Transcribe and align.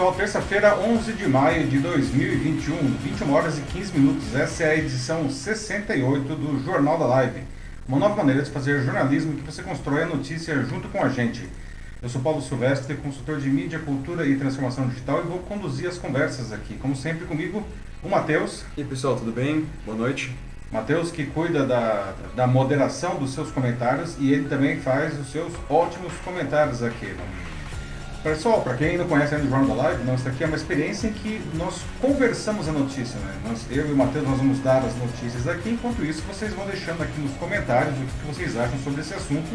pessoal, 0.00 0.14
terça-feira, 0.14 0.78
11 0.78 1.12
de 1.12 1.28
maio 1.28 1.66
de 1.68 1.78
2021, 1.78 2.74
21 3.04 3.32
horas 3.34 3.58
e 3.58 3.60
15 3.60 3.98
minutos. 3.98 4.34
Essa 4.34 4.64
é 4.64 4.70
a 4.70 4.76
edição 4.76 5.28
68 5.28 6.36
do 6.36 6.64
Jornal 6.64 6.98
da 6.98 7.04
Live. 7.04 7.42
Uma 7.86 7.98
nova 7.98 8.16
maneira 8.16 8.40
de 8.40 8.50
fazer 8.50 8.82
jornalismo 8.82 9.34
que 9.34 9.42
você 9.42 9.62
constrói 9.62 10.04
a 10.04 10.06
notícia 10.06 10.58
junto 10.62 10.88
com 10.88 11.04
a 11.04 11.10
gente. 11.10 11.46
Eu 12.00 12.08
sou 12.08 12.22
Paulo 12.22 12.40
Silvestre, 12.40 12.94
consultor 12.94 13.38
de 13.40 13.50
mídia, 13.50 13.78
cultura 13.78 14.26
e 14.26 14.36
transformação 14.36 14.88
digital 14.88 15.20
e 15.20 15.28
vou 15.28 15.40
conduzir 15.40 15.86
as 15.86 15.98
conversas 15.98 16.50
aqui. 16.50 16.76
Como 16.78 16.96
sempre 16.96 17.26
comigo, 17.26 17.62
o 18.02 18.08
Matheus. 18.08 18.64
E 18.78 18.80
aí 18.80 18.86
pessoal, 18.88 19.16
tudo 19.16 19.32
bem? 19.32 19.66
Boa 19.84 19.98
noite. 19.98 20.34
Matheus 20.72 21.10
que 21.10 21.26
cuida 21.26 21.66
da, 21.66 22.14
da 22.34 22.46
moderação 22.46 23.16
dos 23.16 23.34
seus 23.34 23.50
comentários 23.50 24.16
e 24.18 24.32
ele 24.32 24.48
também 24.48 24.80
faz 24.80 25.20
os 25.20 25.30
seus 25.30 25.52
ótimos 25.68 26.14
comentários 26.24 26.82
aqui. 26.82 27.04
Né? 27.04 27.24
Pessoal, 28.22 28.60
para 28.60 28.76
quem 28.76 28.98
não 28.98 29.08
conhece 29.08 29.34
ainda 29.34 29.46
o 29.46 29.50
Jornal 29.50 29.74
da 29.74 29.82
Live, 29.84 30.04
nós 30.04 30.26
aqui 30.26 30.44
é 30.44 30.46
uma 30.46 30.56
experiência 30.56 31.08
em 31.08 31.12
que 31.14 31.40
nós 31.54 31.80
conversamos 32.02 32.68
a 32.68 32.72
notícia. 32.72 33.18
Né? 33.18 33.34
Nós, 33.48 33.64
eu 33.70 33.88
e 33.88 33.92
o 33.92 33.96
Matheus 33.96 34.28
nós 34.28 34.36
vamos 34.36 34.58
dar 34.58 34.84
as 34.84 34.94
notícias 34.96 35.48
aqui, 35.48 35.70
enquanto 35.70 36.04
isso 36.04 36.22
vocês 36.28 36.52
vão 36.52 36.66
deixando 36.66 37.02
aqui 37.02 37.18
nos 37.18 37.32
comentários 37.38 37.94
o 37.94 38.02
que 38.02 38.26
vocês 38.26 38.58
acham 38.58 38.78
sobre 38.80 39.00
esse 39.00 39.14
assunto. 39.14 39.48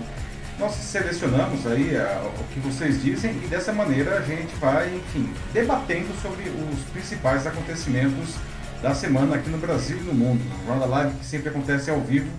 Nós 0.58 0.74
selecionamos 0.74 1.68
aí 1.68 1.96
a, 1.96 2.24
o 2.24 2.44
que 2.56 2.60
vocês 2.60 3.04
dizem 3.04 3.34
e 3.44 3.48
dessa 3.48 3.72
maneira 3.72 4.18
a 4.18 4.22
gente 4.22 4.56
vai, 4.56 4.96
enfim, 4.96 5.32
debatendo 5.54 6.10
sobre 6.20 6.46
os 6.50 6.80
principais 6.92 7.46
acontecimentos 7.46 8.34
da 8.82 8.96
semana 8.96 9.36
aqui 9.36 9.50
no 9.52 9.60
Brasil 9.60 9.98
e 9.98 10.02
no 10.02 10.14
mundo. 10.14 10.42
O 10.64 10.66
Jornal 10.66 10.90
da 10.90 10.96
Live 10.96 11.14
que 11.20 11.26
sempre 11.26 11.50
acontece 11.50 11.92
ao 11.92 12.02
vivo 12.02 12.32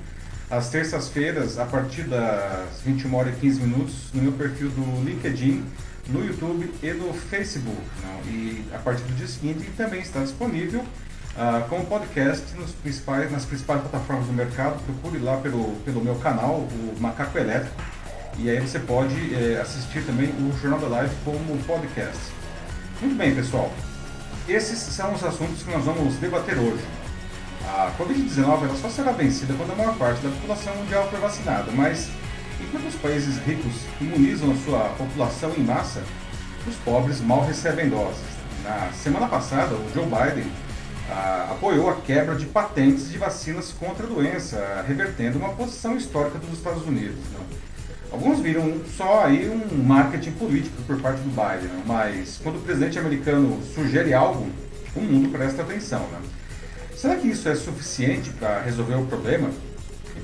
às 0.51 0.71
terças-feiras, 0.71 1.57
a 1.57 1.67
partir 1.67 2.03
das 2.03 2.81
21 2.85 3.15
horas 3.15 3.37
e 3.37 3.41
15 3.41 3.61
minutos, 3.61 3.95
no 4.13 4.23
meu 4.23 4.33
perfil 4.33 4.71
do 4.71 5.05
LinkedIn 5.05 5.65
no 6.09 6.25
YouTube 6.25 6.73
e 6.83 6.93
no 6.93 7.13
Facebook. 7.13 7.81
Não? 8.03 8.33
E 8.33 8.65
a 8.73 8.79
partir 8.79 9.03
do 9.03 9.15
dia 9.15 9.27
seguinte 9.27 9.71
também 9.77 10.01
está 10.01 10.21
disponível 10.21 10.81
uh, 10.81 11.69
como 11.69 11.85
podcast 11.87 12.45
nos 12.57 12.73
principais, 12.73 13.31
nas 13.31 13.45
principais 13.45 13.81
plataformas 13.83 14.27
do 14.27 14.33
mercado. 14.33 14.83
Procure 14.85 15.19
lá 15.19 15.37
pelo, 15.39 15.77
pelo 15.85 16.01
meu 16.01 16.17
canal, 16.17 16.55
o 16.55 16.97
Macaco 16.99 17.39
Elétrico. 17.39 17.77
E 18.39 18.51
aí 18.51 18.61
você 18.61 18.79
pode 18.79 19.15
eh, 19.35 19.59
assistir 19.63 20.05
também 20.05 20.29
o 20.29 20.55
Jornal 20.61 20.79
da 20.79 20.89
Live 20.89 21.15
como 21.25 21.57
podcast. 21.65 22.21
Muito 23.01 23.17
bem, 23.17 23.35
pessoal. 23.35 23.73
Esses 24.47 24.79
são 24.79 25.15
os 25.15 25.25
assuntos 25.25 25.63
que 25.63 25.71
nós 25.71 25.83
vamos 25.87 26.17
debater 26.17 26.59
hoje. 26.59 26.85
A 27.67 27.91
Covid-19 27.99 28.77
só 28.77 28.91
será 28.91 29.13
vencida 29.13 29.55
quando 29.55 29.73
a 29.73 29.75
maior 29.75 29.97
parte 29.97 30.21
da 30.21 30.29
população 30.29 30.77
mundial 30.77 31.09
for 31.11 31.19
vacinada, 31.19 31.73
mas 31.73 32.11
Enquanto 32.61 32.87
os 32.87 32.95
países 32.97 33.39
ricos 33.39 33.73
imunizam 34.01 34.51
a 34.51 34.57
sua 34.57 34.81
população 34.97 35.53
em 35.57 35.63
massa, 35.63 36.03
os 36.67 36.75
pobres 36.77 37.21
mal 37.21 37.45
recebem 37.45 37.89
doses. 37.89 38.25
Na 38.65 38.91
semana 38.93 39.29
passada, 39.29 39.75
o 39.75 39.91
Joe 39.95 40.05
Biden 40.05 40.51
ah, 41.11 41.51
apoiou 41.53 41.89
a 41.89 41.95
quebra 41.97 42.35
de 42.35 42.47
patentes 42.47 43.11
de 43.11 43.19
vacinas 43.19 43.73
contra 43.73 44.07
a 44.07 44.09
doença, 44.09 44.85
revertendo 44.87 45.39
uma 45.39 45.51
posição 45.51 45.97
histórica 45.97 46.39
dos 46.39 46.59
Estados 46.59 46.87
Unidos. 46.87 47.19
Né? 47.33 47.41
Alguns 48.11 48.41
viram 48.41 48.81
só 48.97 49.25
aí 49.25 49.49
um 49.49 49.83
marketing 49.85 50.33
político 50.33 50.83
por 50.87 51.01
parte 51.01 51.21
do 51.21 51.29
Biden, 51.29 51.69
né? 51.69 51.83
mas 51.87 52.41
quando 52.43 52.57
o 52.57 52.61
presidente 52.61 52.99
americano 52.99 53.61
sugere 53.75 54.15
algo, 54.15 54.49
o 54.95 55.01
mundo 55.01 55.29
presta 55.31 55.63
atenção. 55.63 56.01
Né? 56.01 56.21
Será 56.97 57.17
que 57.17 57.29
isso 57.29 57.49
é 57.49 57.55
suficiente 57.55 58.31
para 58.31 58.63
resolver 58.63 58.95
o 58.95 59.07
problema? 59.07 59.51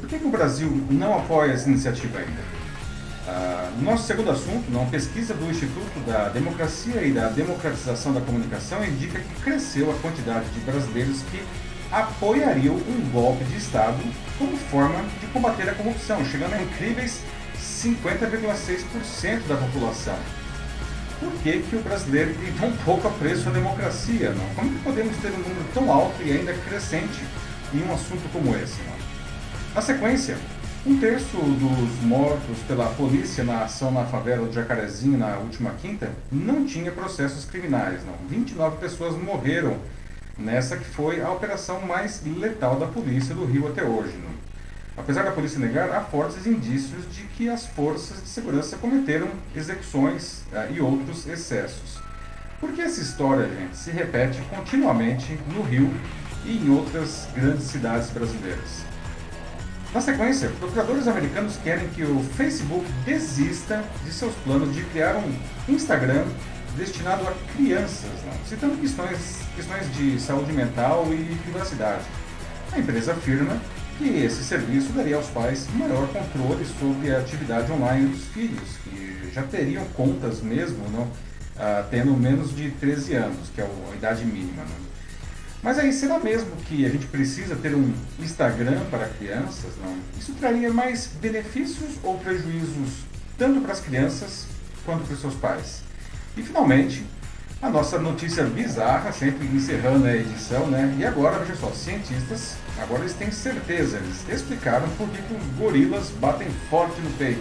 Por 0.02 0.08
que, 0.08 0.18
que 0.18 0.26
o 0.26 0.30
Brasil 0.30 0.84
não 0.90 1.16
apoia 1.16 1.52
essa 1.52 1.68
iniciativa 1.68 2.18
ainda? 2.18 2.42
Ah, 3.28 3.70
nosso 3.80 4.04
segundo 4.04 4.32
assunto, 4.32 4.68
uma 4.68 4.84
pesquisa 4.86 5.32
do 5.32 5.48
Instituto 5.48 6.00
da 6.04 6.28
Democracia 6.28 7.04
e 7.04 7.12
da 7.12 7.28
Democratização 7.28 8.12
da 8.12 8.20
Comunicação 8.20 8.84
indica 8.84 9.20
que 9.20 9.42
cresceu 9.42 9.92
a 9.92 9.94
quantidade 9.94 10.50
de 10.50 10.58
brasileiros 10.58 11.22
que 11.30 11.40
apoiariam 11.92 12.74
um 12.74 13.10
golpe 13.12 13.44
de 13.44 13.56
Estado 13.56 14.02
como 14.36 14.56
forma 14.56 15.04
de 15.20 15.26
combater 15.28 15.68
a 15.68 15.74
corrupção, 15.74 16.24
chegando 16.24 16.54
a 16.54 16.60
incríveis 16.60 17.20
50,6% 17.56 19.46
da 19.46 19.56
população. 19.56 20.16
Por 21.20 21.30
que, 21.44 21.60
que 21.60 21.76
o 21.76 21.80
brasileiro 21.80 22.34
tem 22.34 22.52
tão 22.54 22.72
pouco 22.78 23.06
apreço 23.06 23.48
à 23.48 23.52
democracia? 23.52 24.30
Não? 24.30 24.54
Como 24.56 24.68
que 24.68 24.82
podemos 24.82 25.16
ter 25.18 25.28
um 25.28 25.38
número 25.38 25.64
tão 25.72 25.92
alto 25.92 26.20
e 26.24 26.32
ainda 26.32 26.52
crescente 26.54 27.22
em 27.72 27.88
um 27.88 27.94
assunto 27.94 28.28
como 28.32 28.52
esse? 28.56 28.82
Não? 28.82 29.01
Na 29.74 29.80
sequência, 29.80 30.36
um 30.84 30.98
terço 30.98 31.38
dos 31.38 32.02
mortos 32.02 32.58
pela 32.68 32.90
polícia 32.90 33.42
na 33.42 33.64
ação 33.64 33.90
na 33.90 34.04
favela 34.04 34.46
do 34.46 34.52
Jacarezinho 34.52 35.16
na 35.16 35.38
última 35.38 35.70
quinta 35.80 36.10
não 36.30 36.66
tinha 36.66 36.92
processos 36.92 37.46
criminais. 37.46 38.04
Não. 38.04 38.12
29 38.28 38.76
pessoas 38.76 39.16
morreram 39.16 39.78
nessa 40.36 40.76
que 40.76 40.84
foi 40.84 41.22
a 41.22 41.30
operação 41.30 41.80
mais 41.80 42.22
letal 42.22 42.78
da 42.78 42.86
polícia 42.86 43.34
do 43.34 43.46
Rio 43.46 43.66
até 43.66 43.82
hoje. 43.82 44.12
Não. 44.22 44.32
Apesar 44.94 45.22
da 45.22 45.30
polícia 45.30 45.58
negar, 45.58 45.90
há 45.90 46.02
fortes 46.02 46.46
indícios 46.46 47.10
de 47.10 47.22
que 47.22 47.48
as 47.48 47.64
forças 47.64 48.22
de 48.22 48.28
segurança 48.28 48.76
cometeram 48.76 49.30
execuções 49.56 50.42
uh, 50.52 50.70
e 50.70 50.82
outros 50.82 51.26
excessos. 51.26 51.98
Porque 52.60 52.82
essa 52.82 53.00
história, 53.00 53.48
gente, 53.48 53.74
se 53.74 53.90
repete 53.90 54.42
continuamente 54.50 55.38
no 55.54 55.62
Rio 55.62 55.90
e 56.44 56.58
em 56.58 56.68
outras 56.68 57.26
grandes 57.34 57.64
cidades 57.64 58.10
brasileiras. 58.10 58.91
Na 59.94 60.00
sequência, 60.00 60.48
procuradores 60.58 61.06
americanos 61.06 61.58
querem 61.62 61.86
que 61.88 62.02
o 62.02 62.22
Facebook 62.34 62.86
desista 63.04 63.84
de 64.02 64.10
seus 64.10 64.34
planos 64.36 64.74
de 64.74 64.82
criar 64.84 65.16
um 65.16 65.34
Instagram 65.68 66.24
destinado 66.78 67.28
a 67.28 67.34
crianças, 67.54 68.10
né? 68.24 68.32
citando 68.48 68.78
questões, 68.78 69.42
questões 69.54 69.94
de 69.94 70.18
saúde 70.18 70.50
mental 70.54 71.06
e 71.12 71.36
privacidade. 71.42 72.04
A 72.72 72.78
empresa 72.78 73.12
afirma 73.12 73.60
que 73.98 74.08
esse 74.08 74.42
serviço 74.42 74.94
daria 74.94 75.16
aos 75.16 75.26
pais 75.26 75.68
maior 75.74 76.08
controle 76.08 76.64
sobre 76.80 77.14
a 77.14 77.18
atividade 77.18 77.70
online 77.70 78.06
dos 78.06 78.24
filhos, 78.28 78.78
que 78.82 79.30
já 79.30 79.42
teriam 79.42 79.84
contas 79.94 80.40
mesmo, 80.40 80.88
não, 80.88 81.06
ah, 81.58 81.84
tendo 81.90 82.16
menos 82.16 82.56
de 82.56 82.70
13 82.70 83.14
anos, 83.14 83.50
que 83.54 83.60
é 83.60 83.64
a 83.64 83.94
idade 83.94 84.24
mínima. 84.24 84.62
Não? 84.62 84.91
Mas 85.62 85.78
aí, 85.78 85.92
será 85.92 86.18
mesmo 86.18 86.50
que 86.66 86.84
a 86.84 86.88
gente 86.88 87.06
precisa 87.06 87.54
ter 87.54 87.74
um 87.74 87.92
Instagram 88.18 88.80
para 88.90 89.08
crianças? 89.08 89.70
Não? 89.80 89.96
Isso 90.18 90.32
traria 90.32 90.72
mais 90.72 91.06
benefícios 91.20 91.92
ou 92.02 92.18
prejuízos 92.18 93.04
tanto 93.38 93.60
para 93.60 93.72
as 93.72 93.80
crianças 93.80 94.46
quanto 94.84 95.04
para 95.04 95.14
os 95.14 95.20
seus 95.20 95.34
pais? 95.34 95.82
E 96.36 96.42
finalmente, 96.42 97.04
a 97.62 97.70
nossa 97.70 97.96
notícia 97.96 98.42
bizarra, 98.44 99.12
sempre 99.12 99.46
encerrando 99.46 100.04
a 100.04 100.16
edição, 100.16 100.66
né? 100.66 100.96
E 100.98 101.04
agora, 101.04 101.38
veja 101.38 101.54
só, 101.54 101.70
cientistas, 101.70 102.56
agora 102.80 103.02
eles 103.02 103.14
têm 103.14 103.30
certeza, 103.30 103.98
eles 103.98 104.28
explicaram 104.28 104.88
por 104.98 105.08
que, 105.10 105.20
os 105.32 105.58
gorilas 105.58 106.10
batem 106.20 106.48
forte 106.68 107.00
no 107.00 107.10
peito. 107.10 107.40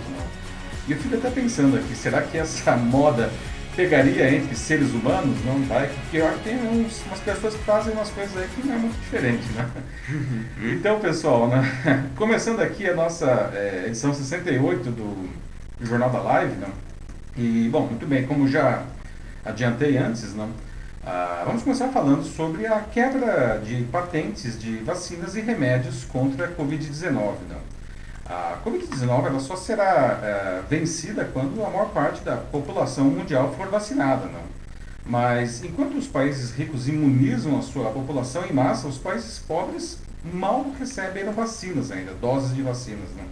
E 0.87 0.91
eu 0.91 0.97
fico 0.99 1.15
até 1.15 1.31
pensando 1.31 1.75
aqui, 1.75 1.95
será 1.95 2.21
que 2.21 2.37
essa 2.37 2.77
moda 2.77 3.31
pegaria 3.75 4.35
entre 4.35 4.55
seres 4.55 4.91
humanos, 4.91 5.37
não 5.45 5.61
vai, 5.63 5.87
porque 5.87 6.17
eu 6.17 6.27
acho 6.27 6.37
que 6.39 6.43
tem 6.43 6.57
uns, 6.57 7.01
umas 7.05 7.19
pessoas 7.19 7.55
que 7.55 7.63
fazem 7.63 7.93
umas 7.93 8.09
coisas 8.09 8.35
aí 8.37 8.47
que 8.55 8.67
não 8.67 8.75
é 8.75 8.77
muito 8.77 8.99
diferente, 8.99 9.47
né? 9.53 9.69
Uhum. 10.09 10.73
Então, 10.73 10.99
pessoal, 10.99 11.47
né? 11.47 11.63
começando 12.15 12.59
aqui 12.61 12.89
a 12.89 12.95
nossa 12.95 13.51
é, 13.53 13.85
edição 13.87 14.13
68 14.13 14.91
do 14.91 15.29
Jornal 15.81 16.09
da 16.09 16.19
Live, 16.19 16.55
né? 16.55 16.67
E, 17.37 17.69
bom, 17.71 17.87
muito 17.87 18.05
bem, 18.05 18.27
como 18.27 18.47
já 18.47 18.83
adiantei 19.45 19.97
antes, 19.97 20.33
né? 20.33 20.47
Ah, 21.03 21.43
vamos 21.47 21.63
começar 21.63 21.87
falando 21.87 22.23
sobre 22.23 22.67
a 22.67 22.79
quebra 22.81 23.59
de 23.63 23.83
patentes 23.85 24.59
de 24.59 24.77
vacinas 24.77 25.35
e 25.35 25.41
remédios 25.41 26.03
contra 26.05 26.45
a 26.45 26.49
Covid-19. 26.49 27.33
Né? 27.49 27.55
A 28.31 28.57
Covid-19 28.63 29.25
ela 29.25 29.39
só 29.41 29.57
será 29.57 30.21
é, 30.23 30.61
vencida 30.69 31.25
quando 31.33 31.61
a 31.65 31.69
maior 31.69 31.89
parte 31.89 32.21
da 32.21 32.37
população 32.37 33.03
mundial 33.03 33.53
for 33.57 33.67
vacinada. 33.67 34.25
Não? 34.28 34.43
Mas 35.05 35.61
enquanto 35.66 35.97
os 35.97 36.07
países 36.07 36.51
ricos 36.51 36.87
imunizam 36.87 37.59
a 37.59 37.61
sua 37.61 37.91
população 37.91 38.45
em 38.45 38.53
massa, 38.53 38.87
os 38.87 38.97
países 38.97 39.37
pobres 39.39 39.97
mal 40.23 40.66
recebem 40.79 41.25
vacinas 41.25 41.91
ainda, 41.91 42.13
doses 42.13 42.55
de 42.55 42.61
vacinas. 42.61 43.09
Não? 43.17 43.25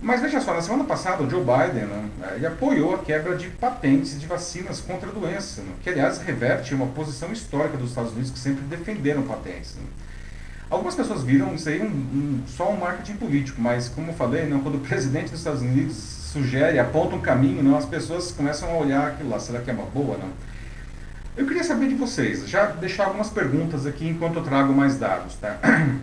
Mas 0.00 0.22
veja 0.22 0.40
só, 0.40 0.54
na 0.54 0.62
semana 0.62 0.84
passada 0.84 1.22
o 1.22 1.28
Joe 1.28 1.44
Biden 1.44 1.86
ele 2.34 2.46
apoiou 2.46 2.94
a 2.94 2.98
quebra 3.00 3.36
de 3.36 3.48
patentes 3.48 4.18
de 4.18 4.26
vacinas 4.26 4.80
contra 4.80 5.10
a 5.10 5.12
doença, 5.12 5.62
que 5.82 5.90
aliás 5.90 6.16
reverte 6.16 6.74
uma 6.74 6.86
posição 6.86 7.30
histórica 7.30 7.76
dos 7.76 7.90
Estados 7.90 8.12
Unidos 8.12 8.30
que 8.30 8.38
sempre 8.38 8.62
defenderam 8.64 9.24
patentes. 9.24 9.76
Não? 9.76 10.09
Algumas 10.70 10.94
pessoas 10.94 11.24
viram 11.24 11.52
isso 11.54 11.68
aí 11.68 11.82
um, 11.82 11.86
um, 11.86 12.42
só 12.46 12.70
um 12.70 12.78
marketing 12.78 13.16
político, 13.16 13.60
mas 13.60 13.88
como 13.88 14.10
eu 14.10 14.14
falei, 14.14 14.46
não, 14.46 14.60
quando 14.60 14.76
o 14.76 14.80
presidente 14.86 15.30
dos 15.30 15.40
Estados 15.40 15.60
Unidos 15.60 15.96
sugere, 15.96 16.78
aponta 16.78 17.16
um 17.16 17.20
caminho, 17.20 17.60
não, 17.60 17.76
as 17.76 17.84
pessoas 17.84 18.30
começam 18.30 18.70
a 18.70 18.76
olhar 18.76 19.08
aquilo 19.08 19.30
lá, 19.30 19.40
será 19.40 19.60
que 19.60 19.68
é 19.68 19.72
uma 19.72 19.86
boa? 19.86 20.16
Não? 20.16 20.30
Eu 21.36 21.46
queria 21.46 21.64
saber 21.64 21.88
de 21.88 21.96
vocês, 21.96 22.48
já 22.48 22.66
deixar 22.66 23.06
algumas 23.06 23.30
perguntas 23.30 23.84
aqui 23.84 24.06
enquanto 24.08 24.36
eu 24.36 24.42
trago 24.42 24.72
mais 24.72 24.96
dados. 24.96 25.34
Tá? 25.36 25.58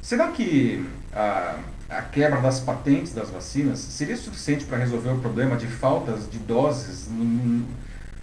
Será 0.00 0.28
que 0.28 0.86
a, 1.12 1.56
a 1.88 2.02
quebra 2.02 2.40
das 2.40 2.60
patentes 2.60 3.12
das 3.12 3.30
vacinas 3.30 3.78
seria 3.78 4.16
suficiente 4.16 4.64
para 4.64 4.78
resolver 4.78 5.10
o 5.10 5.18
problema 5.18 5.56
de 5.56 5.66
faltas 5.66 6.30
de 6.30 6.38
doses 6.38 7.08
no, 7.08 7.66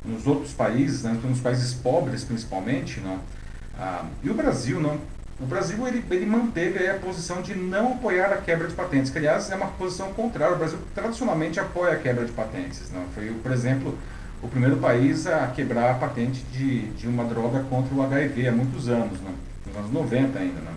nos 0.06 0.28
outros 0.28 0.54
países, 0.54 1.04
né, 1.04 1.18
nos 1.24 1.42
países 1.42 1.74
pobres 1.74 2.24
principalmente, 2.24 3.00
não? 3.02 3.20
Ah, 3.78 4.06
e 4.22 4.30
o 4.30 4.34
Brasil, 4.34 4.80
não? 4.80 5.00
O 5.40 5.46
Brasil 5.46 5.88
ele, 5.88 6.04
ele 6.12 6.26
manteve 6.26 6.88
a 6.88 6.94
posição 6.96 7.42
de 7.42 7.56
não 7.56 7.94
apoiar 7.94 8.32
a 8.32 8.38
quebra 8.38 8.68
de 8.68 8.74
patentes, 8.74 9.12
que 9.12 9.18
aliás 9.18 9.50
é 9.50 9.56
uma 9.56 9.68
posição 9.68 10.14
contrária. 10.14 10.56
O 10.56 10.58
Brasil 10.58 10.78
tradicionalmente 10.94 11.60
apoia 11.60 11.94
a 11.94 11.96
quebra 11.98 12.26
de 12.26 12.32
patentes. 12.32 12.92
Não? 12.92 13.04
Foi, 13.16 13.30
por 13.42 13.52
exemplo, 13.52 13.98
o 14.42 14.48
primeiro 14.48 14.78
país 14.78 15.26
a 15.26 15.48
quebrar 15.48 15.92
a 15.92 15.94
patente 15.96 16.44
de, 16.52 16.88
de 16.92 17.08
uma 17.08 17.24
droga 17.24 17.64
contra 17.70 17.94
o 17.96 18.02
HIV 18.04 18.48
há 18.48 18.52
muitos 18.52 18.88
anos, 18.88 19.20
nos 19.66 19.76
anos 19.76 19.92
90 19.92 20.38
ainda. 20.38 20.62
Não? 20.62 20.74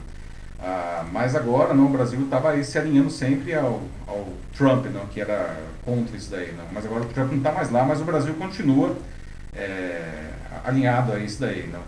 Ah, 0.58 1.04
mas 1.12 1.36
agora 1.36 1.74
não, 1.74 1.86
o 1.86 1.90
Brasil 1.90 2.20
estava 2.22 2.62
se 2.62 2.78
alinhando 2.78 3.10
sempre 3.10 3.54
ao, 3.54 3.82
ao 4.06 4.26
Trump, 4.56 4.86
não? 4.86 5.06
que 5.06 5.20
era 5.20 5.54
contra 5.84 6.16
isso 6.16 6.30
daí. 6.30 6.52
Não? 6.56 6.64
Mas 6.72 6.86
agora 6.86 7.02
o 7.02 7.06
Trump 7.06 7.30
não 7.30 7.38
está 7.38 7.52
mais 7.52 7.70
lá, 7.70 7.84
mas 7.84 8.00
o 8.00 8.04
Brasil 8.04 8.34
continua 8.34 8.96
é, 9.54 10.30
alinhado 10.64 11.12
a 11.12 11.18
isso 11.18 11.40
daí. 11.40 11.68
Não? 11.70 11.82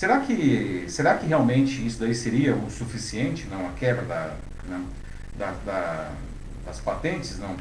Será 0.00 0.20
que, 0.20 0.86
será 0.88 1.14
que 1.18 1.26
realmente 1.26 1.86
isso 1.86 2.00
daí 2.00 2.14
seria 2.14 2.54
o 2.54 2.70
suficiente, 2.70 3.46
não, 3.50 3.66
a 3.66 3.72
quebra 3.72 4.02
da, 4.06 4.34
não, 4.66 4.86
da, 5.38 5.52
da, 5.66 6.10
das 6.64 6.80
patentes, 6.80 7.38
não? 7.38 7.54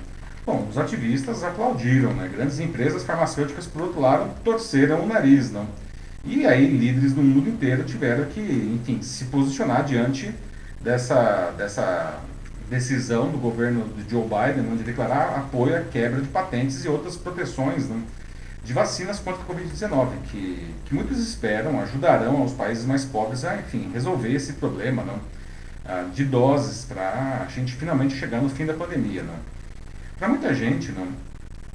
Bom, 0.46 0.66
os 0.70 0.78
ativistas 0.78 1.44
aplaudiram, 1.44 2.14
né? 2.14 2.30
Grandes 2.34 2.58
empresas 2.62 3.04
farmacêuticas, 3.04 3.68
por 3.68 3.82
outro 3.82 4.00
lado, 4.00 4.34
torceram 4.42 5.04
o 5.04 5.06
nariz, 5.06 5.52
não? 5.52 5.68
E 6.24 6.48
aí 6.48 6.66
líderes 6.66 7.12
do 7.12 7.22
mundo 7.22 7.50
inteiro 7.50 7.84
tiveram 7.84 8.24
que, 8.24 8.40
enfim, 8.40 9.02
se 9.02 9.26
posicionar 9.26 9.84
diante 9.84 10.34
dessa, 10.80 11.54
dessa 11.58 12.22
decisão 12.70 13.30
do 13.30 13.38
governo 13.38 13.84
de 13.98 14.10
Joe 14.10 14.24
Biden, 14.24 14.78
de 14.78 14.84
declarar 14.84 15.38
apoio 15.38 15.76
à 15.76 15.82
quebra 15.82 16.22
de 16.22 16.30
patentes 16.30 16.86
e 16.86 16.88
outras 16.88 17.18
proteções, 17.18 17.90
não? 17.90 18.02
De 18.70 18.74
vacinas 18.74 19.18
contra 19.18 19.42
a 19.42 19.46
Covid-19, 19.48 20.10
que, 20.26 20.76
que 20.86 20.94
muitos 20.94 21.18
esperam 21.18 21.82
ajudarão 21.82 22.38
aos 22.38 22.54
países 22.54 22.86
mais 22.86 23.04
pobres 23.04 23.44
a, 23.44 23.58
enfim, 23.58 23.90
resolver 23.92 24.32
esse 24.32 24.54
problema 24.54 25.04
não? 25.04 25.20
Ah, 25.84 26.06
de 26.14 26.24
doses 26.24 26.86
para 26.86 27.42
a 27.42 27.48
gente 27.48 27.74
finalmente 27.74 28.16
chegar 28.16 28.40
no 28.40 28.48
fim 28.48 28.68
da 28.68 28.76
pandemia. 28.76 29.26
Para 30.20 30.28
muita 30.28 30.54
gente, 30.54 30.92
não, 30.92 31.08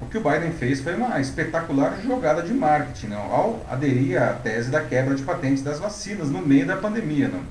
o 0.00 0.06
que 0.06 0.19
o 0.19 0.20
Biden 0.20 0.52
fez 0.52 0.82
foi 0.82 0.94
uma 0.94 1.20
espetacular 1.20 2.00
jogada 2.00 2.43
de 2.43 2.55
marketing 2.55 3.08
não? 3.08 3.23
ao 3.23 3.67
aderir 3.69 4.23
à 4.23 4.32
tese 4.35 4.70
da 4.70 4.81
quebra 4.81 5.17
de 5.17 5.25
patentes 5.25 5.64
das 5.64 5.81
vacinas 5.81 6.31
no 6.31 6.46
meio 6.46 6.64
da 6.64 6.76
pandemia. 6.76 7.26
Não? 7.26 7.43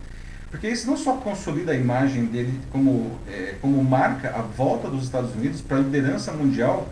Porque 0.50 0.70
isso 0.70 0.88
não 0.88 0.96
só 0.96 1.18
consolida 1.18 1.74
a 1.74 1.76
imagem 1.76 2.28
dele 2.28 2.62
como, 2.72 3.20
é, 3.28 3.56
como 3.60 3.84
marca 3.84 4.30
a 4.30 4.42
volta 4.42 4.88
dos 4.88 5.04
Estados 5.04 5.36
Unidos 5.36 5.60
para 5.60 5.76
a 5.76 5.82
liderança 5.82 6.32
mundial 6.32 6.88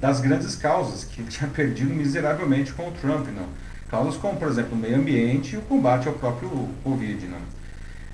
das 0.00 0.20
grandes 0.20 0.56
causas 0.56 1.04
que 1.04 1.20
ele 1.20 1.28
tinha 1.28 1.48
perdido 1.50 1.92
miseravelmente 1.92 2.72
com 2.72 2.88
o 2.88 2.92
Trump, 2.92 3.26
não? 3.28 3.46
Causas 3.90 4.16
como, 4.16 4.38
por 4.38 4.48
exemplo, 4.48 4.72
o 4.72 4.76
meio 4.76 4.96
ambiente 4.96 5.54
e 5.54 5.58
o 5.58 5.62
combate 5.62 6.08
ao 6.08 6.14
próprio 6.14 6.48
Covid, 6.82 7.26
não? 7.26 7.38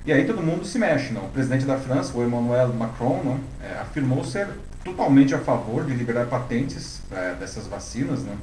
E 0.05 0.11
aí 0.11 0.25
todo 0.25 0.41
mundo 0.41 0.65
se 0.65 0.77
mexe, 0.79 1.13
não? 1.13 1.25
O 1.25 1.29
presidente 1.29 1.65
da 1.65 1.77
França, 1.77 2.17
o 2.17 2.23
Emmanuel 2.23 2.69
Macron, 2.73 3.21
não? 3.23 3.39
É, 3.65 3.79
afirmou 3.79 4.23
ser 4.23 4.47
totalmente 4.83 5.35
a 5.35 5.39
favor 5.39 5.85
de 5.85 5.93
liberar 5.93 6.25
patentes 6.25 7.01
é, 7.11 7.35
dessas 7.35 7.67
vacinas, 7.67 8.23
não? 8.23 8.35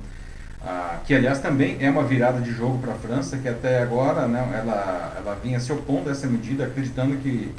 Ah, 0.66 0.98
que 1.04 1.14
aliás 1.14 1.40
também 1.40 1.76
é 1.80 1.90
uma 1.90 2.04
virada 2.04 2.40
de 2.40 2.50
jogo 2.50 2.78
para 2.78 2.92
a 2.92 2.96
França, 2.96 3.36
que 3.36 3.48
até 3.48 3.82
agora 3.82 4.26
né, 4.26 4.60
ela, 4.62 5.14
ela 5.18 5.38
vinha 5.42 5.60
se 5.60 5.70
opondo 5.70 6.08
a 6.08 6.12
essa 6.12 6.26
medida, 6.26 6.64
acreditando 6.64 7.16
que 7.16 7.54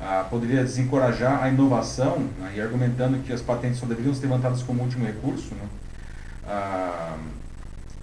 ah, 0.00 0.26
poderia 0.30 0.62
desencorajar 0.62 1.42
a 1.42 1.48
inovação 1.48 2.18
né, 2.38 2.54
e 2.56 2.60
argumentando 2.60 3.18
que 3.18 3.32
as 3.32 3.42
patentes 3.42 3.78
só 3.78 3.86
deveriam 3.86 4.14
ser 4.14 4.22
levantadas 4.22 4.62
como 4.62 4.82
último 4.82 5.04
recurso. 5.04 5.54
Né. 5.54 5.68
Ah, 6.46 7.16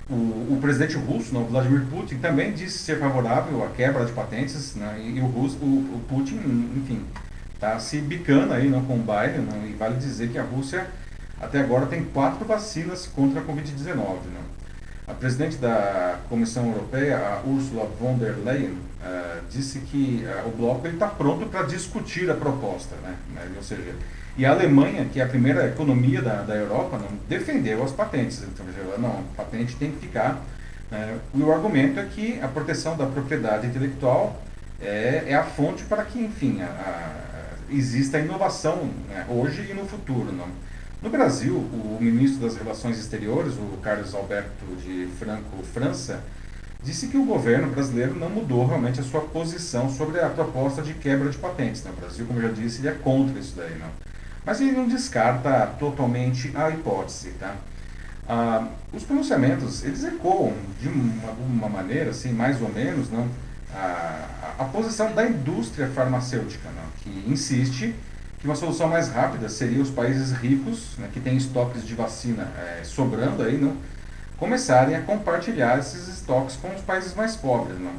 o, 0.09 0.13
o, 0.13 0.59
presidente 0.61 0.95
russo, 0.95 1.33
né, 1.33 1.45
Vladimir 1.49 1.85
Putin, 1.87 2.17
também 2.17 2.53
disse 2.53 2.77
ser 2.77 2.99
favorável 2.99 3.63
à 3.65 3.69
quebra 3.69 4.05
de 4.05 4.11
patentes 4.11 4.75
né, 4.75 5.01
e, 5.03 5.17
e 5.17 5.21
o, 5.21 5.25
russo, 5.25 5.57
o, 5.57 5.65
o, 5.65 6.01
Putin, 6.07 6.35
enfim, 6.77 7.03
está 7.53 7.79
se 7.79 7.99
bicando 7.99 8.53
aí 8.53 8.69
né, 8.69 8.81
com 8.87 8.93
o 8.93 8.99
Biden 8.99 9.41
né, 9.41 9.69
e 9.69 9.73
vale 9.73 9.95
dizer 9.97 10.29
que 10.29 10.37
a 10.37 10.43
Rússia 10.43 10.87
até 11.41 11.59
agora 11.59 11.87
tem 11.87 12.03
quatro 12.05 12.45
vacinas 12.45 13.07
contra 13.07 13.41
a 13.41 13.43
Covid-19. 13.43 13.95
Né. 13.95 14.41
A 15.07 15.13
presidente 15.13 15.57
da 15.57 16.19
Comissão 16.29 16.67
Europeia, 16.67 17.17
a 17.17 17.47
Ursula 17.47 17.89
von 17.99 18.17
der 18.17 18.35
Leyen, 18.43 18.77
uh, 19.01 19.41
disse 19.49 19.79
que 19.79 20.25
uh, 20.25 20.47
o 20.47 20.51
bloco 20.51 20.87
está 20.87 21.07
pronto 21.07 21.45
para 21.47 21.63
discutir 21.63 22.29
a 22.29 22.33
proposta. 22.33 22.95
Né? 23.03 23.15
né? 23.33 23.51
Ou 23.55 23.63
seja, 23.63 23.93
e 24.37 24.45
a 24.45 24.51
Alemanha, 24.51 25.05
que 25.05 25.19
é 25.19 25.23
a 25.23 25.27
primeira 25.27 25.67
economia 25.67 26.21
da, 26.21 26.43
da 26.43 26.55
Europa, 26.55 26.97
não 26.97 27.17
defendeu 27.27 27.83
as 27.83 27.91
patentes. 27.91 28.43
Então, 28.43 28.65
não, 28.99 29.19
a 29.19 29.23
patente 29.35 29.75
tem 29.75 29.91
que 29.91 30.07
ficar. 30.07 30.43
Né? 30.91 31.17
E 31.33 31.41
o 31.41 31.51
argumento 31.51 31.99
é 31.99 32.05
que 32.05 32.39
a 32.41 32.47
proteção 32.47 32.95
da 32.95 33.07
propriedade 33.07 33.65
intelectual 33.65 34.41
é, 34.79 35.23
é 35.27 35.35
a 35.35 35.43
fonte 35.43 35.83
para 35.85 36.03
que, 36.03 36.19
enfim, 36.19 36.61
a, 36.61 36.65
a, 36.65 37.73
exista 37.73 38.19
inovação 38.19 38.89
né? 39.09 39.25
hoje 39.27 39.67
e 39.69 39.73
no 39.73 39.85
futuro. 39.85 40.31
Não? 40.31 40.47
No 41.01 41.09
Brasil, 41.09 41.55
o 41.55 41.97
ministro 41.99 42.41
das 42.41 42.57
Relações 42.57 42.99
Exteriores, 42.99 43.53
o 43.53 43.77
Carlos 43.81 44.13
Alberto 44.13 44.65
de 44.83 45.07
Franco 45.19 45.63
França, 45.73 46.21
disse 46.83 47.07
que 47.07 47.17
o 47.17 47.25
governo 47.25 47.69
brasileiro 47.69 48.15
não 48.15 48.29
mudou 48.29 48.65
realmente 48.65 48.99
a 48.99 49.03
sua 49.03 49.21
posição 49.21 49.89
sobre 49.89 50.19
a 50.19 50.29
proposta 50.29 50.81
de 50.81 50.93
quebra 50.93 51.29
de 51.29 51.37
patentes. 51.37 51.83
Né? 51.83 51.91
O 51.95 51.99
Brasil, 51.99 52.25
como 52.25 52.39
eu 52.39 52.49
já 52.49 52.53
disse, 52.53 52.79
ele 52.79 52.89
é 52.89 52.91
contra 52.93 53.39
isso 53.39 53.53
daí. 53.55 53.77
Não? 53.77 53.89
Mas 54.45 54.61
ele 54.61 54.71
não 54.71 54.87
descarta 54.87 55.67
totalmente 55.79 56.51
a 56.55 56.69
hipótese. 56.69 57.31
Tá? 57.31 57.55
Ah, 58.27 58.67
os 58.93 59.03
pronunciamentos, 59.03 59.83
eles 59.83 60.03
ecoam 60.03 60.53
de 60.79 60.87
uma, 60.87 61.31
uma 61.31 61.69
maneira, 61.69 62.11
assim, 62.11 62.31
mais 62.31 62.61
ou 62.61 62.69
menos, 62.69 63.09
não? 63.09 63.27
A, 63.73 64.55
a, 64.59 64.63
a 64.63 64.65
posição 64.65 65.13
da 65.13 65.25
indústria 65.27 65.87
farmacêutica, 65.89 66.69
não? 66.69 66.87
que 67.01 67.29
insiste 67.29 67.93
que 68.39 68.45
uma 68.45 68.55
solução 68.55 68.87
mais 68.87 69.09
rápida 69.09 69.49
seria 69.49 69.81
os 69.81 69.89
países 69.89 70.31
ricos, 70.31 70.91
né, 70.97 71.09
que 71.11 71.19
têm 71.19 71.35
estoques 71.35 71.85
de 71.85 71.95
vacina 71.95 72.51
é, 72.57 72.83
sobrando 72.83 73.41
aí, 73.41 73.57
não, 73.57 73.75
começarem 74.37 74.95
a 74.95 75.01
compartilhar 75.01 75.79
esses 75.79 76.07
estoques 76.07 76.55
com 76.55 76.73
os 76.73 76.81
países 76.81 77.13
mais 77.13 77.35
pobres. 77.35 77.79
Não? 77.79 77.93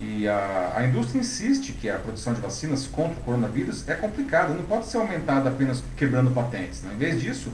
E 0.00 0.28
a, 0.28 0.74
a 0.76 0.86
indústria 0.86 1.20
insiste 1.20 1.72
que 1.72 1.88
a 1.88 1.98
produção 1.98 2.34
de 2.34 2.40
vacinas 2.40 2.86
contra 2.86 3.18
o 3.18 3.22
coronavírus 3.22 3.88
é 3.88 3.94
complicada, 3.94 4.52
não 4.52 4.64
pode 4.64 4.86
ser 4.86 4.98
aumentada 4.98 5.48
apenas 5.48 5.82
quebrando 5.96 6.30
patentes. 6.30 6.82
Não? 6.82 6.92
Em 6.92 6.96
vez 6.96 7.20
disso, 7.20 7.50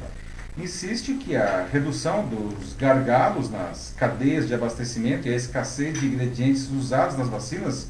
insiste 0.58 1.14
que 1.14 1.36
a 1.36 1.66
redução 1.70 2.26
dos 2.26 2.74
gargalos 2.74 3.50
nas 3.50 3.94
cadeias 3.96 4.48
de 4.48 4.54
abastecimento 4.54 5.28
e 5.28 5.32
a 5.32 5.36
escassez 5.36 5.98
de 5.98 6.06
ingredientes 6.06 6.68
usados 6.70 7.16
nas 7.16 7.28
vacinas 7.28 7.88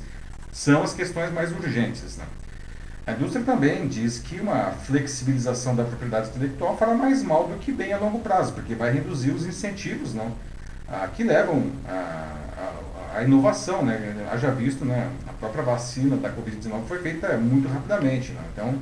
são 0.52 0.82
as 0.82 0.92
questões 0.92 1.32
mais 1.32 1.50
urgentes. 1.50 2.18
Não? 2.18 2.41
A 3.04 3.12
indústria 3.12 3.44
também 3.44 3.88
diz 3.88 4.18
que 4.18 4.38
uma 4.40 4.70
flexibilização 4.70 5.74
da 5.74 5.82
propriedade 5.82 6.28
intelectual 6.28 6.76
fará 6.76 6.94
mais 6.94 7.22
mal 7.22 7.48
do 7.48 7.58
que 7.58 7.72
bem 7.72 7.92
a 7.92 7.98
longo 7.98 8.20
prazo, 8.20 8.52
porque 8.52 8.76
vai 8.76 8.92
reduzir 8.92 9.32
os 9.32 9.44
incentivos 9.44 10.14
a, 10.88 11.08
que 11.08 11.24
levam 11.24 11.72
à 13.14 13.22
inovação. 13.24 13.84
Né? 13.84 14.24
Haja 14.30 14.52
visto, 14.52 14.84
né, 14.84 15.10
a 15.28 15.32
própria 15.32 15.64
vacina 15.64 16.16
da 16.16 16.30
Covid-19 16.30 16.84
foi 16.86 17.00
feita 17.00 17.36
muito 17.38 17.68
rapidamente, 17.68 18.32
né? 18.32 18.40
então 18.52 18.74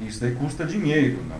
isso 0.00 0.20
daí 0.20 0.34
custa 0.34 0.64
dinheiro. 0.64 1.18
Né? 1.22 1.36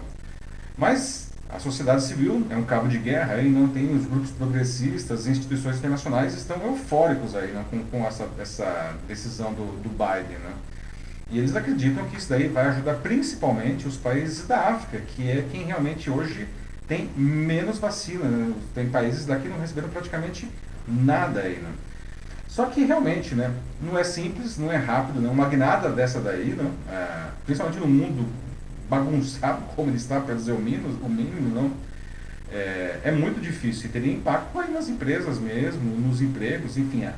Mas 0.78 1.30
a 1.48 1.58
sociedade 1.58 2.04
civil 2.04 2.46
é 2.48 2.56
um 2.56 2.62
cabo 2.62 2.86
de 2.86 2.98
guerra 2.98 3.34
aí, 3.34 3.48
não 3.48 3.66
tem 3.66 3.92
os 3.92 4.06
grupos 4.06 4.30
progressistas, 4.30 5.26
instituições 5.26 5.78
internacionais 5.78 6.34
estão 6.34 6.62
eufóricos 6.64 7.34
aí 7.34 7.48
né, 7.48 7.64
com, 7.68 7.82
com 7.86 8.06
essa, 8.06 8.28
essa 8.38 8.94
decisão 9.08 9.52
do, 9.52 9.82
do 9.82 9.88
Biden. 9.88 10.38
Né? 10.38 10.52
E 11.30 11.38
eles 11.38 11.54
acreditam 11.54 12.04
que 12.08 12.16
isso 12.16 12.28
daí 12.28 12.48
vai 12.48 12.66
ajudar 12.66 12.94
principalmente 12.94 13.86
os 13.86 13.96
países 13.96 14.46
da 14.46 14.68
África, 14.68 15.04
que 15.06 15.30
é 15.30 15.44
quem 15.50 15.64
realmente 15.64 16.10
hoje 16.10 16.48
tem 16.88 17.08
menos 17.16 17.78
vacina. 17.78 18.24
Né? 18.24 18.54
Tem 18.74 18.88
países 18.88 19.26
daqui 19.26 19.42
que 19.42 19.48
não 19.48 19.60
receberam 19.60 19.88
praticamente 19.88 20.48
nada 20.88 21.40
aí. 21.40 21.56
Né? 21.56 21.70
Só 22.48 22.66
que 22.66 22.84
realmente 22.84 23.34
né, 23.34 23.54
não 23.80 23.96
é 23.96 24.02
simples, 24.02 24.58
não 24.58 24.72
é 24.72 24.76
rápido, 24.76 25.20
né? 25.20 25.28
uma 25.28 25.44
magnada 25.44 25.90
dessa 25.90 26.18
daí, 26.18 26.50
né? 26.50 26.68
É, 26.90 27.28
principalmente 27.46 27.78
no 27.78 27.86
mundo 27.86 28.26
bagunçado 28.88 29.62
como 29.76 29.88
ele 29.88 29.96
está, 29.96 30.18
para 30.20 30.34
dizer 30.34 30.52
o 30.52 30.58
mínimo, 30.58 30.98
o 31.00 31.08
mínimo 31.08 31.48
não, 31.54 31.72
é, 32.52 32.98
é 33.04 33.12
muito 33.12 33.40
difícil 33.40 33.88
e 33.88 33.92
teria 33.92 34.12
impacto 34.12 34.58
aí 34.58 34.72
nas 34.72 34.88
empresas 34.88 35.38
mesmo, 35.38 35.96
nos 35.96 36.20
empregos, 36.20 36.76
enfim, 36.76 37.04
é, 37.04 37.14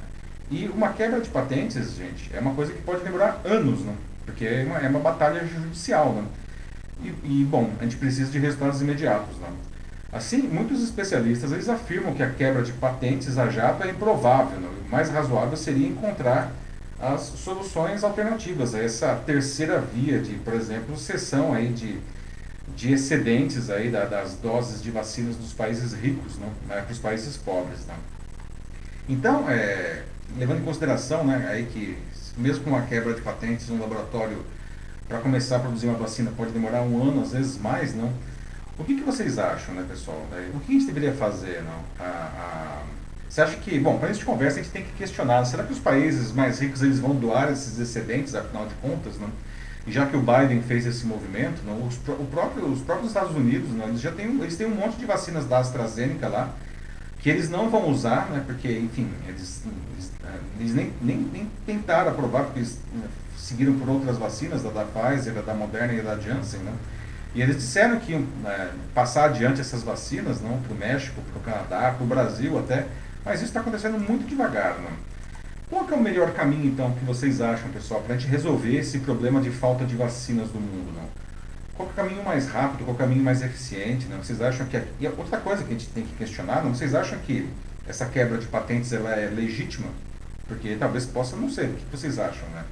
e 0.51 0.67
uma 0.69 0.93
quebra 0.93 1.21
de 1.21 1.31
patentes, 1.31 1.95
gente, 1.95 2.31
é 2.35 2.41
uma 2.41 2.55
coisa 2.55 2.73
que 2.73 2.83
pode 2.83 3.03
demorar 3.03 3.41
anos, 3.45 3.81
né? 3.81 3.95
porque 4.25 4.45
é 4.45 4.65
uma, 4.65 4.79
é 4.79 4.89
uma 4.89 5.01
batalha 5.01 5.47
judicial. 5.47 6.13
Né? 6.13 6.25
E, 7.03 7.41
e, 7.41 7.45
bom, 7.45 7.71
a 7.81 7.85
gente 7.85 7.97
precisa 7.97 8.31
de 8.31 8.39
resultados 8.39 8.81
imediatos. 8.81 9.37
Né? 9.39 9.49
Assim, 10.13 10.43
muitos 10.43 10.83
especialistas 10.83 11.53
eles 11.53 11.69
afirmam 11.69 12.15
que 12.15 12.23
a 12.23 12.31
quebra 12.31 12.63
de 12.63 12.73
patentes 12.73 13.39
a 13.39 13.49
jato 13.49 13.83
é 13.83 13.91
improvável. 13.91 14.59
Né? 14.61 14.69
O 14.87 14.91
mais 14.91 15.11
razoável 15.11 15.57
seria 15.57 15.89
encontrar 15.89 16.53
as 17.01 17.23
soluções 17.23 18.05
alternativas 18.05 18.75
a 18.75 18.79
essa 18.79 19.15
terceira 19.27 19.81
via 19.81 20.21
de, 20.21 20.35
por 20.35 20.55
exemplo, 20.55 20.97
cessão 20.97 21.53
aí 21.53 21.69
de, 21.73 21.99
de 22.77 22.93
excedentes 22.93 23.71
aí 23.71 23.91
da, 23.91 24.05
das 24.05 24.35
doses 24.35 24.81
de 24.81 24.91
vacinas 24.91 25.35
dos 25.35 25.53
países 25.53 25.93
ricos 25.93 26.37
né, 26.37 26.49
para 26.69 26.93
os 26.93 26.99
países 26.99 27.37
pobres. 27.37 27.81
Não. 27.89 27.97
Então, 29.09 29.51
é, 29.51 30.05
levando 30.37 30.61
em 30.61 30.65
consideração 30.65 31.25
né, 31.25 31.47
aí 31.51 31.67
que 31.67 31.99
mesmo 32.37 32.65
com 32.65 32.77
a 32.77 32.83
quebra 32.83 33.15
de 33.15 33.21
patentes, 33.21 33.69
um 33.71 33.79
laboratório 33.79 34.39
para 35.09 35.19
começar 35.19 35.57
a 35.57 35.61
produzir 35.61 35.87
uma 35.87 35.99
vacina 35.99 36.33
pode 36.37 36.53
demorar 36.53 36.83
um 36.83 37.03
ano, 37.03 37.23
às 37.23 37.33
vezes 37.33 37.59
mais, 37.59 37.95
não? 37.95 38.12
O 38.79 38.85
que, 38.85 38.95
que 38.95 39.03
vocês 39.03 39.39
acham, 39.39 39.75
né, 39.75 39.85
pessoal? 39.89 40.27
O 40.55 40.61
que 40.61 40.73
a 40.73 40.79
gente 40.79 40.87
deveria 40.87 41.12
fazer, 41.12 41.62
não? 41.62 42.05
A, 42.05 42.09
a... 42.09 42.83
Você 43.29 43.41
acha 43.43 43.57
que, 43.57 43.79
bom, 43.79 43.99
para 43.99 44.09
a 44.09 44.12
gente 44.12 44.25
conversa, 44.25 44.61
a 44.61 44.62
gente 44.62 44.73
tem 44.73 44.83
que 44.83 44.93
questionar, 44.93 45.45
será 45.45 45.65
que 45.65 45.73
os 45.73 45.79
países 45.79 46.33
mais 46.33 46.59
ricos 46.61 46.83
eles 46.83 46.99
vão 46.99 47.15
doar 47.15 47.51
esses 47.53 47.79
excedentes, 47.79 48.35
afinal 48.35 48.67
de 48.67 48.75
contas, 48.77 49.19
não? 49.19 49.29
E 49.87 49.93
já 49.93 50.07
que 50.07 50.17
o 50.17 50.21
Biden 50.21 50.62
fez 50.62 50.87
esse 50.87 51.05
movimento, 51.05 51.62
não, 51.67 51.87
os, 51.87 51.97
o 51.97 52.25
próprio, 52.31 52.67
os 52.67 52.81
próprios 52.81 53.09
Estados 53.09 53.35
Unidos, 53.35 53.71
não, 53.71 53.89
eles 53.89 54.01
já 54.01 54.12
têm, 54.12 54.27
eles 54.41 54.57
têm 54.57 54.67
um 54.67 54.75
monte 54.75 54.97
de 54.97 55.05
vacinas 55.05 55.45
da 55.45 55.59
AstraZeneca 55.59 56.29
lá, 56.29 56.55
que 57.23 57.31
eles 57.31 57.49
não 57.49 57.71
vão 57.71 57.88
usar, 57.88 58.29
né, 58.31 58.43
porque, 58.45 58.69
enfim, 58.69 59.09
eles, 59.29 59.62
eles, 59.95 60.12
eh, 60.25 60.38
eles 60.59 60.75
nem, 60.75 60.93
nem, 61.00 61.17
nem, 61.33 61.49
tentaram 61.64 62.11
aprovar, 62.11 62.45
porque 62.45 62.59
eles 62.59 62.81
né, 62.93 63.07
seguiram 63.37 63.79
por 63.79 63.88
outras 63.88 64.19
vacinas, 64.19 64.62
da, 64.62 64.71
da 64.71 64.85
Pfizer, 64.85 65.35
da 65.35 65.55
Moderna 65.55 65.93
e 65.93 66.02
da 66.02 66.19
Janssen, 66.19 66.61
né? 66.61 66.73
E 67.35 67.41
eles 67.41 67.57
disseram 67.57 67.99
que 67.99 68.12
iam 68.12 68.26
é, 68.45 68.71
passar 68.93 69.26
adiante 69.26 69.61
essas 69.61 69.83
vacinas, 69.83 70.43
não 70.43 70.59
para 70.59 70.75
o 70.75 70.76
México, 70.76 71.23
para 71.23 71.41
o 71.41 71.43
Canadá, 71.43 71.93
para 71.93 72.05
o 72.05 72.07
Brasil 72.07 72.59
até, 72.59 72.87
mas 73.25 73.37
isso 73.37 73.45
está 73.45 73.61
acontecendo 73.61 73.99
muito 73.99 74.29
devagar. 74.29 74.76
Não? 74.79 74.91
Qual 75.71 75.88
é 75.88 75.95
o 75.95 76.02
melhor 76.02 76.33
caminho, 76.35 76.67
então, 76.67 76.93
que 76.93 77.05
vocês 77.05 77.41
acham, 77.41 77.71
pessoal, 77.71 78.02
para 78.02 78.17
a 78.17 78.19
gente 78.19 78.29
resolver 78.29 78.76
esse 78.76 78.99
problema 78.99 79.41
de 79.41 79.50
falta 79.50 79.85
de 79.87 79.97
vacinas 79.97 80.49
no 80.52 80.61
mundo? 80.61 80.93
Não? 80.95 81.22
Qual 81.83 81.89
é 81.89 81.93
o 81.93 81.95
caminho 81.95 82.25
mais 82.25 82.49
rápido, 82.49 82.85
qual 82.85 82.91
é 82.91 82.95
o 82.95 82.97
caminho 82.97 83.25
mais 83.25 83.43
eficiente? 83.43 84.07
Não? 84.07 84.19
Vocês 84.19 84.41
acham 84.41 84.67
que... 84.67 84.81
E 85.01 85.07
outra 85.09 85.39
coisa 85.39 85.65
que 85.65 85.69
a 85.71 85.73
gente 85.73 85.89
tem 85.89 86.05
que 86.05 86.15
questionar, 86.15 86.62
não? 86.62 86.73
vocês 86.73 86.95
acham 86.95 87.19
que 87.19 87.49
essa 87.89 88.07
quebra 88.07 88.39
de 88.39 88.47
patentes 88.47 88.93
ela 88.93 89.11
é 89.11 89.27
legítima? 89.29 89.89
Porque 90.47 90.77
talvez 90.77 91.07
possa 91.07 91.35
não 91.35 91.51
ser. 91.51 91.67
O 91.67 91.75
que 91.75 91.85
vocês 91.91 92.21
acham, 92.21 92.49
né? 92.51 92.62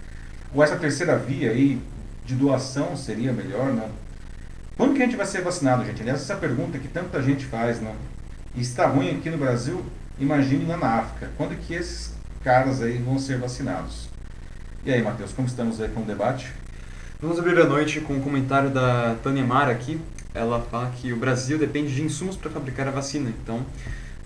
Ou 0.54 0.62
essa 0.62 0.76
terceira 0.76 1.16
via 1.16 1.50
aí 1.50 1.82
de 2.24 2.36
doação 2.36 2.96
seria 2.96 3.32
melhor, 3.32 3.72
não? 3.72 3.90
Quando 4.76 4.94
que 4.94 5.02
a 5.02 5.06
gente 5.06 5.16
vai 5.16 5.26
ser 5.26 5.42
vacinado, 5.42 5.84
gente? 5.84 6.02
Aliás, 6.02 6.20
essa 6.20 6.36
pergunta 6.36 6.78
que 6.78 6.86
tanta 6.86 7.20
gente 7.20 7.44
faz, 7.46 7.80
não? 7.80 7.94
E 8.54 8.60
está 8.60 8.86
ruim 8.86 9.18
aqui 9.18 9.28
no 9.28 9.38
Brasil, 9.38 9.84
imagine 10.20 10.66
lá 10.66 10.76
na 10.76 10.98
África. 11.00 11.30
Quando 11.36 11.58
que 11.58 11.74
esses 11.74 12.12
caras 12.44 12.80
aí 12.80 12.98
vão 12.98 13.18
ser 13.18 13.38
vacinados? 13.38 14.08
E 14.84 14.92
aí, 14.92 15.02
Matheus, 15.02 15.32
como 15.32 15.48
estamos 15.48 15.80
aí 15.80 15.88
com 15.88 16.00
o 16.00 16.04
debate? 16.04 16.59
Vamos 17.22 17.38
abrir 17.38 17.60
a 17.60 17.66
noite 17.66 18.00
com 18.00 18.14
um 18.14 18.20
comentário 18.22 18.70
da 18.70 19.14
Tânia 19.22 19.44
Mara 19.44 19.70
aqui. 19.70 20.00
Ela 20.32 20.58
fala 20.58 20.90
que 20.96 21.12
o 21.12 21.16
Brasil 21.16 21.58
depende 21.58 21.94
de 21.94 22.02
insumos 22.02 22.34
para 22.34 22.50
fabricar 22.50 22.88
a 22.88 22.90
vacina. 22.90 23.28
Então, 23.28 23.60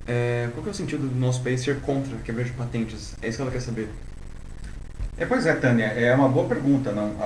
é, 0.06 0.48
qual 0.52 0.62
que 0.62 0.68
é 0.68 0.70
o 0.70 0.74
sentido 0.74 1.08
do 1.08 1.16
nosso 1.16 1.42
país 1.42 1.60
ser 1.60 1.80
contra 1.80 2.14
a 2.14 2.20
quebra 2.20 2.44
de 2.44 2.52
patentes? 2.52 3.16
É 3.20 3.26
isso 3.26 3.38
que 3.38 3.42
ela 3.42 3.50
quer 3.50 3.60
saber. 3.60 3.88
É, 5.18 5.26
pois 5.26 5.44
é, 5.44 5.56
Tânia, 5.56 5.86
é 5.86 6.14
uma 6.14 6.28
boa 6.28 6.46
pergunta. 6.46 6.92
Não? 6.92 7.16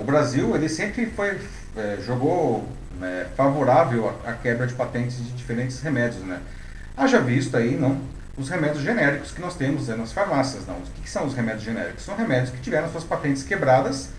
O 0.00 0.04
Brasil 0.04 0.54
ele 0.54 0.68
sempre 0.68 1.06
foi, 1.06 1.36
é, 1.76 1.98
jogou 2.06 2.64
né, 3.00 3.26
favorável 3.36 4.16
à, 4.24 4.34
quebra 4.34 4.68
de 4.68 4.74
patentes 4.74 5.16
de 5.16 5.32
diferentes 5.32 5.80
remédios. 5.80 6.22
Né? 6.22 6.38
Haja 6.96 7.18
visto 7.18 7.56
aí 7.56 7.76
não, 7.76 8.00
os 8.38 8.48
remédios 8.48 8.84
genéricos 8.84 9.32
que 9.32 9.40
nós 9.40 9.56
temos 9.56 9.88
né, 9.88 9.96
nas 9.96 10.12
farmácias. 10.12 10.64
Não? 10.64 10.76
O 10.76 10.82
que, 10.94 11.00
que 11.00 11.10
são 11.10 11.26
os 11.26 11.34
remédios 11.34 11.64
genéricos? 11.64 12.04
São 12.04 12.14
remédios 12.14 12.50
que 12.50 12.60
tiveram 12.60 12.88
suas 12.88 13.02
patentes 13.02 13.42
quebradas 13.42 14.10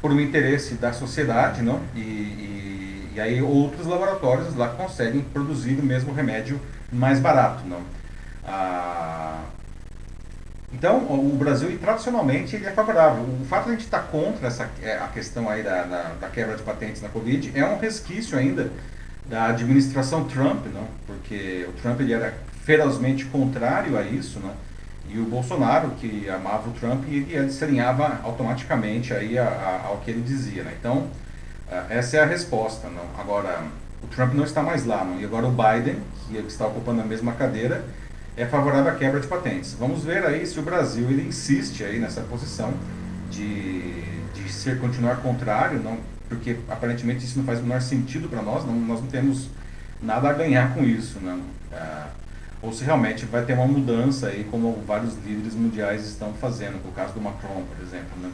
por 0.00 0.12
um 0.12 0.20
interesse 0.20 0.74
da 0.74 0.92
sociedade 0.92 1.62
não? 1.62 1.80
E, 1.94 2.00
e, 2.00 3.12
e 3.14 3.20
aí 3.20 3.42
outros 3.42 3.86
laboratórios 3.86 4.54
lá 4.54 4.68
conseguem 4.68 5.22
produzir 5.22 5.74
o 5.74 5.82
mesmo 5.82 6.12
remédio 6.12 6.60
mais 6.92 7.20
barato. 7.20 7.64
Não? 7.66 7.80
Ah, 8.46 9.42
então, 10.72 10.98
o 10.98 11.34
Brasil, 11.36 11.76
tradicionalmente, 11.78 12.54
ele 12.54 12.66
é 12.66 12.70
favorável. 12.70 13.22
O 13.22 13.44
fato 13.46 13.64
de 13.64 13.70
a 13.70 13.72
gente 13.72 13.84
estar 13.84 14.00
contra 14.00 14.46
essa, 14.46 14.68
é, 14.82 14.98
a 14.98 15.08
questão 15.08 15.48
aí 15.48 15.62
da, 15.62 15.82
da, 15.82 16.02
da, 16.20 16.28
quebra 16.28 16.56
de 16.56 16.62
patentes 16.62 17.00
na 17.00 17.08
Covid 17.08 17.52
é 17.58 17.64
um 17.64 17.78
resquício 17.78 18.38
ainda 18.38 18.70
da 19.26 19.46
administração 19.46 20.24
Trump, 20.24 20.66
não? 20.66 20.86
porque 21.06 21.66
o 21.68 21.72
Trump 21.80 22.00
ele 22.00 22.12
era 22.12 22.34
ferozmente 22.64 23.24
contrário 23.26 23.96
a 23.98 24.02
isso, 24.02 24.40
não? 24.40 24.52
E 25.08 25.18
o 25.18 25.24
Bolsonaro, 25.24 25.90
que 25.92 26.28
amava 26.28 26.68
o 26.68 26.72
Trump, 26.72 27.04
ele 27.08 27.50
se 27.50 27.64
alinhava 27.64 28.20
automaticamente 28.22 29.12
aí 29.14 29.38
a, 29.38 29.44
a, 29.44 29.86
ao 29.88 29.98
que 29.98 30.10
ele 30.10 30.20
dizia. 30.20 30.62
Né? 30.62 30.74
Então, 30.78 31.08
essa 31.88 32.16
é 32.16 32.20
a 32.20 32.26
resposta. 32.26 32.88
Não? 32.88 33.04
Agora, 33.18 33.62
o 34.02 34.06
Trump 34.06 34.34
não 34.34 34.44
está 34.44 34.62
mais 34.62 34.84
lá, 34.84 35.04
não? 35.04 35.20
e 35.20 35.24
agora 35.24 35.46
o 35.46 35.50
Biden, 35.50 35.96
que 36.28 36.36
está 36.46 36.66
ocupando 36.66 37.00
a 37.00 37.04
mesma 37.04 37.32
cadeira, 37.32 37.84
é 38.36 38.46
favorável 38.46 38.92
à 38.92 38.94
quebra 38.94 39.18
de 39.18 39.26
patentes. 39.26 39.74
Vamos 39.74 40.04
ver 40.04 40.24
aí 40.24 40.46
se 40.46 40.58
o 40.60 40.62
Brasil 40.62 41.10
ele 41.10 41.28
insiste 41.28 41.82
aí 41.82 41.98
nessa 41.98 42.20
posição 42.20 42.72
de, 43.30 44.02
de 44.32 44.52
ser 44.52 44.78
continuar 44.78 45.16
contrário, 45.16 45.80
não, 45.80 45.98
porque 46.28 46.56
aparentemente 46.68 47.24
isso 47.24 47.38
não 47.38 47.44
faz 47.44 47.58
o 47.58 47.62
menor 47.62 47.80
sentido 47.80 48.28
para 48.28 48.42
nós, 48.42 48.64
não, 48.64 48.74
nós 48.74 49.00
não 49.00 49.08
temos 49.08 49.48
nada 50.00 50.28
a 50.28 50.32
ganhar 50.32 50.72
com 50.74 50.84
isso, 50.84 51.18
não. 51.20 51.40
Ah, 51.72 52.08
ou 52.60 52.72
se 52.72 52.84
realmente 52.84 53.24
vai 53.24 53.44
ter 53.44 53.54
uma 53.54 53.66
mudança 53.66 54.28
aí, 54.28 54.44
como 54.50 54.82
vários 54.86 55.14
líderes 55.24 55.54
mundiais 55.54 56.06
estão 56.06 56.32
fazendo, 56.34 56.84
no 56.84 56.92
caso 56.92 57.14
do 57.14 57.20
Macron, 57.20 57.64
por 57.64 57.82
exemplo, 57.82 58.18
né? 58.20 58.30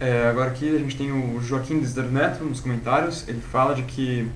É, 0.00 0.28
agora 0.28 0.50
aqui 0.50 0.74
a 0.74 0.78
gente 0.78 0.96
tem 0.96 1.12
o 1.12 1.40
Joaquim 1.42 1.78
Desder 1.78 2.06
Neto 2.06 2.42
nos 2.42 2.60
comentários, 2.60 3.28
ele 3.28 3.40
fala 3.40 3.74
de 3.74 3.82
que 3.82 4.28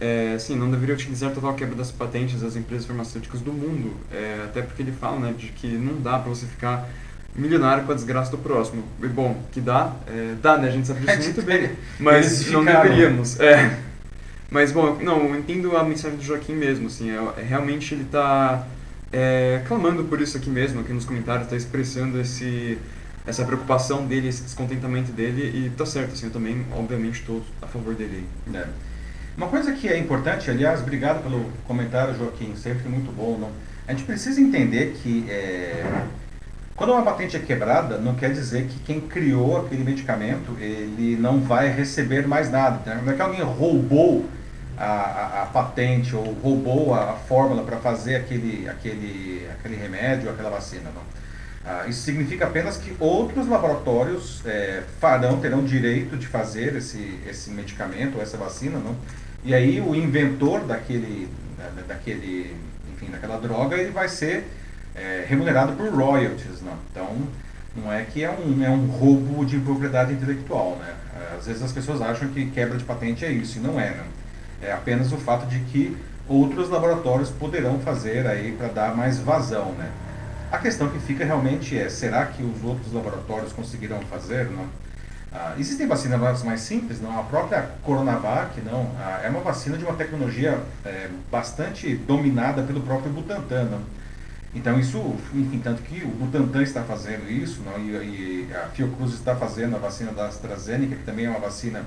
é, 0.00 0.36
sim, 0.38 0.56
não 0.56 0.70
deveria 0.70 0.94
utilizar 0.94 1.30
total 1.30 1.54
quebra 1.54 1.76
das 1.76 1.92
patentes 1.92 2.40
das 2.40 2.56
empresas 2.56 2.86
farmacêuticas 2.86 3.40
do 3.40 3.52
mundo, 3.52 3.94
é, 4.10 4.42
até 4.44 4.62
porque 4.62 4.82
ele 4.82 4.92
fala 4.92 5.18
né, 5.18 5.34
de 5.36 5.48
que 5.48 5.66
não 5.66 6.00
dá 6.00 6.18
para 6.18 6.30
você 6.30 6.46
ficar 6.46 6.88
milionário 7.34 7.84
com 7.84 7.92
a 7.92 7.94
desgraça 7.94 8.30
do 8.30 8.38
próximo. 8.38 8.84
E, 9.02 9.06
bom, 9.08 9.42
que 9.52 9.60
dá, 9.60 9.92
é, 10.06 10.34
dá, 10.40 10.56
né? 10.56 10.68
A 10.68 10.70
gente 10.70 10.86
sabe 10.86 11.00
disso 11.00 11.22
muito 11.34 11.42
bem, 11.42 11.70
mas 11.98 12.50
não 12.50 12.64
deveríamos. 12.64 13.38
É. 13.40 13.78
Mas, 14.54 14.70
bom, 14.70 14.96
não, 15.02 15.24
eu 15.24 15.36
entendo 15.36 15.76
a 15.76 15.82
mensagem 15.82 16.16
do 16.16 16.22
Joaquim 16.22 16.52
mesmo, 16.52 16.86
assim, 16.86 17.10
é, 17.10 17.40
é 17.40 17.42
realmente 17.42 17.92
ele 17.92 18.04
está 18.04 18.64
é, 19.12 19.60
clamando 19.66 20.04
por 20.04 20.20
isso 20.20 20.36
aqui 20.36 20.48
mesmo, 20.48 20.80
aqui 20.80 20.92
nos 20.92 21.04
comentários, 21.04 21.46
está 21.46 21.56
expressando 21.56 22.20
esse, 22.20 22.78
essa 23.26 23.44
preocupação 23.44 24.06
dele, 24.06 24.28
esse 24.28 24.44
descontentamento 24.44 25.10
dele, 25.10 25.42
e 25.42 25.70
tá 25.70 25.84
certo, 25.84 26.12
assim, 26.12 26.26
eu 26.26 26.32
também, 26.32 26.64
obviamente, 26.70 27.18
estou 27.18 27.42
a 27.60 27.66
favor 27.66 27.96
dele. 27.96 28.28
É. 28.54 28.68
Uma 29.36 29.48
coisa 29.48 29.72
que 29.72 29.88
é 29.88 29.98
importante, 29.98 30.48
aliás, 30.48 30.82
obrigado 30.82 31.24
pelo 31.24 31.50
comentário, 31.66 32.16
Joaquim, 32.16 32.54
sempre 32.54 32.88
muito 32.88 33.10
bom. 33.10 33.36
Não? 33.36 33.50
A 33.88 33.90
gente 33.90 34.04
precisa 34.04 34.40
entender 34.40 34.94
que 35.02 35.28
é, 35.28 36.06
quando 36.76 36.92
uma 36.92 37.02
patente 37.02 37.36
é 37.36 37.40
quebrada, 37.40 37.98
não 37.98 38.14
quer 38.14 38.30
dizer 38.32 38.68
que 38.68 38.78
quem 38.86 39.00
criou 39.00 39.66
aquele 39.66 39.82
medicamento 39.82 40.56
ele 40.60 41.16
não 41.20 41.40
vai 41.40 41.72
receber 41.72 42.24
mais 42.28 42.52
nada. 42.52 43.02
Não 43.02 43.12
é 43.12 43.16
que 43.16 43.20
alguém 43.20 43.42
roubou 43.42 44.24
a, 44.76 44.84
a, 44.84 45.42
a 45.42 45.46
patente 45.46 46.14
ou 46.14 46.32
roubou 46.34 46.94
a, 46.94 47.12
a 47.12 47.14
fórmula 47.14 47.62
para 47.62 47.76
fazer 47.78 48.16
aquele, 48.16 48.68
aquele, 48.68 49.48
aquele 49.50 49.76
remédio, 49.76 50.30
aquela 50.30 50.50
vacina. 50.50 50.90
Ah, 51.66 51.86
isso 51.88 52.02
significa 52.02 52.44
apenas 52.44 52.76
que 52.76 52.94
outros 53.00 53.48
laboratórios 53.48 54.42
é, 54.44 54.82
farão, 55.00 55.40
terão 55.40 55.64
direito 55.64 56.16
de 56.16 56.26
fazer 56.26 56.76
esse, 56.76 57.18
esse 57.26 57.50
medicamento 57.50 58.16
ou 58.16 58.22
essa 58.22 58.36
vacina, 58.36 58.78
não? 58.78 58.94
E 59.42 59.54
aí 59.54 59.80
o 59.80 59.94
inventor 59.94 60.60
daquele, 60.64 61.28
daquele, 61.88 62.54
enfim, 62.92 63.10
daquela 63.10 63.38
droga, 63.38 63.76
ele 63.76 63.90
vai 63.90 64.08
ser 64.08 64.46
é, 64.94 65.24
remunerado 65.26 65.72
por 65.72 65.88
royalties, 65.90 66.60
não? 66.60 66.76
Então, 66.90 67.16
não 67.76 67.92
é 67.92 68.04
que 68.04 68.22
é 68.22 68.30
um, 68.30 68.62
é 68.62 68.68
um 68.68 68.86
roubo 68.86 69.44
de 69.44 69.58
propriedade 69.58 70.12
intelectual, 70.12 70.76
né? 70.76 70.94
Às 71.38 71.46
vezes 71.46 71.62
as 71.62 71.72
pessoas 71.72 72.02
acham 72.02 72.28
que 72.28 72.46
quebra 72.46 72.76
de 72.76 72.84
patente 72.84 73.24
é 73.24 73.30
isso, 73.30 73.58
e 73.58 73.60
não 73.60 73.80
é. 73.80 73.96
É 74.66 74.72
apenas 74.72 75.12
o 75.12 75.16
fato 75.16 75.46
de 75.46 75.58
que 75.60 75.96
outros 76.28 76.70
laboratórios 76.70 77.30
poderão 77.30 77.78
fazer 77.80 78.26
aí 78.26 78.52
para 78.52 78.68
dar 78.68 78.96
mais 78.96 79.18
vazão, 79.18 79.72
né? 79.72 79.90
A 80.50 80.58
questão 80.58 80.88
que 80.88 80.98
fica 80.98 81.24
realmente 81.24 81.76
é, 81.76 81.88
será 81.88 82.26
que 82.26 82.42
os 82.42 82.62
outros 82.62 82.92
laboratórios 82.92 83.52
conseguirão 83.52 84.00
fazer, 84.02 84.48
não? 84.50 84.66
Ah, 85.32 85.54
existem 85.58 85.86
vacinas 85.88 86.44
mais 86.44 86.60
simples, 86.60 87.00
não? 87.00 87.18
A 87.18 87.24
própria 87.24 87.70
Coronavac, 87.82 88.60
não? 88.60 88.88
Ah, 88.96 89.20
é 89.24 89.28
uma 89.28 89.40
vacina 89.40 89.76
de 89.76 89.84
uma 89.84 89.94
tecnologia 89.94 90.60
é, 90.84 91.08
bastante 91.30 91.96
dominada 91.96 92.62
pelo 92.62 92.80
próprio 92.80 93.12
Butantan, 93.12 93.64
não? 93.64 93.80
Então 94.54 94.78
isso, 94.78 95.16
enfim, 95.34 95.58
tanto 95.58 95.82
que 95.82 96.04
o 96.04 96.08
Butantan 96.08 96.62
está 96.62 96.84
fazendo 96.84 97.28
isso, 97.28 97.60
não? 97.62 97.76
E, 97.80 97.90
e 97.90 98.48
a 98.54 98.68
Fiocruz 98.68 99.12
está 99.12 99.34
fazendo 99.34 99.74
a 99.74 99.78
vacina 99.80 100.12
da 100.12 100.28
AstraZeneca, 100.28 100.94
que 100.94 101.02
também 101.02 101.26
é 101.26 101.30
uma 101.30 101.40
vacina 101.40 101.84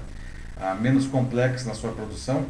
ah, 0.60 0.75
menos 0.75 1.07
complexa 1.07 1.69
na 1.69 1.74
sua 1.74 1.93
produção. 1.93 2.46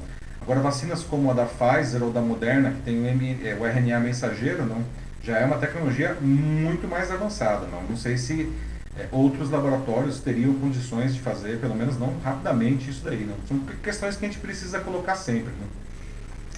Agora, 0.48 0.62
vacinas 0.62 1.04
como 1.04 1.30
a 1.30 1.34
da 1.34 1.46
Pfizer 1.46 2.02
ou 2.02 2.10
da 2.10 2.22
Moderna, 2.22 2.72
que 2.72 2.82
tem 2.84 3.02
o, 3.02 3.06
é, 3.06 3.70
RNA 3.70 4.00
mensageiro, 4.00 4.66
não? 4.66 4.82
já 5.22 5.40
é 5.40 5.46
uma 5.46 5.58
tecnologia 5.58 6.16
muito 6.22 6.88
mais 6.88 7.12
avançada. 7.12 7.68
Não, 7.68 7.84
não 7.84 7.98
sei 7.98 8.18
se 8.18 8.50
é, 8.98 9.08
outros 9.12 9.50
laboratórios 9.50 10.22
teriam 10.22 10.54
condições 10.54 11.14
de 11.14 11.20
fazer, 11.20 11.60
pelo 11.60 11.76
menos 11.76 12.00
não 12.00 12.14
rapidamente, 12.24 12.90
isso 12.90 13.04
daí. 13.04 13.26
Não? 13.26 13.36
São 13.46 13.60
questões 13.84 14.16
que 14.16 14.24
a 14.26 14.30
gente 14.30 14.40
precisa 14.40 14.80
colocar 14.80 15.16
sempre. 15.16 15.50
Né? 15.50 15.68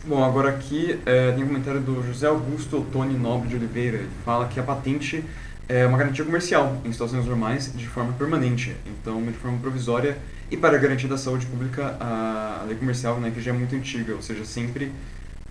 Bom, 0.05 0.23
agora 0.23 0.49
aqui 0.49 0.99
é, 1.03 1.31
tem 1.31 1.43
um 1.43 1.47
comentário 1.47 1.81
do 1.81 2.05
José 2.05 2.27
Augusto 2.27 2.77
Otoni 2.77 3.17
Nobre 3.17 3.49
de 3.49 3.55
Oliveira. 3.55 3.97
Ele 3.97 4.09
fala 4.23 4.47
que 4.47 4.59
a 4.59 4.63
patente 4.63 5.25
é 5.67 5.87
uma 5.87 5.97
garantia 5.97 6.23
comercial 6.23 6.79
em 6.85 6.91
situações 6.91 7.25
normais 7.25 7.73
de 7.75 7.87
forma 7.87 8.13
permanente, 8.13 8.75
então 8.85 9.19
de 9.23 9.33
forma 9.33 9.57
provisória 9.57 10.15
e 10.51 10.57
para 10.57 10.77
a 10.77 10.79
garantia 10.79 11.07
da 11.07 11.17
saúde 11.17 11.45
pública 11.45 11.95
a, 11.99 12.63
lei 12.67 12.75
comercial, 12.75 13.19
né, 13.19 13.31
que 13.31 13.41
já 13.41 13.51
é 13.51 13.53
muito 13.53 13.75
antiga, 13.75 14.13
ou 14.13 14.21
seja, 14.21 14.45
sempre 14.45 14.91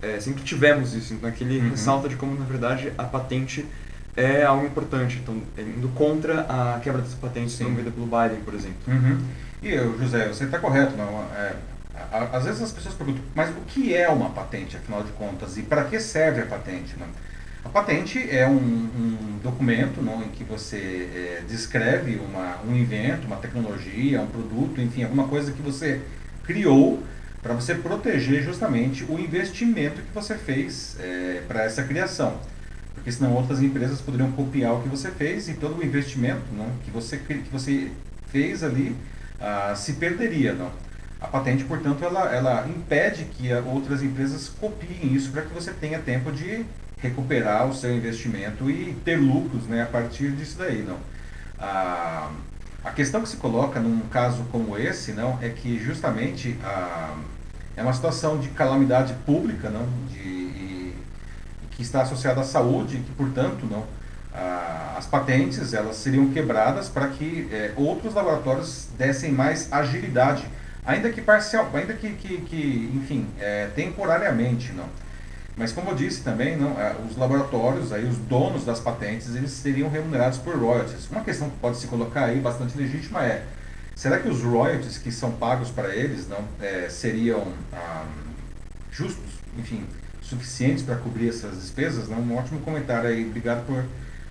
é, 0.00 0.20
sempre 0.20 0.42
tivemos 0.42 0.94
isso. 0.94 1.14
Então 1.14 1.28
aqui 1.28 1.44
ele 1.44 1.60
uhum. 1.60 1.70
ressalta 1.70 2.08
de 2.08 2.16
como 2.16 2.38
na 2.38 2.44
verdade 2.44 2.92
a 2.96 3.04
patente 3.04 3.66
é 4.16 4.44
algo 4.44 4.66
importante, 4.66 5.18
então 5.22 5.40
é 5.56 5.62
indo 5.62 5.88
contra 5.90 6.40
a 6.42 6.80
quebra 6.80 7.00
das 7.00 7.14
patentes 7.14 7.54
promovida 7.56 7.90
pelo 7.90 8.06
Biden, 8.06 8.40
por 8.44 8.54
exemplo. 8.54 8.76
Uhum. 8.88 9.18
E 9.62 9.76
José, 10.00 10.28
você 10.28 10.44
está 10.44 10.58
correto, 10.58 10.96
não? 10.96 11.22
É, 11.34 11.54
às 12.32 12.44
vezes 12.44 12.62
as 12.62 12.72
pessoas 12.72 12.94
perguntam, 12.94 13.22
mas 13.34 13.50
o 13.50 13.60
que 13.66 13.94
é 13.94 14.08
uma 14.08 14.30
patente, 14.30 14.76
afinal 14.76 15.02
de 15.02 15.12
contas, 15.12 15.56
e 15.56 15.62
para 15.62 15.84
que 15.84 15.98
serve 16.00 16.42
a 16.42 16.46
patente? 16.46 16.94
Não? 16.98 17.06
A 17.68 17.70
patente 17.70 18.18
é 18.30 18.48
um, 18.48 18.56
um 18.56 19.38
documento 19.42 20.00
não, 20.00 20.22
em 20.22 20.28
que 20.28 20.42
você 20.42 21.10
é, 21.14 21.42
descreve 21.46 22.16
uma, 22.16 22.56
um 22.66 22.74
invento, 22.74 23.26
uma 23.26 23.36
tecnologia, 23.36 24.22
um 24.22 24.26
produto, 24.26 24.80
enfim, 24.80 25.02
alguma 25.02 25.28
coisa 25.28 25.52
que 25.52 25.60
você 25.60 26.00
criou 26.44 27.02
para 27.42 27.52
você 27.52 27.74
proteger 27.74 28.42
justamente 28.42 29.04
o 29.04 29.18
investimento 29.18 30.00
que 30.00 30.14
você 30.14 30.34
fez 30.34 30.96
é, 30.98 31.42
para 31.46 31.64
essa 31.64 31.82
criação. 31.82 32.40
Porque 32.94 33.12
senão 33.12 33.34
outras 33.34 33.60
empresas 33.60 34.00
poderiam 34.00 34.32
copiar 34.32 34.72
o 34.72 34.82
que 34.82 34.88
você 34.88 35.10
fez 35.10 35.46
e 35.50 35.52
todo 35.52 35.78
o 35.78 35.84
investimento 35.84 36.44
não, 36.54 36.70
que, 36.82 36.90
você, 36.90 37.18
que 37.18 37.50
você 37.52 37.90
fez 38.32 38.64
ali 38.64 38.96
ah, 39.38 39.74
se 39.76 39.92
perderia. 39.92 40.54
Não. 40.54 40.72
A 41.20 41.26
patente, 41.26 41.64
portanto, 41.64 42.02
ela, 42.02 42.34
ela 42.34 42.66
impede 42.66 43.24
que 43.24 43.52
outras 43.52 44.02
empresas 44.02 44.48
copiem 44.48 45.12
isso 45.12 45.30
para 45.30 45.42
que 45.42 45.52
você 45.52 45.70
tenha 45.70 45.98
tempo 45.98 46.32
de 46.32 46.64
recuperar 47.00 47.66
o 47.66 47.74
seu 47.74 47.94
investimento 47.94 48.70
e 48.70 48.92
ter 49.04 49.16
lucros 49.16 49.64
né, 49.66 49.82
a 49.82 49.86
partir 49.86 50.32
disso 50.32 50.58
daí. 50.58 50.82
Não. 50.82 50.98
A, 51.58 52.30
a 52.84 52.90
questão 52.90 53.20
que 53.20 53.28
se 53.28 53.36
coloca 53.36 53.80
num 53.80 54.00
caso 54.08 54.44
como 54.50 54.76
esse 54.78 55.12
não, 55.12 55.38
é 55.42 55.48
que 55.48 55.78
justamente 55.78 56.56
a, 56.62 57.14
é 57.76 57.82
uma 57.82 57.92
situação 57.92 58.38
de 58.38 58.48
calamidade 58.50 59.14
pública 59.26 59.68
não, 59.68 59.86
de, 60.08 60.18
e, 60.18 60.94
que 61.70 61.82
está 61.82 62.02
associada 62.02 62.40
à 62.40 62.44
saúde 62.44 62.96
e 62.96 63.00
que, 63.00 63.12
portanto, 63.12 63.66
não, 63.70 63.84
a, 64.32 64.94
as 64.96 65.06
patentes 65.06 65.72
elas 65.72 65.96
seriam 65.96 66.28
quebradas 66.30 66.88
para 66.88 67.08
que 67.08 67.48
é, 67.52 67.72
outros 67.76 68.14
laboratórios 68.14 68.88
dessem 68.96 69.30
mais 69.32 69.72
agilidade, 69.72 70.44
ainda 70.84 71.10
que 71.10 71.20
parcial, 71.20 71.70
ainda 71.72 71.94
que, 71.94 72.10
que, 72.14 72.38
que 72.42 72.92
enfim, 72.94 73.28
é, 73.38 73.68
temporariamente. 73.74 74.72
Não. 74.72 74.86
Mas 75.58 75.72
como 75.72 75.90
eu 75.90 75.96
disse 75.96 76.22
também, 76.22 76.56
não, 76.56 76.80
é, 76.80 76.94
os 77.10 77.16
laboratórios, 77.16 77.92
aí, 77.92 78.04
os 78.04 78.16
donos 78.16 78.64
das 78.64 78.78
patentes, 78.78 79.34
eles 79.34 79.50
seriam 79.50 79.90
remunerados 79.90 80.38
por 80.38 80.56
royalties. 80.56 81.10
Uma 81.10 81.24
questão 81.24 81.50
que 81.50 81.56
pode 81.56 81.78
se 81.78 81.88
colocar 81.88 82.26
aí 82.26 82.38
bastante 82.38 82.78
legítima 82.78 83.24
é, 83.24 83.44
será 83.96 84.20
que 84.20 84.28
os 84.28 84.40
royalties 84.40 84.98
que 84.98 85.10
são 85.10 85.32
pagos 85.32 85.68
para 85.70 85.94
eles 85.94 86.28
não 86.28 86.44
é, 86.60 86.88
seriam 86.88 87.44
ah, 87.72 88.06
justos, 88.92 89.24
enfim, 89.58 89.84
suficientes 90.22 90.84
para 90.84 90.94
cobrir 90.94 91.28
essas 91.28 91.56
despesas? 91.56 92.08
Não? 92.08 92.18
Um 92.18 92.36
ótimo 92.36 92.60
comentário 92.60 93.10
aí, 93.10 93.26
obrigado 93.26 93.66
por, 93.66 93.84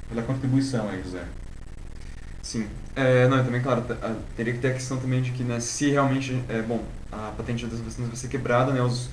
pela 0.08 0.22
contribuição 0.22 0.88
aí, 0.88 1.04
José. 1.04 1.24
Sim. 2.42 2.68
É, 2.96 3.28
não, 3.28 3.44
também, 3.44 3.62
claro, 3.62 3.84
teria 4.38 4.54
que 4.54 4.60
ter 4.60 4.70
a 4.70 4.74
questão 4.74 4.98
também 4.98 5.22
de 5.22 5.32
que, 5.32 5.44
né, 5.44 5.60
se 5.60 5.90
realmente, 5.90 6.42
é, 6.48 6.62
bom, 6.62 6.82
a 7.12 7.34
patente 7.36 7.66
das 7.66 7.82
vacinas 7.82 8.08
vai 8.08 8.16
ser 8.16 8.30
quebrada, 8.30 8.72
né, 8.72 8.82
os 8.82 9.10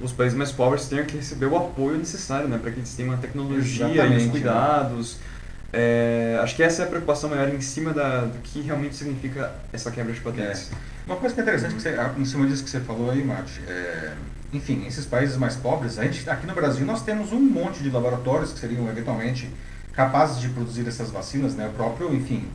os 0.00 0.12
países 0.12 0.36
mais 0.36 0.50
pobres 0.50 0.86
tenham 0.88 1.04
que 1.04 1.16
receber 1.16 1.46
o 1.46 1.56
apoio 1.56 1.96
necessário, 1.96 2.48
né, 2.48 2.58
para 2.58 2.70
que 2.70 2.80
eles 2.80 2.94
tenham 2.94 3.12
uma 3.12 3.18
tecnologia 3.18 3.86
Exatamente, 3.86 4.14
e 4.14 4.16
os 4.16 4.24
né? 4.24 4.30
cuidados. 4.30 5.14
Né? 5.14 5.20
É, 5.76 6.38
acho 6.40 6.54
que 6.54 6.62
essa 6.62 6.82
é 6.82 6.84
a 6.84 6.88
preocupação 6.88 7.30
maior 7.30 7.48
em 7.48 7.60
cima 7.60 7.92
da, 7.92 8.20
do 8.20 8.38
que 8.38 8.60
realmente 8.60 8.94
significa 8.94 9.52
essa 9.72 9.90
quebra 9.90 10.12
de 10.12 10.20
patentes. 10.20 10.70
É. 10.70 10.94
Uma 11.06 11.16
coisa 11.16 11.34
que 11.34 11.40
é 11.40 11.42
interessante, 11.42 11.74
que 11.74 11.82
você, 11.82 11.96
em 12.16 12.24
cima 12.24 12.46
disso 12.46 12.62
que 12.62 12.70
você 12.70 12.80
falou 12.80 13.10
aí, 13.10 13.24
Mate, 13.24 13.60
é, 13.66 14.12
enfim, 14.52 14.86
esses 14.86 15.04
países 15.04 15.36
mais 15.36 15.56
pobres, 15.56 15.98
a 15.98 16.04
gente, 16.04 16.28
aqui 16.30 16.46
no 16.46 16.54
Brasil 16.54 16.86
nós 16.86 17.02
temos 17.02 17.32
um 17.32 17.40
monte 17.40 17.82
de 17.82 17.90
laboratórios 17.90 18.52
que 18.52 18.60
seriam 18.60 18.88
eventualmente 18.88 19.50
capazes 19.92 20.40
de 20.40 20.48
produzir 20.48 20.86
essas 20.86 21.10
vacinas, 21.10 21.54
né? 21.54 21.66
O 21.66 21.70
próprio, 21.70 22.14
enfim, 22.14 22.48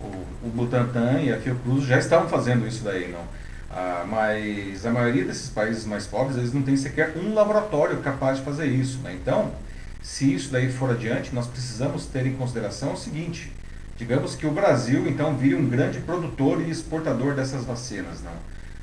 o, 0.00 0.06
o 0.46 0.50
Butantan 0.54 1.20
e 1.20 1.32
a 1.32 1.38
Fiocruz 1.38 1.84
já 1.84 1.98
estavam 1.98 2.28
fazendo 2.28 2.66
isso 2.66 2.82
daí, 2.82 3.10
não? 3.10 3.24
Ah, 3.70 4.04
mas 4.08 4.86
a 4.86 4.90
maioria 4.90 5.24
desses 5.24 5.50
países 5.50 5.84
mais 5.84 6.06
pobres, 6.06 6.36
eles 6.36 6.52
não 6.52 6.62
têm 6.62 6.76
sequer 6.76 7.16
um 7.16 7.34
laboratório 7.34 7.98
capaz 7.98 8.38
de 8.38 8.44
fazer 8.44 8.66
isso. 8.66 8.98
Né? 8.98 9.16
Então, 9.20 9.52
se 10.02 10.32
isso 10.32 10.50
daí 10.50 10.70
for 10.70 10.90
adiante, 10.90 11.34
nós 11.34 11.46
precisamos 11.46 12.06
ter 12.06 12.26
em 12.26 12.34
consideração 12.34 12.92
o 12.92 12.96
seguinte, 12.96 13.52
digamos 13.96 14.34
que 14.34 14.46
o 14.46 14.50
Brasil, 14.50 15.06
então, 15.08 15.36
vire 15.36 15.54
um 15.54 15.68
grande 15.68 16.00
produtor 16.00 16.60
e 16.60 16.70
exportador 16.70 17.34
dessas 17.34 17.64
vacinas. 17.64 18.22
Não? 18.22 18.32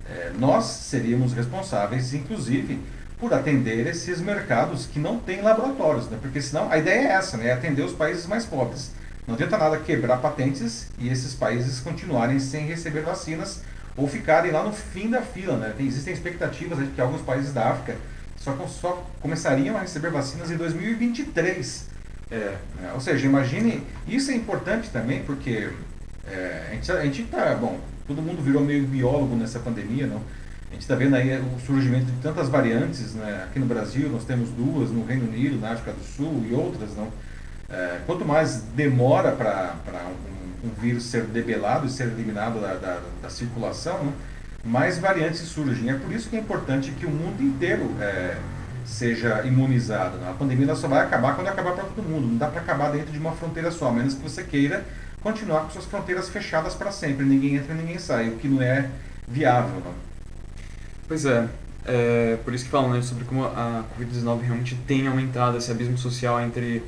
É, 0.10 0.32
nós 0.38 0.65
seríamos 0.65 1.34
responsáveis, 1.34 2.13
inclusive, 2.13 2.80
por 3.17 3.34
atender 3.34 3.88
esses 3.88 4.19
mercados 4.19 4.86
que 4.86 5.00
não 5.00 5.17
têm 5.17 5.41
laboratórios, 5.41 6.10
né? 6.10 6.17
porque 6.22 6.41
senão 6.41 6.69
a 6.69 6.78
ideia 6.78 7.08
é 7.08 7.12
essa, 7.13 7.38
né? 7.38 7.48
é 7.48 7.54
atender 7.54 7.84
os 7.84 7.93
países 7.93 8.28
mais 8.28 8.46
pobres. 8.46 8.91
Não 9.26 9.36
adianta 9.36 9.58
nada 9.58 9.78
quebrar 9.78 10.17
patentes 10.17 10.88
e 11.00 11.08
esses 11.08 11.34
países 11.34 11.80
continuarem 11.80 12.38
sem 12.39 12.65
receber 12.65 13.02
vacinas 13.02 13.62
ou 13.95 14.08
ficarem 14.08 14.51
lá 14.51 14.63
no 14.63 14.73
fim 14.73 15.10
da 15.10 15.21
fila. 15.21 15.58
Né? 15.58 15.73
Tem, 15.75 15.86
existem 15.86 16.13
expectativas 16.13 16.79
de 16.79 16.88
que 16.88 17.01
alguns 17.01 17.21
países 17.21 17.53
da 17.53 17.69
África 17.69 17.95
só, 18.38 18.56
só 18.67 19.10
começariam 19.21 19.77
a 19.77 19.82
receber 19.82 20.10
vacinas 20.10 20.51
em 20.51 20.58
2023. 20.58 21.93
É, 22.32 22.58
né? 22.79 22.91
Ou 22.93 22.99
seja, 22.99 23.25
imagine, 23.25 23.84
isso 24.08 24.32
é 24.32 24.36
importante 24.36 24.89
também 24.89 25.23
porque 25.23 25.69
é, 26.25 26.67
a 26.71 26.73
gente 26.73 26.91
a 26.91 27.06
gente 27.06 27.23
tá, 27.25 27.53
bom, 27.56 27.79
todo 28.08 28.21
mundo 28.21 28.41
virou 28.41 28.63
meio 28.63 28.86
biólogo 28.86 29.36
nessa 29.36 29.60
pandemia, 29.60 30.08
não? 30.08 30.21
A 30.69 30.73
gente 30.73 30.82
está 30.82 30.95
vendo 30.95 31.15
aí 31.15 31.38
o 31.38 31.60
surgimento 31.63 32.06
de 32.06 32.19
tantas 32.19 32.49
variantes, 32.49 33.13
né? 33.13 33.43
Aqui 33.47 33.60
no 33.60 33.67
Brasil 33.67 34.10
nós 34.10 34.25
temos 34.25 34.49
duas, 34.49 34.89
no 34.89 35.06
Reino 35.06 35.27
Unido, 35.27 35.60
na 35.60 35.73
África 35.73 35.91
do 35.91 36.03
Sul 36.03 36.43
e 36.49 36.53
outras, 36.53 36.95
não? 36.95 37.10
É, 37.69 37.99
quanto 38.08 38.25
mais 38.25 38.63
demora 38.75 39.32
para 39.32 39.75
um 40.08 40.42
um 40.63 40.69
vírus 40.82 41.04
ser 41.06 41.23
debelado 41.23 41.86
e 41.86 41.89
ser 41.89 42.04
eliminado 42.04 42.62
da, 42.62 42.73
da, 42.76 42.99
da 43.21 43.30
circulação, 43.30 44.04
né, 44.04 44.13
mais 44.63 44.97
variantes 44.97 45.41
surgem. 45.41 45.89
É 45.89 45.95
por 45.95 46.12
isso 46.12 46.30
que 46.30 46.38
é 46.38 46.39
importante 46.39 46.91
que 46.91 47.06
o 47.06 47.10
mundo 47.10 47.43
inteiro 47.43 47.91
é, 47.99 48.38
seja 48.86 49.43
imunizado. 49.45 50.17
Né? 50.17 50.30
A 50.30 50.34
pandemia 50.34 50.73
só 50.76 50.88
vai 50.88 51.02
acabar 51.02 51.36
quando 51.36 51.47
acabar 51.47 51.73
para 51.73 51.84
todo 51.84 52.04
mundo. 52.04 52.28
Não 52.28 52.38
dá 52.38 52.47
para 52.47 52.62
acabar 52.62 52.91
dentro 52.91 53.12
de 53.12 53.19
uma 53.19 53.34
fronteira 53.34 53.71
só, 53.71 53.89
a 53.89 53.91
menos 53.91 54.13
que 54.13 54.21
você 54.21 54.43
queira 54.43 54.86
continuar 55.21 55.62
com 55.62 55.71
suas 55.71 55.86
fronteiras 55.86 56.30
fechadas 56.30 56.76
para 56.76 56.91
sempre. 56.91 57.26
Ninguém 57.26 57.56
entra, 57.56 57.73
ninguém 57.73 57.99
sai, 57.99 58.30
o 58.30 58.38
que 58.38 58.47
não 58.47 58.62
é 58.62 58.89
viável. 59.28 59.76
Né? 59.76 59.91
Pois 61.08 61.26
é. 61.26 61.47
É 61.86 62.38
por 62.45 62.54
isso 62.54 62.63
que 62.63 62.71
falam 62.71 62.91
né, 62.91 63.02
sobre 63.02 63.26
como 63.26 63.43
a 63.43 63.84
Covid-19 63.99 64.39
realmente 64.39 64.76
tem 64.88 65.06
aumentado 65.06 65.58
esse 65.58 65.69
abismo 65.69 65.97
social 65.97 66.39
entre 66.39 66.82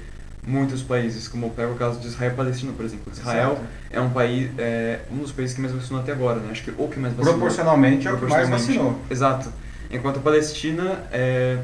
muitos 0.46 0.82
países, 0.82 1.28
como 1.28 1.50
pega 1.50 1.72
o 1.72 1.76
caso 1.76 2.00
de 2.00 2.08
Israel 2.08 2.32
e 2.32 2.36
Palestina, 2.36 2.72
por 2.74 2.86
exemplo. 2.86 3.12
Israel 3.12 3.52
Exato. 3.52 3.68
é 3.90 4.02
um 4.02 4.10
país, 4.10 4.52
é, 4.58 5.00
um 5.12 5.18
dos 5.18 5.32
países 5.32 5.56
que 5.56 5.62
mais 5.62 5.74
vacinou 5.74 6.02
até 6.02 6.12
agora, 6.12 6.40
né? 6.40 6.50
Acho 6.52 6.64
que 6.64 6.72
o 6.78 6.88
que 6.88 7.00
mais 7.00 7.14
vacinou. 7.14 7.38
Proporcionalmente 7.38 8.08
é 8.08 8.12
o 8.12 8.18
que 8.18 8.26
mais 8.26 8.50
vacinou. 8.50 9.00
Exato. 9.10 9.52
Enquanto 9.90 10.18
a 10.18 10.22
Palestina 10.22 11.04
é, 11.12 11.60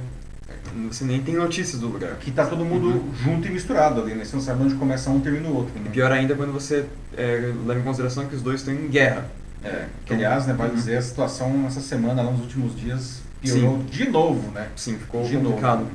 você 0.90 1.04
nem 1.04 1.22
tem 1.22 1.36
notícias 1.36 1.80
do 1.80 1.88
lugar. 1.88 2.16
Que 2.16 2.30
está 2.30 2.46
todo 2.46 2.64
mundo 2.64 2.88
uhum. 2.88 3.14
junto 3.14 3.48
e 3.48 3.52
misturado 3.52 4.02
ali, 4.02 4.14
né? 4.14 4.24
Você 4.24 4.36
não 4.36 4.44
sabe 4.44 4.64
onde 4.64 4.76
começa 4.76 5.10
um 5.10 5.20
termina 5.20 5.50
o 5.50 5.56
outro. 5.56 5.74
Né? 5.76 5.86
E 5.88 5.90
pior 5.90 6.12
ainda 6.12 6.36
quando 6.36 6.52
você 6.52 6.86
é, 7.16 7.54
leva 7.66 7.80
em 7.80 7.84
consideração 7.84 8.26
que 8.26 8.36
os 8.36 8.42
dois 8.42 8.62
estão 8.62 8.74
em 8.74 8.88
guerra. 8.88 9.26
É, 9.64 9.86
que 10.06 10.14
aliás, 10.14 10.48
né, 10.48 10.54
vale 10.54 10.72
uhum. 10.72 10.76
dizer, 10.76 10.98
a 10.98 11.02
situação 11.02 11.66
essa 11.68 11.82
semana, 11.82 12.24
lá 12.24 12.32
nos 12.32 12.42
últimos 12.42 12.76
dias, 12.76 13.22
piorou 13.42 13.78
Sim. 13.78 13.86
de 13.86 14.10
novo, 14.10 14.52
né? 14.52 14.70
Sim, 14.76 14.98
ficou 14.98 15.24
de 15.24 15.38
complicado. 15.38 15.82
Novo 15.82 15.92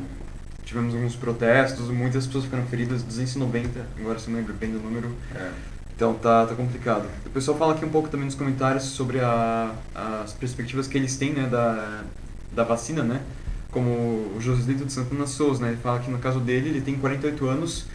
tivemos 0.66 0.92
alguns 0.94 1.14
protestos, 1.14 1.88
muitas 1.88 2.26
pessoas 2.26 2.44
ficaram 2.44 2.66
feridas, 2.66 3.02
290, 3.04 3.86
agora 4.00 4.18
se 4.18 4.28
não 4.28 4.36
lembro 4.36 4.52
bem 4.52 4.72
do 4.72 4.80
número. 4.80 5.10
É. 5.34 5.50
Então 5.94 6.12
tá, 6.12 6.44
tá 6.44 6.54
complicado. 6.54 7.06
O 7.24 7.30
pessoal 7.30 7.56
fala 7.56 7.72
aqui 7.72 7.84
um 7.84 7.88
pouco 7.88 8.08
também 8.08 8.26
nos 8.26 8.34
comentários 8.34 8.82
sobre 8.82 9.20
a, 9.20 9.72
as 9.94 10.32
perspectivas 10.34 10.86
que 10.86 10.98
eles 10.98 11.16
têm 11.16 11.32
né, 11.32 11.48
da, 11.48 12.02
da 12.52 12.64
vacina, 12.64 13.02
né? 13.02 13.22
Como 13.70 13.90
o 13.90 14.36
Joselito 14.40 14.84
de 14.84 14.92
Santana 14.92 15.26
Souza, 15.26 15.62
né? 15.62 15.68
Ele 15.68 15.78
fala 15.78 16.00
que 16.00 16.10
no 16.10 16.18
caso 16.18 16.40
dele, 16.40 16.68
ele 16.68 16.80
tem 16.82 16.96
48 16.96 17.48
anos 17.48 17.86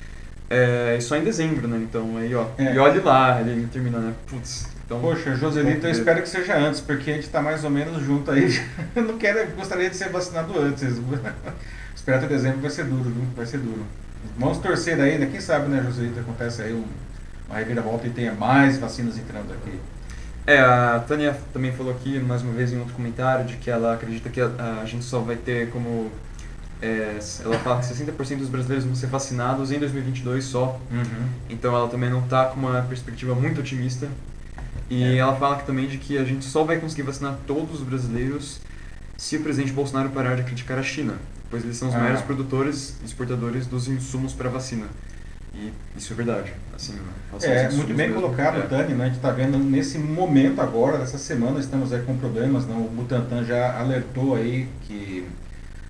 é, 0.50 0.98
só 1.00 1.16
em 1.16 1.24
dezembro, 1.24 1.68
né? 1.68 1.78
Então 1.78 2.18
aí, 2.18 2.34
ó. 2.34 2.48
É. 2.58 2.74
E 2.74 2.80
olhe 2.80 3.00
lá, 3.02 3.40
ele 3.42 3.68
termina, 3.68 4.00
né? 4.00 4.14
Putz. 4.28 4.68
Então, 4.92 5.00
Poxa, 5.00 5.34
Joselito, 5.36 5.88
eu 5.88 5.92
espero 5.92 6.22
que 6.22 6.28
seja 6.28 6.58
antes, 6.58 6.82
porque 6.82 7.12
a 7.12 7.14
gente 7.14 7.30
tá 7.30 7.42
mais 7.42 7.64
ou 7.64 7.70
menos 7.70 8.04
junto 8.04 8.30
aí. 8.30 8.62
eu 8.94 9.04
não 9.08 9.18
quero, 9.18 9.50
gostaria 9.56 9.90
de 9.90 9.96
ser 9.96 10.10
vacinado 10.10 10.60
antes. 10.60 11.00
Esperar 11.96 12.18
até 12.18 12.28
dezembro 12.28 12.60
vai 12.60 12.70
ser 12.70 12.84
duro, 12.84 13.04
viu? 13.04 13.24
Vai 13.34 13.46
ser 13.46 13.60
duro. 13.60 13.86
Vamos 14.38 14.58
torcer 14.58 14.98
né? 14.98 15.26
Quem 15.32 15.40
sabe, 15.40 15.70
né, 15.70 15.82
Joselito, 15.82 16.20
acontece 16.20 16.62
aí 16.62 16.74
um, 16.74 16.84
uma 17.48 17.58
reviravolta 17.58 18.06
e 18.06 18.10
tenha 18.10 18.34
mais 18.34 18.80
vacinas 18.80 19.18
entrando 19.18 19.54
aqui. 19.54 19.80
É, 20.46 20.60
a 20.60 21.02
Tânia 21.08 21.38
também 21.54 21.72
falou 21.72 21.94
aqui, 21.94 22.20
mais 22.20 22.42
uma 22.42 22.52
vez 22.52 22.74
em 22.74 22.78
outro 22.78 22.94
comentário, 22.94 23.46
de 23.46 23.56
que 23.56 23.72
ela 23.72 23.94
acredita 23.94 24.30
que 24.30 24.42
a, 24.42 24.82
a 24.82 24.86
gente 24.86 25.06
só 25.06 25.20
vai 25.20 25.38
ter 25.38 25.70
como. 25.70 26.12
É, 26.82 27.18
ela 27.46 27.58
fala 27.60 27.80
que 27.80 27.86
60% 27.86 28.40
dos 28.40 28.50
brasileiros 28.50 28.84
vão 28.84 28.96
ser 28.96 29.08
vacinados 29.08 29.72
em 29.72 29.80
2022 29.80 30.44
só. 30.44 30.82
Uhum. 30.92 31.28
Então 31.50 31.74
ela 31.74 31.88
também 31.88 32.10
não 32.10 32.20
está 32.20 32.48
com 32.48 32.60
uma 32.60 32.82
perspectiva 32.82 33.34
muito 33.34 33.62
otimista. 33.62 34.10
E 34.94 35.04
É. 35.04 35.18
ela 35.18 35.34
fala 35.38 35.56
que 35.56 35.66
também 35.66 35.88
de 35.88 35.98
que 35.98 36.18
a 36.18 36.24
gente 36.26 36.44
só 36.44 36.66
vai 36.66 36.78
conseguir 36.78 37.04
vacinar 37.04 37.38
todos 37.48 37.80
os 37.80 37.88
brasileiros 37.88 38.60
se 39.18 39.38
o 39.38 39.42
presidente 39.42 39.72
Bolsonaro 39.72 40.10
parar 40.10 40.36
de 40.36 40.44
criticar 40.44 40.78
a 40.78 40.84
China, 40.84 41.14
pois 41.50 41.64
eles 41.64 41.78
são 41.78 41.88
os 41.88 41.96
Ah. 41.96 42.00
maiores 42.00 42.22
produtores 42.22 42.96
e 43.02 43.06
exportadores 43.06 43.66
dos 43.68 43.88
insumos 43.88 44.34
para 44.34 44.50
vacina. 44.50 44.88
E 45.56 45.72
isso 45.96 46.12
é 46.12 46.16
verdade. 46.18 46.52
Assim, 46.76 46.94
aos 47.32 47.42
É, 47.44 47.70
muito 47.72 47.88
bem 47.94 48.10
mesmo. 48.10 48.16
colocado, 48.16 48.58
É. 48.60 48.62
Tânia, 48.64 48.96
né? 48.96 49.04
A 49.06 49.08
gente 49.08 49.18
está 49.18 49.32
vendo 49.32 49.58
nesse 49.58 49.98
momento 49.98 50.60
agora, 50.60 50.98
dessa 50.98 51.18
semana, 51.18 51.60
estamos 51.60 51.94
aí 51.94 52.02
com 52.02 52.18
problemas, 52.18 52.66
né? 52.66 52.76
O 52.76 52.90
Butantan 52.90 53.46
já 53.46 53.80
alertou 53.80 54.36
aí 54.36 54.68
que 54.84 55.26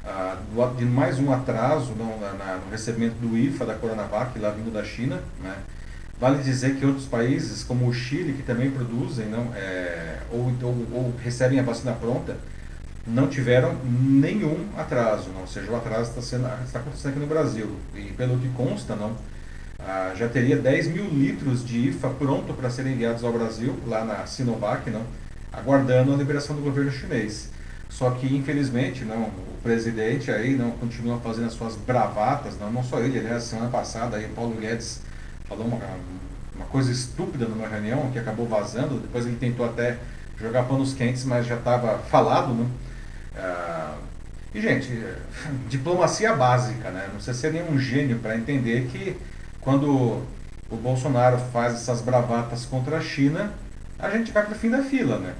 ah, 0.03 0.35
de 0.77 0.83
mais 0.83 1.19
um 1.19 1.31
atraso 1.31 1.93
não, 1.97 2.19
na- 2.19 2.33
na- 2.33 2.57
no 2.65 2.71
recebimento 2.71 3.15
do 3.21 3.37
IFA 3.37 3.65
da 3.67 3.75
Coronavac, 3.75 4.37
lá 4.39 4.49
vindo 4.49 4.71
da 4.73 4.83
China, 4.83 5.21
né? 5.43 5.55
Vale 6.21 6.43
dizer 6.43 6.75
que 6.75 6.85
outros 6.85 7.07
países, 7.07 7.63
como 7.63 7.87
o 7.87 7.91
Chile, 7.91 8.33
que 8.33 8.43
também 8.43 8.69
produzem, 8.69 9.25
não, 9.25 9.51
é, 9.55 10.19
ou, 10.31 10.53
ou, 10.61 10.87
ou 10.93 11.13
recebem 11.19 11.59
a 11.59 11.63
vacina 11.63 11.93
pronta, 11.93 12.37
não 13.07 13.27
tiveram 13.27 13.75
nenhum 13.83 14.69
atraso, 14.77 15.31
não. 15.33 15.41
ou 15.41 15.47
seja, 15.47 15.71
o 15.71 15.75
atraso 15.75 16.11
está, 16.11 16.21
sendo, 16.21 16.47
está 16.63 16.77
acontecendo 16.77 17.13
aqui 17.13 17.19
no 17.21 17.25
Brasil. 17.25 17.75
E 17.95 18.03
pelo 18.11 18.37
que 18.37 18.47
consta, 18.49 18.95
não, 18.95 19.15
ah, 19.79 20.13
já 20.15 20.29
teria 20.29 20.57
10 20.57 20.89
mil 20.89 21.05
litros 21.05 21.65
de 21.65 21.87
IFA 21.87 22.09
pronto 22.11 22.53
para 22.53 22.69
serem 22.69 22.93
enviados 22.93 23.23
ao 23.23 23.33
Brasil, 23.33 23.75
lá 23.87 24.05
na 24.05 24.23
Sinovac, 24.27 24.91
não, 24.91 25.01
aguardando 25.51 26.13
a 26.13 26.15
liberação 26.15 26.55
do 26.55 26.61
governo 26.61 26.91
chinês. 26.91 27.49
Só 27.89 28.11
que, 28.11 28.31
infelizmente, 28.31 29.03
não, 29.03 29.23
o 29.23 29.59
presidente 29.63 30.29
aí 30.29 30.55
não 30.55 30.69
continua 30.69 31.19
fazendo 31.19 31.47
as 31.47 31.53
suas 31.53 31.75
bravatas, 31.75 32.59
não, 32.59 32.71
não 32.71 32.83
só 32.83 32.99
ele, 32.99 33.17
aliás, 33.17 33.41
semana 33.41 33.71
passada 33.71 34.17
aí, 34.17 34.27
Paulo 34.35 34.55
Guedes 34.55 35.09
falou 35.51 35.67
uma, 35.67 35.79
uma 36.55 36.65
coisa 36.67 36.91
estúpida 36.91 37.45
numa 37.45 37.67
reunião 37.67 38.09
que 38.11 38.19
acabou 38.19 38.47
vazando, 38.47 38.99
depois 38.99 39.25
ele 39.25 39.35
tentou 39.35 39.65
até 39.65 39.97
jogar 40.39 40.63
panos 40.63 40.93
quentes, 40.93 41.25
mas 41.25 41.45
já 41.45 41.55
estava 41.55 41.99
falado, 41.99 42.53
né? 42.53 42.65
Ah, 43.35 43.95
e, 44.53 44.61
gente, 44.61 44.89
diplomacia 45.67 46.33
básica, 46.35 46.89
né? 46.89 47.03
Não 47.07 47.15
precisa 47.15 47.33
ser 47.33 47.51
nenhum 47.51 47.77
gênio 47.77 48.19
para 48.19 48.35
entender 48.35 48.87
que 48.87 49.17
quando 49.59 50.23
o 50.69 50.75
Bolsonaro 50.77 51.37
faz 51.51 51.73
essas 51.73 52.01
bravatas 52.01 52.65
contra 52.65 52.97
a 52.97 53.01
China, 53.01 53.51
a 53.99 54.09
gente 54.09 54.31
vai 54.31 54.43
para 54.43 54.53
o 54.53 54.57
fim 54.57 54.69
da 54.69 54.81
fila, 54.83 55.19
né? 55.19 55.33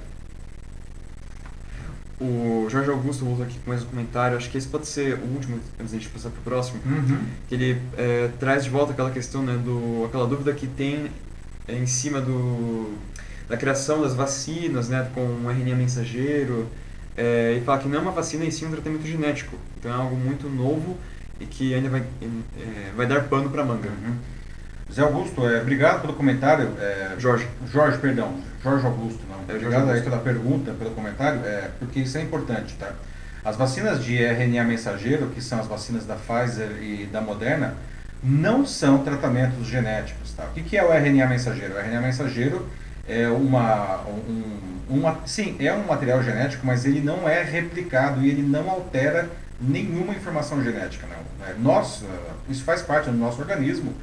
O 2.22 2.70
Jorge 2.70 2.88
Augusto 2.92 3.26
voltou 3.26 3.44
aqui 3.44 3.58
com 3.66 3.72
mais 3.72 3.82
um 3.82 3.88
comentário, 3.88 4.38
acho 4.38 4.48
que 4.48 4.56
esse 4.56 4.68
pode 4.68 4.86
ser 4.86 5.16
o 5.16 5.26
último 5.34 5.60
antes 5.80 5.92
da 5.92 5.98
gente 5.98 6.08
passar 6.10 6.30
para 6.30 6.40
o 6.40 6.44
próximo. 6.44 6.80
que 7.50 7.56
ele 7.56 7.82
é, 7.98 8.30
traz 8.40 8.64
de 8.64 8.70
volta 8.70 8.92
aquela 8.92 9.10
questão, 9.10 9.42
né, 9.42 9.58
do, 9.58 10.06
aquela 10.06 10.28
dúvida 10.28 10.54
que 10.54 10.68
tem 10.68 11.10
é, 11.68 11.76
em 11.76 11.88
cima 11.88 12.22
do, 12.22 12.94
da 13.50 13.58
criação 13.58 14.04
das 14.04 14.14
vacinas, 14.14 14.88
né, 14.88 15.10
com 15.16 15.22
um 15.22 15.50
RNA 15.50 15.76
mensageiro, 15.76 16.68
é, 17.18 17.58
e 17.60 17.62
fala 17.62 17.80
que 17.80 17.88
não 17.88 17.98
é 17.98 18.02
uma 18.02 18.12
vacina 18.12 18.46
em 18.46 18.52
si 18.52 18.66
um 18.66 18.72
tratamento 18.72 19.08
genético, 19.08 19.58
então 19.80 19.92
é 19.92 19.96
algo 19.96 20.16
muito 20.16 20.48
novo 20.48 20.96
e 21.40 21.46
que 21.48 21.74
ainda 21.74 21.90
vai, 21.90 22.02
é, 22.22 22.92
vai 22.96 23.08
dar 23.08 23.24
pano 23.30 23.50
para 23.50 23.66
manga. 23.66 23.90
Uhum. 23.90 24.16
Zé 24.94 25.02
Augusto, 25.02 25.48
é, 25.48 25.62
obrigado 25.62 26.02
pelo 26.02 26.14
comentário. 26.14 26.74
é, 26.80 27.16
Jorge. 27.18 27.48
Jorge, 27.72 27.98
perdão. 27.98 28.34
Jorge 28.62 28.86
Augusto, 28.86 29.22
não. 29.30 29.38
É, 29.48 29.58
obrigado 29.58 29.90
aí 29.90 30.02
pela 30.02 30.20
pergunta, 30.20 30.72
pelo 30.74 30.92
comentário, 30.92 31.42
é, 31.46 31.70
porque 31.80 32.02
isso 32.02 32.18
é 32.18 32.22
importante, 32.22 32.76
tá? 32.76 32.92
As 33.44 33.56
vacinas 33.56 34.04
de 34.04 34.22
RNA 34.22 34.64
mensageiro, 34.64 35.28
que 35.28 35.42
são 35.42 35.60
as 35.60 35.68
vacinas 35.68 36.06
da 36.06 36.16
Pfizer 36.16 36.70
e 36.82 37.08
da 37.12 37.22
Moderna, 37.22 37.76
não 38.24 38.66
são 38.66 39.00
tratamentos 39.00 39.66
genéticos, 39.66 40.34
tá? 40.34 40.44
O 40.44 40.54
que, 40.54 40.62
que 40.62 40.78
é 40.78 40.84
o 40.84 40.92
RNA 40.94 41.26
mensageiro? 41.26 41.74
O 41.74 41.80
RNA 41.80 42.02
mensageiro 42.02 42.68
é 43.08 43.28
uma, 43.30 44.02
um, 44.08 44.44
uma, 44.90 45.20
sim, 45.26 45.56
é 45.60 45.74
um 45.74 45.86
material 45.88 46.22
genético, 46.22 46.66
mas 46.66 46.86
ele 46.86 47.02
não 47.02 47.28
é 47.28 47.42
replicado 47.42 48.22
e 48.22 48.30
ele 48.30 48.44
não 48.44 48.70
altera 48.70 49.28
nenhuma 49.60 50.14
informação 50.14 50.64
genética, 50.64 51.08
não. 51.08 51.48
É, 51.48 51.56
Nós, 51.58 52.04
isso 52.48 52.64
faz 52.64 52.84
parte 52.84 53.10
do 53.10 53.18
nosso 53.18 53.42
organismo, 53.42 53.94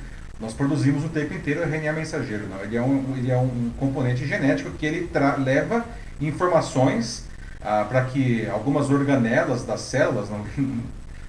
nós 0.41 0.53
produzimos 0.55 1.05
o 1.05 1.09
tempo 1.09 1.35
inteiro 1.35 1.63
RNA 1.63 1.93
mensageiro. 1.93 2.47
Não? 2.49 2.61
Ele, 2.63 2.77
é 2.77 2.83
um, 2.83 3.15
ele 3.17 3.31
é 3.31 3.37
um 3.37 3.71
componente 3.79 4.27
genético 4.27 4.71
que 4.71 4.87
ele 4.87 5.11
leva 5.39 5.85
informações 6.21 7.25
ah, 7.61 7.85
para 7.89 8.05
que 8.05 8.47
algumas 8.49 8.91
organelas 8.91 9.65
das 9.65 9.81
células, 9.81 10.29
não? 10.31 10.45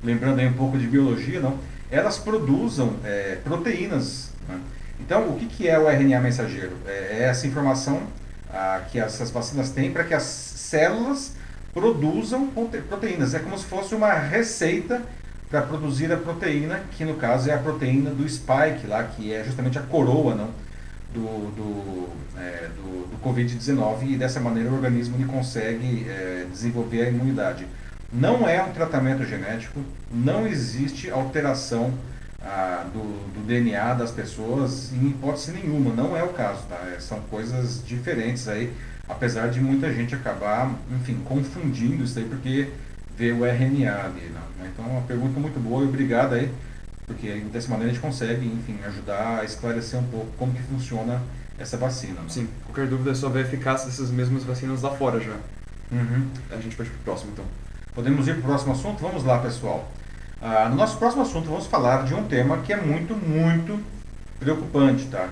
lembrando 0.03 0.39
aí 0.39 0.47
um 0.47 0.53
pouco 0.53 0.77
de 0.77 0.87
biologia, 0.87 1.39
não? 1.39 1.57
elas 1.91 2.17
produzam 2.17 2.95
eh, 3.03 3.39
proteínas. 3.43 4.29
né? 4.47 4.59
Então, 4.99 5.29
o 5.29 5.35
que, 5.37 5.47
que 5.47 5.67
é 5.67 5.79
o 5.79 5.89
RNA 5.89 6.19
mensageiro? 6.19 6.77
É, 6.85 7.17
é 7.19 7.23
essa 7.23 7.47
informação 7.47 8.03
ah, 8.53 8.81
que 8.91 8.99
essas 8.99 9.31
vacinas 9.31 9.71
têm 9.71 9.91
para 9.91 10.03
que 10.03 10.13
as 10.13 10.23
células 10.23 11.33
produzam 11.73 12.47
prote- 12.47 12.79
proteínas. 12.79 13.33
É 13.33 13.39
como 13.39 13.57
se 13.57 13.65
fosse 13.65 13.95
uma 13.95 14.13
receita 14.13 15.01
para 15.49 15.61
produzir 15.63 16.11
a 16.11 16.17
proteína, 16.17 16.81
que 16.91 17.03
no 17.03 17.15
caso 17.15 17.49
é 17.49 17.53
a 17.53 17.57
proteína 17.57 18.11
do 18.11 18.27
spike 18.27 18.85
lá, 18.87 19.03
que 19.03 19.33
é 19.33 19.43
justamente 19.43 19.79
a 19.79 19.81
coroa 19.81 20.35
não, 20.35 20.49
do, 21.13 21.51
do, 21.55 22.09
é, 22.37 22.69
do, 22.75 23.07
do 23.07 23.17
Covid-19 23.23 24.11
e 24.11 24.17
dessa 24.17 24.39
maneira 24.39 24.69
o 24.69 24.75
organismo 24.75 25.15
ele 25.17 25.25
consegue 25.25 26.05
é, 26.07 26.45
desenvolver 26.51 27.01
a 27.01 27.09
imunidade. 27.09 27.67
Não 28.11 28.47
é 28.47 28.61
um 28.63 28.71
tratamento 28.71 29.25
genético, 29.25 29.81
não 30.11 30.47
existe 30.47 31.09
alteração 31.09 31.93
ah, 32.41 32.85
do, 32.93 33.01
do 33.33 33.45
DNA 33.45 33.93
das 33.95 34.11
pessoas 34.11 34.93
em 34.93 35.09
hipótese 35.09 35.51
nenhuma, 35.51 35.93
não 35.93 36.15
é 36.15 36.23
o 36.23 36.29
caso, 36.29 36.63
tá? 36.69 36.79
É, 36.95 36.99
são 36.99 37.19
coisas 37.21 37.83
diferentes 37.85 38.47
aí, 38.47 38.71
apesar 39.07 39.47
de 39.49 39.59
muita 39.59 39.93
gente 39.93 40.15
acabar, 40.15 40.71
enfim, 40.91 41.19
confundindo 41.25 42.03
isso 42.03 42.17
aí, 42.17 42.25
porque 42.25 42.69
vê 43.19 43.33
o 43.33 43.45
RNA 43.45 44.05
ali, 44.05 44.29
né? 44.29 44.41
Então 44.73 44.85
é 44.85 44.87
uma 44.87 45.01
pergunta 45.01 45.37
muito 45.37 45.59
boa 45.59 45.83
e 45.83 45.87
obrigado 45.87 46.35
aí, 46.35 46.49
porque 47.05 47.27
dessa 47.51 47.69
maneira 47.69 47.91
a 47.91 47.93
gente 47.93 48.01
consegue, 48.01 48.47
enfim, 48.47 48.79
ajudar 48.87 49.39
a 49.41 49.43
esclarecer 49.43 49.99
um 49.99 50.05
pouco 50.05 50.27
como 50.37 50.53
que 50.53 50.61
funciona 50.63 51.21
essa 51.57 51.75
vacina. 51.75 52.21
né? 52.21 52.29
Sim, 52.29 52.47
qualquer 52.63 52.87
dúvida 52.87 53.11
é 53.11 53.13
sobre 53.13 53.39
a 53.39 53.41
eficácia 53.41 53.87
dessas 53.87 54.09
mesmas 54.09 54.45
vacinas 54.45 54.81
lá 54.81 54.91
fora 54.91 55.19
já. 55.19 55.35
Uhum. 55.91 56.29
A 56.49 56.55
gente 56.61 56.77
pode 56.77 56.87
ir 56.87 56.93
pro 56.93 57.01
próximo 57.03 57.31
então. 57.33 57.43
Podemos 57.93 58.25
ir 58.25 58.35
para 58.35 58.39
o 58.39 58.43
próximo 58.43 58.71
assunto? 58.71 59.01
Vamos 59.01 59.25
lá, 59.25 59.39
pessoal. 59.39 59.91
Ah, 60.41 60.69
no 60.69 60.77
nosso 60.77 60.97
próximo 60.97 61.23
assunto, 61.23 61.49
vamos 61.49 61.65
falar 61.65 62.05
de 62.05 62.13
um 62.13 62.23
tema 62.23 62.59
que 62.59 62.71
é 62.71 62.77
muito, 62.77 63.13
muito 63.13 63.83
preocupante, 64.39 65.07
tá? 65.07 65.27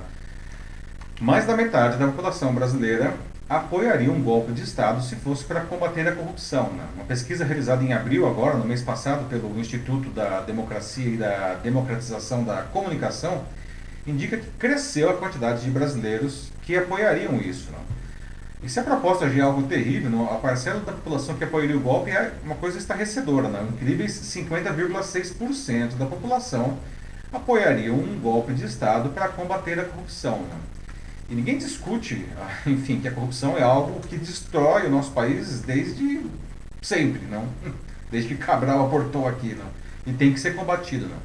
Mais 1.21 1.45
da 1.47 1.55
metade 1.55 1.97
da 1.97 2.07
população 2.07 2.53
brasileira 2.53 3.13
apoiaria 3.49 4.11
um 4.11 4.21
golpe 4.21 4.51
de 4.51 4.63
Estado 4.63 5.01
se 5.01 5.15
fosse 5.15 5.43
para 5.43 5.61
combater 5.61 6.07
a 6.07 6.11
corrupção. 6.11 6.71
Né? 6.73 6.83
Uma 6.95 7.05
pesquisa 7.05 7.45
realizada 7.45 7.83
em 7.83 7.93
abril, 7.93 8.27
agora, 8.27 8.57
no 8.57 8.65
mês 8.65 8.81
passado, 8.81 9.27
pelo 9.29 9.57
Instituto 9.59 10.09
da 10.09 10.41
Democracia 10.41 11.07
e 11.07 11.17
da 11.17 11.55
Democratização 11.55 12.43
da 12.43 12.63
Comunicação, 12.63 13.43
indica 14.05 14.37
que 14.37 14.49
cresceu 14.59 15.09
a 15.09 15.13
quantidade 15.13 15.63
de 15.63 15.69
brasileiros 15.69 16.51
que 16.61 16.75
apoiariam 16.75 17.37
isso. 17.37 17.71
Não? 17.71 17.87
E 18.63 18.69
se 18.69 18.79
a 18.79 18.83
proposta 18.83 19.29
já 19.29 19.39
é 19.39 19.41
algo 19.41 19.63
terrível, 19.63 20.29
a 20.29 20.35
parcela 20.35 20.79
da 20.81 20.91
população 20.91 21.35
que 21.35 21.43
apoiaria 21.43 21.77
o 21.77 21.79
golpe 21.79 22.11
é 22.11 22.33
uma 22.43 22.55
coisa 22.55 22.77
estarrecedora. 22.77 23.47
Não? 23.47 23.69
Incríveis 23.69 24.13
50,6% 24.13 25.95
da 25.95 26.05
população 26.05 26.77
apoiaria 27.31 27.93
um 27.93 28.19
golpe 28.19 28.53
de 28.53 28.65
Estado 28.65 29.09
para 29.09 29.29
combater 29.29 29.79
a 29.79 29.85
corrupção. 29.85 30.39
Não? 30.39 30.76
E 31.29 31.35
ninguém 31.35 31.57
discute, 31.57 32.25
ah, 32.37 32.69
enfim, 32.69 32.99
que 32.99 33.07
a 33.07 33.11
corrupção 33.11 33.57
é 33.57 33.63
algo 33.63 33.99
que 34.01 34.17
destrói 34.17 34.87
o 34.87 34.89
nosso 34.89 35.11
país 35.11 35.61
desde 35.61 36.25
sempre, 36.81 37.21
não? 37.29 37.47
Desde 38.09 38.29
que 38.29 38.35
Cabral 38.35 38.85
aportou 38.85 39.27
aqui, 39.27 39.53
não? 39.53 39.65
E 40.05 40.13
tem 40.15 40.31
que 40.31 40.39
ser 40.39 40.55
combatido, 40.55 41.09
não? 41.09 41.17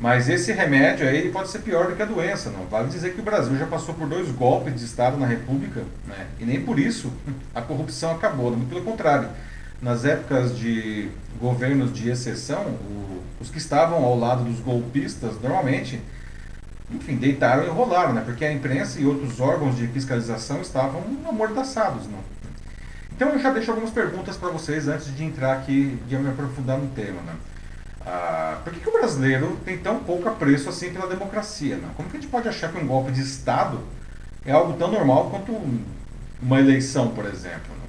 Mas 0.00 0.28
esse 0.28 0.52
remédio 0.52 1.08
aí 1.08 1.16
ele 1.16 1.30
pode 1.30 1.48
ser 1.48 1.60
pior 1.60 1.88
do 1.88 1.96
que 1.96 2.02
a 2.02 2.04
doença, 2.04 2.50
não? 2.50 2.66
Vale 2.66 2.88
dizer 2.88 3.14
que 3.14 3.20
o 3.20 3.24
Brasil 3.24 3.56
já 3.56 3.66
passou 3.66 3.94
por 3.94 4.08
dois 4.08 4.28
golpes 4.30 4.74
de 4.74 4.84
Estado 4.84 5.16
na 5.16 5.26
República, 5.26 5.82
né? 6.06 6.26
E 6.38 6.44
nem 6.44 6.60
por 6.60 6.78
isso 6.78 7.12
a 7.54 7.60
corrupção 7.60 8.12
acabou, 8.12 8.50
muito 8.50 8.68
pelo 8.68 8.82
contrário. 8.82 9.28
Nas 9.82 10.04
épocas 10.04 10.56
de 10.56 11.08
governos 11.40 11.92
de 11.92 12.10
exceção, 12.10 12.64
o, 12.64 13.22
os 13.40 13.50
que 13.50 13.58
estavam 13.58 14.04
ao 14.04 14.18
lado 14.18 14.42
dos 14.42 14.60
golpistas, 14.60 15.40
normalmente, 15.40 16.00
enfim, 16.90 17.16
deitaram 17.16 17.64
e 17.64 17.68
rolaram, 17.68 18.14
né? 18.14 18.22
Porque 18.24 18.44
a 18.44 18.52
imprensa 18.52 19.00
e 19.00 19.06
outros 19.06 19.40
órgãos 19.40 19.76
de 19.76 19.86
fiscalização 19.88 20.60
estavam 20.62 21.02
amordaçados, 21.28 22.06
não? 22.06 22.18
Então 23.12 23.30
eu 23.30 23.38
já 23.38 23.50
deixo 23.50 23.70
algumas 23.70 23.90
perguntas 23.90 24.36
para 24.36 24.48
vocês 24.48 24.88
antes 24.88 25.14
de 25.14 25.24
entrar 25.24 25.52
aqui, 25.52 25.98
de 26.06 26.16
me 26.16 26.30
aprofundar 26.30 26.78
no 26.78 26.88
tema, 26.88 27.20
né? 27.22 27.34
Ah, 28.06 28.60
por 28.64 28.72
que, 28.72 28.80
que, 28.80 28.88
o 28.88 28.92
brasileiro 28.92 29.58
tem 29.64 29.76
tão 29.76 29.98
pouco 29.98 30.28
apreço 30.28 30.68
assim 30.68 30.90
pela 30.92 31.06
democracia? 31.06 31.76
Não? 31.76 31.90
Como 31.90 32.08
que 32.08 32.16
a 32.16 32.20
gente 32.20 32.30
pode 32.30 32.48
achar 32.48 32.72
que 32.72 32.78
um 32.78 32.86
golpe 32.86 33.10
de 33.12 33.20
Estado 33.20 33.80
é 34.46 34.52
algo 34.52 34.72
tão 34.78 34.90
normal 34.90 35.28
quanto 35.30 35.52
uma 36.40 36.58
eleição, 36.58 37.10
por 37.10 37.26
exemplo? 37.26 37.68
Não? 37.68 37.88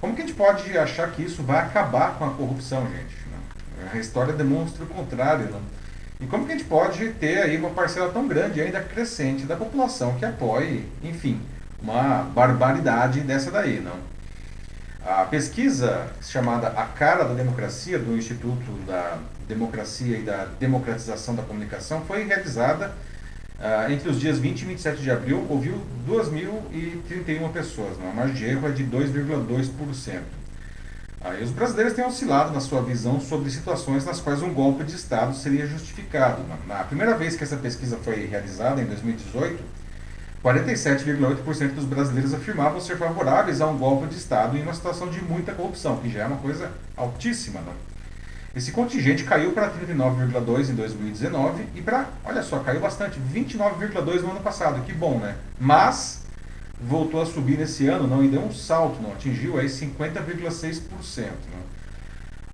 Como 0.00 0.16
que 0.16 0.22
a 0.22 0.26
gente 0.26 0.36
pode 0.36 0.76
achar 0.76 1.12
que 1.12 1.22
isso 1.22 1.44
vai 1.44 1.60
acabar 1.60 2.18
com 2.18 2.24
a 2.24 2.30
corrupção, 2.30 2.88
gente? 2.90 3.14
Não? 3.30 3.92
A 3.92 3.98
história 3.98 4.32
demonstra 4.32 4.82
o 4.82 4.88
contrário. 4.88 5.48
Não? 5.50 5.60
E 6.20 6.26
como 6.26 6.46
que 6.46 6.52
a 6.52 6.56
gente 6.56 6.66
pode 6.66 7.10
ter 7.14 7.42
aí 7.42 7.56
uma 7.58 7.70
parcela 7.70 8.10
tão 8.10 8.26
grande, 8.26 8.60
ainda 8.60 8.80
crescente, 8.80 9.44
da 9.44 9.56
população 9.56 10.14
que 10.14 10.24
apoie, 10.24 10.84
enfim, 11.02 11.40
uma 11.80 12.22
barbaridade 12.34 13.20
dessa 13.20 13.50
daí, 13.50 13.80
não? 13.80 13.96
A 15.04 15.24
pesquisa 15.24 16.08
chamada 16.20 16.68
A 16.68 16.84
Cara 16.84 17.24
da 17.24 17.34
Democracia, 17.34 17.98
do 17.98 18.16
Instituto 18.16 18.72
da 18.86 19.18
Democracia 19.46 20.18
e 20.18 20.22
da 20.22 20.46
Democratização 20.58 21.34
da 21.34 21.42
Comunicação, 21.42 22.02
foi 22.06 22.24
realizada 22.24 22.92
uh, 23.60 23.92
entre 23.92 24.08
os 24.08 24.18
dias 24.18 24.38
20 24.38 24.62
e 24.62 24.64
27 24.64 25.02
de 25.02 25.10
abril, 25.10 25.46
ouviu 25.48 25.80
2.031 26.08 27.52
pessoas, 27.52 27.98
não? 27.98 28.10
a 28.10 28.14
margem 28.14 28.34
de 28.34 28.44
erro 28.46 28.68
é 28.68 28.72
de 28.72 28.84
2,2%. 28.84 30.22
Aí 31.26 31.42
os 31.42 31.50
brasileiros 31.50 31.92
têm 31.92 32.04
oscilado 32.04 32.52
na 32.52 32.60
sua 32.60 32.80
visão 32.80 33.20
sobre 33.20 33.50
situações 33.50 34.04
nas 34.04 34.20
quais 34.20 34.42
um 34.42 34.54
golpe 34.54 34.84
de 34.84 34.94
Estado 34.94 35.34
seria 35.34 35.66
justificado. 35.66 36.40
Na 36.68 36.84
primeira 36.84 37.16
vez 37.16 37.34
que 37.34 37.42
essa 37.42 37.56
pesquisa 37.56 37.96
foi 37.96 38.26
realizada, 38.26 38.80
em 38.80 38.84
2018, 38.84 39.60
47,8% 40.44 41.74
dos 41.74 41.84
brasileiros 41.84 42.32
afirmavam 42.32 42.80
ser 42.80 42.96
favoráveis 42.96 43.60
a 43.60 43.66
um 43.66 43.76
golpe 43.76 44.06
de 44.06 44.14
Estado 44.14 44.56
em 44.56 44.62
uma 44.62 44.72
situação 44.72 45.08
de 45.08 45.20
muita 45.20 45.52
corrupção, 45.52 45.96
que 45.96 46.08
já 46.08 46.22
é 46.22 46.26
uma 46.26 46.36
coisa 46.36 46.70
altíssima. 46.96 47.60
Né? 47.60 47.72
Esse 48.54 48.70
contingente 48.70 49.24
caiu 49.24 49.50
para 49.50 49.68
39,2% 49.68 50.70
em 50.70 50.74
2019 50.74 51.66
e 51.74 51.82
para, 51.82 52.06
olha 52.24 52.42
só, 52.44 52.60
caiu 52.60 52.80
bastante, 52.80 53.18
29,2% 53.34 54.22
no 54.22 54.30
ano 54.30 54.40
passado, 54.40 54.80
que 54.82 54.92
bom, 54.92 55.18
né? 55.18 55.34
Mas 55.58 56.24
voltou 56.80 57.20
a 57.22 57.26
subir 57.26 57.58
nesse 57.58 57.86
ano, 57.86 58.06
não, 58.06 58.22
e 58.22 58.28
deu 58.28 58.40
um 58.40 58.52
salto, 58.52 59.00
não, 59.00 59.12
atingiu 59.12 59.58
aí 59.58 59.66
50,6%. 59.66 60.82
Né? 61.22 61.32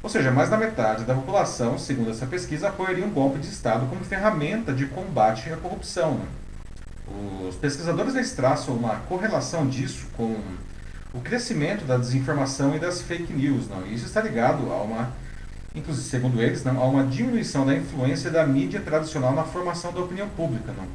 Ou 0.03 0.11
seja, 0.11 0.31
mais 0.31 0.51
da 0.51 0.57
metade 0.57 1.05
da 1.05 1.15
população, 1.15 1.79
segundo 1.79 2.11
essa 2.11 2.27
pesquisa, 2.27 2.69
apoiaria 2.69 3.05
um 3.05 3.11
golpe 3.11 3.39
de 3.39 3.49
Estado 3.49 3.87
como 3.87 4.05
ferramenta 4.05 4.73
de 4.73 4.87
combate 4.87 5.53
à 5.53 5.57
corrupção. 5.57 6.15
Né? 6.15 6.27
Os 7.49 7.57
pesquisadores 7.57 8.15
eles 8.15 8.33
traçam 8.33 8.75
uma 8.75 8.97
correlação 9.09 9.69
disso 9.69 10.07
com 10.17 10.37
o 11.15 11.21
crescimento 11.21 11.85
da 11.85 11.97
desinformação 11.97 12.75
e 12.75 12.79
das 12.79 13.03
fake 13.03 13.33
news. 13.33 13.69
Não? 13.69 13.87
E 13.87 13.95
isso 13.95 14.07
está 14.07 14.21
ligado 14.21 14.73
a 14.73 14.83
uma, 14.83 15.13
inclusive 15.75 16.09
segundo 16.09 16.41
eles, 16.43 16.65
não, 16.65 16.81
a 16.81 16.87
uma 16.87 17.05
diminuição 17.05 17.67
da 17.67 17.75
influência 17.75 18.31
da 18.31 18.47
mídia 18.47 18.81
tradicional 18.81 19.35
na 19.35 19.45
formação 19.45 19.93
da 19.93 20.01
opinião 20.01 20.29
pública. 20.31 20.73
Não? 20.73 20.87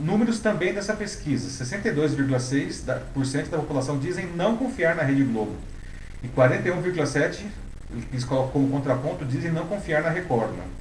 Números 0.00 0.40
também 0.40 0.74
dessa 0.74 0.94
pesquisa: 0.94 1.64
62,6% 1.64 3.48
da 3.48 3.58
população 3.58 3.98
dizem 3.98 4.26
não 4.34 4.56
confiar 4.56 4.94
na 4.94 5.02
Rede 5.02 5.24
Globo 5.24 5.56
e 6.22 6.28
41,7% 6.28 7.46
eles 8.12 8.24
colocam 8.24 8.52
como 8.52 8.68
contraponto 8.68 9.24
dizem 9.24 9.50
não 9.50 9.66
confiar 9.66 10.02
na 10.02 10.10
Record. 10.10 10.50
Não? 10.50 10.78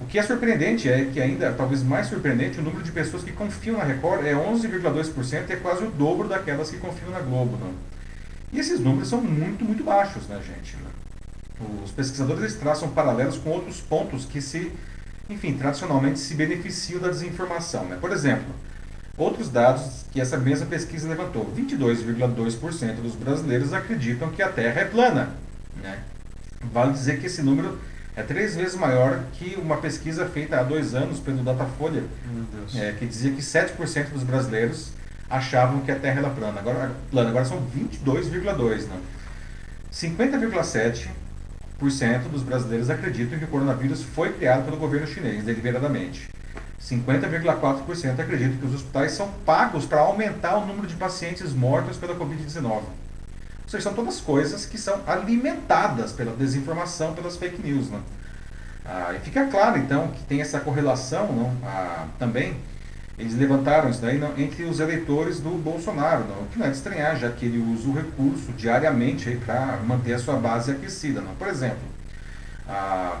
O 0.00 0.06
que 0.06 0.18
é 0.18 0.22
surpreendente 0.22 0.88
é 0.88 1.04
que 1.04 1.20
ainda, 1.20 1.52
talvez 1.52 1.82
mais 1.82 2.08
surpreendente, 2.08 2.58
o 2.58 2.62
número 2.62 2.82
de 2.82 2.90
pessoas 2.90 3.22
que 3.22 3.30
confiam 3.30 3.78
na 3.78 3.84
Record 3.84 4.26
é 4.26 4.34
11,2% 4.34 5.48
e 5.48 5.52
é 5.52 5.56
quase 5.56 5.84
o 5.84 5.90
dobro 5.90 6.28
daquelas 6.28 6.70
que 6.70 6.78
confiam 6.78 7.10
na 7.10 7.20
Globo. 7.20 7.56
Não? 7.56 7.72
E 8.52 8.58
esses 8.58 8.80
números 8.80 9.08
são 9.08 9.20
muito, 9.20 9.64
muito 9.64 9.84
baixos, 9.84 10.26
né, 10.26 10.40
gente? 10.44 10.76
Os 11.84 11.92
pesquisadores 11.92 12.54
traçam 12.54 12.88
paralelos 12.88 13.38
com 13.38 13.50
outros 13.50 13.80
pontos 13.80 14.24
que 14.24 14.42
se 14.42 14.72
enfim, 15.32 15.54
tradicionalmente 15.54 16.18
se 16.18 16.34
beneficiam 16.34 17.00
da 17.00 17.08
desinformação. 17.08 17.84
Né? 17.86 17.98
Por 18.00 18.12
exemplo, 18.12 18.54
outros 19.16 19.48
dados 19.48 20.04
que 20.12 20.20
essa 20.20 20.36
mesma 20.36 20.66
pesquisa 20.66 21.08
levantou: 21.08 21.52
22,2% 21.56 22.94
dos 22.96 23.14
brasileiros 23.14 23.72
acreditam 23.72 24.30
que 24.30 24.42
a 24.42 24.48
Terra 24.48 24.82
é 24.82 24.84
plana. 24.84 25.30
Né? 25.82 25.98
Vale 26.72 26.92
dizer 26.92 27.20
que 27.20 27.26
esse 27.26 27.42
número 27.42 27.78
é 28.14 28.22
três 28.22 28.54
vezes 28.54 28.76
maior 28.76 29.24
que 29.32 29.56
uma 29.56 29.78
pesquisa 29.78 30.26
feita 30.26 30.60
há 30.60 30.62
dois 30.62 30.94
anos 30.94 31.18
pelo 31.18 31.42
Datafolha, 31.42 32.04
é, 32.74 32.92
que 32.92 33.06
dizia 33.06 33.32
que 33.32 33.40
7% 33.40 34.10
dos 34.10 34.22
brasileiros 34.22 34.92
achavam 35.28 35.80
que 35.80 35.90
a 35.90 35.96
Terra 35.98 36.20
era 36.20 36.30
plana. 36.30 36.60
Agora, 36.60 36.92
plana, 37.10 37.30
agora 37.30 37.44
são 37.44 37.58
22,2%. 37.74 38.86
Né? 38.86 39.00
50,7% 39.90 41.08
dos 42.30 42.42
brasileiros 42.42 42.90
acreditam 42.90 43.38
que 43.38 43.44
o 43.44 43.48
coronavírus 43.48 44.02
foi 44.02 44.32
criado 44.32 44.64
pelo 44.64 44.76
governo 44.76 45.06
chinês 45.06 45.44
deliberadamente. 45.44 46.28
50,4% 46.80 48.18
acreditam 48.18 48.56
que 48.58 48.66
os 48.66 48.74
hospitais 48.74 49.12
são 49.12 49.28
pagos 49.46 49.86
para 49.86 50.00
aumentar 50.00 50.56
o 50.56 50.66
número 50.66 50.86
de 50.86 50.96
pacientes 50.96 51.52
mortos 51.52 51.96
pela 51.96 52.14
Covid-19. 52.14 52.64
Ou 52.64 52.82
seja, 53.66 53.84
são 53.84 53.94
todas 53.94 54.20
coisas 54.20 54.66
que 54.66 54.76
são 54.76 55.00
alimentadas 55.06 56.12
pela 56.12 56.32
desinformação, 56.34 57.14
pelas 57.14 57.36
fake 57.36 57.62
news. 57.62 57.88
Né? 57.88 58.00
Ah, 58.84 59.14
e 59.14 59.20
fica 59.20 59.46
claro, 59.46 59.78
então, 59.78 60.08
que 60.08 60.22
tem 60.24 60.40
essa 60.40 60.60
correlação 60.60 61.32
não? 61.32 61.56
Ah, 61.64 62.06
também. 62.18 62.56
Eles 63.18 63.34
levantaram 63.36 63.90
isso 63.90 64.00
daí 64.00 64.18
não, 64.18 64.36
entre 64.38 64.64
os 64.64 64.80
eleitores 64.80 65.38
do 65.38 65.50
Bolsonaro, 65.50 66.24
não, 66.24 66.42
o 66.42 66.46
que 66.46 66.58
não 66.58 66.66
é 66.66 66.70
de 66.70 66.76
estranhar, 66.76 67.16
já 67.16 67.30
que 67.30 67.44
ele 67.44 67.58
usa 67.58 67.88
o 67.88 67.92
recurso 67.92 68.52
diariamente 68.52 69.30
para 69.44 69.78
manter 69.86 70.14
a 70.14 70.18
sua 70.18 70.36
base 70.36 70.70
aquecida. 70.70 71.20
Não? 71.20 71.34
Por 71.34 71.46
exemplo, 71.48 71.82
ah, 72.66 73.20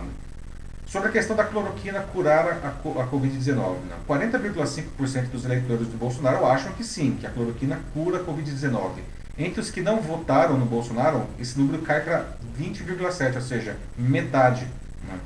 sobre 0.86 1.08
a 1.08 1.12
questão 1.12 1.36
da 1.36 1.44
cloroquina 1.44 2.00
curar 2.00 2.46
a, 2.48 2.68
a 2.68 3.06
Covid-19, 3.06 3.76
40,5% 4.08 5.30
dos 5.30 5.44
eleitores 5.44 5.88
do 5.88 5.98
Bolsonaro 5.98 6.44
acham 6.46 6.72
que 6.72 6.84
sim, 6.84 7.16
que 7.20 7.26
a 7.26 7.30
cloroquina 7.30 7.78
cura 7.92 8.18
a 8.18 8.24
Covid-19. 8.24 9.00
Entre 9.38 9.60
os 9.60 9.70
que 9.70 9.80
não 9.80 10.00
votaram 10.00 10.58
no 10.58 10.66
Bolsonaro, 10.66 11.26
esse 11.38 11.58
número 11.58 11.82
cai 11.82 12.00
para 12.00 12.26
20,7%, 12.58 13.34
ou 13.34 13.40
seja, 13.40 13.76
metade. 13.96 14.66
Né? 15.08 15.18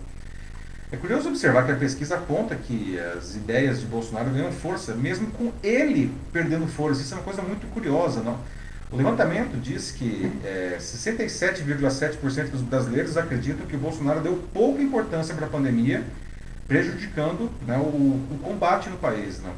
É 0.91 0.97
curioso 0.97 1.29
observar 1.29 1.67
que 1.67 1.73
a 1.73 1.77
pesquisa 1.77 2.15
aponta 2.15 2.55
que 2.55 2.97
as 2.99 3.35
ideias 3.35 3.81
de 3.81 3.87
Bolsonaro 3.87 4.31
ganham 4.31 4.53
força, 4.53 4.95
mesmo 4.95 5.27
com 5.33 5.53
ele 5.61 6.15
perdendo 6.33 6.67
força. 6.69 7.03
Isso 7.03 7.13
é 7.13 7.17
uma 7.17 7.25
coisa 7.25 7.43
muito 7.43 7.67
curiosa, 7.73 8.21
não? 8.21 8.39
O 8.91 8.97
levantamento 8.97 9.61
diz 9.61 9.91
que 9.91 10.31
é, 10.45 10.77
67,7% 10.79 12.51
dos 12.51 12.63
brasileiros 12.63 13.17
acreditam 13.17 13.67
que 13.67 13.75
o 13.75 13.79
Bolsonaro 13.79 14.21
deu 14.21 14.41
pouca 14.55 14.81
importância 14.81 15.35
para 15.35 15.47
a 15.47 15.51
pandemia, 15.51 16.05
prejudicando 16.69 17.51
né, 17.67 17.77
o, 17.77 17.81
o, 17.81 18.39
combate 18.45 18.89
no 18.89 18.97
país. 18.97 19.41
Não? 19.43 19.53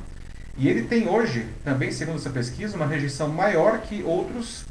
E 0.56 0.66
ele 0.66 0.84
tem 0.84 1.08
hoje, 1.08 1.44
também 1.62 1.92
segundo 1.92 2.16
essa 2.16 2.30
pesquisa, 2.30 2.74
uma 2.74 2.86
rejeição 2.86 3.28
maior 3.28 3.82
que 3.82 4.02
outros 4.02 4.64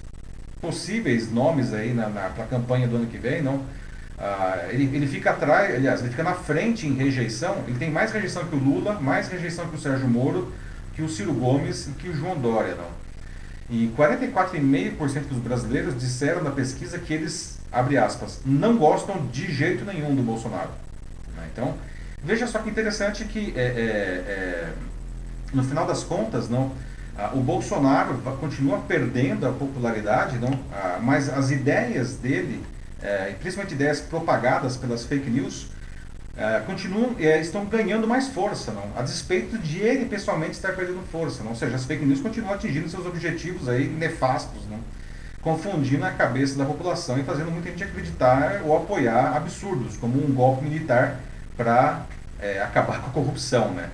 possíveis 0.59 1.31
nomes 1.31 1.71
aí 1.71 1.93
na, 1.93 2.09
na 2.09 2.29
campanha 2.49 2.87
do 2.87 2.95
ano 2.95 3.05
que 3.05 3.17
vem, 3.19 3.43
não? 3.43 3.63
Ah, 4.17 4.65
ele, 4.69 4.83
ele 4.95 5.05
fica 5.05 5.29
atrás, 5.29 5.75
aliás, 5.75 5.99
ele 5.99 6.09
fica 6.09 6.23
na 6.23 6.33
frente 6.33 6.87
em 6.87 6.93
rejeição. 6.95 7.63
Ele 7.67 7.77
tem 7.77 7.91
mais 7.91 8.11
rejeição 8.11 8.45
que 8.45 8.55
o 8.55 8.59
Lula, 8.59 8.99
mais 8.99 9.27
rejeição 9.27 9.67
que 9.67 9.75
o 9.75 9.79
Sérgio 9.79 10.07
Moro, 10.07 10.51
que 10.95 11.03
o 11.03 11.09
Ciro 11.09 11.33
Gomes 11.33 11.87
e 11.87 11.91
que 11.91 12.09
o 12.09 12.15
João 12.15 12.35
Dória. 12.35 12.75
Não. 12.75 12.89
E 13.69 13.93
44,5% 13.95 15.27
dos 15.29 15.39
brasileiros 15.39 15.99
disseram 15.99 16.41
na 16.41 16.51
pesquisa 16.51 16.97
que 16.97 17.13
eles, 17.13 17.59
abre 17.71 17.97
aspas, 17.97 18.41
não 18.43 18.77
gostam 18.77 19.27
de 19.27 19.51
jeito 19.51 19.85
nenhum 19.85 20.15
do 20.15 20.23
Bolsonaro. 20.23 20.71
Né? 21.35 21.47
Então, 21.53 21.75
veja 22.23 22.47
só 22.47 22.59
que 22.59 22.69
interessante 22.69 23.25
que, 23.25 23.53
é, 23.55 23.61
é, 23.61 23.63
é, 23.63 24.73
no 25.53 25.63
final 25.63 25.85
das 25.85 26.03
contas, 26.03 26.49
não, 26.49 26.71
o 27.33 27.39
Bolsonaro 27.39 28.15
continua 28.39 28.79
perdendo 28.79 29.47
a 29.47 29.51
popularidade, 29.51 30.37
não, 30.37 30.57
mas 31.01 31.29
as 31.29 31.49
ideias 31.51 32.15
dele 32.15 32.63
é, 33.01 33.33
principalmente 33.39 33.73
ideias 33.73 33.99
propagadas 33.99 34.77
pelas 34.77 35.03
fake 35.05 35.29
news, 35.29 35.67
é, 36.35 36.59
continuam, 36.59 37.15
é, 37.19 37.41
estão 37.41 37.65
ganhando 37.65 38.07
mais 38.07 38.27
força, 38.27 38.71
não? 38.71 38.83
a 38.95 39.01
despeito 39.01 39.57
de 39.57 39.79
ele 39.79 40.05
pessoalmente 40.05 40.51
estar 40.51 40.73
perdendo 40.73 41.01
força. 41.11 41.43
Não? 41.43 41.49
Ou 41.49 41.55
seja, 41.55 41.75
as 41.75 41.85
fake 41.85 42.05
news 42.05 42.21
continuam 42.21 42.53
atingindo 42.53 42.87
seus 42.89 43.05
objetivos 43.05 43.67
aí 43.67 43.87
nefastos, 43.87 44.61
não? 44.69 44.79
confundindo 45.41 46.05
a 46.05 46.11
cabeça 46.11 46.57
da 46.57 46.65
população 46.65 47.17
e 47.17 47.23
fazendo 47.23 47.49
muita 47.51 47.69
gente 47.69 47.83
acreditar 47.83 48.61
ou 48.65 48.75
apoiar 48.75 49.35
absurdos, 49.35 49.95
como 49.97 50.23
um 50.23 50.33
golpe 50.33 50.63
militar 50.63 51.19
para 51.55 52.05
é, 52.39 52.61
acabar 52.61 53.01
com 53.01 53.09
a 53.09 53.13
corrupção. 53.13 53.71
Né? 53.71 53.89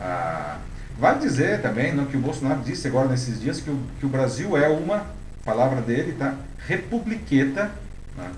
Ah, 0.00 0.58
vale 0.98 1.20
dizer 1.20 1.62
também 1.62 1.94
não, 1.94 2.06
que 2.06 2.16
o 2.16 2.20
Bolsonaro 2.20 2.60
disse 2.62 2.86
agora 2.88 3.08
nesses 3.08 3.40
dias 3.40 3.60
que 3.60 3.70
o, 3.70 3.80
que 4.00 4.04
o 4.04 4.08
Brasil 4.08 4.56
é 4.56 4.68
uma, 4.68 5.06
palavra 5.44 5.80
dele, 5.80 6.12
tá? 6.18 6.34
republiqueta 6.66 7.70
né? 8.16 8.30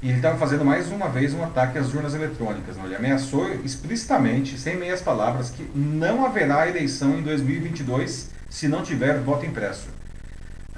E 0.00 0.08
ele 0.08 0.18
estava 0.18 0.38
fazendo 0.38 0.64
mais 0.64 0.88
uma 0.92 1.08
vez 1.08 1.34
um 1.34 1.42
ataque 1.42 1.76
às 1.76 1.92
urnas 1.92 2.14
eletrônicas. 2.14 2.76
Né? 2.76 2.84
Ele 2.84 2.96
ameaçou 2.96 3.52
explicitamente, 3.64 4.56
sem 4.56 4.76
meias 4.76 5.02
palavras, 5.02 5.50
que 5.50 5.68
não 5.74 6.24
haverá 6.24 6.68
eleição 6.68 7.18
em 7.18 7.22
2022 7.22 8.30
se 8.48 8.68
não 8.68 8.82
tiver 8.82 9.18
voto 9.18 9.44
impresso. 9.44 9.88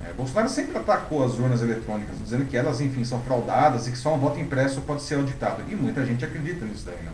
É, 0.03 0.15
Bolsonaro 0.15 0.49
sempre 0.49 0.79
atacou 0.79 1.23
as 1.23 1.39
urnas 1.39 1.61
eletrônicas, 1.61 2.17
dizendo 2.23 2.47
que 2.47 2.57
elas, 2.57 2.81
enfim, 2.81 3.05
são 3.05 3.21
fraudadas 3.23 3.87
e 3.87 3.91
que 3.91 3.99
só 3.99 4.15
um 4.15 4.19
voto 4.19 4.41
impresso 4.41 4.81
pode 4.81 5.03
ser 5.03 5.17
auditado. 5.17 5.63
E 5.69 5.75
muita 5.75 6.05
gente 6.07 6.25
acredita 6.25 6.65
nisso 6.65 6.87
daí, 6.87 6.99
não? 7.05 7.13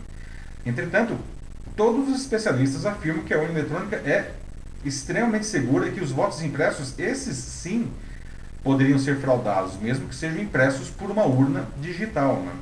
Entretanto, 0.64 1.18
todos 1.74 2.08
os 2.08 2.20
especialistas 2.20 2.86
afirmam 2.86 3.24
que 3.24 3.34
a 3.34 3.38
urna 3.38 3.58
eletrônica 3.58 3.96
é 3.96 4.30
extremamente 4.84 5.46
segura 5.46 5.88
e 5.88 5.92
que 5.92 6.00
os 6.00 6.12
votos 6.12 6.40
impressos, 6.42 6.96
esses 6.96 7.36
sim, 7.36 7.90
poderiam 8.66 8.98
ser 8.98 9.18
fraudados, 9.18 9.78
mesmo 9.80 10.08
que 10.08 10.14
sejam 10.16 10.42
impressos 10.42 10.90
por 10.90 11.08
uma 11.08 11.24
urna 11.24 11.66
digital. 11.80 12.42
Né? 12.44 12.52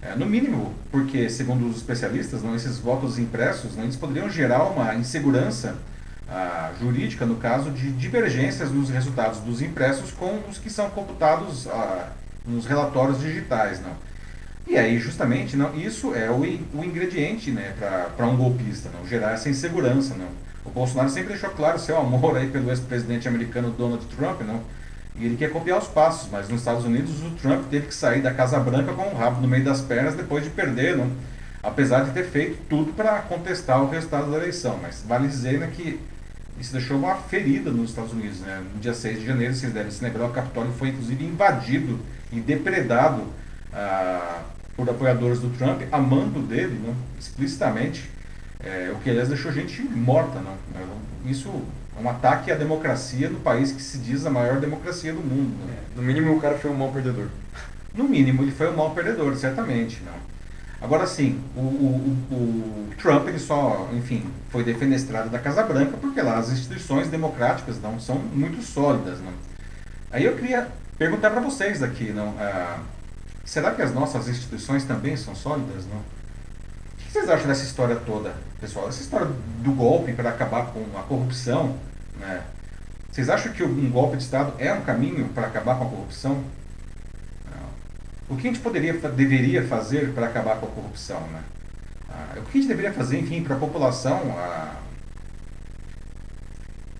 É, 0.00 0.16
no 0.16 0.24
mínimo, 0.24 0.72
porque, 0.90 1.28
segundo 1.28 1.68
os 1.68 1.76
especialistas, 1.76 2.42
não, 2.42 2.56
esses 2.56 2.78
votos 2.78 3.18
impressos 3.18 3.76
não, 3.76 3.84
eles 3.84 3.96
poderiam 3.96 4.30
gerar 4.30 4.64
uma 4.64 4.94
insegurança 4.94 5.76
ah, 6.26 6.72
jurídica, 6.80 7.26
no 7.26 7.36
caso 7.36 7.70
de 7.70 7.92
divergências 7.92 8.70
nos 8.70 8.88
resultados 8.88 9.40
dos 9.40 9.60
impressos 9.60 10.10
com 10.10 10.40
os 10.48 10.56
que 10.56 10.70
são 10.70 10.88
computados 10.88 11.66
ah, 11.66 12.12
nos 12.46 12.64
relatórios 12.64 13.20
digitais. 13.20 13.78
Não? 13.82 13.92
E 14.66 14.78
aí, 14.78 14.98
justamente, 14.98 15.54
não, 15.54 15.76
isso 15.76 16.14
é 16.14 16.30
o, 16.30 16.40
o 16.40 16.82
ingrediente 16.82 17.50
né, 17.50 17.74
para 18.16 18.26
um 18.26 18.38
golpista, 18.38 18.88
não, 18.88 19.06
gerar 19.06 19.32
essa 19.32 19.50
insegurança. 19.50 20.14
Não. 20.14 20.28
O 20.64 20.70
Bolsonaro 20.70 21.10
sempre 21.10 21.34
deixou 21.34 21.50
claro 21.50 21.78
seu 21.78 21.98
amor 21.98 22.38
aí 22.38 22.48
pelo 22.48 22.70
ex-presidente 22.70 23.28
americano 23.28 23.70
Donald 23.70 24.02
Trump, 24.06 24.40
não? 24.40 24.62
E 25.18 25.24
ele 25.24 25.36
quer 25.36 25.50
copiar 25.50 25.78
os 25.78 25.88
passos, 25.88 26.28
mas 26.30 26.48
nos 26.48 26.60
Estados 26.60 26.84
Unidos 26.84 27.22
o 27.22 27.30
Trump 27.30 27.64
teve 27.70 27.86
que 27.86 27.94
sair 27.94 28.20
da 28.20 28.34
Casa 28.34 28.58
Branca 28.60 28.92
com 28.92 29.02
o 29.02 29.16
rabo 29.16 29.40
no 29.40 29.48
meio 29.48 29.64
das 29.64 29.80
pernas 29.80 30.14
depois 30.14 30.44
de 30.44 30.50
perder, 30.50 30.96
não? 30.96 31.10
apesar 31.62 32.04
de 32.04 32.12
ter 32.12 32.24
feito 32.24 32.58
tudo 32.68 32.92
para 32.92 33.20
contestar 33.22 33.82
o 33.82 33.88
resultado 33.88 34.30
da 34.30 34.36
eleição. 34.36 34.78
Mas 34.80 35.02
vale 35.06 35.26
dizer 35.26 35.58
né, 35.58 35.70
que 35.74 35.98
isso 36.60 36.72
deixou 36.72 36.96
uma 36.98 37.14
ferida 37.16 37.70
nos 37.70 37.90
Estados 37.90 38.12
Unidos. 38.12 38.40
Né? 38.40 38.62
No 38.74 38.80
dia 38.80 38.94
6 38.94 39.20
de 39.20 39.26
janeiro, 39.26 39.54
vocês 39.54 39.72
devem 39.72 39.90
se 39.90 40.04
lembrar, 40.04 40.26
o 40.26 40.32
Capitólio 40.32 40.72
foi 40.72 40.88
inclusive 40.88 41.24
invadido 41.24 41.98
e 42.30 42.40
depredado 42.40 43.24
ah, 43.72 44.42
por 44.76 44.88
apoiadores 44.88 45.40
do 45.40 45.48
Trump, 45.56 45.82
amando 45.90 46.40
dele 46.40 46.78
né, 46.78 46.94
explicitamente, 47.18 48.10
é, 48.60 48.92
o 48.94 48.98
que 48.98 49.10
aliás 49.10 49.28
deixou 49.28 49.50
gente 49.50 49.82
morta. 49.82 50.38
Não? 50.40 50.56
Isso 51.24 51.50
é 51.96 52.02
um 52.02 52.08
ataque 52.08 52.52
à 52.52 52.54
democracia 52.54 53.28
no 53.28 53.40
país 53.40 53.72
que 53.72 53.82
se 53.82 53.98
diz 53.98 54.26
a 54.26 54.30
maior 54.30 54.60
democracia 54.60 55.12
do 55.12 55.20
mundo. 55.20 55.56
Né? 55.66 55.74
É, 55.74 55.96
no 55.96 56.02
mínimo, 56.02 56.36
o 56.36 56.40
cara 56.40 56.58
foi 56.58 56.70
um 56.70 56.74
mau 56.74 56.92
perdedor. 56.92 57.28
No 57.94 58.04
mínimo, 58.04 58.42
ele 58.42 58.52
foi 58.52 58.70
um 58.70 58.76
mau 58.76 58.90
perdedor, 58.90 59.34
certamente. 59.36 60.02
Não? 60.04 60.12
Agora 60.80 61.06
sim, 61.06 61.40
o, 61.56 61.60
o, 61.60 62.16
o, 62.30 62.90
Trump 63.00 63.26
ele 63.28 63.38
só, 63.38 63.88
enfim, 63.94 64.26
foi 64.50 64.62
defenestrado 64.62 65.30
da 65.30 65.38
Casa 65.38 65.62
Branca 65.62 65.96
porque 65.96 66.20
lá 66.20 66.36
as 66.36 66.50
instituições 66.50 67.08
democráticas 67.08 67.80
não 67.80 67.98
são 67.98 68.16
muito 68.16 68.62
sólidas. 68.62 69.18
Não? 69.20 69.32
Aí 70.10 70.24
eu 70.24 70.36
queria 70.36 70.68
perguntar 70.98 71.30
para 71.30 71.40
vocês 71.40 71.82
aqui, 71.82 72.10
não? 72.12 72.34
Ah, 72.38 72.80
será 73.44 73.70
que 73.70 73.80
as 73.80 73.94
nossas 73.94 74.28
instituições 74.28 74.84
também 74.84 75.16
são 75.16 75.34
sólidas, 75.34 75.86
não? 75.86 76.00
Vocês 77.16 77.30
acham 77.30 77.46
dessa 77.46 77.64
história 77.64 77.96
toda, 77.96 78.34
pessoal? 78.60 78.90
Essa 78.90 79.00
história 79.00 79.26
do 79.26 79.72
golpe 79.72 80.12
para 80.12 80.28
acabar 80.28 80.66
com 80.66 80.84
a 80.98 81.02
corrupção, 81.02 81.78
né? 82.20 82.42
Vocês 83.10 83.30
acham 83.30 83.54
que 83.54 83.62
um 83.62 83.90
golpe 83.90 84.18
de 84.18 84.22
Estado 84.22 84.52
é 84.58 84.70
um 84.70 84.82
caminho 84.82 85.26
para 85.28 85.46
acabar 85.46 85.78
com 85.78 85.84
a 85.84 85.88
corrupção? 85.88 86.44
O 88.28 88.36
que 88.36 88.46
a 88.46 88.52
gente 88.52 88.62
poderia, 88.62 88.92
deveria 88.92 89.66
fazer 89.66 90.12
para 90.12 90.26
acabar 90.26 90.60
com 90.60 90.66
a 90.66 90.68
corrupção? 90.68 91.20
Né? 91.28 91.42
Ah, 92.10 92.34
o 92.36 92.42
que 92.42 92.58
a 92.58 92.60
gente 92.60 92.68
deveria 92.68 92.92
fazer, 92.92 93.18
enfim, 93.18 93.42
para 93.42 93.56
a 93.56 93.58
população 93.58 94.20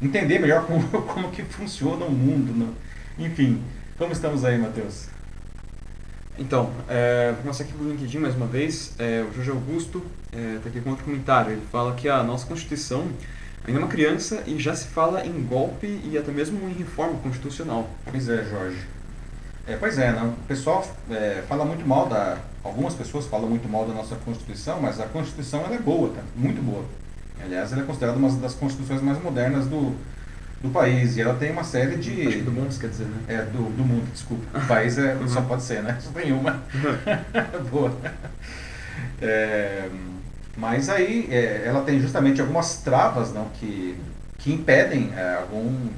entender 0.01 0.39
melhor 0.39 0.65
como, 0.67 0.83
como 1.03 1.31
que 1.31 1.43
funciona 1.43 2.07
o 2.07 2.11
mundo? 2.11 2.55
Né? 2.55 2.73
Enfim, 3.27 3.63
como 3.99 4.13
estamos 4.13 4.47
aí, 4.47 4.57
Matheus? 4.57 5.09
Então, 6.39 6.71
é, 6.87 7.33
vou 7.33 7.43
começar 7.43 7.65
aqui 7.65 7.73
pelo 7.73 7.91
LinkedIn 7.91 8.19
mais 8.19 8.35
uma 8.35 8.47
vez. 8.47 8.93
É, 8.99 9.25
o 9.29 9.33
Jorge 9.33 9.51
Augusto 9.51 10.03
está 10.27 10.39
é, 10.39 10.59
tá 10.59 10.69
aqui 10.69 10.81
com 10.83 10.91
outro 10.91 11.05
comentário. 11.05 11.53
Ele 11.53 11.63
fala 11.73 11.95
que 11.95 12.09
a 12.09 12.23
nossa 12.23 12.47
Constituição 12.47 13.09
ainda 13.67 13.81
é 13.81 13.83
uma 13.83 13.89
criança 13.89 14.43
e 14.47 14.59
já 14.59 14.75
se 14.75 14.89
fala 14.89 15.25
em 15.25 15.43
golpe 15.45 15.87
e 16.05 16.19
até 16.19 16.31
mesmo 16.31 16.69
em 16.69 16.75
reforma 16.75 17.19
constitucional. 17.21 17.89
Pois 18.05 18.29
é, 18.29 18.45
Jorge. 18.45 18.87
É, 19.67 19.77
pois 19.77 19.99
é, 19.99 20.13
não. 20.13 20.29
o 20.29 20.37
pessoal 20.47 20.87
é, 21.11 21.43
fala 21.49 21.65
muito 21.65 21.87
mal 21.87 22.07
da. 22.07 22.39
Algumas 22.63 22.95
pessoas 22.95 23.27
falam 23.27 23.49
muito 23.49 23.69
mal 23.69 23.87
da 23.87 23.95
nossa 23.95 24.17
Constituição, 24.17 24.81
mas 24.81 25.01
a 25.01 25.07
Constituição 25.07 25.61
ela 25.65 25.75
é 25.75 25.79
boa, 25.79 26.11
tá? 26.11 26.21
muito 26.37 26.61
boa. 26.63 26.85
Aliás, 27.43 27.73
ela 27.73 27.83
é 27.83 27.85
considerada 27.85 28.19
uma 28.19 28.31
das 28.31 28.55
constituições 28.55 29.01
mais 29.03 29.23
modernas 29.23 29.67
do, 29.67 29.95
do 30.63 30.71
país. 30.71 31.17
E 31.17 31.21
ela 31.21 31.35
tem 31.35 31.51
uma 31.51 31.65
série 31.65 31.97
de. 31.97 32.27
Acho 32.27 32.37
que 32.39 32.43
do 32.43 32.53
mundo, 32.53 32.79
quer 32.79 32.89
dizer, 32.89 33.05
né? 33.05 33.19
É, 33.29 33.43
do, 33.43 33.71
do 33.77 33.85
mundo, 33.85 34.11
desculpa. 34.13 34.59
O 34.59 34.67
país 34.67 34.99
é, 34.99 35.15
uhum. 35.15 35.29
só 35.29 35.43
pode 35.43 35.63
ser, 35.63 35.83
né? 35.83 35.99
Só 36.01 36.11
tem 36.11 36.33
uma. 36.33 36.63
boa. 37.71 37.95
É, 39.21 39.89
mas 40.57 40.89
aí 40.89 41.29
é, 41.31 41.65
ela 41.67 41.83
tem 41.83 42.01
justamente 42.01 42.41
algumas 42.41 42.79
travas 42.79 43.33
não, 43.33 43.47
que, 43.61 43.97
que 44.39 44.53
impedem 44.53 45.13
é, 45.15 45.35
algum, 45.35 45.89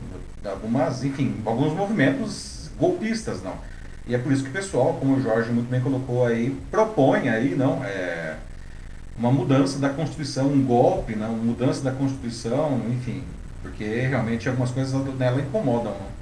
algumas, 0.44 1.04
enfim, 1.04 1.36
alguns 1.44 1.72
movimentos 1.72 2.70
golpistas, 2.78 3.42
não. 3.42 3.54
E 4.06 4.14
é 4.14 4.18
por 4.18 4.32
isso 4.32 4.42
que 4.42 4.50
o 4.50 4.52
pessoal, 4.52 4.94
como 4.94 5.16
o 5.16 5.22
Jorge 5.22 5.50
muito 5.50 5.68
bem 5.68 5.80
colocou 5.80 6.26
aí, 6.26 6.56
propõe 6.70 7.28
aí, 7.28 7.54
não, 7.54 7.84
é, 7.84 8.36
uma 9.16 9.30
mudança 9.30 9.78
da 9.78 9.90
Constituição, 9.90 10.46
um 10.46 10.64
golpe, 10.64 11.14
não, 11.14 11.34
uma 11.34 11.44
mudança 11.44 11.82
da 11.82 11.92
Constituição, 11.92 12.80
enfim, 12.90 13.22
porque 13.62 13.84
realmente 13.84 14.48
algumas 14.48 14.70
coisas 14.70 14.92
nela 15.16 15.40
incomodam. 15.40 15.92
Não? 15.92 16.18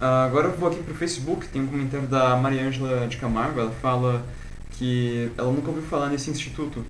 Uh, 0.00 0.26
agora 0.26 0.48
eu 0.48 0.56
vou 0.56 0.68
aqui 0.68 0.82
para 0.82 0.92
o 0.92 0.96
Facebook, 0.96 1.48
tem 1.48 1.62
um 1.62 1.66
comentário 1.66 2.06
da 2.06 2.36
Mariângela 2.36 3.06
de 3.08 3.16
Camargo, 3.16 3.60
ela 3.60 3.72
fala 3.72 4.24
que 4.72 5.30
ela 5.36 5.50
nunca 5.50 5.68
ouviu 5.68 5.82
falar 5.82 6.08
nesse 6.08 6.30
instituto 6.30 6.84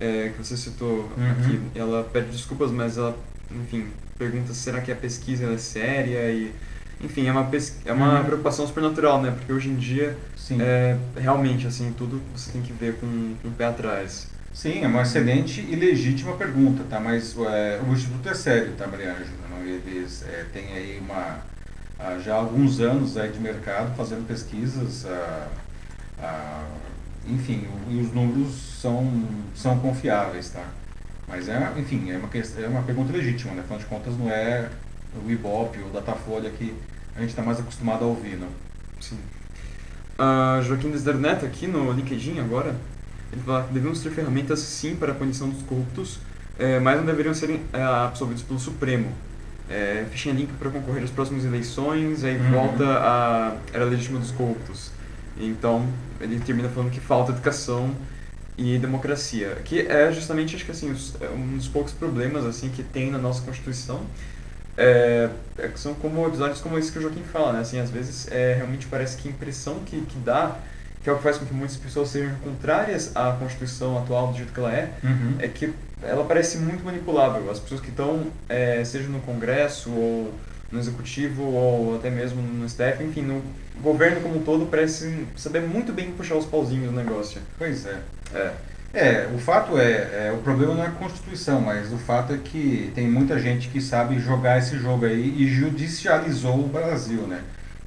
é, 0.00 0.30
que 0.30 0.38
você 0.38 0.56
citou 0.56 1.08
uhum. 1.16 1.30
aqui. 1.30 1.60
Ela 1.74 2.02
pede 2.02 2.30
desculpas, 2.30 2.72
mas 2.72 2.98
ela, 2.98 3.16
enfim, 3.50 3.86
pergunta 4.18 4.52
será 4.52 4.80
que 4.80 4.90
a 4.90 4.96
pesquisa 4.96 5.44
é 5.44 5.58
séria 5.58 6.30
e 6.30 6.52
enfim, 7.02 7.26
é 7.26 7.32
uma, 7.32 7.48
é 7.86 7.92
uma 7.92 8.18
uhum. 8.18 8.24
preocupação 8.24 8.66
super 8.66 8.82
natural, 8.82 9.22
né? 9.22 9.30
Porque 9.30 9.50
hoje 9.52 9.70
em 9.70 9.76
dia, 9.76 10.16
é, 10.60 10.98
realmente, 11.16 11.66
assim, 11.66 11.94
tudo 11.96 12.20
você 12.36 12.52
tem 12.52 12.60
que 12.60 12.72
ver 12.74 12.96
com, 12.96 13.34
com 13.40 13.48
o 13.48 13.52
pé 13.52 13.66
atrás. 13.66 14.28
Sim, 14.52 14.82
é 14.82 14.86
uma 14.86 15.02
excelente 15.02 15.60
e 15.60 15.74
legítima 15.76 16.36
pergunta, 16.36 16.84
tá? 16.88 17.00
Mas 17.00 17.36
é, 17.38 17.80
o 17.86 17.92
Instituto 17.92 18.28
é 18.28 18.34
sério, 18.34 18.72
tá, 18.76 18.86
Maria 18.86 19.12
Ângela? 19.12 19.40
Eles 19.64 20.24
é, 20.26 20.44
têm 20.52 20.72
aí 20.72 21.00
uma, 21.00 21.38
já 22.18 22.34
há 22.34 22.38
alguns 22.38 22.80
anos 22.80 23.16
aí 23.16 23.30
de 23.30 23.38
mercado 23.38 23.94
fazendo 23.96 24.26
pesquisas, 24.26 25.06
enfim, 27.26 27.66
e 27.88 28.00
os 28.00 28.12
números 28.12 28.80
são, 28.80 29.28
são 29.54 29.78
confiáveis, 29.78 30.50
tá? 30.50 30.64
Mas 31.28 31.48
é, 31.48 31.72
enfim, 31.78 32.10
é 32.10 32.16
uma, 32.16 32.28
é 32.28 32.68
uma 32.68 32.82
pergunta 32.82 33.12
legítima, 33.12 33.54
né? 33.54 33.60
Afinal 33.60 33.78
de 33.78 33.86
contas, 33.86 34.18
não 34.18 34.28
é 34.30 34.68
o 35.24 35.30
Ibope 35.30 35.78
ou 35.80 35.90
Datafolha 35.90 36.50
que 36.50 36.74
a 37.14 37.20
gente 37.20 37.30
está 37.30 37.42
mais 37.42 37.60
acostumado 37.60 38.04
a 38.04 38.08
ouvir, 38.08 38.36
não? 38.36 38.48
Sim. 39.00 39.18
Uh, 40.18 40.62
Joaquim 40.62 40.90
Desderneto 40.90 41.46
aqui 41.46 41.66
no 41.66 41.92
LinkedIn 41.92 42.40
agora, 42.40 42.74
ele 43.32 43.42
fala 43.42 43.64
que 43.64 43.72
devemos 43.72 44.00
ter 44.02 44.10
ferramentas 44.10 44.58
sim 44.60 44.96
para 44.96 45.12
a 45.12 45.14
punição 45.14 45.48
dos 45.48 45.62
corruptos, 45.62 46.18
é, 46.58 46.78
mas 46.78 46.96
não 46.96 47.06
deveriam 47.06 47.34
ser 47.34 47.60
é, 47.72 47.82
absolvidos 47.82 48.42
pelo 48.42 48.58
Supremo. 48.58 49.12
É, 49.68 50.04
fichinha 50.10 50.34
limpa 50.34 50.52
para 50.58 50.68
concorrer 50.70 51.04
às 51.04 51.10
próximas 51.10 51.44
eleições, 51.44 52.24
aí 52.24 52.36
uhum. 52.36 52.50
volta 52.50 52.84
a 52.84 53.56
era 53.72 53.84
legítima 53.84 54.18
dos 54.18 54.32
corruptos. 54.32 54.90
Então, 55.38 55.86
ele 56.20 56.40
termina 56.40 56.68
falando 56.68 56.90
que 56.90 57.00
falta 57.00 57.32
educação 57.32 57.94
e 58.58 58.78
democracia, 58.78 59.56
que 59.64 59.80
é 59.80 60.12
justamente, 60.12 60.54
acho 60.54 60.64
que 60.64 60.70
assim, 60.70 60.94
um 61.34 61.56
dos 61.56 61.68
poucos 61.68 61.92
problemas 61.92 62.44
assim 62.44 62.68
que 62.68 62.82
tem 62.82 63.10
na 63.10 63.16
nossa 63.16 63.42
Constituição, 63.42 64.02
é, 64.76 65.30
é, 65.58 65.70
são 65.76 65.94
como 65.94 66.26
episódios 66.26 66.60
como 66.60 66.78
esse 66.78 66.90
que 66.90 66.98
o 66.98 67.02
Joaquim 67.02 67.22
fala, 67.22 67.52
né? 67.52 67.60
Assim, 67.60 67.78
às 67.78 67.90
vezes 67.90 68.28
é, 68.30 68.54
realmente 68.54 68.86
parece 68.86 69.16
que 69.16 69.28
a 69.28 69.30
impressão 69.30 69.80
que, 69.86 70.00
que 70.00 70.18
dá, 70.18 70.56
que 71.02 71.08
é 71.08 71.12
o 71.12 71.16
que 71.16 71.22
faz 71.22 71.38
com 71.38 71.46
que 71.46 71.54
muitas 71.54 71.76
pessoas 71.76 72.08
sejam 72.08 72.34
contrárias 72.44 73.14
à 73.14 73.32
Constituição 73.32 73.98
atual 73.98 74.28
do 74.28 74.36
jeito 74.36 74.52
que 74.52 74.60
ela 74.60 74.72
é, 74.72 74.92
uhum. 75.02 75.34
é 75.38 75.48
que 75.48 75.72
ela 76.02 76.24
parece 76.24 76.58
muito 76.58 76.84
manipulável. 76.84 77.50
As 77.50 77.58
pessoas 77.58 77.80
que 77.80 77.88
estão, 77.88 78.26
é, 78.48 78.84
seja 78.84 79.08
no 79.08 79.20
Congresso 79.20 79.90
ou 79.90 80.34
no 80.70 80.78
Executivo 80.78 81.42
ou 81.42 81.96
até 81.96 82.10
mesmo 82.10 82.40
no 82.40 82.68
STF, 82.68 83.02
enfim, 83.02 83.22
no 83.22 83.42
governo 83.82 84.20
como 84.20 84.38
um 84.38 84.42
todo, 84.42 84.66
parecem 84.66 85.26
saber 85.36 85.60
muito 85.60 85.92
bem 85.92 86.12
puxar 86.12 86.36
os 86.36 86.46
pauzinhos 86.46 86.90
do 86.90 86.96
negócio. 86.96 87.40
Pois 87.58 87.86
é. 87.86 87.98
É. 88.34 88.52
É, 88.92 89.28
o 89.32 89.38
fato 89.38 89.78
é, 89.78 90.26
é, 90.28 90.34
o 90.36 90.42
problema 90.42 90.74
não 90.74 90.82
é 90.82 90.88
a 90.88 90.90
Constituição, 90.90 91.60
mas 91.60 91.92
o 91.92 91.96
fato 91.96 92.32
é 92.32 92.38
que 92.38 92.90
tem 92.92 93.08
muita 93.08 93.38
gente 93.38 93.68
que 93.68 93.80
sabe 93.80 94.18
jogar 94.18 94.58
esse 94.58 94.76
jogo 94.78 95.06
aí 95.06 95.36
e 95.38 95.46
judicializou 95.46 96.58
o 96.58 96.68
Brasil, 96.68 97.22
né? 97.22 97.40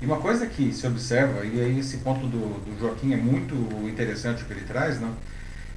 E 0.04 0.06
uma 0.06 0.18
coisa 0.18 0.46
que 0.46 0.74
se 0.74 0.86
observa, 0.86 1.46
e 1.46 1.62
aí 1.62 1.80
esse 1.80 1.96
ponto 1.98 2.28
do, 2.28 2.60
do 2.60 2.78
Joaquim 2.78 3.14
é 3.14 3.16
muito 3.16 3.56
interessante 3.88 4.44
o 4.44 4.46
que 4.46 4.52
ele 4.52 4.66
traz, 4.68 5.00
não? 5.00 5.14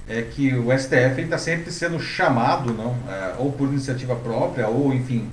é 0.09 0.21
que 0.21 0.53
o 0.53 0.77
STF 0.77 1.21
está 1.21 1.39
sempre 1.39 1.71
sendo 1.71 2.01
chamado, 2.01 2.73
não, 2.73 2.97
é, 3.09 3.37
ou 3.39 3.53
por 3.53 3.69
iniciativa 3.69 4.17
própria, 4.17 4.67
ou 4.67 4.93
enfim, 4.93 5.31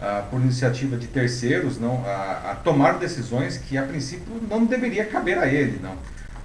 ah, 0.00 0.24
por 0.30 0.40
iniciativa 0.40 0.96
de 0.96 1.08
terceiros, 1.08 1.80
não, 1.80 2.04
a, 2.06 2.52
a, 2.52 2.54
tomar 2.54 2.98
decisões 2.98 3.56
que 3.56 3.76
a 3.76 3.82
princípio 3.82 4.40
não 4.48 4.64
deveria 4.64 5.04
caber 5.04 5.38
a 5.38 5.46
ele, 5.46 5.80
não. 5.82 5.96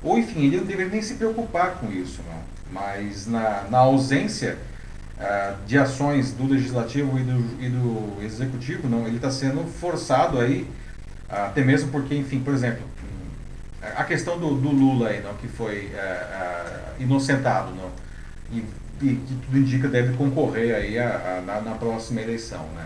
Ou 0.01 0.17
enfim, 0.17 0.45
ele 0.45 0.57
não 0.57 0.65
deveria 0.65 0.91
nem 0.91 1.03
se 1.03 1.13
preocupar 1.13 1.75
com 1.75 1.91
isso, 1.91 2.21
não. 2.27 2.41
Mas 2.71 3.27
na, 3.27 3.65
na 3.69 3.77
ausência 3.77 4.57
ah, 5.19 5.53
de 5.67 5.77
ações 5.77 6.31
do 6.31 6.47
legislativo 6.47 7.19
e 7.19 7.21
do, 7.21 7.63
e 7.63 7.69
do 7.69 8.23
executivo, 8.23 8.89
não, 8.89 9.05
ele 9.05 9.17
está 9.17 9.29
sendo 9.29 9.63
forçado 9.67 10.39
aí, 10.39 10.67
até 11.31 11.63
mesmo 11.63 11.89
porque, 11.91 12.15
enfim, 12.15 12.41
por 12.41 12.53
exemplo, 12.53 12.83
a 13.81 14.03
questão 14.03 14.37
do, 14.37 14.55
do 14.55 14.69
Lula 14.69 15.09
aí, 15.09 15.21
não, 15.21 15.33
que 15.35 15.47
foi 15.47 15.91
ah, 15.95 16.93
inocentado, 16.99 17.71
não, 17.73 17.89
e, 18.51 18.57
e, 19.01 19.15
que 19.15 19.35
tudo 19.45 19.57
indica 19.57 19.87
deve 19.87 20.15
concorrer 20.15 20.75
aí 20.75 20.99
a, 20.99 21.37
a, 21.39 21.41
na, 21.41 21.61
na 21.61 21.75
próxima 21.75 22.21
eleição, 22.21 22.65
né. 22.75 22.85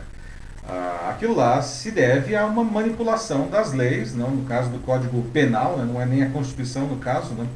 Ah, 0.68 1.10
aquilo 1.12 1.36
lá 1.36 1.62
se 1.62 1.91
deve 1.91 2.36
a 2.36 2.46
uma 2.46 2.64
manipulação 2.64 3.48
das 3.50 3.74
leis, 3.74 4.16
não 4.16 4.32
no 4.32 4.46
caso 4.46 4.70
do 4.70 4.80
Código 4.80 5.22
Penal, 5.32 5.78
né, 5.78 5.86
não 5.86 6.02
é 6.02 6.06
nem 6.06 6.24
a 6.24 6.30
Constituição 6.30 6.88
no 6.88 6.98
caso, 6.98 7.34
né, 7.34 7.48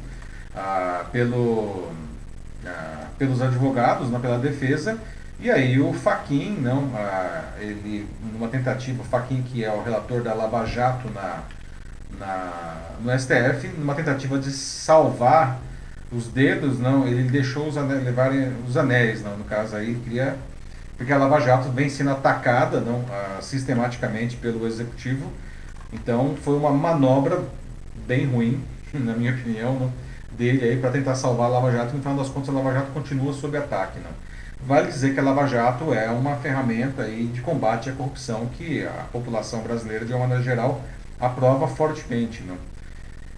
pelo, 1.11 1.91
ah, 2.65 3.07
pelos 3.17 3.41
advogados, 3.41 4.09
né, 4.09 4.19
pela 4.19 4.37
defesa, 4.37 4.97
e 5.41 5.49
aí 5.49 5.79
o 5.79 5.93
Faquin, 5.93 6.57
não, 6.61 6.91
ah, 6.95 7.53
ele, 7.59 8.07
numa 8.33 8.47
tentativa, 8.47 9.01
o 9.01 9.05
Faquin 9.05 9.41
que 9.41 9.63
é 9.63 9.71
o 9.71 9.81
relator 9.81 10.21
da 10.21 10.33
Lava 10.33 10.65
Jato 10.65 11.09
na, 11.11 11.43
na, 12.19 12.75
no 13.01 13.17
STF, 13.17 13.67
numa 13.77 13.95
tentativa 13.95 14.37
de 14.37 14.51
salvar 14.51 15.59
os 16.11 16.27
dedos, 16.27 16.79
não, 16.79 17.07
ele 17.07 17.29
deixou 17.29 17.67
os 17.67 17.77
anéis, 17.77 18.03
levarem 18.03 18.53
os 18.67 18.75
anéis, 18.75 19.23
não, 19.23 19.37
no 19.37 19.43
caso 19.43 19.75
aí, 19.75 19.95
queria 20.03 20.35
porque 20.99 21.13
a 21.13 21.17
Lava 21.17 21.39
Jato 21.39 21.69
vem 21.69 21.89
sendo 21.89 22.09
atacada 22.09 22.81
não, 22.81 22.99
uh, 22.99 23.41
sistematicamente 23.41 24.35
pelo 24.35 24.67
Executivo. 24.67 25.31
Então 25.93 26.35
foi 26.43 26.57
uma 26.57 26.71
manobra 26.71 27.41
bem 28.05 28.25
ruim, 28.25 28.61
na 28.93 29.13
minha 29.13 29.31
opinião, 29.31 29.79
não, 29.79 29.93
dele 30.37 30.61
aí 30.61 30.75
para 30.75 30.91
tentar 30.91 31.15
salvar 31.15 31.45
a 31.45 31.51
Lava 31.51 31.71
Jato. 31.71 31.95
No 31.95 32.01
final 32.01 32.17
das 32.17 32.27
contas, 32.27 32.49
a 32.49 32.51
Lava 32.51 32.73
Jato 32.73 32.91
continua 32.91 33.31
sob 33.31 33.57
ataque. 33.57 33.97
Não. 33.99 34.11
Vale 34.61 34.87
dizer 34.87 35.13
que 35.13 35.19
a 35.19 35.23
Lava 35.23 35.47
Jato 35.47 35.93
é 35.93 36.09
uma 36.09 36.35
ferramenta 36.35 37.03
aí 37.03 37.27
de 37.27 37.41
combate 37.41 37.89
à 37.89 37.93
corrupção 37.93 38.47
que 38.57 38.85
a 38.85 39.05
população 39.11 39.61
brasileira, 39.61 40.05
de 40.05 40.11
uma 40.11 40.19
maneira 40.19 40.43
geral, 40.43 40.81
aprova 41.19 41.67
fortemente. 41.67 42.43
Não. 42.43 42.57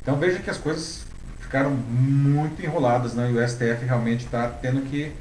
Então 0.01 0.17
veja 0.17 0.39
que 0.39 0.49
as 0.49 0.57
coisas 0.57 1.05
ficaram 1.39 1.69
muito 1.69 2.63
enroladas 2.63 3.13
não, 3.13 3.29
e 3.29 3.37
o 3.37 3.47
STF 3.47 3.85
realmente 3.85 4.25
está 4.25 4.47
tendo 4.47 4.81
que 4.89 5.11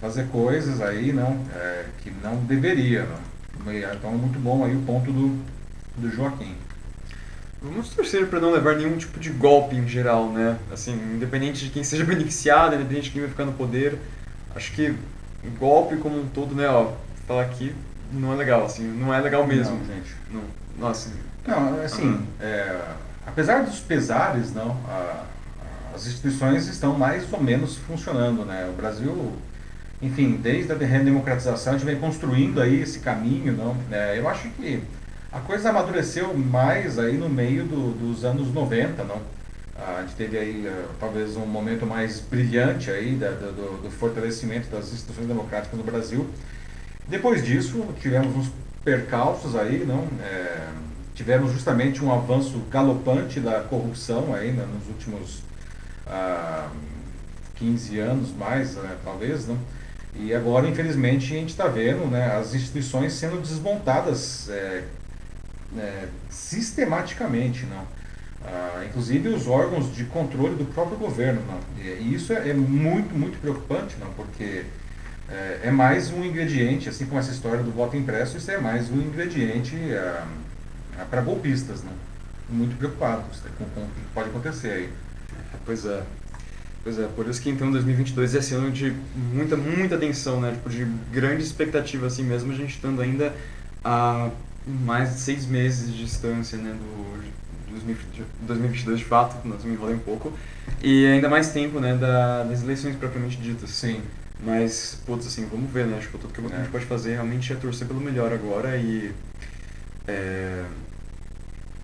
fazer 0.00 0.28
coisas 0.28 0.80
aí 0.80 1.12
não, 1.12 1.44
é, 1.54 1.86
que 1.98 2.12
não 2.22 2.36
deveria. 2.36 3.04
Não. 3.04 3.72
Então 3.72 4.10
é 4.10 4.16
muito 4.16 4.38
bom 4.38 4.64
aí 4.64 4.76
o 4.76 4.82
ponto 4.82 5.10
do, 5.10 5.36
do 5.96 6.10
Joaquim. 6.10 6.54
Vamos 7.60 7.88
torcer 7.88 8.28
para 8.28 8.38
não 8.38 8.52
levar 8.52 8.76
nenhum 8.76 8.96
tipo 8.96 9.18
de 9.18 9.30
golpe 9.30 9.74
em 9.74 9.88
geral, 9.88 10.30
né? 10.30 10.56
Assim, 10.72 10.92
independente 11.16 11.64
de 11.64 11.70
quem 11.70 11.82
seja 11.82 12.04
beneficiado, 12.06 12.76
independente 12.76 13.06
de 13.06 13.10
quem 13.10 13.22
vai 13.22 13.30
ficar 13.30 13.44
no 13.44 13.52
poder. 13.52 13.98
Acho 14.54 14.72
que 14.72 14.94
o 15.44 15.50
golpe 15.58 15.96
como 15.96 16.20
um 16.20 16.28
todo, 16.28 16.54
né, 16.54 16.68
ó, 16.68 16.92
falar 17.26 17.42
aqui 17.42 17.74
não 18.12 18.32
é 18.32 18.36
legal, 18.36 18.64
assim, 18.64 18.86
não 18.86 19.12
é 19.12 19.20
legal 19.20 19.46
mesmo. 19.46 19.76
Não, 19.76 19.86
gente. 19.86 20.14
Não, 20.30 20.42
nossa. 20.78 21.10
Não, 21.46 21.82
assim, 21.82 22.20
é, 22.40 22.80
apesar 23.26 23.64
dos 23.64 23.80
pesares, 23.80 24.52
não, 24.52 24.76
a, 24.88 25.24
as 25.94 26.06
instituições 26.06 26.66
estão 26.66 26.96
mais 26.96 27.30
ou 27.32 27.42
menos 27.42 27.76
funcionando, 27.76 28.44
né? 28.44 28.68
O 28.68 28.76
Brasil 28.76 29.36
enfim, 30.00 30.38
desde 30.40 30.72
a 30.72 30.76
redemocratização, 30.76 31.74
a 31.74 31.76
gente 31.76 31.86
vem 31.86 31.98
construindo 31.98 32.60
aí 32.60 32.80
esse 32.80 33.00
caminho, 33.00 33.52
não? 33.52 33.76
É, 33.90 34.18
eu 34.18 34.28
acho 34.28 34.48
que 34.50 34.80
a 35.32 35.40
coisa 35.40 35.70
amadureceu 35.70 36.32
mais 36.34 36.98
aí 36.98 37.18
no 37.18 37.28
meio 37.28 37.64
do, 37.64 37.92
dos 37.92 38.24
anos 38.24 38.52
90, 38.52 39.02
não? 39.04 39.20
A 39.78 40.02
gente 40.02 40.16
teve 40.16 40.36
aí 40.36 40.66
eh, 40.66 40.86
talvez 40.98 41.36
um 41.36 41.46
momento 41.46 41.86
mais 41.86 42.18
brilhante 42.18 42.90
aí 42.90 43.14
da, 43.14 43.30
do, 43.30 43.82
do, 43.82 43.90
fortalecimento 43.90 44.68
das 44.68 44.92
instituições 44.92 45.28
democráticas 45.28 45.78
no 45.78 45.84
Brasil. 45.84 46.28
Depois 47.06 47.44
disso, 47.44 47.86
tivemos 48.00 48.34
uns 48.34 48.50
percalços 48.84 49.54
aí, 49.54 49.84
não? 49.86 50.08
É, 50.20 50.68
tivemos 51.14 51.52
justamente 51.52 52.04
um 52.04 52.12
avanço 52.12 52.58
galopante 52.70 53.38
da 53.38 53.60
corrupção 53.60 54.34
aí 54.34 54.50
né, 54.50 54.66
nos 54.66 54.88
últimos 54.88 55.42
ah, 56.06 56.68
15 57.54 57.98
anos 58.00 58.36
mais, 58.36 58.74
né, 58.74 58.96
talvez, 59.04 59.46
não? 59.46 59.58
E 60.14 60.34
agora, 60.34 60.68
infelizmente, 60.68 61.32
a 61.32 61.38
gente 61.38 61.50
está 61.50 61.68
vendo 61.68 62.10
né, 62.10 62.36
as 62.36 62.54
instituições 62.54 63.12
sendo 63.12 63.40
desmontadas 63.40 64.48
é, 64.48 64.84
é, 65.76 66.08
sistematicamente, 66.28 67.64
não? 67.66 67.97
Ah, 68.44 68.84
inclusive 68.86 69.28
os 69.28 69.46
órgãos 69.46 69.94
de 69.94 70.04
controle 70.04 70.54
do 70.54 70.64
próprio 70.64 70.96
governo. 70.96 71.42
Não? 71.46 71.60
E 71.82 72.14
isso 72.14 72.32
é, 72.32 72.50
é 72.50 72.54
muito, 72.54 73.14
muito 73.14 73.38
preocupante, 73.40 73.96
não? 73.98 74.12
porque 74.12 74.64
é, 75.28 75.60
é, 75.64 75.70
mais 75.70 76.10
um 76.10 76.24
ingrediente, 76.24 76.88
assim 76.88 77.06
como 77.06 77.18
essa 77.18 77.32
história 77.32 77.62
do 77.62 77.70
voto 77.70 77.96
impresso, 77.96 78.36
isso 78.36 78.50
é 78.50 78.58
mais 78.58 78.90
um 78.90 78.96
ingrediente 78.96 79.76
ah, 79.94 80.26
para 81.10 81.20
golpistas. 81.20 81.82
Não? 81.82 81.92
Muito 82.48 82.76
preocupados 82.78 83.40
com, 83.58 83.64
com 83.66 83.80
o 83.80 83.88
que 83.88 84.00
pode 84.14 84.30
acontecer 84.30 84.70
aí. 84.70 84.92
Pois 85.64 85.84
é. 85.84 86.02
Pois 86.82 86.98
é, 86.98 87.06
por 87.08 87.26
isso 87.28 87.42
que 87.42 87.50
então 87.50 87.70
2022 87.70 88.34
é 88.34 88.38
esse 88.38 88.54
ano 88.54 88.70
de 88.70 88.94
muita, 89.14 89.56
muita 89.56 89.98
tensão, 89.98 90.40
né? 90.40 90.52
Tipo, 90.52 90.70
de 90.70 90.84
grande 91.12 91.42
expectativa, 91.42 92.06
assim 92.06 92.22
mesmo, 92.22 92.50
a 92.50 92.54
gente 92.54 92.70
estando 92.70 93.02
ainda 93.02 93.34
a 93.84 94.30
mais 94.66 95.14
de 95.14 95.20
seis 95.20 95.44
meses 95.44 95.92
de 95.92 96.04
distância, 96.04 96.56
né? 96.56 96.70
Do 96.72 97.18
2022 97.70 98.98
de 98.98 99.04
fato, 99.04 99.46
nós 99.46 99.64
me 99.64 99.72
enrolei 99.72 99.94
um 99.94 100.00
pouco. 100.00 100.32
E 100.82 101.06
ainda 101.06 101.28
mais 101.28 101.52
tempo, 101.52 101.80
né? 101.80 101.94
Da, 101.96 102.44
das 102.44 102.62
eleições 102.62 102.96
propriamente 102.96 103.36
ditas. 103.36 103.70
Sim. 103.70 104.02
Mas, 104.40 105.00
putz, 105.04 105.26
assim, 105.26 105.46
vamos 105.46 105.70
ver, 105.70 105.86
né? 105.86 105.98
Acho 105.98 106.08
que 106.08 106.18
tudo 106.18 106.32
que 106.32 106.40
a 106.40 106.44
gente 106.44 106.68
é. 106.68 106.70
pode 106.70 106.84
fazer 106.84 107.12
realmente 107.12 107.52
é 107.52 107.56
torcer 107.56 107.86
pelo 107.86 108.00
melhor 108.00 108.32
agora 108.32 108.76
e... 108.76 109.12
É... 110.06 110.64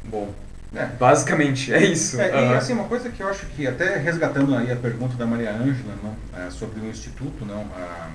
Bom, 0.04 0.32
é. 0.74 0.86
Basicamente, 0.98 1.72
é 1.72 1.82
isso. 1.84 2.20
É, 2.20 2.34
uhum. 2.34 2.52
E 2.52 2.54
assim, 2.54 2.72
uma 2.72 2.84
coisa 2.84 3.08
que 3.08 3.22
eu 3.22 3.28
acho 3.28 3.46
que, 3.46 3.66
até 3.66 3.96
resgatando 3.96 4.54
aí 4.54 4.70
a 4.72 4.76
pergunta 4.76 5.16
da 5.16 5.24
Maria 5.24 5.52
Ângela 5.52 5.94
não, 6.02 6.16
é, 6.38 6.50
sobre 6.50 6.80
o 6.80 6.86
Instituto, 6.86 7.44
não, 7.44 7.64
ah, 7.76 8.10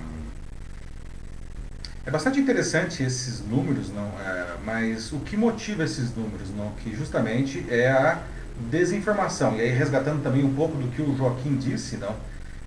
é 2.04 2.10
bastante 2.10 2.40
interessante 2.40 3.02
esses 3.02 3.40
números, 3.40 3.90
não, 3.90 4.08
é, 4.20 4.56
mas 4.64 5.12
o 5.12 5.18
que 5.18 5.36
motiva 5.36 5.84
esses 5.84 6.14
números, 6.14 6.48
não, 6.56 6.70
que 6.82 6.94
justamente 6.94 7.64
é 7.68 7.90
a 7.90 8.22
desinformação. 8.70 9.56
E 9.56 9.60
aí 9.60 9.70
resgatando 9.70 10.22
também 10.22 10.44
um 10.44 10.54
pouco 10.54 10.76
do 10.76 10.88
que 10.88 11.02
o 11.02 11.16
Joaquim 11.16 11.56
disse, 11.56 11.96
não, 11.96 12.14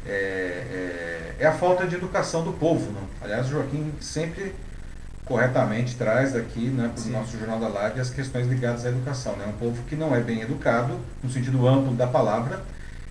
é, 0.05 0.11
é, 0.11 1.35
é 1.39 1.47
a 1.47 1.51
falta 1.51 1.87
de 1.87 1.95
educação 1.95 2.43
do 2.43 2.53
povo. 2.53 2.91
Não. 2.91 3.07
Aliás, 3.21 3.47
o 3.47 3.51
Joaquim 3.51 3.91
sempre 3.99 4.53
corretamente 5.25 5.95
traz 5.95 6.35
aqui 6.35 6.67
né, 6.67 6.91
para 6.93 7.03
o 7.03 7.07
nosso 7.07 7.37
Jornal 7.37 7.59
da 7.59 7.69
Live 7.69 7.99
as 7.99 8.09
questões 8.09 8.47
ligadas 8.47 8.85
à 8.85 8.89
educação. 8.89 9.35
Né? 9.35 9.45
Um 9.47 9.57
povo 9.57 9.81
que 9.83 9.95
não 9.95 10.15
é 10.15 10.19
bem 10.19 10.41
educado, 10.41 10.99
no 11.23 11.29
sentido 11.29 11.67
amplo 11.67 11.93
da 11.95 12.07
palavra, 12.07 12.61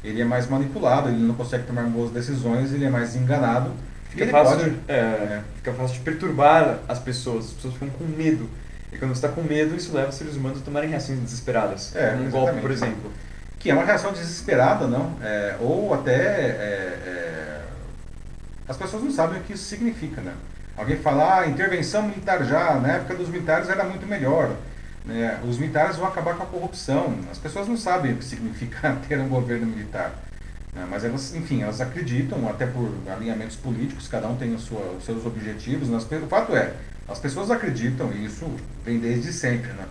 ele 0.04 0.20
é 0.20 0.24
mais 0.24 0.48
manipulado, 0.48 1.08
ele 1.08 1.18
não 1.18 1.34
consegue 1.34 1.64
tomar 1.64 1.84
boas 1.84 2.10
decisões, 2.10 2.72
ele 2.72 2.84
é 2.84 2.90
mais 2.90 3.16
enganado. 3.16 3.72
Fica, 4.12 4.26
fácil, 4.30 4.70
de, 4.70 4.76
é, 4.88 4.94
é. 4.94 5.42
fica 5.56 5.72
fácil 5.72 5.94
de 5.94 6.00
perturbar 6.00 6.80
as 6.86 6.98
pessoas, 6.98 7.46
as 7.46 7.52
pessoas 7.52 7.74
ficam 7.74 7.88
com 7.90 8.04
medo. 8.04 8.48
E 8.92 8.98
quando 8.98 9.14
você 9.14 9.26
está 9.26 9.28
com 9.28 9.42
medo, 9.42 9.74
isso 9.74 9.94
leva 9.94 10.10
os 10.10 10.16
seres 10.16 10.36
humanos 10.36 10.60
a 10.60 10.64
tomarem 10.64 10.90
reações 10.90 11.18
desesperadas. 11.18 11.96
É, 11.96 12.14
um 12.14 12.30
golpe, 12.30 12.60
por 12.60 12.70
exemplo. 12.70 13.10
Que 13.58 13.70
é 13.70 13.74
uma 13.74 13.84
reação 13.84 14.12
desesperada, 14.12 14.86
não? 14.86 15.16
É, 15.22 15.56
ou 15.60 15.94
até 15.94 16.12
é, 16.12 16.98
é, 17.06 17.62
as 18.68 18.76
pessoas 18.76 19.02
não 19.02 19.10
sabem 19.10 19.40
o 19.40 19.42
que 19.42 19.54
isso 19.54 19.64
significa, 19.64 20.20
né? 20.20 20.34
Alguém 20.76 20.96
fala, 20.96 21.40
ah, 21.40 21.46
intervenção 21.46 22.02
militar 22.02 22.44
já, 22.44 22.74
na 22.74 22.94
época 22.94 23.14
dos 23.14 23.28
militares 23.28 23.68
era 23.68 23.84
muito 23.84 24.06
melhor. 24.06 24.50
Né? 25.04 25.40
Os 25.46 25.58
militares 25.58 25.96
vão 25.96 26.06
acabar 26.06 26.34
com 26.34 26.42
a 26.42 26.46
corrupção. 26.46 27.18
As 27.30 27.38
pessoas 27.38 27.68
não 27.68 27.76
sabem 27.76 28.12
o 28.12 28.16
que 28.16 28.24
significa 28.24 28.96
ter 29.08 29.18
um 29.18 29.28
governo 29.28 29.66
militar. 29.66 30.12
Né? 30.72 30.86
Mas 30.88 31.04
elas, 31.04 31.34
enfim, 31.34 31.62
elas 31.62 31.80
acreditam, 31.80 32.48
até 32.48 32.66
por 32.66 32.90
alinhamentos 33.10 33.56
políticos, 33.56 34.08
cada 34.08 34.28
um 34.28 34.36
tem 34.36 34.56
sua, 34.58 34.96
os 34.98 35.04
seus 35.04 35.24
objetivos. 35.26 35.88
Mas 35.88 36.04
o 36.04 36.26
fato 36.26 36.56
é, 36.56 36.72
as 37.08 37.18
pessoas 37.18 37.50
acreditam, 37.50 38.12
e 38.12 38.24
isso 38.24 38.50
vem 38.84 38.98
desde 38.98 39.32
sempre, 39.32 39.72
né? 39.72 39.86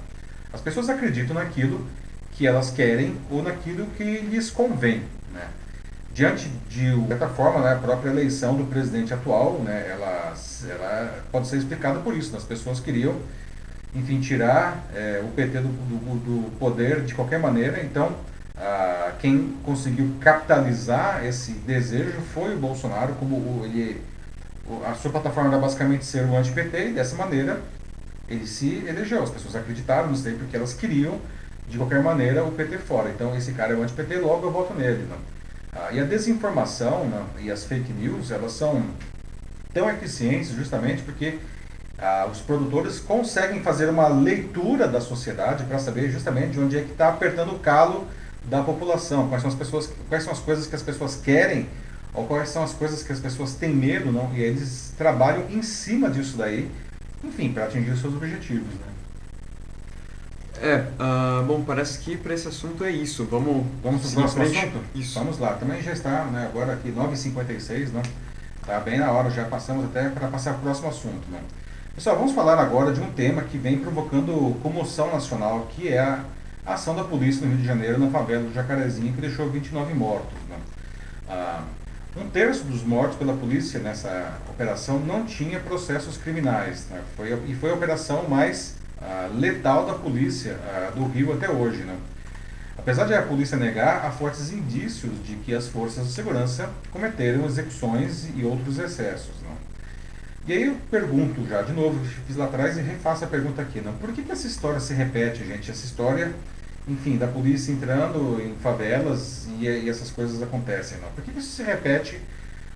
As 0.54 0.62
pessoas 0.62 0.90
acreditam 0.90 1.36
naquilo 1.36 1.88
que 2.32 2.46
elas 2.46 2.72
querem 2.72 3.16
ou 3.30 3.42
naquilo 3.42 3.86
que 3.98 4.04
lhes 4.04 4.50
convém, 4.50 5.04
né? 5.34 5.48
diante 6.14 6.50
de, 6.70 7.00
de 7.00 7.08
certa 7.08 7.28
forma, 7.28 7.62
né, 7.62 7.74
a 7.74 7.78
própria 7.78 8.10
eleição 8.10 8.56
do 8.56 8.66
presidente 8.66 9.14
atual, 9.14 9.60
né, 9.60 9.88
ela, 9.90 10.34
ela 10.70 11.24
pode 11.32 11.48
ser 11.48 11.58
explicada 11.58 12.00
por 12.00 12.16
isso. 12.16 12.32
Né? 12.32 12.38
As 12.38 12.44
pessoas 12.44 12.80
queriam, 12.80 13.16
enfim, 13.96 14.20
tirar 14.20 14.86
é, 14.94 15.22
o 15.24 15.30
PT 15.30 15.60
do, 15.60 15.68
do, 15.68 16.16
do, 16.20 16.52
poder 16.58 17.02
de 17.02 17.14
qualquer 17.14 17.40
maneira. 17.40 17.82
Então, 17.84 18.14
a, 18.58 19.14
quem 19.20 19.58
conseguiu 19.64 20.16
capitalizar 20.20 21.26
esse 21.26 21.52
desejo 21.52 22.20
foi 22.34 22.56
o 22.56 22.60
Bolsonaro, 22.60 23.14
como 23.16 23.64
ele, 23.66 24.02
a 24.86 24.94
sua 24.94 25.12
plataforma 25.12 25.50
era 25.50 25.60
basicamente 25.60 26.06
ser 26.06 26.26
o 26.26 26.36
anti-PT, 26.36 26.90
e 26.90 26.94
dessa 26.94 27.16
maneira 27.16 27.62
ele 28.28 28.48
se 28.48 28.84
elegeu. 28.88 29.24
As 29.24 29.30
pessoas 29.30 29.56
acreditaram 29.56 30.10
nisso 30.10 30.24
daí 30.24 30.36
porque 30.36 30.56
elas 30.56 30.74
queriam, 30.74 31.20
de 31.68 31.78
qualquer 31.78 32.02
maneira, 32.02 32.44
o 32.44 32.52
PT 32.52 32.78
fora. 32.80 33.10
Então, 33.10 33.36
esse 33.36 33.52
cara 33.54 33.74
é 33.74 33.76
o 33.76 33.84
anti-PT, 33.84 34.18
logo 34.18 34.48
eu 34.48 34.52
voto 34.52 34.74
nele. 34.74 35.06
Não? 35.10 35.18
Ah, 35.74 35.90
e 35.92 36.00
a 36.00 36.04
desinformação 36.04 37.08
não? 37.08 37.26
e 37.40 37.50
as 37.50 37.64
fake 37.64 37.94
news, 37.94 38.30
elas 38.30 38.52
são 38.52 38.84
tão 39.74 39.90
eficientes 39.90 40.50
justamente 40.50 41.02
porque 41.02 41.40
ah, 41.98 42.28
os 42.30 42.40
produtores 42.40 43.00
conseguem 43.00 43.62
fazer 43.62 43.90
uma 43.90 44.08
leitura 44.08 44.88
da 44.88 45.00
sociedade 45.00 45.64
para 45.64 45.80
saber 45.80 46.10
justamente 46.10 46.52
de 46.52 46.60
onde 46.60 46.78
é 46.78 46.82
que 46.82 46.92
está 46.92 47.08
apertando 47.08 47.54
o 47.54 47.60
calo 47.60 48.06
da 48.46 48.64
população, 48.64 49.28
quais 49.28 49.42
são 49.42 49.50
as 49.50 49.56
pessoas, 49.56 49.92
quais 50.10 50.24
são 50.24 50.34
as 50.34 50.40
coisas 50.40 50.68
que 50.68 50.76
as 50.76 50.82
pessoas 50.82 51.16
querem 51.16 51.70
ou 52.14 52.26
quais 52.26 52.50
são 52.50 52.64
as 52.64 52.74
coisas 52.74 53.04
que 53.04 53.12
as 53.12 53.20
pessoas 53.20 53.56
têm 53.56 53.74
medo, 53.74 54.12
não? 54.12 54.34
E 54.34 54.42
eles 54.42 54.94
trabalham 54.98 55.50
em 55.50 55.62
cima 55.62 56.10
disso 56.10 56.38
daí, 56.38 56.70
enfim, 57.24 57.54
para 57.54 57.66
atingir 57.66 57.92
os 57.92 58.02
seus 58.02 58.14
objetivos, 58.14 58.74
né? 58.76 58.92
É, 60.62 60.76
uh, 61.02 61.44
bom, 61.44 61.64
parece 61.64 61.98
que 62.00 62.16
para 62.16 62.36
esse 62.36 62.48
assunto 62.48 62.84
é 62.84 62.92
isso. 62.92 63.26
Vamos, 63.26 63.66
vamos 63.82 64.02
para 64.02 64.10
o 64.10 64.14
próximo 64.14 64.44
assunto? 64.44 64.80
Isso. 64.94 65.18
Vamos 65.18 65.40
lá. 65.40 65.54
Também 65.54 65.82
já 65.82 65.92
está, 65.92 66.26
né, 66.26 66.48
agora 66.48 66.74
aqui 66.74 66.92
9h56, 66.92 67.88
né? 67.90 68.04
Tá 68.64 68.80
bem 68.80 69.00
na 69.00 69.12
hora, 69.12 69.32
já 69.32 69.46
passamos 69.46 69.86
até 69.86 70.10
para 70.10 70.28
passar 70.28 70.52
para 70.52 70.60
o 70.60 70.64
próximo 70.64 70.90
assunto, 70.90 71.32
né? 71.32 71.40
Pessoal, 71.96 72.16
vamos 72.16 72.34
falar 72.34 72.60
agora 72.60 72.94
de 72.94 73.02
um 73.02 73.12
tema 73.12 73.42
que 73.42 73.58
vem 73.58 73.80
provocando 73.80 74.56
comoção 74.62 75.12
nacional, 75.12 75.68
que 75.72 75.88
é 75.88 76.00
a 76.00 76.24
ação 76.66 76.96
da 76.96 77.04
polícia 77.04 77.46
no 77.46 77.50
Rio 77.50 77.62
de 77.62 77.66
Janeiro, 77.66 78.00
na 78.00 78.10
favela 78.10 78.44
do 78.44 78.54
Jacarezinho, 78.54 79.14
que 79.14 79.22
deixou 79.22 79.50
29 79.50 79.94
mortos. 79.94 80.38
Né? 80.50 80.58
Ah, 81.30 81.64
um 82.16 82.30
terço 82.30 82.66
dos 82.66 82.84
mortos 82.84 83.18
pela 83.18 83.34
polícia 83.34 83.80
nessa 83.80 84.38
operação 84.50 85.00
não 85.00 85.26
tinha 85.26 85.60
processos 85.60 86.18
criminais. 86.18 86.88
Né? 86.90 87.02
Foi, 87.16 87.32
e 87.48 87.56
foi 87.56 87.72
a 87.72 87.74
operação 87.74 88.28
mais 88.28 88.76
ah, 89.02 89.30
letal 89.34 89.86
da 89.86 89.94
polícia 89.94 90.60
ah, 90.68 90.92
do 90.94 91.06
Rio 91.06 91.34
até 91.34 91.50
hoje. 91.50 91.84
Né? 91.84 91.98
Apesar 92.78 93.06
de 93.06 93.14
a 93.14 93.22
polícia 93.22 93.58
negar, 93.58 94.06
há 94.06 94.12
fortes 94.12 94.52
indícios 94.52 95.12
de 95.26 95.36
que 95.36 95.54
as 95.54 95.68
forças 95.68 96.08
de 96.08 96.14
segurança 96.14 96.70
cometeram 96.92 97.46
execuções 97.46 98.28
e 98.36 98.44
outros 98.44 98.78
excessos. 98.80 99.36
Né? 99.42 99.56
E 100.48 100.54
aí 100.54 100.64
eu 100.64 100.76
pergunto 100.90 101.48
já, 101.48 101.62
de 101.62 101.72
novo, 101.72 102.04
fiz 102.26 102.36
lá 102.36 102.46
atrás 102.46 102.76
e 102.78 102.82
refaço 102.82 103.24
a 103.24 103.28
pergunta 103.28 103.62
aqui. 103.62 103.80
Não? 103.80 103.94
Por 103.94 104.12
que, 104.12 104.24
que 104.24 104.32
essa 104.32 104.48
história 104.48 104.80
se 104.80 104.94
repete, 104.94 105.46
gente? 105.46 105.70
Essa 105.70 105.86
história, 105.86 106.34
enfim, 106.88 107.18
da 107.18 107.28
polícia 107.28 107.72
entrando 107.72 108.42
em 108.42 108.56
favelas 108.56 109.48
e, 109.60 109.66
e 109.66 109.90
essas 109.90 110.10
coisas 110.10 110.42
acontecem. 110.42 110.98
Não? 111.00 111.10
Por 111.10 111.24
que, 111.24 111.38
isso 111.38 111.56
se 111.56 111.64
repete 111.64 112.20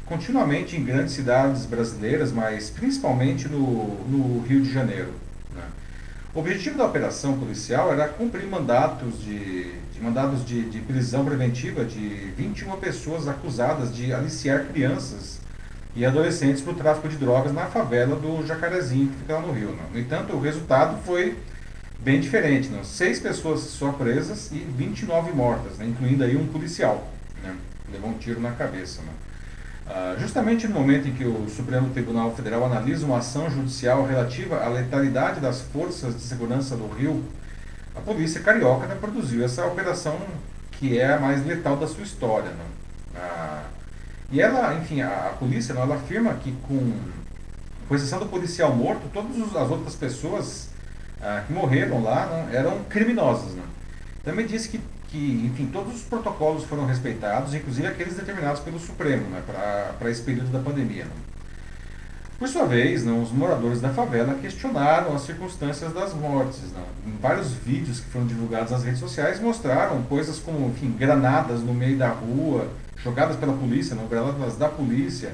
continuamente 0.05 0.75
em 0.75 0.83
grandes 0.83 1.13
cidades 1.13 1.65
brasileiras, 1.65 2.31
mas 2.31 2.69
principalmente 2.69 3.47
no, 3.47 4.03
no 4.05 4.41
Rio 4.41 4.61
de 4.61 4.71
Janeiro? 4.71 5.11
Né? 5.53 5.63
O 6.33 6.39
objetivo 6.39 6.77
da 6.77 6.85
operação 6.85 7.37
policial 7.37 7.91
era 7.91 8.07
cumprir 8.07 8.45
mandatos 8.45 9.21
de, 9.21 9.71
de 9.91 10.01
mandados 10.01 10.45
de, 10.45 10.69
de 10.69 10.79
prisão 10.81 11.25
preventiva 11.25 11.83
de 11.83 12.07
21 12.37 12.77
pessoas 12.77 13.27
acusadas 13.27 13.95
de 13.95 14.13
aliciar 14.13 14.65
crianças 14.65 15.39
e 15.95 16.05
adolescentes 16.05 16.61
para 16.61 16.73
o 16.73 16.75
tráfico 16.75 17.07
de 17.07 17.15
drogas 17.15 17.53
na 17.53 17.67
favela 17.67 18.17
do 18.17 18.45
Jacarezinho, 18.45 19.07
que 19.07 19.15
fica 19.15 19.35
lá 19.35 19.41
no 19.41 19.53
Rio. 19.53 19.69
Não? 19.69 19.89
No 19.91 19.99
entanto, 19.99 20.33
o 20.33 20.41
resultado 20.41 21.01
foi 21.05 21.37
bem 22.05 22.19
diferente. 22.19 22.69
Não? 22.69 22.83
Seis 22.83 23.19
pessoas 23.19 23.61
só 23.61 23.91
presas 23.91 24.51
e 24.51 24.59
29 24.59 25.31
mortas, 25.33 25.79
né? 25.79 25.87
incluindo 25.87 26.23
aí 26.23 26.37
um 26.37 26.47
policial. 26.47 27.11
Né? 27.43 27.57
Levou 27.91 28.11
um 28.11 28.13
tiro 28.13 28.39
na 28.39 28.51
cabeça. 28.51 29.01
Né? 29.01 29.09
Ah, 29.87 30.15
justamente 30.19 30.67
no 30.67 30.75
momento 30.75 31.07
em 31.07 31.13
que 31.13 31.25
o 31.25 31.49
Supremo 31.49 31.89
Tribunal 31.89 32.33
Federal 32.35 32.63
analisa 32.63 33.07
uma 33.07 33.17
ação 33.17 33.49
judicial 33.49 34.05
relativa 34.05 34.63
à 34.63 34.69
letalidade 34.69 35.39
das 35.39 35.61
forças 35.61 36.15
de 36.15 36.21
segurança 36.21 36.77
do 36.77 36.87
Rio, 36.87 37.23
a 37.95 37.99
polícia 38.01 38.39
carioca 38.39 38.85
né, 38.85 38.95
produziu 39.01 39.43
essa 39.43 39.65
operação 39.65 40.19
que 40.73 40.99
é 40.99 41.13
a 41.13 41.19
mais 41.19 41.43
letal 41.45 41.75
da 41.75 41.87
sua 41.87 42.03
história. 42.03 42.51
Né? 42.51 42.65
Ah, 43.15 43.63
e 44.31 44.39
ela, 44.39 44.75
enfim, 44.75 45.01
a, 45.01 45.07
a 45.07 45.29
polícia, 45.29 45.73
ela 45.73 45.95
afirma 45.95 46.35
que 46.35 46.51
com, 46.67 46.93
com 47.87 47.95
exceção 47.95 48.19
do 48.19 48.27
policial 48.27 48.75
morto, 48.75 49.09
todas 49.11 49.55
as 49.55 49.71
outras 49.71 49.95
pessoas 49.95 50.74
ah, 51.25 51.43
que 51.45 51.51
morreram 51.51 52.03
lá 52.03 52.27
não, 52.27 52.55
eram 52.55 52.83
criminosas. 52.83 53.53
Né? 53.53 53.63
Também 54.23 54.45
disse 54.45 54.69
que, 54.69 54.79
que, 55.07 55.49
enfim, 55.51 55.65
todos 55.73 55.95
os 55.95 56.01
protocolos 56.03 56.63
foram 56.65 56.85
respeitados, 56.85 57.55
inclusive 57.55 57.87
aqueles 57.87 58.15
determinados 58.15 58.61
pelo 58.61 58.79
Supremo 58.79 59.27
né, 59.31 59.41
para 59.47 60.09
esse 60.11 60.21
período 60.21 60.51
da 60.51 60.59
pandemia. 60.59 61.05
Né? 61.05 61.11
Por 62.37 62.47
sua 62.47 62.65
vez, 62.65 63.03
não, 63.03 63.23
os 63.23 63.31
moradores 63.31 63.81
da 63.81 63.89
favela 63.89 64.35
questionaram 64.35 65.15
as 65.15 65.23
circunstâncias 65.23 65.91
das 65.93 66.13
mortes. 66.13 66.71
Não. 66.73 67.11
Em 67.11 67.17
vários 67.17 67.53
vídeos 67.53 68.01
que 68.01 68.09
foram 68.11 68.27
divulgados 68.27 68.71
nas 68.71 68.83
redes 68.83 68.99
sociais 68.99 69.39
mostraram 69.39 70.03
coisas 70.03 70.37
como 70.37 70.67
enfim, 70.67 70.91
granadas 70.91 71.61
no 71.61 71.73
meio 71.73 71.97
da 71.97 72.09
rua, 72.09 72.67
jogadas 72.97 73.35
pela 73.37 73.53
polícia, 73.53 73.95
não, 73.95 74.05
granadas 74.05 74.57
da 74.57 74.69
polícia, 74.69 75.33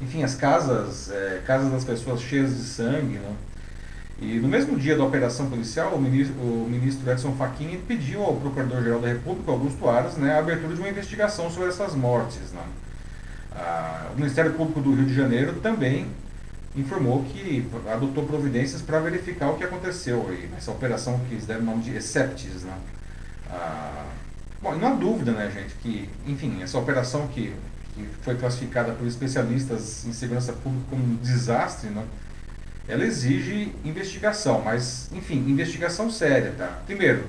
enfim, 0.00 0.22
as 0.22 0.36
casas, 0.36 1.10
é, 1.10 1.42
casas 1.44 1.72
das 1.72 1.82
pessoas 1.82 2.20
cheias 2.20 2.56
de 2.56 2.62
sangue. 2.62 3.18
Não. 3.18 3.53
E 4.24 4.40
no 4.40 4.48
mesmo 4.48 4.78
dia 4.78 4.96
da 4.96 5.04
operação 5.04 5.50
policial, 5.50 5.94
o 5.94 6.00
ministro, 6.00 6.34
o 6.40 6.66
ministro 6.70 7.10
Edson 7.10 7.32
Fachin 7.32 7.78
pediu 7.86 8.22
ao 8.22 8.36
Procurador-Geral 8.36 8.98
da 8.98 9.08
República, 9.08 9.52
Augusto 9.52 9.86
Aras, 9.86 10.16
né, 10.16 10.32
a 10.32 10.38
abertura 10.38 10.74
de 10.74 10.80
uma 10.80 10.88
investigação 10.88 11.50
sobre 11.50 11.68
essas 11.68 11.94
mortes. 11.94 12.50
Não. 12.54 12.62
Ah, 13.52 14.10
o 14.14 14.16
Ministério 14.16 14.54
Público 14.54 14.80
do 14.80 14.94
Rio 14.94 15.04
de 15.04 15.14
Janeiro 15.14 15.52
também 15.60 16.06
informou 16.74 17.22
que 17.24 17.66
adotou 17.92 18.24
providências 18.24 18.80
para 18.80 18.98
verificar 18.98 19.50
o 19.50 19.58
que 19.58 19.64
aconteceu 19.64 20.26
aí, 20.30 20.48
nessa 20.50 20.70
operação 20.70 21.20
que 21.28 21.34
eles 21.34 21.44
deram 21.44 21.60
o 21.60 21.64
nome 21.64 21.82
de 21.82 21.94
Exceptis. 21.94 22.62
Né? 22.62 22.74
Ah, 23.50 24.06
bom, 24.62 24.74
não 24.74 24.88
há 24.88 24.94
dúvida, 24.94 25.32
né, 25.32 25.50
gente, 25.54 25.74
que, 25.82 26.08
enfim, 26.26 26.62
essa 26.62 26.78
operação 26.78 27.28
que, 27.28 27.52
que 27.94 28.08
foi 28.22 28.36
classificada 28.36 28.92
por 28.92 29.06
especialistas 29.06 30.06
em 30.06 30.14
segurança 30.14 30.54
pública 30.54 30.86
como 30.88 31.04
um 31.04 31.16
desastre, 31.16 31.90
né, 31.90 32.02
ela 32.86 33.04
exige 33.04 33.72
investigação, 33.84 34.60
mas, 34.62 35.10
enfim, 35.12 35.36
investigação 35.48 36.10
séria. 36.10 36.52
Tá? 36.56 36.82
Primeiro, 36.86 37.24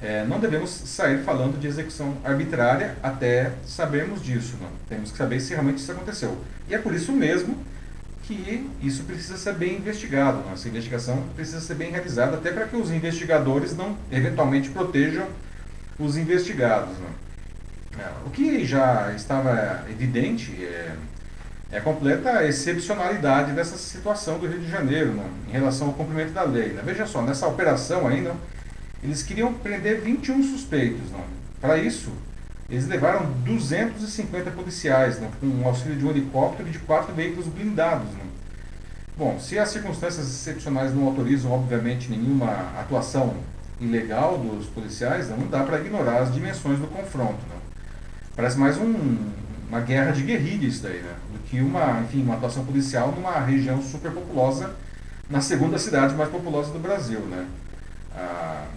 é, 0.00 0.24
não 0.24 0.38
devemos 0.38 0.70
sair 0.70 1.22
falando 1.24 1.60
de 1.60 1.66
execução 1.66 2.16
arbitrária 2.24 2.96
até 3.02 3.52
sabermos 3.64 4.22
disso. 4.22 4.56
Não? 4.60 4.68
Temos 4.88 5.10
que 5.10 5.18
saber 5.18 5.40
se 5.40 5.52
realmente 5.52 5.78
isso 5.78 5.92
aconteceu. 5.92 6.36
E 6.68 6.74
é 6.74 6.78
por 6.78 6.94
isso 6.94 7.12
mesmo 7.12 7.56
que 8.22 8.68
isso 8.80 9.02
precisa 9.04 9.36
ser 9.36 9.54
bem 9.54 9.76
investigado. 9.76 10.38
Né? 10.38 10.52
Essa 10.54 10.68
investigação 10.68 11.22
precisa 11.34 11.60
ser 11.60 11.74
bem 11.74 11.90
realizada, 11.90 12.36
até 12.36 12.52
para 12.52 12.66
que 12.66 12.76
os 12.76 12.90
investigadores 12.90 13.76
não 13.76 13.96
eventualmente 14.10 14.70
protejam 14.70 15.26
os 15.98 16.16
investigados. 16.16 16.96
Né? 16.98 17.08
É, 17.98 18.26
o 18.26 18.30
que 18.30 18.64
já 18.64 19.12
estava 19.14 19.84
evidente 19.90 20.64
é, 20.64 20.94
é, 21.72 21.78
a 21.78 21.80
completa 21.80 22.46
excepcionalidade 22.46 23.52
dessa 23.52 23.78
situação 23.78 24.38
do 24.38 24.46
Rio 24.46 24.60
de 24.60 24.70
Janeiro 24.70 25.12
né? 25.12 25.24
em 25.48 25.52
relação 25.52 25.88
ao 25.88 25.94
cumprimento 25.94 26.32
da 26.32 26.42
lei. 26.42 26.68
Né? 26.68 26.82
Veja 26.84 27.06
só, 27.06 27.22
nessa 27.22 27.48
operação 27.48 28.06
ainda, 28.06 28.34
eles 29.02 29.22
queriam 29.22 29.54
prender 29.54 30.02
21 30.02 30.42
suspeitos. 30.42 31.10
Né? 31.10 31.24
Para 31.60 31.78
isso, 31.78 32.12
eles 32.68 32.86
levaram 32.86 33.26
250 33.44 34.50
policiais, 34.50 35.18
né, 35.18 35.30
com 35.40 35.46
o 35.46 35.64
auxílio 35.66 35.96
de 35.96 36.06
um 36.06 36.10
helicóptero 36.10 36.68
e 36.68 36.72
de 36.72 36.78
quatro 36.78 37.14
veículos 37.14 37.46
blindados. 37.46 38.08
Né. 38.12 38.24
Bom, 39.16 39.38
se 39.38 39.58
as 39.58 39.68
circunstâncias 39.68 40.26
excepcionais 40.26 40.94
não 40.94 41.06
autorizam, 41.06 41.52
obviamente, 41.52 42.10
nenhuma 42.10 42.50
atuação 42.80 43.34
ilegal 43.80 44.38
dos 44.38 44.66
policiais, 44.66 45.28
né, 45.28 45.36
não 45.38 45.48
dá 45.48 45.62
para 45.64 45.80
ignorar 45.80 46.20
as 46.20 46.32
dimensões 46.32 46.78
do 46.78 46.86
confronto. 46.86 47.40
Né. 47.48 47.56
Parece 48.34 48.58
mais 48.58 48.78
um, 48.78 49.16
uma 49.68 49.80
guerra 49.80 50.12
de 50.12 50.22
guerrilha 50.22 50.66
isso 50.66 50.82
daí, 50.82 51.00
né, 51.00 51.14
que 51.52 51.60
uma, 51.60 52.00
enfim, 52.00 52.22
uma 52.22 52.36
atuação 52.36 52.64
policial 52.64 53.12
numa 53.12 53.38
região 53.40 53.82
superpopulosa, 53.82 54.74
na 55.28 55.42
segunda 55.42 55.78
cidade 55.78 56.14
mais 56.14 56.30
populosa 56.30 56.72
do 56.72 56.78
Brasil. 56.78 57.20
Né. 57.20 57.46
Ah, 58.16 58.68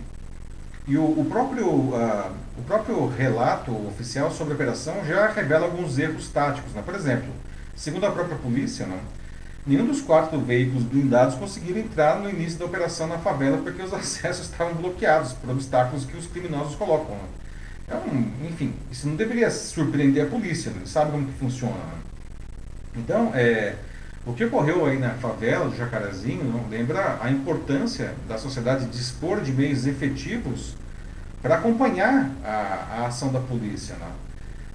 e 0.85 0.97
o, 0.97 1.03
o 1.03 1.25
próprio, 1.29 1.69
uh, 1.69 2.31
o 2.57 2.61
próprio 2.67 3.07
relato 3.07 3.71
oficial 3.87 4.29
sobre 4.29 4.51
a 4.51 4.55
operação 4.55 5.05
já 5.05 5.29
revela 5.29 5.67
alguns 5.67 5.97
erros 5.97 6.27
táticos. 6.27 6.73
Né? 6.73 6.81
Por 6.85 6.93
exemplo, 6.95 7.29
segundo 7.77 8.05
a 8.07 8.11
própria 8.11 8.37
polícia, 8.39 8.85
né, 8.85 8.99
nenhum 9.65 9.85
dos 9.85 10.01
quatro 10.01 10.37
veículos 10.41 10.83
blindados 10.83 11.35
conseguiram 11.35 11.79
entrar 11.79 12.19
no 12.19 12.29
início 12.29 12.59
da 12.59 12.65
operação 12.65 13.07
na 13.07 13.19
favela 13.19 13.57
porque 13.59 13.81
os 13.81 13.93
acessos 13.95 14.47
estavam 14.47 14.73
bloqueados 14.73 15.31
por 15.31 15.49
obstáculos 15.49 16.03
que 16.03 16.17
os 16.17 16.27
criminosos 16.27 16.75
colocam. 16.75 17.15
Né? 17.15 17.23
Então, 17.87 18.01
enfim, 18.49 18.73
isso 18.91 19.07
não 19.07 19.15
deveria 19.15 19.49
surpreender 19.49 20.25
a 20.25 20.29
polícia, 20.29 20.71
né? 20.71 20.81
sabe 20.83 21.11
como 21.11 21.25
que 21.25 21.39
funciona. 21.39 21.73
Né? 21.73 22.04
Então, 22.97 23.31
é, 23.35 23.75
o 24.25 24.33
que 24.33 24.43
ocorreu 24.45 24.85
aí 24.85 24.97
na 24.97 25.11
favela 25.11 25.69
do 25.69 25.75
Jacarezinho 25.75 26.43
não, 26.43 26.67
lembra 26.67 27.19
a 27.21 27.29
importância 27.29 28.13
da 28.27 28.37
sociedade 28.37 28.85
dispor 28.87 29.41
de 29.41 29.51
meios 29.51 29.85
efetivos 29.85 30.75
para 31.41 31.55
acompanhar 31.55 32.31
a, 32.43 33.01
a, 33.01 33.07
ação 33.07 33.31
da 33.31 33.39
polícia. 33.39 33.95
Não? 33.99 34.11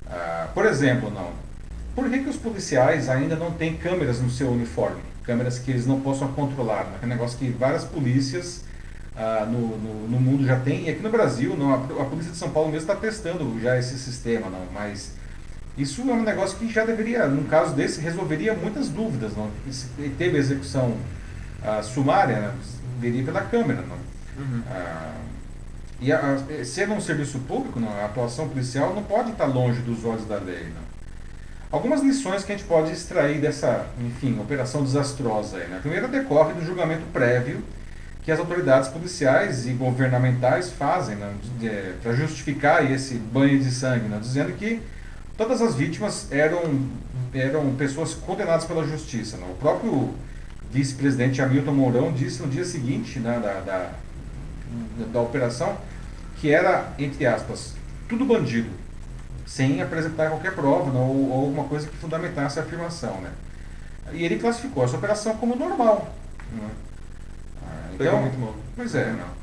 Ah, 0.09 0.49
por 0.55 0.67
exemplo, 0.67 1.11
não, 1.11 1.33
por 1.97 2.09
que, 2.09 2.21
que 2.21 2.29
os 2.29 2.37
policiais 2.37 3.09
ainda 3.09 3.35
não 3.35 3.51
têm 3.51 3.77
câmeras 3.77 4.21
no 4.21 4.31
seu 4.31 4.51
uniforme? 4.51 5.01
Câmeras 5.25 5.59
que 5.59 5.73
eles 5.73 5.85
não 5.85 6.01
possam 6.01 6.29
controlar. 6.29 6.85
Né? 6.85 6.99
É 7.03 7.07
um 7.07 7.09
negócio 7.09 7.37
que 7.37 7.51
várias 7.51 7.85
polícias 7.85 8.65
ah, 9.17 9.45
no, 9.51 9.77
no, 9.79 10.09
no, 10.09 10.21
mundo 10.21 10.47
já 10.47 10.61
tem. 10.61 10.85
E 10.85 10.91
aqui 10.91 11.03
no 11.03 11.11
Brasil, 11.11 11.57
não, 11.57 11.75
a, 11.75 11.77
a 11.77 12.05
Polícia 12.05 12.31
de 12.31 12.39
São 12.39 12.51
Paulo 12.51 12.71
mesmo 12.71 12.89
está 12.89 12.95
testando 12.95 13.61
já 13.61 13.77
esse 13.77 13.99
sistema. 13.99 14.49
Não, 14.49 14.65
mas 14.73 15.15
isso 15.77 16.03
é 16.03 16.13
um 16.13 16.23
negócio 16.23 16.59
que 16.59 16.69
já 16.71 16.85
deveria, 16.85 17.27
num 17.27 17.45
caso 17.45 17.75
desse, 17.75 18.01
resolveria 18.01 18.55
muitas 18.55 18.89
dúvidas. 18.89 19.33
Não? 19.37 19.51
Se 19.71 19.87
teve 20.19 20.37
execução 20.37 20.97
ah, 21.63 21.83
sumária, 21.83 22.37
né? 22.41 22.55
veria 22.99 23.25
pela 23.25 23.43
câmera. 23.43 23.83
Não? 23.83 23.97
Uhum. 24.43 24.63
Ah, 24.71 25.15
e 26.01 26.13
a, 26.13 26.19
a, 26.19 26.65
sendo 26.65 26.95
um 26.95 27.01
serviço 27.01 27.39
público, 27.41 27.79
não, 27.79 27.89
a 27.89 28.07
atuação 28.07 28.49
policial 28.49 28.95
não 28.95 29.03
pode 29.03 29.31
estar 29.33 29.47
longe 29.47 29.81
dos 29.81 30.05
olhos 30.05 30.27
da 30.27 30.37
lei. 30.37 30.65
Não? 30.65 30.91
Algumas 31.71 32.03
lições 32.03 32.43
que 32.43 32.53
a 32.53 32.57
gente 32.57 32.67
pode 32.67 32.93
extrair 32.93 33.41
dessa, 33.41 33.87
enfim, 34.01 34.39
operação 34.41 34.83
desastrosa. 34.83 35.59
Aí, 35.59 35.69
né? 35.69 35.77
A 35.77 35.81
primeira 35.81 36.09
decorre 36.09 36.53
do 36.53 36.65
julgamento 36.65 37.05
prévio 37.13 37.63
que 38.23 38.33
as 38.33 38.39
autoridades 38.39 38.89
policiais 38.89 39.67
e 39.67 39.73
governamentais 39.73 40.71
fazem 40.71 41.17
né? 41.17 41.33
É, 41.63 41.95
para 42.03 42.13
justificar 42.13 42.91
esse 42.91 43.15
banho 43.15 43.59
de 43.59 43.71
sangue, 43.71 44.09
né? 44.09 44.19
dizendo 44.21 44.53
que 44.53 44.83
todas 45.41 45.63
as 45.63 45.75
vítimas 45.75 46.31
eram, 46.31 46.87
eram 47.33 47.75
pessoas 47.75 48.13
condenadas 48.13 48.67
pela 48.67 48.87
justiça. 48.87 49.39
Né? 49.39 49.47
O 49.51 49.55
próprio 49.55 50.13
vice-presidente 50.71 51.41
Hamilton 51.41 51.73
Mourão 51.73 52.13
disse 52.13 52.43
no 52.43 52.49
dia 52.49 52.63
seguinte 52.63 53.19
né, 53.19 53.41
da, 53.43 53.61
da, 53.61 53.91
da 55.11 55.21
operação 55.21 55.79
que 56.37 56.53
era, 56.53 56.93
entre 56.99 57.25
aspas, 57.27 57.73
tudo 58.07 58.27
bandido 58.27 58.69
sem 59.47 59.81
apresentar 59.81 60.29
qualquer 60.29 60.55
prova 60.55 60.93
não, 60.93 61.09
ou, 61.09 61.31
ou 61.31 61.41
alguma 61.47 61.65
coisa 61.65 61.89
que 61.89 61.97
fundamentasse 61.97 62.59
a 62.59 62.63
afirmação. 62.63 63.19
Né? 63.23 63.31
E 64.13 64.23
ele 64.23 64.39
classificou 64.39 64.85
essa 64.85 64.99
operação 64.99 65.39
como 65.39 65.57
normal. 65.57 66.15
Né? 66.53 66.69
Ah, 67.63 67.89
então, 67.95 68.21
muito 68.21 68.39
bom. 68.39 68.55
Pois 68.77 68.95
é, 68.95 69.11
não. 69.13 69.40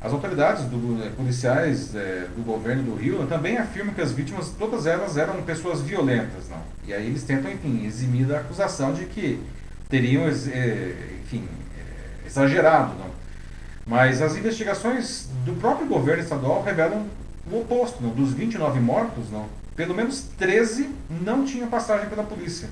As 0.00 0.12
autoridades 0.12 0.64
do, 0.66 1.02
é, 1.04 1.10
policiais 1.10 1.94
é, 1.94 2.28
do 2.36 2.44
governo 2.44 2.84
do 2.84 2.94
Rio 2.94 3.26
também 3.26 3.58
afirmam 3.58 3.92
que 3.92 4.00
as 4.00 4.12
vítimas, 4.12 4.50
todas 4.56 4.86
elas 4.86 5.16
eram 5.16 5.42
pessoas 5.42 5.80
violentas. 5.80 6.48
Não? 6.48 6.62
E 6.86 6.94
aí 6.94 7.06
eles 7.06 7.24
tentam, 7.24 7.50
enfim, 7.50 7.84
eximir 7.84 8.26
da 8.26 8.38
acusação 8.38 8.92
de 8.92 9.06
que 9.06 9.42
teriam, 9.88 10.24
é, 10.28 10.94
enfim, 11.22 11.48
é, 11.76 12.26
exagerado. 12.26 12.94
Não? 12.94 13.10
Mas 13.84 14.22
as 14.22 14.36
investigações 14.36 15.28
do 15.44 15.58
próprio 15.58 15.88
governo 15.88 16.22
estadual 16.22 16.62
revelam 16.62 17.06
o 17.50 17.60
oposto, 17.60 18.02
não? 18.02 18.10
dos 18.10 18.32
29 18.32 18.78
mortos, 18.78 19.30
não, 19.30 19.46
pelo 19.74 19.94
menos 19.94 20.22
13 20.36 20.90
não 21.22 21.44
tinham 21.44 21.68
passagem 21.68 22.08
pela 22.08 22.22
polícia. 22.22 22.68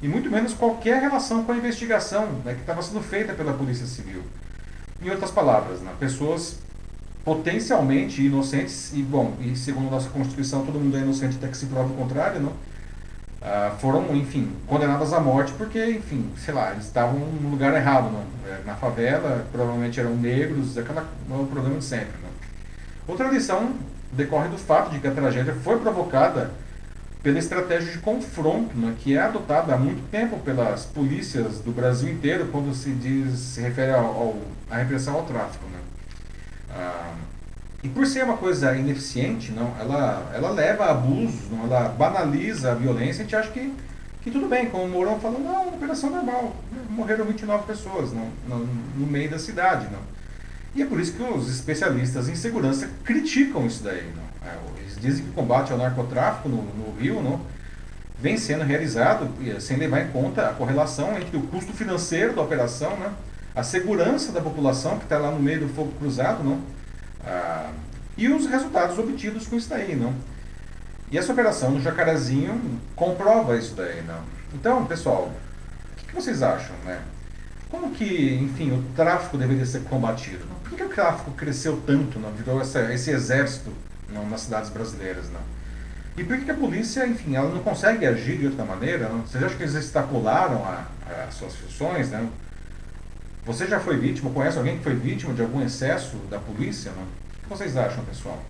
E 0.00 0.06
muito 0.06 0.30
menos 0.30 0.54
qualquer 0.54 1.00
relação 1.00 1.42
com 1.42 1.50
a 1.50 1.56
investigação 1.56 2.26
né, 2.44 2.54
que 2.54 2.60
estava 2.60 2.82
sendo 2.82 3.00
feita 3.00 3.32
pela 3.34 3.52
Polícia 3.52 3.86
Civil. 3.86 4.22
Em 5.00 5.10
outras 5.10 5.30
palavras, 5.30 5.80
né, 5.80 5.92
pessoas 5.98 6.56
potencialmente 7.24 8.22
inocentes, 8.22 8.92
e 8.94 9.02
bom, 9.02 9.34
e 9.40 9.54
segundo 9.54 9.88
a 9.88 9.90
nossa 9.92 10.08
Constituição, 10.08 10.64
todo 10.64 10.80
mundo 10.80 10.96
é 10.96 11.00
inocente 11.00 11.36
até 11.36 11.48
que 11.48 11.56
se 11.56 11.66
prove 11.66 11.92
o 11.92 11.96
contrário? 11.96 12.50
Ah, 13.40 13.76
foram, 13.78 14.16
enfim, 14.16 14.50
condenadas 14.66 15.12
à 15.12 15.20
morte 15.20 15.52
porque, 15.52 15.90
enfim, 15.90 16.28
sei 16.36 16.52
lá, 16.52 16.72
eles 16.72 16.86
estavam 16.86 17.20
no 17.20 17.50
lugar 17.50 17.74
errado? 17.74 18.10
É, 18.46 18.62
na 18.66 18.74
favela, 18.74 19.46
provavelmente 19.52 20.00
eram 20.00 20.16
negros, 20.16 20.76
aquela, 20.76 21.06
o 21.30 21.46
problema 21.46 21.78
de 21.78 21.84
sempre. 21.84 22.14
Outra 23.06 23.28
lição 23.28 23.74
decorre 24.12 24.48
do 24.48 24.58
fato 24.58 24.90
de 24.90 24.98
que 24.98 25.06
a 25.06 25.12
tragédia 25.12 25.54
foi 25.62 25.78
provocada 25.78 26.50
pela 27.22 27.38
estratégia 27.38 27.92
de 27.92 27.98
confronto, 27.98 28.76
né, 28.76 28.94
que 28.98 29.16
é 29.16 29.20
adotada 29.20 29.74
há 29.74 29.76
muito 29.76 30.08
tempo 30.10 30.38
pelas 30.38 30.84
polícias 30.84 31.60
do 31.60 31.72
Brasil 31.72 32.08
inteiro 32.12 32.48
quando 32.52 32.74
se 32.74 32.90
diz 32.90 33.38
se 33.38 33.60
refere 33.60 33.92
ao, 33.92 34.04
ao 34.04 34.36
à 34.70 34.76
repressão 34.76 35.14
ao 35.14 35.24
tráfico. 35.24 35.64
Né. 35.66 35.78
Ah, 36.70 37.14
e 37.82 37.88
por 37.88 38.06
ser 38.06 38.24
uma 38.24 38.36
coisa 38.36 38.76
ineficiente, 38.76 39.52
não, 39.52 39.72
ela, 39.78 40.30
ela 40.34 40.50
leva 40.50 40.84
a 40.84 40.90
abusos, 40.90 41.48
não, 41.50 41.64
ela 41.64 41.88
banaliza 41.88 42.72
a 42.72 42.74
violência. 42.74 43.20
A 43.20 43.24
gente 43.24 43.36
acha 43.36 43.50
que, 43.50 43.72
que 44.20 44.30
tudo 44.30 44.48
bem, 44.48 44.68
como 44.68 44.84
o 44.84 44.88
Mourão 44.88 45.20
falou, 45.20 45.40
não, 45.40 45.62
uma 45.62 45.76
operação 45.76 46.10
normal. 46.10 46.56
Morreram 46.90 47.24
29 47.24 47.66
pessoas 47.66 48.12
não, 48.12 48.28
no, 48.48 48.66
no 48.96 49.06
meio 49.06 49.30
da 49.30 49.38
cidade. 49.38 49.86
Não. 49.92 50.00
E 50.74 50.82
é 50.82 50.86
por 50.86 51.00
isso 51.00 51.12
que 51.12 51.22
os 51.22 51.48
especialistas 51.48 52.28
em 52.28 52.34
segurança 52.34 52.88
criticam 53.04 53.66
isso 53.66 53.82
daí. 53.82 54.12
Não? 54.14 54.48
É, 54.48 54.56
eles 54.80 54.96
dizem 55.00 55.24
que 55.24 55.30
o 55.30 55.32
combate 55.34 55.72
ao 55.72 55.78
narcotráfico 55.78 56.48
no, 56.48 56.62
no 56.62 56.98
Rio 56.98 57.22
não, 57.22 57.40
vem 58.20 58.36
sendo 58.36 58.64
realizado 58.64 59.28
sem 59.60 59.76
levar 59.76 60.00
em 60.00 60.08
conta 60.08 60.48
a 60.48 60.52
correlação 60.52 61.16
entre 61.16 61.36
o 61.36 61.42
custo 61.42 61.72
financeiro 61.72 62.34
da 62.34 62.42
operação, 62.42 62.96
né, 62.96 63.12
a 63.54 63.62
segurança 63.62 64.32
da 64.32 64.40
população 64.40 64.98
que 64.98 65.04
está 65.04 65.18
lá 65.18 65.30
no 65.30 65.40
meio 65.40 65.60
do 65.60 65.68
fogo 65.68 65.92
cruzado, 65.98 66.42
não, 66.42 66.60
ah, 67.24 67.70
e 68.16 68.28
os 68.28 68.46
resultados 68.46 68.98
obtidos 68.98 69.46
com 69.46 69.56
isso 69.56 69.68
daí. 69.68 69.94
Não. 69.94 70.12
E 71.10 71.16
essa 71.16 71.32
operação 71.32 71.70
no 71.70 71.80
Jacarezinho 71.80 72.80
comprova 72.96 73.56
isso 73.56 73.74
daí. 73.74 74.02
Não. 74.02 74.20
Então, 74.52 74.84
pessoal, 74.86 75.30
o 75.92 75.96
que, 75.96 76.06
que 76.06 76.14
vocês 76.14 76.42
acham? 76.42 76.74
Né? 76.84 77.00
Como 77.70 77.90
que, 77.92 78.34
enfim, 78.34 78.72
o 78.72 78.82
tráfico 78.96 79.38
deveria 79.38 79.64
ser 79.64 79.82
combatido? 79.84 80.44
Por 80.46 80.57
que 80.78 80.84
o 80.84 80.88
tráfico 80.88 81.32
cresceu 81.32 81.82
tanto, 81.84 82.18
não? 82.20 82.30
virou 82.32 82.60
essa, 82.60 82.92
esse 82.94 83.10
exército 83.10 83.72
não, 84.08 84.28
nas 84.28 84.42
cidades 84.42 84.70
brasileiras? 84.70 85.28
Não? 85.30 85.40
E 86.16 86.24
por 86.24 86.38
que 86.38 86.50
a 86.50 86.54
polícia, 86.54 87.06
enfim, 87.06 87.34
ela 87.34 87.52
não 87.52 87.62
consegue 87.62 88.06
agir 88.06 88.38
de 88.38 88.46
outra 88.46 88.64
maneira? 88.64 89.08
Não? 89.08 89.22
Vocês 89.22 89.42
acham 89.42 89.56
que 89.56 89.62
eles 89.64 89.74
extrapolaram 89.74 90.64
as 91.28 91.34
suas 91.34 91.54
funções? 91.56 92.10
Não? 92.10 92.30
Você 93.44 93.66
já 93.66 93.80
foi 93.80 93.96
vítima, 93.96 94.30
conhece 94.30 94.56
alguém 94.56 94.78
que 94.78 94.84
foi 94.84 94.94
vítima 94.94 95.34
de 95.34 95.42
algum 95.42 95.62
excesso 95.64 96.16
da 96.30 96.38
polícia? 96.38 96.92
Não? 96.96 97.02
O 97.02 97.42
que 97.42 97.48
vocês 97.48 97.76
acham, 97.76 98.04
pessoal? 98.04 98.42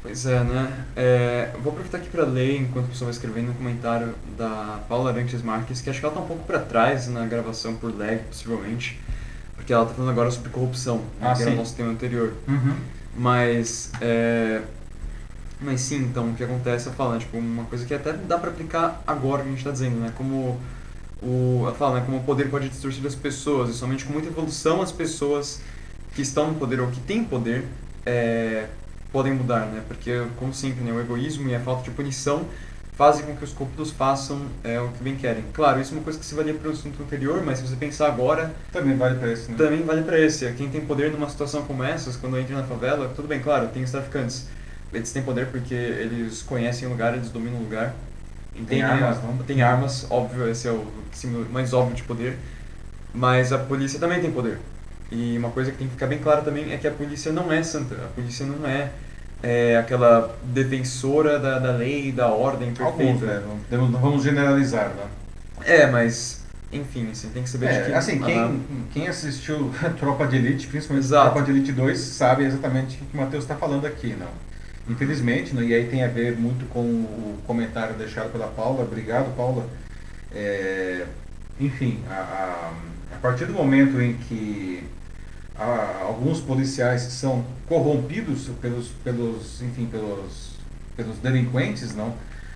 Pois 0.00 0.26
é, 0.26 0.44
né? 0.44 0.84
É, 0.94 1.50
vou 1.62 1.72
aproveitar 1.72 1.98
aqui 1.98 2.10
para 2.10 2.24
ler, 2.24 2.60
enquanto 2.60 2.86
a 2.86 2.88
pessoa 2.88 3.06
vai 3.06 3.14
escrevendo 3.14 3.50
um 3.52 3.54
comentário 3.54 4.14
da 4.36 4.80
Paula 4.86 5.10
Arantes 5.10 5.40
Marques, 5.42 5.80
que 5.80 5.88
acho 5.88 5.98
que 5.98 6.04
ela 6.04 6.12
está 6.12 6.24
um 6.24 6.28
pouco 6.28 6.44
para 6.44 6.58
trás 6.58 7.08
na 7.08 7.24
gravação 7.24 7.74
por 7.76 7.96
lag, 7.96 8.18
possivelmente, 8.24 9.00
porque 9.64 9.72
ela 9.72 9.84
está 9.84 9.94
falando 9.94 10.10
agora 10.10 10.30
sobre 10.30 10.50
corrupção, 10.50 11.00
ah, 11.22 11.32
que 11.32 11.38
sim. 11.38 11.42
era 11.44 11.52
o 11.52 11.56
nosso 11.56 11.74
tema 11.74 11.90
anterior. 11.90 12.34
Uhum. 12.46 12.76
Mas, 13.16 13.90
é, 13.98 14.60
mas 15.58 15.80
sim, 15.80 16.02
então, 16.02 16.30
o 16.30 16.34
que 16.34 16.44
acontece 16.44 16.90
é 16.90 16.92
falando, 16.92 17.20
tipo, 17.20 17.38
uma 17.38 17.64
coisa 17.64 17.86
que 17.86 17.94
até 17.94 18.12
dá 18.12 18.36
para 18.36 18.50
aplicar 18.50 19.02
agora 19.06 19.40
que 19.40 19.48
a 19.48 19.50
gente 19.50 19.58
está 19.60 19.70
dizendo, 19.70 19.96
né? 20.00 20.12
Como 20.14 20.60
o, 21.22 21.62
ela 21.62 21.74
fala, 21.74 21.98
né? 21.98 22.02
Como 22.04 22.18
o 22.18 22.22
poder 22.24 22.50
pode 22.50 22.68
distorcer 22.68 23.06
as 23.06 23.14
pessoas, 23.14 23.70
e 23.70 23.72
somente 23.72 24.04
com 24.04 24.12
muita 24.12 24.28
evolução 24.28 24.82
as 24.82 24.92
pessoas 24.92 25.62
que 26.14 26.20
estão 26.20 26.48
no 26.48 26.58
poder 26.58 26.80
ou 26.80 26.88
que 26.88 27.00
têm 27.00 27.24
poder 27.24 27.64
é, 28.04 28.66
podem 29.10 29.32
mudar, 29.32 29.64
né? 29.64 29.82
Porque, 29.88 30.26
como 30.36 30.52
sempre, 30.52 30.84
né, 30.84 30.92
o 30.92 31.00
egoísmo 31.00 31.48
e 31.48 31.54
a 31.54 31.60
falta 31.60 31.84
de 31.84 31.90
punição 31.90 32.44
fazem 32.96 33.26
com 33.26 33.34
que 33.34 33.44
os 33.44 33.52
corruptos 33.52 33.90
façam 33.90 34.46
é, 34.62 34.80
o 34.80 34.88
que 34.88 35.02
bem 35.02 35.16
querem. 35.16 35.44
Claro, 35.52 35.80
isso 35.80 35.92
é 35.92 35.96
uma 35.96 36.04
coisa 36.04 36.18
que 36.18 36.24
se 36.24 36.34
valia 36.34 36.54
para 36.54 36.68
o 36.68 36.72
assunto 36.72 37.02
anterior, 37.02 37.42
mas 37.44 37.58
se 37.58 37.66
você 37.66 37.76
pensar 37.76 38.06
agora... 38.06 38.54
Também 38.72 38.96
vale 38.96 39.18
para 39.18 39.32
esse, 39.32 39.50
né? 39.50 39.56
Também 39.56 39.82
vale 39.82 40.02
para 40.02 40.18
esse. 40.18 40.50
Quem 40.52 40.68
tem 40.68 40.80
poder 40.82 41.10
numa 41.10 41.28
situação 41.28 41.64
como 41.64 41.82
essa, 41.82 42.16
quando 42.18 42.38
entra 42.38 42.56
na 42.56 42.62
favela, 42.62 43.12
tudo 43.14 43.26
bem, 43.26 43.40
claro, 43.40 43.68
tem 43.68 43.82
os 43.82 43.90
traficantes. 43.90 44.46
Eles 44.92 45.12
têm 45.12 45.22
poder 45.22 45.48
porque 45.48 45.74
eles 45.74 46.42
conhecem 46.42 46.86
o 46.86 46.90
lugar, 46.92 47.14
eles 47.14 47.30
dominam 47.30 47.58
o 47.58 47.62
lugar. 47.62 47.94
Tem, 48.54 48.64
tem 48.64 48.82
armas, 48.82 49.20
não? 49.24 49.36
Tem 49.38 49.62
armas, 49.62 50.06
óbvio, 50.08 50.48
esse 50.48 50.68
é 50.68 50.70
o 50.70 50.86
símbolo 51.10 51.46
mais 51.50 51.72
óbvio 51.72 51.96
de 51.96 52.04
poder. 52.04 52.38
Mas 53.12 53.52
a 53.52 53.58
polícia 53.58 53.98
também 53.98 54.20
tem 54.20 54.30
poder. 54.30 54.58
E 55.10 55.36
uma 55.36 55.50
coisa 55.50 55.72
que 55.72 55.78
tem 55.78 55.88
que 55.88 55.94
ficar 55.94 56.06
bem 56.06 56.20
clara 56.20 56.42
também 56.42 56.72
é 56.72 56.76
que 56.76 56.86
a 56.86 56.92
polícia 56.92 57.32
não 57.32 57.52
é 57.52 57.60
santa. 57.64 57.96
A 57.96 58.08
polícia 58.14 58.46
não 58.46 58.68
é 58.68 58.90
é, 59.44 59.76
aquela 59.76 60.34
defensora 60.42 61.38
da, 61.38 61.58
da 61.58 61.72
lei, 61.72 62.10
da 62.10 62.28
ordem 62.28 62.72
perfeita. 62.72 63.12
Alguns, 63.12 63.20
né? 63.20 63.42
Não, 63.70 63.88
não 63.88 64.00
vamos 64.00 64.22
generalizar, 64.22 64.88
né? 64.88 65.04
É, 65.66 65.86
mas 65.86 66.42
enfim, 66.72 67.10
você 67.12 67.28
tem 67.28 67.42
que 67.42 67.50
saber 67.50 67.66
é, 67.66 67.80
de 67.80 67.86
que... 67.86 67.94
Assim, 67.94 68.18
quem, 68.18 68.62
quem 68.92 69.06
assistiu 69.06 69.70
Tropa 70.00 70.26
de 70.26 70.36
Elite, 70.36 70.66
principalmente 70.66 71.04
Exato. 71.04 71.30
Tropa 71.30 71.44
de 71.44 71.52
Elite 71.52 71.72
2, 71.72 71.98
sabe 71.98 72.44
exatamente 72.44 72.96
o 72.96 73.04
que 73.04 73.16
o 73.16 73.20
Matheus 73.20 73.44
está 73.44 73.54
falando 73.54 73.86
aqui, 73.86 74.16
não? 74.18 74.30
Infelizmente, 74.88 75.54
né, 75.54 75.62
e 75.62 75.74
aí 75.74 75.86
tem 75.88 76.02
a 76.02 76.08
ver 76.08 76.36
muito 76.36 76.66
com 76.70 76.80
o 76.80 77.38
comentário 77.46 77.94
deixado 77.94 78.32
pela 78.32 78.48
Paula, 78.48 78.82
obrigado 78.82 79.34
Paula. 79.36 79.66
É, 80.34 81.04
enfim, 81.60 82.00
a, 82.10 82.14
a, 82.14 82.72
a 83.14 83.18
partir 83.20 83.44
do 83.44 83.52
momento 83.52 84.00
em 84.00 84.14
que 84.14 84.84
alguns 85.56 86.40
policiais 86.40 87.02
são 87.02 87.44
corrompidos 87.68 88.48
pelos, 88.60 88.88
pelos, 89.04 89.62
enfim, 89.62 89.86
pelos, 89.86 90.56
pelos 90.96 91.18
delinquentes, 91.18 91.94
não, 91.94 92.14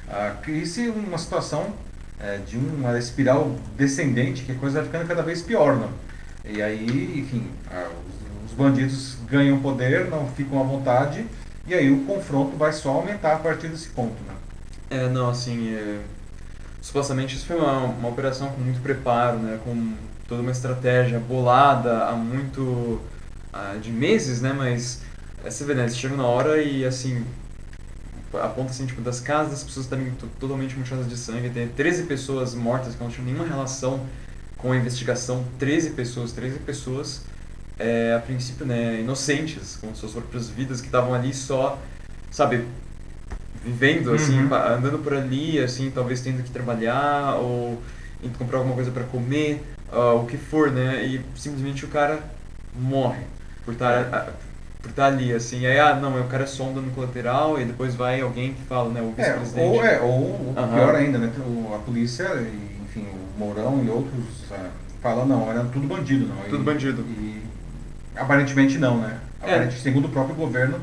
ah, 0.08 0.36
cria-se 0.42 0.88
uma 0.88 1.18
situação 1.18 1.72
é, 2.20 2.38
de 2.38 2.56
uma 2.56 2.98
espiral 2.98 3.54
descendente, 3.76 4.42
que 4.42 4.52
a 4.52 4.54
coisa 4.54 4.80
vai 4.80 4.86
ficando 4.86 5.06
cada 5.06 5.22
vez 5.22 5.42
pior, 5.42 5.76
não. 5.76 5.90
E 6.44 6.60
aí, 6.62 7.20
enfim, 7.20 7.46
os, 8.46 8.50
os 8.50 8.56
bandidos 8.56 9.16
ganham 9.28 9.60
poder, 9.60 10.08
não 10.08 10.26
ficam 10.28 10.60
à 10.60 10.64
vontade, 10.64 11.24
e 11.66 11.74
aí 11.74 11.90
o 11.92 12.04
confronto 12.04 12.56
vai 12.56 12.72
só 12.72 12.90
aumentar 12.90 13.34
a 13.34 13.38
partir 13.38 13.68
desse 13.68 13.90
ponto, 13.90 14.16
né? 14.26 14.34
É, 14.90 15.08
não, 15.08 15.28
assim, 15.28 15.74
é... 15.74 16.00
supostamente 16.80 17.36
isso 17.36 17.46
foi 17.46 17.56
uma, 17.56 17.84
uma 17.84 18.08
operação 18.08 18.48
com 18.48 18.60
muito 18.62 18.80
preparo, 18.80 19.38
né, 19.38 19.58
com 19.62 19.94
toda 20.28 20.42
uma 20.42 20.52
estratégia 20.52 21.18
bolada 21.18 22.04
há 22.04 22.12
muito, 22.12 22.60
uh, 22.62 23.80
de 23.80 23.90
meses, 23.90 24.42
né, 24.42 24.52
mas 24.52 25.00
é, 25.42 25.50
você 25.50 25.64
vê, 25.64 25.74
né, 25.74 25.82
eles 25.82 25.96
chegam 25.96 26.18
na 26.18 26.26
hora 26.26 26.62
e, 26.62 26.84
assim, 26.84 27.24
a 28.34 28.46
ponto, 28.48 28.68
assim, 28.68 28.84
tipo, 28.84 29.00
das 29.00 29.20
casas 29.20 29.52
das 29.52 29.64
pessoas 29.64 29.86
estarem 29.86 30.12
totalmente 30.38 30.78
manchadas 30.78 31.08
de 31.08 31.16
sangue, 31.16 31.48
tem 31.48 31.66
13 31.66 32.02
pessoas 32.02 32.54
mortas 32.54 32.94
que 32.94 33.02
não 33.02 33.10
tinham 33.10 33.24
nenhuma 33.24 33.46
relação 33.46 34.06
com 34.58 34.70
a 34.72 34.76
investigação, 34.76 35.44
13 35.58 35.90
pessoas, 35.90 36.32
13 36.32 36.58
pessoas, 36.58 37.22
é, 37.78 38.14
a 38.14 38.18
princípio, 38.18 38.66
né, 38.66 39.00
inocentes, 39.00 39.78
com 39.80 39.94
suas 39.94 40.12
próprias 40.12 40.50
vidas, 40.50 40.82
que 40.82 40.88
estavam 40.88 41.14
ali 41.14 41.32
só, 41.32 41.80
sabe, 42.30 42.66
vivendo, 43.64 44.12
assim, 44.12 44.42
uhum. 44.42 44.54
andando 44.54 44.98
por 44.98 45.14
ali, 45.14 45.58
assim, 45.58 45.90
talvez 45.90 46.20
tendo 46.20 46.42
que 46.42 46.50
trabalhar 46.50 47.36
ou 47.36 47.80
indo 48.22 48.36
comprar 48.36 48.58
alguma 48.58 48.74
coisa 48.74 48.90
para 48.90 49.04
comer, 49.04 49.62
uh, 49.92 50.16
o 50.16 50.26
que 50.26 50.36
for, 50.36 50.70
né? 50.70 51.04
E 51.04 51.20
simplesmente 51.36 51.84
o 51.84 51.88
cara 51.88 52.20
morre 52.74 53.22
por 53.64 53.74
estar 53.74 54.04
tá, 54.04 54.32
por 54.80 54.90
estar 54.90 55.02
tá 55.02 55.08
ali, 55.08 55.32
assim. 55.32 55.66
Aí, 55.66 55.78
ah, 55.78 55.94
não, 55.94 56.20
o 56.20 56.24
cara 56.28 56.44
é 56.44 56.46
só 56.46 56.64
um 56.64 56.74
dano 56.74 56.90
colateral 56.92 57.60
e 57.60 57.64
depois 57.64 57.94
vai 57.94 58.20
alguém 58.20 58.54
que 58.54 58.62
fala, 58.62 58.90
né, 58.90 59.00
o 59.00 59.12
é, 59.16 59.22
vice-presidente. 59.22 59.66
É, 59.66 59.70
ou, 59.70 59.84
é, 59.84 60.00
ou 60.00 60.10
uhum. 60.10 60.54
pior 60.74 60.94
ainda, 60.94 61.18
né, 61.18 61.32
a 61.74 61.78
polícia, 61.78 62.28
enfim, 62.82 63.06
o 63.06 63.38
Mourão 63.38 63.82
e 63.84 63.88
outros 63.88 64.24
uh, 64.50 64.70
falam, 65.02 65.26
não, 65.26 65.50
era 65.50 65.64
tudo 65.64 65.86
bandido, 65.86 66.26
não. 66.26 66.36
Tudo 66.48 66.62
e, 66.62 66.64
bandido. 66.64 67.02
E 67.02 67.42
aparentemente 68.16 68.78
não, 68.78 68.98
né? 68.98 69.18
É. 69.40 69.44
Aparentemente, 69.44 69.76
é. 69.76 69.82
segundo 69.82 70.06
o 70.06 70.08
próprio 70.08 70.34
governo, 70.34 70.80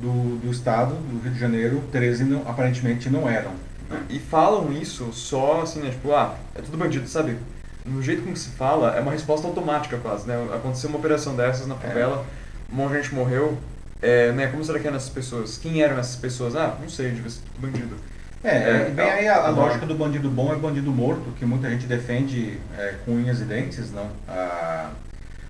do, 0.00 0.38
do 0.38 0.50
estado, 0.50 0.94
do 0.94 1.22
Rio 1.22 1.32
de 1.32 1.38
Janeiro, 1.38 1.82
13 1.92 2.24
não, 2.24 2.48
aparentemente 2.48 3.10
não 3.10 3.28
eram. 3.28 3.52
Né? 3.88 4.02
E 4.08 4.18
falam 4.18 4.72
isso 4.72 5.12
só 5.12 5.60
assim, 5.62 5.80
né? 5.80 5.90
Tipo, 5.90 6.12
ah, 6.12 6.36
é 6.54 6.62
tudo 6.62 6.76
bandido, 6.76 7.06
sabe? 7.06 7.36
No 7.84 8.02
jeito 8.02 8.22
como 8.22 8.36
se 8.36 8.50
fala, 8.50 8.96
é 8.96 9.00
uma 9.00 9.12
resposta 9.12 9.46
automática 9.46 9.96
quase, 9.98 10.26
né? 10.26 10.34
Aconteceu 10.54 10.90
uma 10.90 10.98
operação 10.98 11.34
dessas 11.34 11.66
na 11.66 11.74
favela, 11.74 12.24
é. 12.24 12.72
um 12.72 12.76
monte 12.76 12.92
de 12.92 13.02
gente 13.02 13.14
morreu, 13.14 13.58
é, 14.02 14.32
né? 14.32 14.48
Como 14.48 14.64
será 14.64 14.78
que 14.78 14.86
eram 14.86 14.96
essas 14.96 15.10
pessoas? 15.10 15.58
Quem 15.58 15.82
eram 15.82 15.98
essas 15.98 16.16
pessoas? 16.16 16.54
Ah, 16.56 16.76
não 16.80 16.88
sei, 16.88 17.10
devia 17.10 17.30
ser 17.30 17.40
bandido. 17.58 17.96
É, 18.42 18.56
é, 18.56 18.90
bem 18.90 19.10
aí 19.10 19.28
a, 19.28 19.46
a 19.46 19.50
lógica 19.50 19.84
do 19.84 19.94
bandido 19.94 20.30
bom 20.30 20.50
é 20.52 20.56
bandido 20.56 20.90
morto, 20.90 21.30
que 21.38 21.44
muita 21.44 21.68
gente 21.68 21.86
defende 21.86 22.58
é, 22.78 22.94
com 23.04 23.12
unhas 23.12 23.40
e 23.40 23.44
dentes, 23.44 23.92
não? 23.92 24.10
Ah, 24.26 24.90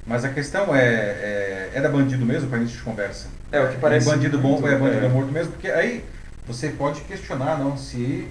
mas 0.06 0.24
a 0.24 0.28
questão 0.28 0.74
é, 0.74 0.82
é 0.82 1.70
era 1.72 1.88
bandido 1.88 2.24
mesmo 2.26 2.48
para 2.48 2.58
a 2.58 2.64
gente 2.64 2.76
conversa? 2.82 3.28
É, 3.52 3.60
o 3.60 3.68
que 3.68 3.78
parece. 3.78 4.06
bandido 4.06 4.38
bom 4.38 4.56
é 4.66 4.76
bandido 4.76 5.06
é. 5.06 5.08
morto 5.08 5.30
mesmo, 5.30 5.52
porque 5.52 5.68
aí 5.68 6.04
você 6.46 6.70
pode 6.70 7.02
questionar 7.02 7.58
não 7.58 7.76
se, 7.76 8.26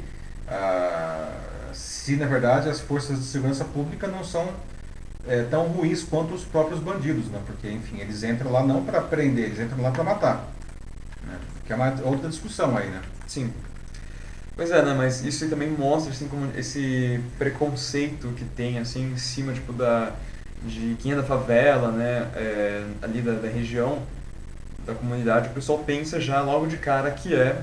ah, 0.47 1.31
se 2.10 2.16
na 2.16 2.26
verdade 2.26 2.68
as 2.68 2.80
forças 2.80 3.20
de 3.20 3.26
segurança 3.26 3.64
pública 3.64 4.07
não 4.07 4.24
são 4.24 4.49
é, 5.28 5.43
tão 5.43 5.68
ruins 5.68 6.01
quanto 6.01 6.34
os 6.34 6.43
próprios 6.43 6.80
bandidos, 6.80 7.28
né? 7.28 7.39
porque 7.45 7.70
enfim, 7.70 7.99
eles 7.99 8.24
entram 8.24 8.51
lá 8.51 8.66
não 8.66 8.84
para 8.84 8.99
prender, 8.99 9.45
eles 9.45 9.60
entram 9.60 9.84
lá 9.84 9.91
para 9.91 10.03
matar. 10.03 10.47
Né? 11.24 11.38
Que 11.68 11.74
é 11.74 11.76
uma 11.76 11.93
outra 12.03 12.28
discussão 12.28 12.76
aí, 12.76 12.88
né? 12.88 12.99
Sim. 13.28 13.53
Pois 14.55 14.72
é, 14.72 14.84
né, 14.84 14.95
mas 14.97 15.24
isso 15.24 15.47
também 15.49 15.70
mostra 15.70 16.12
assim 16.12 16.28
como 16.28 16.49
esse 16.57 17.22
preconceito 17.38 18.34
que 18.36 18.43
tem 18.43 18.80
assim 18.80 19.12
em 19.14 19.18
cima 19.18 19.53
tipo 19.53 19.72
da 19.72 20.12
de 20.66 20.97
quem 20.99 21.14
é 21.14 21.16
da 21.16 21.24
favela, 21.24 21.91
né, 21.91 22.28
é, 22.36 22.84
ali 23.01 23.22
da, 23.22 23.34
da 23.34 23.47
região, 23.47 24.01
da 24.86 24.93
comunidade, 24.93 25.49
o 25.49 25.53
pessoal 25.53 25.80
pensa 25.80 26.20
já 26.20 26.41
logo 26.41 26.66
de 26.66 26.76
cara 26.76 27.12
que 27.12 27.34
é 27.34 27.62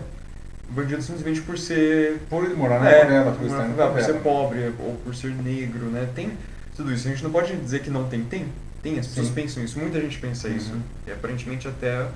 bandido 0.71 1.03
simplesmente 1.03 1.41
por 1.43 1.59
ser... 1.59 2.21
Por 2.29 2.49
morar 2.57 2.81
na 2.81 2.91
é, 2.91 3.01
favela, 3.01 3.33
por, 3.33 3.47
estar 3.47 3.67
favela, 3.67 3.93
por 3.93 4.03
ser 4.03 4.15
pobre 4.15 4.73
ou 4.79 4.95
por 5.05 5.15
ser 5.15 5.31
negro, 5.31 5.87
né? 5.87 6.09
Tem 6.15 6.33
tudo 6.77 6.93
isso. 6.93 7.09
A 7.09 7.11
gente 7.11 7.23
não 7.23 7.31
pode 7.31 7.55
dizer 7.57 7.83
que 7.83 7.91
não 7.91 8.09
tem. 8.09 8.23
Tem. 8.25 8.47
Tem, 8.83 8.99
as 8.99 9.07
pessoas 9.07 9.29
Sim. 9.29 9.35
pensam 9.35 9.65
isso. 9.65 9.79
Muita 9.79 10.01
gente 10.01 10.19
pensa 10.19 10.49
uhum. 10.49 10.57
isso. 10.57 10.73
E 11.07 11.11
aparentemente 11.11 11.67
até 11.67 12.07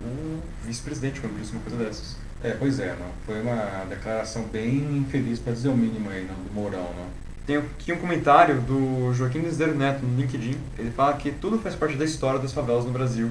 o 0.00 0.40
vice-presidente 0.64 1.20
quando 1.20 1.38
disse 1.38 1.52
uma 1.52 1.60
coisa 1.62 1.84
dessas. 1.84 2.16
É, 2.42 2.50
pois 2.50 2.78
é, 2.78 2.94
não. 2.98 3.08
Foi 3.24 3.40
uma 3.40 3.86
declaração 3.88 4.42
bem 4.44 4.98
infeliz, 4.98 5.38
para 5.38 5.54
dizer 5.54 5.68
o 5.68 5.76
mínimo 5.76 6.10
aí, 6.10 6.26
não, 6.26 6.34
do 6.34 6.52
Mourão, 6.52 6.90
não. 6.94 7.24
Tem 7.46 7.56
aqui 7.56 7.92
um 7.92 7.98
comentário 7.98 8.60
do 8.60 9.12
Joaquim 9.14 9.40
Desdeiro 9.40 9.74
Neto 9.74 10.04
no 10.04 10.20
LinkedIn. 10.20 10.56
Ele 10.78 10.90
fala 10.90 11.14
que 11.14 11.30
tudo 11.30 11.58
faz 11.58 11.74
parte 11.74 11.96
da 11.96 12.04
história 12.04 12.38
das 12.38 12.52
favelas 12.52 12.84
no 12.84 12.90
Brasil, 12.90 13.30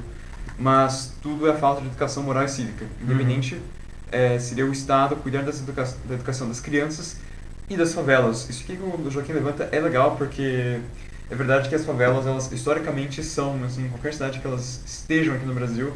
mas 0.58 1.14
tudo 1.22 1.48
é 1.48 1.54
falta 1.54 1.82
de 1.82 1.88
educação 1.88 2.24
moral 2.24 2.44
e 2.44 2.50
cívica. 2.50 2.86
Uhum. 2.86 3.04
Independente, 3.04 3.56
uhum. 3.56 3.62
É, 4.14 4.38
seria 4.38 4.66
o 4.66 4.72
Estado 4.72 5.16
cuidar 5.16 5.40
educa 5.40 5.84
da 6.06 6.14
educação 6.14 6.48
das 6.48 6.60
crianças 6.60 7.18
e 7.68 7.76
das 7.76 7.94
favelas. 7.94 8.48
Isso 8.48 8.64
que 8.64 8.74
o 8.74 9.10
Joaquim 9.10 9.34
levanta 9.34 9.68
é 9.72 9.80
legal 9.80 10.16
porque 10.16 10.80
é 11.30 11.36
verdade 11.36 11.68
que 11.68 11.74
as 11.74 11.84
favelas, 11.84 12.28
elas 12.28 12.52
historicamente 12.52 13.24
são, 13.24 13.62
assim, 13.64 13.90
qualquer 13.90 14.14
cidade 14.14 14.40
que 14.40 14.46
elas 14.46 14.82
estejam 14.86 15.34
aqui 15.34 15.46
no 15.46 15.54
Brasil, 15.54 15.92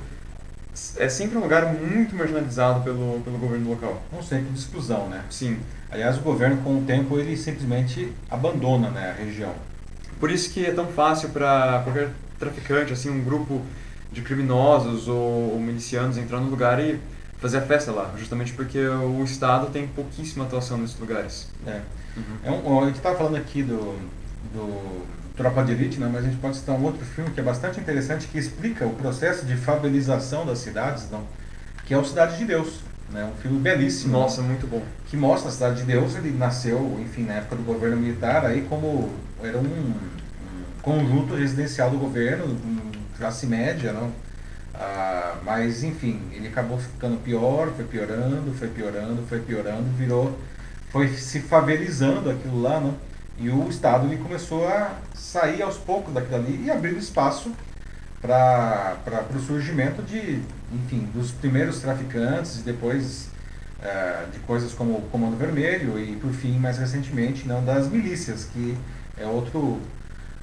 é 0.97 1.07
sempre 1.07 1.37
um 1.37 1.41
lugar 1.41 1.71
muito 1.73 2.15
marginalizado 2.15 2.83
pelo, 2.83 3.21
pelo 3.23 3.37
governo 3.37 3.69
local. 3.69 4.01
Um 4.11 4.21
centro 4.21 4.51
de 4.51 4.59
exclusão, 4.59 5.07
né? 5.07 5.23
Sim. 5.29 5.59
Aliás, 5.89 6.17
o 6.17 6.21
governo, 6.21 6.57
com 6.63 6.79
o 6.79 6.81
tempo, 6.83 7.19
ele 7.19 7.37
simplesmente 7.37 8.11
abandona 8.29 8.89
né, 8.89 9.11
a 9.11 9.23
região. 9.23 9.53
Por 10.19 10.31
isso 10.31 10.51
que 10.51 10.65
é 10.65 10.71
tão 10.71 10.87
fácil 10.87 11.29
para 11.29 11.81
qualquer 11.83 12.09
traficante, 12.39 12.93
assim, 12.93 13.09
um 13.09 13.23
grupo 13.23 13.61
de 14.11 14.21
criminosos 14.21 15.07
ou, 15.07 15.53
ou 15.53 15.59
milicianos 15.59 16.17
entrar 16.17 16.39
no 16.39 16.49
lugar 16.49 16.79
e 16.79 16.99
fazer 17.37 17.57
a 17.57 17.61
festa 17.61 17.91
lá, 17.91 18.13
justamente 18.17 18.53
porque 18.53 18.79
o 18.79 19.23
Estado 19.23 19.67
tem 19.67 19.87
pouquíssima 19.87 20.45
atuação 20.45 20.77
nesses 20.77 20.99
lugares. 20.99 21.49
É. 21.65 21.81
Uhum. 22.17 22.23
é 22.43 22.51
um, 22.51 22.81
a 22.81 22.85
gente 22.87 22.95
estava 22.95 23.15
falando 23.15 23.35
aqui 23.35 23.61
do, 23.61 23.95
do 24.51 25.05
Tropa 25.35 25.63
de 25.63 25.71
Elite, 25.71 25.99
né, 25.99 26.09
mas 26.11 26.25
a 26.25 26.27
gente 26.27 26.39
pode 26.39 26.57
citar 26.57 26.75
um 26.75 26.83
outro 26.83 27.05
filme 27.05 27.29
que 27.29 27.39
é 27.39 27.43
bastante 27.43 27.79
interessante, 27.79 28.27
que 28.27 28.39
explica 28.39 28.87
o 28.87 28.93
processo 28.95 29.45
de 29.45 29.55
favelização 29.55 30.45
das 30.45 30.57
cidades, 30.57 31.09
não, 31.11 31.23
que 31.85 31.93
é 31.93 31.97
o 31.97 32.03
Cidade 32.03 32.37
de 32.37 32.45
Deus. 32.45 32.81
Né? 33.09 33.23
Um 33.23 33.41
filme 33.41 33.59
belíssimo. 33.59 34.11
Nossa, 34.11 34.41
muito 34.41 34.67
bom. 34.67 34.83
Que 35.05 35.15
mostra 35.15 35.49
a 35.49 35.51
Cidade 35.53 35.77
de 35.77 35.83
Deus. 35.83 36.15
Ele 36.15 36.31
nasceu, 36.31 36.99
enfim, 36.99 37.23
na 37.23 37.35
época 37.35 37.55
do 37.55 37.63
governo 37.63 37.95
militar, 37.95 38.45
aí 38.45 38.65
como 38.67 39.09
era 39.41 39.57
um, 39.57 39.61
um 39.61 39.95
conjunto 40.81 41.33
residencial 41.33 41.89
do 41.89 41.97
governo, 41.97 42.57
classe 43.17 43.45
média, 43.45 43.93
não? 43.93 44.11
Ah, 44.79 45.37
mas, 45.43 45.83
enfim, 45.83 46.21
ele 46.31 46.47
acabou 46.47 46.77
ficando 46.77 47.17
pior, 47.23 47.71
foi 47.75 47.85
piorando, 47.85 48.53
foi 48.53 48.67
piorando, 48.67 49.23
foi 49.27 49.39
piorando, 49.39 49.89
virou, 49.97 50.37
foi 50.91 51.07
se 51.09 51.39
favelizando 51.39 52.29
aquilo 52.29 52.61
lá, 52.61 52.79
não? 52.79 52.95
E 53.39 53.49
o 53.49 53.67
Estado 53.69 54.07
ele 54.07 54.17
começou 54.17 54.67
a 54.67 54.95
sair 55.15 55.61
aos 55.61 55.77
poucos 55.77 56.13
daquilo 56.13 56.37
ali 56.37 56.63
e 56.65 56.71
abrindo 56.71 56.97
espaço 56.97 57.51
para 58.21 58.97
o 59.35 59.39
surgimento 59.39 60.01
de, 60.01 60.41
enfim, 60.71 61.07
dos 61.13 61.31
primeiros 61.31 61.79
traficantes 61.79 62.59
e 62.59 62.63
depois 62.63 63.29
uh, 63.79 64.31
de 64.31 64.39
coisas 64.39 64.73
como 64.73 64.97
o 64.97 65.01
Comando 65.11 65.37
Vermelho 65.37 65.99
e, 65.99 66.15
por 66.15 66.31
fim, 66.31 66.57
mais 66.57 66.77
recentemente, 66.77 67.47
não 67.47 67.63
das 67.63 67.87
milícias, 67.87 68.45
que 68.45 68.77
é 69.17 69.25
outro 69.25 69.79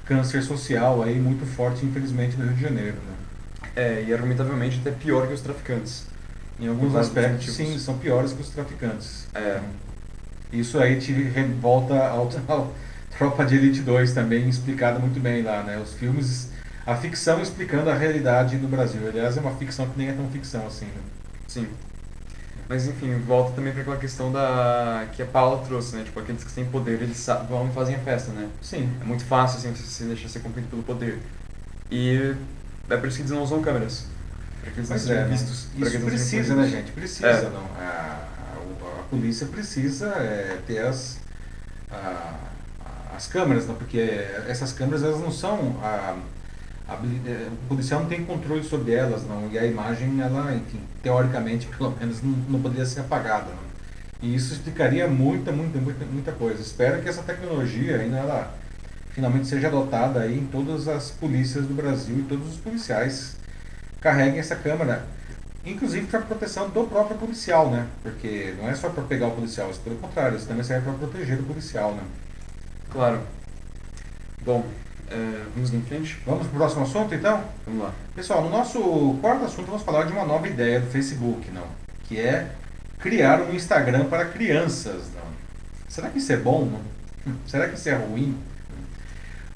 câncer 0.05 0.41
social 0.41 1.03
aí 1.03 1.19
muito 1.19 1.45
forte, 1.45 1.85
infelizmente, 1.85 2.37
no 2.37 2.45
Rio 2.45 2.55
de 2.55 2.61
Janeiro. 2.61 2.95
Né? 2.95 3.14
É, 3.75 4.03
e 4.07 4.13
argumentavelmente 4.13 4.79
até 4.79 4.91
pior 4.91 5.27
que 5.27 5.33
os 5.33 5.41
traficantes. 5.41 6.05
Em 6.59 6.67
alguns 6.67 6.95
aspectos, 6.95 7.53
sim, 7.53 7.77
são 7.77 7.97
piores 7.97 8.31
que 8.31 8.41
os 8.41 8.49
traficantes. 8.49 9.27
É. 9.33 9.59
Isso 10.53 10.79
aí 10.79 10.99
te 10.99 11.11
volta 11.59 12.07
ao, 12.07 12.29
ao 12.47 12.73
Tropa 13.17 13.45
de 13.45 13.55
Elite 13.55 13.81
2 13.81 14.13
também, 14.13 14.47
explicado 14.47 14.99
muito 14.99 15.19
bem 15.19 15.43
lá, 15.43 15.63
né? 15.63 15.77
Os 15.77 15.93
filmes 15.93 16.49
a 16.85 16.95
ficção 16.95 17.41
explicando 17.41 17.89
a 17.89 17.95
realidade 17.95 18.57
do 18.57 18.67
Brasil. 18.67 19.01
Aliás, 19.07 19.35
é 19.37 19.41
uma 19.41 19.55
ficção 19.55 19.87
que 19.89 19.97
nem 19.97 20.09
é 20.09 20.13
tão 20.13 20.29
ficção 20.29 20.67
assim. 20.67 20.85
Né? 20.85 21.01
Sim. 21.47 21.67
Mas 22.69 22.87
enfim, 22.87 23.17
volta 23.19 23.53
também 23.53 23.73
para 23.73 23.81
aquela 23.81 23.97
questão 23.97 24.31
da 24.31 25.07
que 25.13 25.21
a 25.21 25.25
Paula 25.25 25.65
trouxe, 25.65 25.95
né? 25.95 26.03
Tipo, 26.03 26.19
aqueles 26.19 26.43
que 26.43 26.53
têm 26.53 26.65
poder, 26.65 27.01
eles 27.01 27.25
vão 27.49 27.67
e 27.67 27.71
fazem 27.73 27.95
a 27.95 27.99
festa, 27.99 28.31
né? 28.31 28.49
Sim. 28.61 28.89
É 29.01 29.03
muito 29.03 29.25
fácil 29.25 29.57
assim 29.57 29.71
você 29.71 29.83
se 29.83 30.03
deixar 30.03 30.29
ser 30.29 30.39
cumprido 30.39 30.67
pelo 30.67 30.83
poder. 30.83 31.19
E 31.91 32.35
é 32.89 32.97
por 32.97 33.07
isso 33.07 33.17
que 33.17 33.21
eles 33.23 33.31
não 33.31 33.43
usam 33.43 33.61
câmeras. 33.61 34.05
Para 34.61 34.71
que 34.71 34.79
eles 34.79 34.89
não 34.89 34.97
sejam 34.97 35.17
é, 35.17 35.25
vistos. 35.25 35.67
Isso 35.77 35.99
precisa, 35.99 36.55
né, 36.55 36.67
gente? 36.67 36.91
Precisa, 36.91 37.27
é. 37.27 37.49
não. 37.49 37.65
A, 37.77 37.83
a, 37.83 38.99
a, 38.99 39.03
polícia 39.09 39.47
precisa 39.47 40.07
é, 40.07 40.59
ter 40.65 40.79
as 40.79 41.19
a, 41.91 42.35
as 43.15 43.27
câmeras, 43.27 43.67
não? 43.67 43.75
Porque 43.75 43.99
essas 44.47 44.71
câmeras 44.73 45.03
elas 45.03 45.19
não 45.19 45.31
são 45.31 45.79
a, 45.83 46.17
é, 46.87 47.47
o 47.51 47.67
policial 47.67 48.01
não 48.01 48.07
tem 48.07 48.23
controle 48.23 48.63
sobre 48.63 48.93
elas, 48.93 49.23
não, 49.23 49.49
e 49.51 49.57
a 49.57 49.65
imagem, 49.65 50.21
ela, 50.21 50.53
enfim, 50.53 50.79
teoricamente, 51.01 51.67
pelo 51.75 51.95
menos, 51.99 52.21
não, 52.21 52.31
não 52.49 52.61
poderia 52.61 52.85
ser 52.85 53.01
apagada. 53.01 53.47
Não. 53.49 53.65
E 54.21 54.35
isso 54.35 54.53
explicaria 54.53 55.07
muita, 55.07 55.51
muita, 55.51 55.79
muita, 55.79 56.05
muita 56.05 56.31
coisa. 56.31 56.61
Espero 56.61 57.01
que 57.01 57.09
essa 57.09 57.21
tecnologia 57.23 57.97
ainda 57.97 58.17
ela 58.17 58.55
finalmente 59.15 59.47
seja 59.47 59.69
adotada 59.69 60.19
aí 60.19 60.37
em 60.37 60.45
todas 60.45 60.89
as 60.89 61.09
polícias 61.09 61.65
do 61.65 61.73
Brasil 61.73 62.19
e 62.19 62.23
todos 62.23 62.49
os 62.49 62.57
policiais 62.57 63.37
carreguem 64.01 64.39
essa 64.39 64.57
câmera. 64.57 65.07
inclusive 65.65 66.05
para 66.05 66.19
proteção 66.19 66.69
do 66.69 66.83
próprio 66.83 67.17
policial, 67.17 67.71
né? 67.71 67.87
Porque 68.03 68.53
não 68.59 68.69
é 68.69 68.75
só 68.75 68.89
para 68.89 69.03
pegar 69.03 69.27
o 69.27 69.31
policial, 69.31 69.71
isso 69.71 69.79
pelo 69.79 69.95
contrário, 69.95 70.37
isso 70.37 70.45
também 70.45 70.63
serve 70.63 70.83
para 70.83 70.93
proteger 70.93 71.39
o 71.39 71.43
policial, 71.43 71.95
né? 71.95 72.03
Claro. 72.91 73.21
Bom, 74.43 74.63
é, 75.09 75.43
vamos 75.55 75.73
em 75.73 75.81
frente? 75.81 76.21
Vamos 76.23 76.45
para 76.45 76.55
o 76.55 76.57
próximo 76.59 76.83
assunto, 76.83 77.15
então? 77.15 77.43
Vamos 77.65 77.83
lá. 77.83 77.93
Pessoal, 78.13 78.43
no 78.43 78.49
nosso 78.51 79.17
quarto 79.21 79.45
assunto 79.45 79.65
vamos 79.65 79.81
falar 79.81 80.03
de 80.03 80.11
uma 80.11 80.25
nova 80.25 80.47
ideia 80.47 80.79
do 80.81 80.91
Facebook, 80.91 81.49
não? 81.49 81.65
Que 82.03 82.19
é 82.19 82.51
criar 82.99 83.41
um 83.41 83.55
Instagram 83.55 84.05
para 84.05 84.25
crianças, 84.25 85.09
não? 85.15 85.25
Será 85.87 86.09
que 86.09 86.19
isso 86.19 86.31
é 86.31 86.37
bom? 86.37 86.65
Não? 87.25 87.33
Será 87.47 87.67
que 87.69 87.75
isso 87.75 87.89
é 87.89 87.95
ruim? 87.95 88.37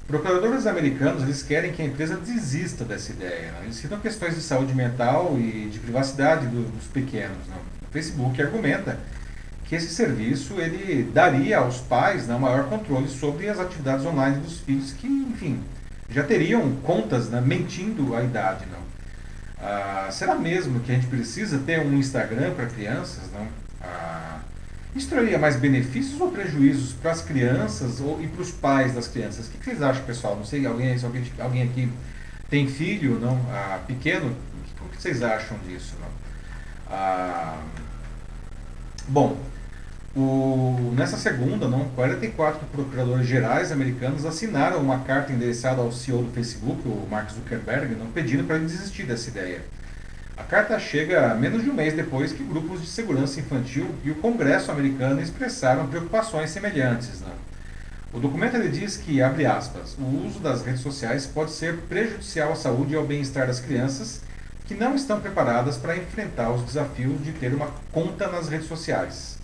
Procuradores 0.10 0.66
americanos 0.66 1.22
eles 1.22 1.44
querem 1.44 1.72
que 1.72 1.84
a 1.84 1.86
empresa 1.86 2.18
desista 2.18 2.84
dessa 2.84 3.12
ideia. 3.12 3.52
Não? 3.52 3.62
Eles 3.62 3.76
citam 3.76 4.00
questões 4.00 4.34
de 4.34 4.42
saúde 4.42 4.74
mental 4.74 5.38
e 5.38 5.70
de 5.72 5.78
privacidade 5.78 6.48
dos 6.48 6.86
pequenos. 6.86 7.38
Não? 7.48 7.58
O 7.58 7.92
Facebook 7.92 8.42
argumenta 8.42 8.98
que 9.66 9.76
esse 9.76 9.90
serviço 9.90 10.60
ele 10.60 11.04
daria 11.14 11.60
aos 11.60 11.78
pais 11.78 12.26
né, 12.26 12.36
maior 12.40 12.64
controle 12.64 13.08
sobre 13.08 13.48
as 13.50 13.60
atividades 13.60 14.04
online 14.04 14.38
dos 14.40 14.62
filhos 14.62 14.92
que, 14.94 15.06
enfim, 15.06 15.62
já 16.10 16.24
teriam 16.24 16.72
contas 16.78 17.30
né, 17.30 17.40
mentindo 17.40 18.16
a 18.16 18.24
idade. 18.24 18.66
Não? 18.66 18.80
Ah, 19.62 20.08
será 20.10 20.34
mesmo 20.34 20.80
que 20.80 20.92
a 20.92 20.96
gente 20.96 21.06
precisa 21.06 21.60
ter 21.60 21.86
um 21.86 21.94
Instagram 21.94 22.56
para 22.56 22.66
crianças? 22.66 23.32
Não? 23.32 23.48
Ah, 23.80 24.40
isso 24.96 25.08
traria 25.08 25.38
mais 25.38 25.56
benefícios 25.56 26.20
ou 26.20 26.32
prejuízos 26.32 26.94
para 26.94 27.12
as 27.12 27.22
crianças 27.22 28.00
ou, 28.00 28.22
e 28.22 28.28
para 28.28 28.42
os 28.42 28.52
pais 28.52 28.94
das 28.94 29.08
crianças? 29.08 29.48
O 29.48 29.52
que, 29.52 29.64
vocês 29.64 29.82
acham, 29.82 30.04
pessoal? 30.04 30.36
Não 30.36 30.46
sei, 30.46 30.66
alguém, 30.66 30.98
alguém, 31.04 31.24
alguém 31.40 31.64
aqui 31.64 31.90
tem 32.50 32.68
filho 32.68 33.20
não 33.20 33.40
ah, 33.52 33.80
pequeno? 33.86 34.36
O 34.82 34.90
que, 34.90 35.02
vocês 35.02 35.22
acham 35.22 35.58
disso? 35.68 35.96
Não? 36.02 36.10
Ah, 36.92 37.62
bom, 39.08 39.38
o, 40.16 40.94
nessa 40.96 41.18
segunda, 41.18 41.68
não, 41.68 41.86
44 41.90 42.66
procuradores 42.68 43.28
gerais 43.28 43.72
americanos 43.72 44.26
assinaram 44.26 44.80
uma 44.80 45.00
carta 45.00 45.32
endereçada 45.32 45.82
ao 45.82 45.92
CEO 45.92 46.24
do 46.24 46.32
Facebook, 46.32 46.82
o 46.88 47.08
Mark 47.10 47.30
Zuckerberg, 47.30 47.94
não, 47.96 48.08
pedindo 48.08 48.44
para 48.44 48.56
ele 48.56 48.66
desistir 48.66 49.04
dessa 49.04 49.30
ideia. 49.30 49.62
A 50.40 50.44
carta 50.44 50.80
chega 50.80 51.36
menos 51.36 51.62
de 51.64 51.70
um 51.70 51.74
mês 51.74 51.94
depois 51.94 52.32
que 52.32 52.42
grupos 52.42 52.82
de 52.82 52.88
segurança 52.88 53.42
infantil 53.42 53.94
e 54.06 54.10
o 54.10 54.16
Congresso 54.16 54.72
americano 54.72 55.22
expressaram 55.22 55.86
preocupações 55.88 56.50
semelhantes. 56.50 57.20
Não. 57.20 57.34
O 58.14 58.22
documento 58.22 58.56
ele 58.56 58.70
diz 58.70 58.96
que, 58.96 59.22
abre 59.22 59.46
aspas, 59.46 59.98
o 60.00 60.26
uso 60.26 60.40
das 60.40 60.64
redes 60.64 60.82
sociais 60.82 61.28
pode 61.28 61.52
ser 61.52 61.76
prejudicial 61.82 62.54
à 62.54 62.56
saúde 62.56 62.94
e 62.94 62.96
ao 62.96 63.06
bem-estar 63.06 63.48
das 63.48 63.60
crianças 63.60 64.22
que 64.66 64.74
não 64.74 64.96
estão 64.96 65.20
preparadas 65.20 65.76
para 65.76 65.98
enfrentar 65.98 66.50
os 66.52 66.64
desafios 66.64 67.22
de 67.22 67.34
ter 67.34 67.54
uma 67.54 67.68
conta 67.92 68.28
nas 68.28 68.48
redes 68.48 68.68
sociais. 68.68 69.38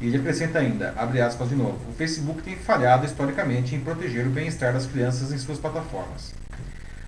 E 0.00 0.06
ele 0.06 0.16
acrescenta 0.16 0.58
ainda, 0.58 0.94
abre 0.96 1.20
aspas 1.20 1.50
de 1.50 1.54
novo, 1.54 1.78
o 1.90 1.92
Facebook 1.92 2.42
tem 2.42 2.56
falhado 2.56 3.04
historicamente 3.04 3.74
em 3.74 3.80
proteger 3.80 4.26
o 4.26 4.30
bem-estar 4.30 4.72
das 4.72 4.86
crianças 4.86 5.30
em 5.30 5.38
suas 5.38 5.58
plataformas. 5.58 6.32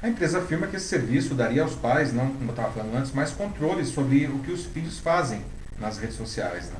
A 0.02 0.08
empresa 0.08 0.38
afirma 0.38 0.66
que 0.66 0.76
esse 0.76 0.86
serviço 0.86 1.34
daria 1.34 1.62
aos 1.62 1.74
pais, 1.74 2.12
não 2.12 2.28
como 2.28 2.44
eu 2.44 2.50
estava 2.50 2.72
falando 2.72 2.96
antes, 2.96 3.12
mais 3.12 3.30
controle 3.30 3.84
sobre 3.84 4.26
o 4.26 4.38
que 4.40 4.52
os 4.52 4.64
filhos 4.64 4.98
fazem 4.98 5.42
nas 5.80 5.98
redes 5.98 6.16
sociais. 6.16 6.66
Né? 6.66 6.76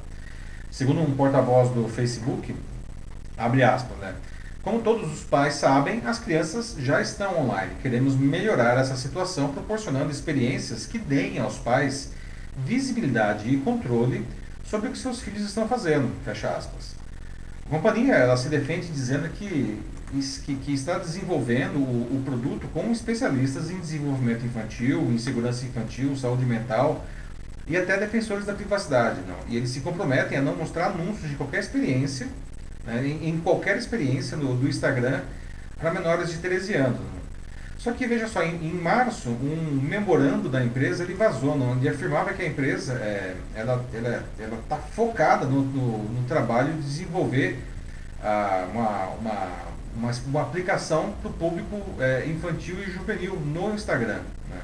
Segundo 0.71 1.01
um 1.01 1.15
porta-voz 1.17 1.71
do 1.71 1.89
Facebook, 1.89 2.55
abre 3.37 3.63
aspas, 3.63 3.97
né? 3.99 4.15
Como 4.63 4.83
todos 4.83 5.11
os 5.11 5.25
pais 5.25 5.55
sabem, 5.55 6.03
as 6.05 6.19
crianças 6.19 6.77
já 6.79 7.01
estão 7.01 7.41
online. 7.41 7.73
Queremos 7.81 8.15
melhorar 8.17 8.77
essa 8.79 8.97
situação 8.97 9.53
proporcionando 9.53 10.11
experiências 10.11 10.85
que 10.85 10.99
deem 10.99 11.39
aos 11.39 11.57
pais 11.59 12.11
visibilidade 12.65 13.49
e 13.49 13.57
controle 13.59 14.27
sobre 14.65 14.89
o 14.89 14.93
que 14.93 14.99
seus 14.99 15.21
filhos 15.21 15.43
estão 15.43 15.67
fazendo, 15.67 16.13
fecha 16.25 16.51
aspas. 16.51 16.95
A 17.67 17.71
companhia 17.71 18.15
ela 18.15 18.37
se 18.37 18.49
defende 18.49 18.89
dizendo 18.89 19.29
que, 19.31 19.81
que, 20.45 20.55
que 20.55 20.73
está 20.73 20.99
desenvolvendo 20.99 21.77
o, 21.77 22.17
o, 22.17 22.23
produto 22.25 22.67
com 22.73 22.91
especialistas 22.91 23.71
em 23.71 23.79
desenvolvimento 23.79 24.45
infantil, 24.45 25.03
em 25.13 25.19
segurança 25.19 25.67
infantil, 25.67 26.17
saúde 26.17 26.47
mental 26.47 27.05
e 27.67 27.77
até 27.77 27.99
defensores 27.99 28.47
da 28.47 28.55
privacidade. 28.55 29.21
Não? 29.27 29.37
E 29.49 29.57
eles 29.57 29.71
se 29.71 29.81
comprometem 29.81 30.39
a 30.39 30.43
não 30.43 30.57
mostrar 30.57 30.87
anúncios 30.87 31.29
de 31.29 31.37
qualquer 31.37 31.61
experiência, 31.61 32.27
né, 32.85 33.07
em, 33.07 33.29
em, 33.29 33.39
qualquer 33.41 33.77
experiência 33.77 34.37
no, 34.37 34.57
do 34.57 34.67
Instagram 34.67 35.21
para 35.79 35.93
menores 35.93 36.31
de 36.31 36.39
13 36.39 36.75
anos. 36.75 37.01
Não? 37.01 37.19
Só 37.79 37.93
que 37.93 38.07
veja 38.07 38.27
só, 38.27 38.43
em, 38.43 38.57
em, 38.57 38.73
março, 38.73 39.29
um 39.29 39.81
memorando 39.81 40.49
da 40.49 40.65
empresa 40.65 41.05
ele 41.05 41.15
vazou, 41.15 41.57
onde 41.61 41.89
afirmava 41.89 42.33
que 42.33 42.43
a 42.43 42.47
empresa 42.47 42.95
é, 42.95 43.37
ela 43.55 43.85
está 44.63 44.77
focada 44.77 45.47
no, 45.47 45.63
no, 45.63 45.99
no, 46.03 46.25
trabalho 46.27 46.73
de 46.73 46.83
desenvolver 46.83 47.63
ah, 48.21 48.67
uma, 48.73 49.07
uma, 49.21 49.49
uma, 49.99 50.13
uma, 50.27 50.43
aplicação 50.43 51.13
para 51.21 51.31
o 51.31 51.35
público 51.35 51.83
é, 52.01 52.27
infantil 52.27 52.77
e 52.81 52.91
juvenil 52.91 53.35
no 53.35 53.75
Instagram. 53.75 54.21
Né? 54.49 54.61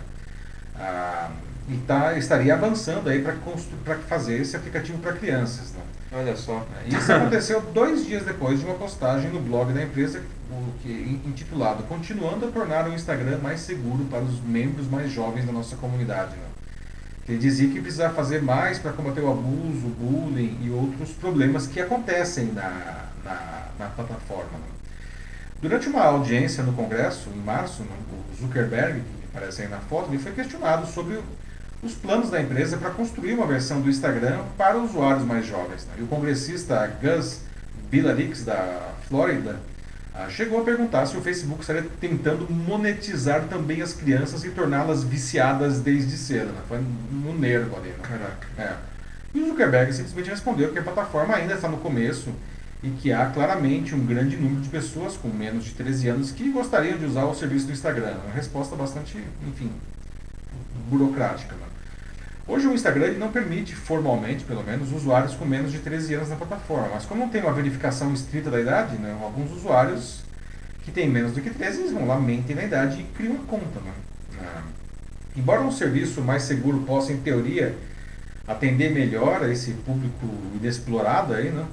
Ah, 0.77 1.31
e 1.69 1.77
tá, 1.79 2.17
estaria 2.17 2.55
avançando 2.55 3.09
aí 3.09 3.23
para 3.23 3.97
fazer 4.09 4.41
esse 4.41 4.55
aplicativo 4.55 4.99
para 4.99 5.13
crianças. 5.15 5.73
Né? 5.73 5.81
Olha 6.13 6.37
só. 6.37 6.65
Isso 6.87 7.13
aconteceu 7.13 7.61
dois 7.73 8.07
dias 8.07 8.25
depois 8.25 8.61
de 8.61 8.67
uma 8.67 8.75
postagem 8.75 9.31
no 9.31 9.41
blog 9.41 9.73
da 9.73 9.83
empresa 9.83 10.23
que, 10.83 11.21
intitulado 11.27 11.83
Continuando 11.85 12.47
a 12.47 12.51
tornar 12.51 12.89
o 12.89 12.93
Instagram 12.93 13.39
mais 13.39 13.61
seguro 13.61 14.05
para 14.05 14.21
os 14.21 14.41
membros 14.41 14.87
mais 14.87 15.11
jovens 15.11 15.47
da 15.47 15.53
nossa 15.53 15.75
comunidade. 15.77 16.33
Né? 16.37 16.49
Ele 17.27 17.39
dizia 17.39 17.69
que 17.71 17.81
precisava 17.81 18.15
fazer 18.15 18.43
mais 18.43 18.79
para 18.79 18.93
combater 18.93 19.23
o 19.23 19.33
abuso, 19.33 19.87
o 19.87 19.97
bullying 19.99 20.59
e 20.63 20.71
outros 20.71 21.11
problemas 21.13 21.67
que 21.67 21.81
acontecem 21.81 22.53
na, 22.53 23.07
na, 23.25 23.69
na 23.79 23.87
plataforma. 23.87 24.53
Né? 24.53 24.74
Durante 25.65 25.89
uma 25.89 26.03
audiência 26.03 26.63
no 26.63 26.75
Congresso, 26.75 27.31
em 27.35 27.41
março, 27.41 27.83
o 27.83 28.37
Zuckerberg, 28.39 29.01
que 29.01 29.27
aparece 29.33 29.63
aí 29.63 29.69
na 29.69 29.79
foto, 29.79 30.11
ele 30.11 30.19
foi 30.19 30.33
questionado 30.33 30.87
sobre 30.87 31.19
os 31.83 31.95
planos 31.95 32.29
da 32.29 32.39
empresa 32.39 32.77
para 32.77 32.91
construir 32.91 33.33
uma 33.33 33.47
versão 33.47 33.81
do 33.81 33.89
Instagram 33.89 34.41
para 34.59 34.77
usuários 34.77 35.25
mais 35.25 35.47
jovens. 35.47 35.87
Né? 35.87 35.95
E 36.01 36.03
o 36.03 36.07
congressista 36.07 36.87
Gus 37.01 37.41
Bilarix, 37.91 38.45
da 38.45 38.93
Flórida, 39.09 39.57
ah, 40.15 40.29
chegou 40.29 40.61
a 40.61 40.65
perguntar 40.65 41.07
se 41.07 41.17
o 41.17 41.23
Facebook 41.23 41.63
estaria 41.63 41.87
tentando 41.99 42.47
monetizar 42.53 43.47
também 43.49 43.81
as 43.81 43.95
crianças 43.95 44.45
e 44.45 44.51
torná-las 44.51 45.03
viciadas 45.03 45.81
desde 45.81 46.19
cedo. 46.19 46.53
Né? 46.53 46.61
Foi 46.69 46.79
no 47.11 47.33
nervo 47.33 47.75
ali. 47.75 47.89
Né? 47.89 47.97
Caraca. 48.03 48.47
É. 48.59 48.75
E 49.33 49.41
o 49.41 49.47
Zuckerberg 49.47 49.95
simplesmente 49.95 50.29
respondeu 50.29 50.71
que 50.73 50.79
a 50.79 50.83
plataforma 50.83 51.35
ainda 51.35 51.55
está 51.55 51.69
no 51.69 51.79
começo 51.79 52.35
e 52.85 52.91
que 53.01 53.11
há 53.11 53.25
claramente 53.31 53.95
um 53.95 54.05
grande 54.05 54.37
número 54.37 54.61
de 54.61 54.69
pessoas 54.69 55.17
com 55.17 55.29
menos 55.29 55.65
de 55.65 55.71
13 55.71 56.09
anos 56.11 56.31
que 56.31 56.51
gostariam 56.51 56.99
de 56.99 57.07
usar 57.07 57.25
o 57.25 57.35
serviço 57.35 57.67
do 57.67 57.73
Instagram. 57.73 58.19
Uma 58.27 58.35
resposta 58.35 58.77
bastante, 58.77 59.17
enfim, 59.49 59.71
burocrática. 60.91 61.55
Né? 61.55 61.67
Hoje 62.47 62.67
o 62.67 62.75
Instagram 62.75 63.15
não 63.15 63.33
permite, 63.33 63.75
formalmente 63.75 64.45
pelo 64.45 64.63
menos, 64.63 64.93
usuários 64.93 65.35
com 65.35 65.47
menos 65.47 65.73
de 65.73 65.79
13 65.79 66.15
anos 66.17 66.29
na 66.29 66.37
plataforma. 66.37 66.91
Mas 66.93 67.07
como 67.07 67.21
não 67.21 67.31
tem 67.31 67.41
uma 67.41 67.55
verificação 67.55 68.13
estrita 68.13 68.51
da 68.51 68.61
idade, 68.61 68.97
né, 68.97 69.17
alguns 69.23 69.51
usuários 69.53 70.21
que 70.83 70.91
têm 70.91 71.09
menos 71.09 71.33
do 71.33 71.41
que 71.41 71.49
13 71.49 71.81
eles 71.81 71.93
vão 71.93 72.07
lá, 72.07 72.21
mentem 72.21 72.55
na 72.55 72.65
idade 72.65 73.01
e 73.01 73.05
criam 73.17 73.37
uma 73.37 73.45
conta. 73.45 73.81
Né? 73.81 73.93
Ah. 74.43 74.63
Embora 75.35 75.63
um 75.63 75.73
serviço 75.73 76.21
mais 76.21 76.43
seguro 76.43 76.83
possa, 76.83 77.15
em 77.15 77.17
teoria, 77.17 77.75
atender 78.47 78.93
melhor 78.93 79.43
a 79.43 79.51
esse 79.51 79.71
público 79.73 80.29
inexplorado, 80.61 81.33
aí, 81.33 81.51
né, 81.51 81.65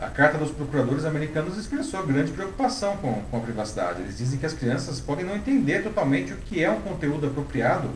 a 0.00 0.08
Carta 0.08 0.38
dos 0.38 0.50
Procuradores 0.50 1.04
Americanos 1.04 1.58
expressou 1.58 2.06
grande 2.06 2.32
preocupação 2.32 2.96
com, 2.96 3.20
com 3.30 3.36
a 3.36 3.40
privacidade. 3.40 4.00
Eles 4.00 4.16
dizem 4.16 4.38
que 4.38 4.46
as 4.46 4.54
crianças 4.54 4.98
podem 4.98 5.26
não 5.26 5.36
entender 5.36 5.82
totalmente 5.82 6.32
o 6.32 6.36
que 6.36 6.64
é 6.64 6.70
um 6.70 6.80
conteúdo 6.80 7.26
apropriado 7.26 7.90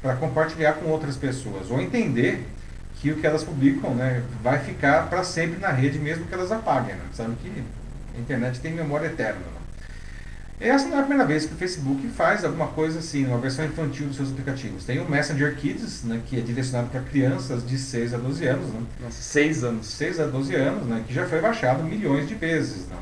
para 0.00 0.14
compartilhar 0.14 0.74
com 0.74 0.88
outras 0.88 1.16
pessoas, 1.16 1.68
ou 1.68 1.80
entender 1.80 2.46
que 3.00 3.10
o 3.10 3.16
que 3.16 3.26
elas 3.26 3.42
publicam 3.42 3.94
né, 3.94 4.22
vai 4.42 4.60
ficar 4.60 5.10
para 5.10 5.24
sempre 5.24 5.58
na 5.58 5.70
rede, 5.70 5.98
mesmo 5.98 6.24
que 6.26 6.32
elas 6.32 6.52
apaguem. 6.52 6.94
Né? 6.94 7.02
Sabe 7.12 7.34
que 7.42 7.64
a 8.16 8.20
internet 8.20 8.60
tem 8.60 8.72
memória 8.72 9.06
eterna. 9.06 9.40
Né? 9.40 9.59
Essa 10.60 10.88
não 10.88 10.98
é 10.98 11.00
a 11.00 11.02
primeira 11.04 11.24
vez 11.24 11.46
que 11.46 11.54
o 11.54 11.56
Facebook 11.56 12.06
faz 12.08 12.44
alguma 12.44 12.66
coisa 12.68 12.98
assim, 12.98 13.26
uma 13.26 13.38
versão 13.38 13.64
infantil 13.64 14.06
dos 14.06 14.16
seus 14.16 14.30
aplicativos. 14.30 14.84
Tem 14.84 15.00
o 15.00 15.08
Messenger 15.08 15.56
Kids, 15.56 16.04
né, 16.04 16.20
que 16.26 16.38
é 16.38 16.42
direcionado 16.42 16.90
para 16.90 17.00
crianças 17.00 17.66
de 17.66 17.78
6 17.78 18.12
a 18.12 18.18
12 18.18 18.46
anos. 18.46 18.68
Né? 18.68 18.82
Nossa, 19.00 19.22
6 19.22 19.64
anos. 19.64 19.86
6 19.86 20.20
a 20.20 20.26
12 20.26 20.54
anos, 20.54 20.86
né, 20.86 21.02
que 21.06 21.14
já 21.14 21.26
foi 21.26 21.40
baixado 21.40 21.82
milhões 21.82 22.28
de 22.28 22.34
vezes. 22.34 22.86
Né? 22.88 22.96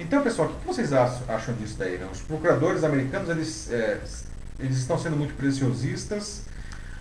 Então, 0.00 0.20
pessoal, 0.20 0.48
o 0.48 0.52
que 0.52 0.66
vocês 0.66 0.92
acham 0.92 1.54
disso 1.54 1.76
daí? 1.78 1.96
Né? 1.96 2.08
Os 2.10 2.22
procuradores 2.22 2.82
americanos, 2.82 3.28
eles 3.28 3.70
é, 3.70 4.00
eles 4.62 4.76
estão 4.76 4.98
sendo 4.98 5.16
muito 5.16 5.34
preciosistas, 5.34 6.42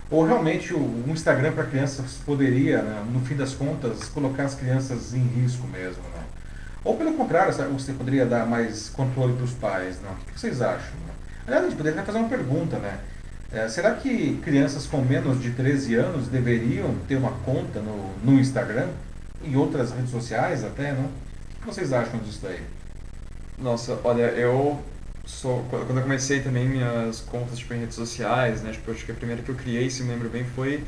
ou 0.10 0.26
realmente 0.26 0.74
um 0.74 1.06
Instagram 1.10 1.52
para 1.52 1.66
crianças 1.66 2.18
poderia, 2.26 2.82
né, 2.82 3.06
no 3.12 3.22
fim 3.22 3.36
das 3.36 3.54
contas, 3.54 4.06
colocar 4.06 4.44
as 4.44 4.56
crianças 4.56 5.14
em 5.14 5.22
risco 5.22 5.68
mesmo, 5.68 6.02
né? 6.16 6.24
Ou 6.84 6.96
pelo 6.96 7.14
contrário, 7.14 7.54
você 7.74 7.94
poderia 7.94 8.26
dar 8.26 8.46
mais 8.46 8.90
controle 8.90 9.34
para 9.34 9.44
os 9.44 9.54
pais, 9.54 10.00
não? 10.02 10.12
O 10.12 10.34
que 10.34 10.40
vocês 10.40 10.62
acham? 10.62 10.94
Né? 11.08 11.14
Aliás, 11.46 11.66
a 11.66 11.70
gente 11.70 11.78
poderia 11.78 12.04
fazer 12.04 12.18
uma 12.18 12.30
pergunta, 12.30 12.78
né? 12.78 13.00
É, 13.52 13.68
será 13.68 13.96
que 13.96 14.40
crianças 14.44 14.86
com 14.86 15.02
menos 15.02 15.42
de 15.42 15.52
13 15.52 15.96
anos 15.96 16.28
deveriam 16.28 16.96
ter 17.08 17.16
uma 17.16 17.32
conta 17.44 17.80
no, 17.80 18.14
no 18.24 18.40
Instagram? 18.40 18.88
e 19.44 19.56
outras 19.56 19.92
redes 19.92 20.12
sociais 20.12 20.64
até, 20.64 20.92
não? 20.94 21.06
O 21.06 21.62
que 21.62 21.66
vocês 21.66 21.94
acham 21.94 22.20
disso 22.20 22.40
daí? 22.44 22.62
Nossa, 23.58 24.00
olha, 24.04 24.24
eu 24.24 24.82
sou 25.26 25.64
quando 25.70 25.98
eu 25.98 26.04
comecei 26.04 26.42
também 26.42 26.68
minhas 26.68 27.20
contas 27.22 27.60
tipo, 27.60 27.74
em 27.74 27.80
redes 27.80 27.96
sociais, 27.96 28.62
né? 28.62 28.72
Tipo, 28.72 28.92
acho 28.92 29.06
que 29.06 29.12
a 29.12 29.16
primeira 29.16 29.42
que 29.42 29.50
eu 29.50 29.56
criei, 29.56 29.90
se 29.90 30.04
me 30.04 30.10
lembro 30.10 30.30
bem, 30.30 30.46
foi 30.56 30.84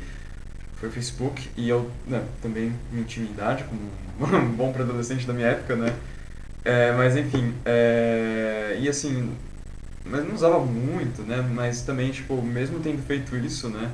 foi 0.82 0.88
o 0.88 0.92
Facebook 0.92 1.48
e 1.56 1.68
eu 1.68 1.88
né, 2.08 2.24
também 2.42 2.74
minha 2.90 3.04
intimidade 3.04 3.62
como 3.64 3.80
um 4.36 4.48
bom 4.48 4.72
pré-adolescente 4.72 5.24
da 5.24 5.32
minha 5.32 5.46
época, 5.46 5.76
né? 5.76 5.94
É, 6.64 6.90
mas 6.90 7.16
enfim, 7.16 7.54
é, 7.64 8.76
e 8.80 8.88
assim, 8.88 9.32
mas 10.04 10.26
não 10.26 10.34
usava 10.34 10.58
muito, 10.58 11.22
né? 11.22 11.40
Mas 11.54 11.82
também, 11.82 12.10
tipo, 12.10 12.42
mesmo 12.42 12.80
tendo 12.80 13.00
feito 13.00 13.36
isso, 13.36 13.68
né? 13.68 13.92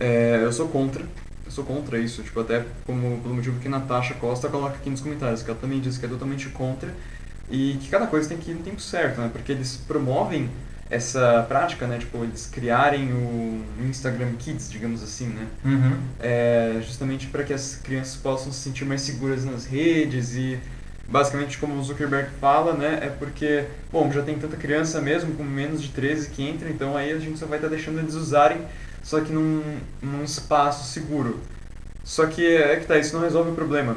É, 0.00 0.40
eu 0.42 0.52
sou 0.52 0.66
contra 0.66 1.04
eu 1.46 1.52
sou 1.52 1.64
contra 1.64 1.98
isso, 1.98 2.22
tipo, 2.24 2.40
até 2.40 2.64
como 2.84 3.20
pelo 3.22 3.34
motivo 3.34 3.60
que 3.60 3.68
Natasha 3.68 4.14
Costa 4.14 4.48
coloca 4.48 4.74
aqui 4.74 4.90
nos 4.90 5.00
comentários, 5.00 5.42
que 5.44 5.50
ela 5.50 5.58
também 5.58 5.80
diz 5.80 5.98
que 5.98 6.04
é 6.04 6.08
totalmente 6.08 6.48
contra 6.48 6.92
e 7.48 7.78
que 7.80 7.88
cada 7.88 8.08
coisa 8.08 8.28
tem 8.28 8.38
que 8.38 8.50
ir 8.50 8.54
no 8.54 8.62
tempo 8.64 8.80
certo, 8.80 9.20
né? 9.20 9.30
Porque 9.32 9.52
eles 9.52 9.76
promovem 9.86 10.50
essa 10.90 11.44
prática, 11.48 11.86
né? 11.86 11.98
Tipo, 11.98 12.24
eles 12.24 12.46
criarem 12.46 13.12
o 13.12 13.62
Instagram 13.80 14.32
Kids, 14.38 14.70
digamos 14.70 15.02
assim, 15.02 15.28
né? 15.28 15.46
Uhum. 15.64 15.98
É, 16.20 16.80
justamente 16.82 17.26
para 17.26 17.42
que 17.42 17.52
as 17.52 17.76
crianças 17.76 18.16
possam 18.16 18.52
se 18.52 18.60
sentir 18.60 18.84
mais 18.84 19.02
seguras 19.02 19.44
nas 19.44 19.66
redes 19.66 20.34
e 20.34 20.58
basicamente 21.08 21.58
como 21.58 21.74
o 21.74 21.82
Zuckerberg 21.82 22.30
fala, 22.40 22.72
né? 22.72 23.00
É 23.02 23.08
porque, 23.08 23.64
bom, 23.92 24.10
já 24.12 24.22
tem 24.22 24.38
tanta 24.38 24.56
criança 24.56 25.00
mesmo 25.00 25.34
com 25.34 25.44
menos 25.44 25.82
de 25.82 25.88
13 25.88 26.30
que 26.30 26.42
entra, 26.42 26.68
então 26.68 26.96
aí 26.96 27.12
a 27.12 27.18
gente 27.18 27.38
só 27.38 27.46
vai 27.46 27.58
estar 27.58 27.68
tá 27.68 27.74
deixando 27.74 27.98
eles 27.98 28.14
usarem 28.14 28.62
só 29.08 29.20
que 29.20 29.32
num, 29.32 29.62
num 30.02 30.22
espaço 30.22 30.92
seguro. 30.92 31.40
Só 32.04 32.26
que 32.26 32.46
é 32.46 32.76
que 32.76 32.86
tá, 32.86 32.98
isso 32.98 33.14
não 33.14 33.22
resolve 33.22 33.50
o 33.50 33.54
problema. 33.54 33.96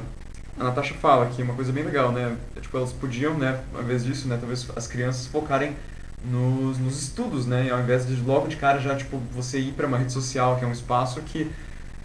A 0.58 0.64
Natasha 0.64 0.94
fala 0.96 1.26
que 1.28 1.42
uma 1.42 1.54
coisa 1.54 1.72
bem 1.72 1.84
legal, 1.84 2.14
né? 2.14 2.38
É, 2.56 2.62
tipo, 2.62 2.78
elas 2.78 2.94
podiam, 2.94 3.38
né, 3.38 3.60
ao 3.74 3.82
invés 3.82 4.06
disso, 4.06 4.28
né, 4.30 4.38
talvez 4.39 4.68
as 4.74 4.88
crianças 4.88 5.28
focarem 5.28 5.76
nos, 6.24 6.78
nos 6.78 7.01
estudos, 7.01 7.45
né? 7.45 7.69
Ao 7.72 7.80
invés 7.80 8.05
de 8.05 8.15
logo 8.22 8.47
de 8.47 8.55
cara 8.55 8.80
já, 8.80 8.95
tipo, 8.95 9.17
você 9.34 9.59
ir 9.59 9.72
para 9.74 9.88
uma 9.88 9.97
rede 9.97 10.11
social, 10.11 10.57
que 10.57 10.65
é 10.65 10.67
um 10.67 10.72
espaço 10.72 11.22
que, 11.22 11.49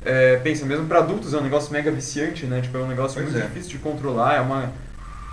é, 0.05 0.37
pensa, 0.37 0.65
mesmo 0.65 0.87
para 0.87 1.01
adultos 1.01 1.35
é 1.35 1.39
um 1.39 1.43
negócio 1.43 1.73
mega 1.73 1.91
viciante, 1.91 2.47
né? 2.47 2.61
Tipo, 2.61 2.79
é 2.79 2.81
um 2.81 2.89
negócio 2.89 3.21
pois 3.21 3.33
muito 3.33 3.45
é. 3.45 3.47
difícil 3.47 3.73
de 3.73 3.79
controlar, 3.79 4.37
é 4.37 4.41
uma, 4.41 4.73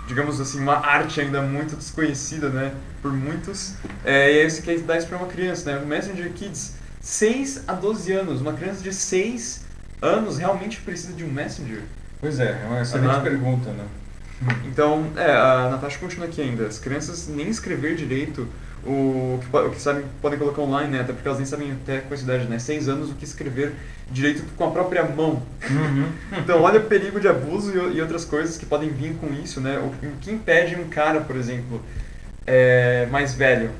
digamos 0.06 0.40
assim, 0.40 0.60
uma 0.60 0.76
arte 0.76 1.20
ainda 1.20 1.40
muito 1.40 1.76
desconhecida, 1.76 2.48
né? 2.48 2.74
Por 3.00 3.12
muitos. 3.12 3.74
É, 4.04 4.32
e 4.32 4.40
aí 4.40 4.50
você 4.50 4.62
quer 4.62 4.78
dar 4.80 4.98
isso 4.98 5.06
para 5.06 5.18
uma 5.18 5.28
criança, 5.28 5.72
né? 5.72 5.82
O 5.82 5.86
Messenger 5.86 6.30
Kids 6.32 6.74
6 7.00 7.64
a 7.66 7.72
12 7.72 8.12
anos. 8.12 8.40
Uma 8.40 8.52
criança 8.52 8.82
de 8.82 8.92
6 8.92 9.64
anos 10.02 10.38
realmente 10.38 10.80
precisa 10.80 11.12
de 11.14 11.24
um 11.24 11.30
Messenger? 11.30 11.82
Pois 12.20 12.38
é, 12.40 12.60
é 12.62 12.66
uma 12.66 12.82
excelente 12.82 13.20
pergunta, 13.20 13.70
né? 13.70 13.84
Então, 14.64 15.06
é, 15.16 15.30
a 15.30 15.68
Natasha 15.70 15.98
continua 15.98 16.26
aqui 16.26 16.40
ainda. 16.40 16.66
As 16.66 16.78
crianças 16.78 17.28
nem 17.28 17.48
escrever 17.48 17.94
direito 17.96 18.48
o 18.86 19.40
que, 19.40 19.56
o 19.56 19.70
que 19.70 19.80
sabem 19.80 20.04
podem 20.20 20.38
colocar 20.38 20.62
online, 20.62 20.90
né? 20.90 21.00
Até 21.00 21.12
porque 21.12 21.26
elas 21.26 21.38
nem 21.38 21.46
sabem 21.46 21.72
até 21.72 22.00
com 22.00 22.12
essa 22.12 22.22
idade, 22.22 22.44
né? 22.46 22.58
6 22.58 22.88
anos 22.88 23.10
o 23.10 23.14
que 23.14 23.24
escrever 23.24 23.72
direito 24.10 24.44
com 24.56 24.64
a 24.64 24.70
própria 24.70 25.04
mão. 25.04 25.42
Uhum. 25.68 26.08
então, 26.38 26.62
olha 26.62 26.80
o 26.80 26.84
perigo 26.84 27.20
de 27.20 27.28
abuso 27.28 27.72
e, 27.72 27.96
e, 27.96 28.00
outras 28.00 28.24
coisas 28.24 28.56
que 28.56 28.66
podem 28.66 28.90
vir 28.90 29.14
com 29.14 29.32
isso, 29.32 29.60
né? 29.60 29.78
O, 29.78 29.86
o 29.86 30.16
que 30.20 30.30
impede 30.30 30.76
um 30.76 30.88
cara, 30.88 31.20
por 31.20 31.36
exemplo, 31.36 31.80
é, 32.46 33.06
mais 33.10 33.34
velho 33.34 33.70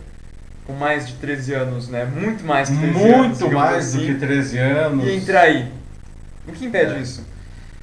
com 0.67 0.73
mais 0.73 1.07
de 1.07 1.15
13 1.15 1.55
anos, 1.55 1.89
né? 1.89 2.05
Muito 2.05 2.45
mais 2.45 2.71
que 2.71 2.77
13 2.77 2.93
Muito 2.93 3.15
anos. 3.15 3.41
Muito 3.41 3.55
mais 3.55 3.87
assim, 3.87 3.99
do 3.99 4.07
que 4.07 4.15
13 4.15 4.59
anos. 4.59 5.07
E 5.07 5.17
entrar 5.17 5.43
aí. 5.43 5.71
O 6.49 6.53
que 6.53 6.67
impede 6.67 6.95
é. 6.95 6.99
isso? 7.01 7.25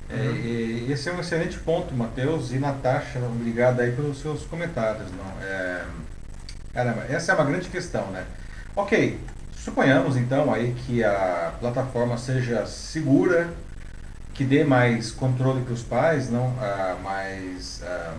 É, 0.10 0.92
esse 0.92 1.10
é 1.10 1.14
um 1.14 1.20
excelente 1.20 1.58
ponto, 1.60 1.94
Matheus 1.96 2.52
e 2.52 2.58
Natasha, 2.58 3.20
obrigado 3.20 3.80
aí 3.80 3.92
pelos 3.92 4.20
seus 4.20 4.44
comentários. 4.44 5.08
Não? 5.12 5.42
É, 5.42 5.84
caramba, 6.74 7.06
essa 7.10 7.32
é 7.32 7.36
uma 7.36 7.46
grande 7.46 7.70
questão, 7.70 8.08
né? 8.08 8.26
Ok, 8.76 9.20
suponhamos 9.56 10.18
então 10.18 10.54
aí 10.54 10.74
que 10.86 11.04
a 11.04 11.54
plataforma 11.60 12.18
seja 12.18 12.66
segura, 12.66 13.50
que 14.34 14.44
dê 14.44 14.64
mais 14.64 15.12
controle 15.12 15.62
para 15.62 15.74
os 15.74 15.84
pais, 15.84 16.30
não? 16.30 16.56
Ah, 16.60 16.98
mais... 17.04 17.82
Ah, 17.84 18.14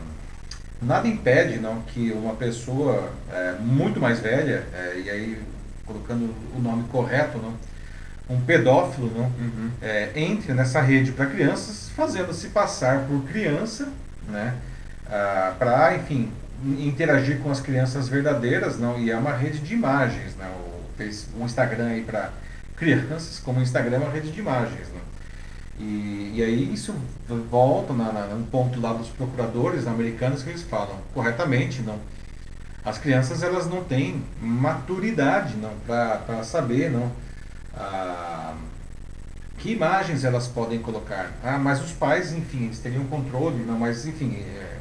nada 0.82 1.06
impede 1.06 1.58
não 1.58 1.80
que 1.82 2.10
uma 2.10 2.34
pessoa 2.34 3.10
é, 3.32 3.52
muito 3.60 4.00
mais 4.00 4.18
velha 4.18 4.66
é, 4.74 5.00
e 5.04 5.10
aí 5.10 5.42
colocando 5.86 6.34
o 6.56 6.60
nome 6.60 6.84
correto 6.88 7.38
não 7.38 7.54
um 8.28 8.40
pedófilo 8.40 9.10
não 9.14 9.24
uhum. 9.24 9.70
é, 9.80 10.10
entre 10.16 10.52
nessa 10.52 10.80
rede 10.80 11.12
para 11.12 11.26
crianças 11.26 11.88
fazendo 11.90 12.32
se 12.32 12.48
passar 12.48 13.06
por 13.06 13.22
criança 13.24 13.88
né 14.28 14.54
ah, 15.08 15.54
para 15.58 15.96
enfim 15.96 16.30
interagir 16.64 17.40
com 17.40 17.50
as 17.50 17.60
crianças 17.60 18.08
verdadeiras 18.08 18.78
não? 18.78 18.98
E 18.98 19.10
é 19.10 19.16
uma 19.16 19.32
rede 19.32 19.58
de 19.58 19.74
imagens 19.74 20.36
fez 20.96 21.26
um 21.38 21.44
Instagram 21.44 21.86
aí 21.86 22.02
para 22.02 22.30
crianças 22.76 23.40
como 23.40 23.60
o 23.60 23.62
Instagram 23.62 23.96
é 23.96 23.98
uma 24.00 24.10
rede 24.10 24.30
de 24.30 24.40
imagens 24.40 24.88
não 24.92 25.12
e, 25.78 26.32
e 26.34 26.42
aí 26.42 26.72
isso 26.72 26.94
volta 27.50 27.92
na, 27.92 28.12
na, 28.12 28.26
no 28.26 28.46
ponto 28.46 28.80
lá 28.80 28.92
dos 28.92 29.08
procuradores 29.08 29.86
americanos 29.86 30.42
que 30.42 30.50
eles 30.50 30.62
falam 30.62 30.96
corretamente, 31.14 31.82
não. 31.82 31.98
As 32.84 32.98
crianças 32.98 33.42
elas 33.42 33.68
não 33.68 33.82
têm 33.84 34.22
maturidade 34.40 35.56
não? 35.56 35.72
Para 35.86 36.44
saber 36.44 36.90
não? 36.90 37.10
Ah, 37.74 38.54
que 39.58 39.72
imagens 39.72 40.24
elas 40.24 40.46
podem 40.48 40.80
colocar. 40.80 41.30
Ah, 41.42 41.58
mas 41.58 41.82
os 41.82 41.92
pais, 41.92 42.32
enfim, 42.32 42.64
eles 42.64 42.78
teriam 42.78 43.04
controle, 43.04 43.64
não, 43.64 43.78
mas 43.78 44.06
enfim, 44.06 44.36
é, 44.36 44.71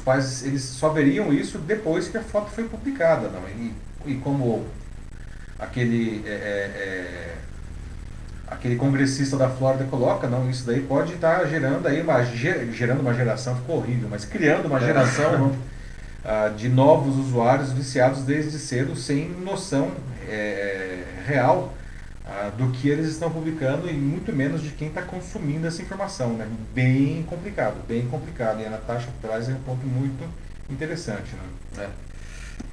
pais 0.00 0.44
eles 0.44 0.62
só 0.62 0.88
veriam 0.88 1.32
isso 1.32 1.58
depois 1.58 2.08
que 2.08 2.16
a 2.16 2.22
foto 2.22 2.50
foi 2.50 2.64
publicada, 2.64 3.28
não. 3.28 3.48
E, 3.48 3.72
e 4.06 4.14
como 4.16 4.66
aquele 5.58 6.22
é, 6.26 6.30
é, 6.30 6.34
é 6.34 7.36
aquele 8.50 8.76
congressista 8.76 9.36
da 9.36 9.48
Flórida 9.48 9.84
coloca, 9.84 10.26
não, 10.26 10.50
isso 10.50 10.66
daí 10.66 10.80
pode 10.80 11.14
estar 11.14 11.44
gerando 11.46 11.86
aí 11.86 12.02
uma, 12.02 12.22
gerando 12.24 13.00
uma 13.00 13.14
geração, 13.14 13.54
ficou 13.56 13.76
horrível, 13.76 14.08
mas 14.10 14.24
criando 14.24 14.66
uma 14.66 14.78
é. 14.78 14.86
geração 14.86 15.38
não, 15.38 15.46
uh, 15.50 16.54
de 16.56 16.68
novos 16.68 17.16
usuários 17.16 17.72
viciados 17.72 18.22
desde 18.22 18.58
cedo, 18.58 18.96
sem 18.96 19.30
noção 19.30 19.92
é, 20.28 21.04
real 21.26 21.72
uh, 22.24 22.50
do 22.56 22.70
que 22.72 22.88
eles 22.88 23.06
estão 23.06 23.30
publicando 23.30 23.88
e 23.88 23.92
muito 23.92 24.32
menos 24.32 24.62
de 24.62 24.70
quem 24.70 24.88
está 24.88 25.02
consumindo 25.02 25.66
essa 25.66 25.82
informação. 25.82 26.34
Né? 26.34 26.48
Bem 26.74 27.22
complicado, 27.24 27.76
bem 27.86 28.06
complicado. 28.06 28.60
E 28.60 28.66
a 28.66 28.70
Natasha 28.70 29.08
traz 29.20 29.48
um 29.48 29.56
ponto 29.56 29.86
muito 29.86 30.28
interessante. 30.68 31.34
Né? 31.76 31.84
É. 31.84 31.88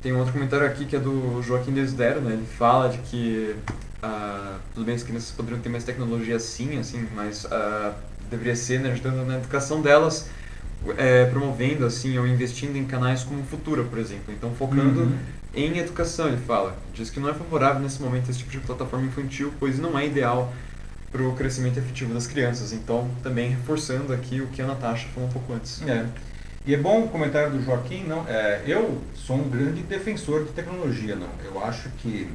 Tem 0.02 0.14
um 0.14 0.20
outro 0.20 0.34
comentário 0.34 0.66
aqui 0.66 0.86
que 0.86 0.96
é 0.96 1.00
do 1.00 1.42
Joaquim 1.42 1.74
Desdero, 1.74 2.22
né? 2.22 2.34
ele 2.34 2.46
fala 2.46 2.90
de 2.90 2.98
que 3.00 3.56
Uh, 3.98 4.60
tudo 4.76 4.86
bem, 4.86 4.96
as 4.96 5.02
crianças 5.02 5.32
poderiam 5.32 5.60
ter 5.60 5.70
mais 5.70 5.84
tecnologia 5.84 6.38
sim, 6.40 6.78
assim, 6.78 7.08
mas 7.16 7.46
uh, 7.46 7.94
deveria 8.30 8.56
ser 8.56 8.80
né, 8.80 8.92
ajudando 8.92 9.26
na 9.26 9.38
educação 9.38 9.82
delas, 9.82 10.30
é, 10.98 11.26
promovendo 11.26 11.86
assim 11.86 12.18
ou 12.18 12.28
investindo 12.28 12.76
em 12.78 12.86
canais 12.86 13.24
como 13.24 13.44
Futura, 13.44 13.84
por 13.84 14.00
exemplo. 14.00 14.34
Então 14.34 14.54
focando 14.56 15.02
uhum. 15.02 15.18
em 15.54 15.78
educação, 15.78 16.28
ele 16.28 16.38
fala. 16.38 16.78
Diz 16.94 17.10
que 17.10 17.20
não 17.20 17.30
é 17.30 17.34
favorável 17.34 17.82
nesse 17.82 18.02
momento 18.02 18.30
esse 18.30 18.40
tipo 18.40 18.52
de 18.52 18.60
plataforma 18.60 19.06
infantil, 19.06 19.54
pois 19.60 19.80
não 19.80 19.98
é 19.98 20.06
ideal 20.06 20.54
para 21.12 21.24
o 21.24 21.34
crescimento 21.36 21.78
efetivo 21.78 22.14
das 22.14 22.28
crianças. 22.28 22.74
Então 22.74 23.10
também 23.24 23.50
reforçando 23.50 24.14
aqui 24.14 24.42
o 24.42 24.48
que 24.48 24.62
a 24.62 24.68
Natasha 24.68 25.08
falou 25.14 25.30
um 25.30 25.32
pouco 25.32 25.54
antes. 25.54 25.82
É. 25.84 26.06
E 26.66 26.74
é 26.74 26.78
bom 26.78 27.06
o 27.06 27.08
comentário 27.08 27.52
do 27.52 27.64
Joaquim, 27.64 28.04
não? 28.04 28.28
É, 28.28 28.62
eu 28.68 29.02
sou 29.16 29.38
um 29.38 29.50
grande 29.50 29.82
defensor 29.84 30.44
de 30.44 30.52
tecnologia, 30.52 31.16
não? 31.16 31.30
Eu 31.46 31.64
acho 31.64 31.90
que 32.00 32.30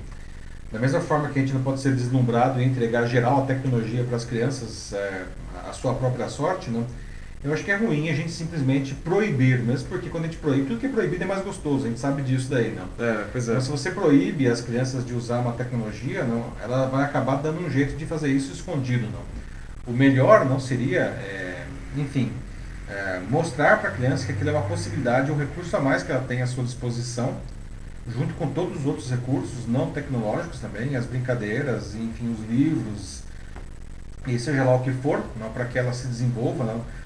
da 0.72 0.78
mesma 0.78 1.00
forma 1.00 1.28
que 1.28 1.38
a 1.38 1.42
gente 1.42 1.52
não 1.52 1.62
pode 1.62 1.80
ser 1.80 1.94
deslumbrado 1.94 2.58
e 2.58 2.64
entregar 2.64 3.04
geral 3.06 3.42
a 3.42 3.46
tecnologia 3.46 4.02
para 4.04 4.16
as 4.16 4.24
crianças, 4.24 4.94
é, 4.94 5.26
a 5.68 5.72
sua 5.74 5.92
própria 5.94 6.30
sorte, 6.30 6.70
não? 6.70 6.86
Eu 7.44 7.52
acho 7.52 7.64
que 7.64 7.72
é 7.72 7.76
ruim 7.76 8.08
a 8.08 8.14
gente 8.14 8.30
simplesmente 8.30 8.94
proibir, 8.94 9.58
mesmo 9.58 9.88
porque 9.88 10.08
quando 10.08 10.24
a 10.24 10.26
gente 10.28 10.38
proíbe, 10.38 10.66
tudo 10.66 10.78
que 10.78 10.86
é 10.86 10.88
proibido 10.88 11.24
é 11.24 11.26
mais 11.26 11.42
gostoso, 11.42 11.86
a 11.86 11.88
gente 11.88 11.98
sabe 11.98 12.22
disso 12.22 12.48
daí, 12.48 12.72
não? 12.72 13.04
É, 13.04 13.24
pois 13.32 13.48
é. 13.48 13.54
Mas 13.54 13.64
se 13.64 13.70
você 13.70 13.90
proíbe 13.90 14.46
as 14.46 14.60
crianças 14.60 15.04
de 15.04 15.12
usar 15.12 15.40
uma 15.40 15.52
tecnologia, 15.52 16.22
não, 16.22 16.52
ela 16.62 16.86
vai 16.86 17.04
acabar 17.04 17.36
dando 17.36 17.66
um 17.66 17.68
jeito 17.68 17.96
de 17.96 18.06
fazer 18.06 18.28
isso 18.28 18.52
escondido, 18.52 19.08
não? 19.10 19.20
O 19.84 19.96
melhor 19.96 20.44
não 20.44 20.60
seria, 20.60 21.00
é, 21.00 21.66
enfim, 21.96 22.30
é, 22.88 23.20
mostrar 23.28 23.80
para 23.80 23.90
a 23.90 23.92
criança 23.92 24.24
que 24.24 24.32
aquilo 24.32 24.50
é 24.50 24.52
uma 24.52 24.62
possibilidade, 24.62 25.32
um 25.32 25.36
recurso 25.36 25.76
a 25.76 25.80
mais 25.80 26.04
que 26.04 26.12
ela 26.12 26.22
tem 26.22 26.42
à 26.42 26.46
sua 26.46 26.62
disposição, 26.62 27.36
junto 28.06 28.34
com 28.34 28.52
todos 28.52 28.80
os 28.80 28.86
outros 28.86 29.10
recursos 29.10 29.66
não 29.66 29.90
tecnológicos 29.90 30.60
também, 30.60 30.94
as 30.94 31.06
brincadeiras, 31.06 31.96
enfim, 31.96 32.32
os 32.32 32.48
livros, 32.48 33.22
e 34.28 34.38
seja 34.38 34.62
lá 34.62 34.76
o 34.76 34.84
que 34.84 34.92
for, 34.92 35.20
para 35.52 35.64
que 35.64 35.76
ela 35.76 35.92
se 35.92 36.06
desenvolva. 36.06 36.62
Não? 36.62 37.01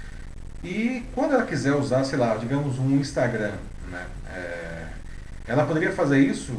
E 0.63 1.03
quando 1.13 1.33
ela 1.33 1.45
quiser 1.45 1.73
usar, 1.73 2.03
sei 2.03 2.17
lá, 2.17 2.35
digamos, 2.35 2.79
um 2.79 2.97
Instagram, 2.97 3.53
né? 3.91 4.05
É, 4.33 4.85
ela 5.47 5.65
poderia 5.65 5.91
fazer 5.91 6.19
isso 6.19 6.53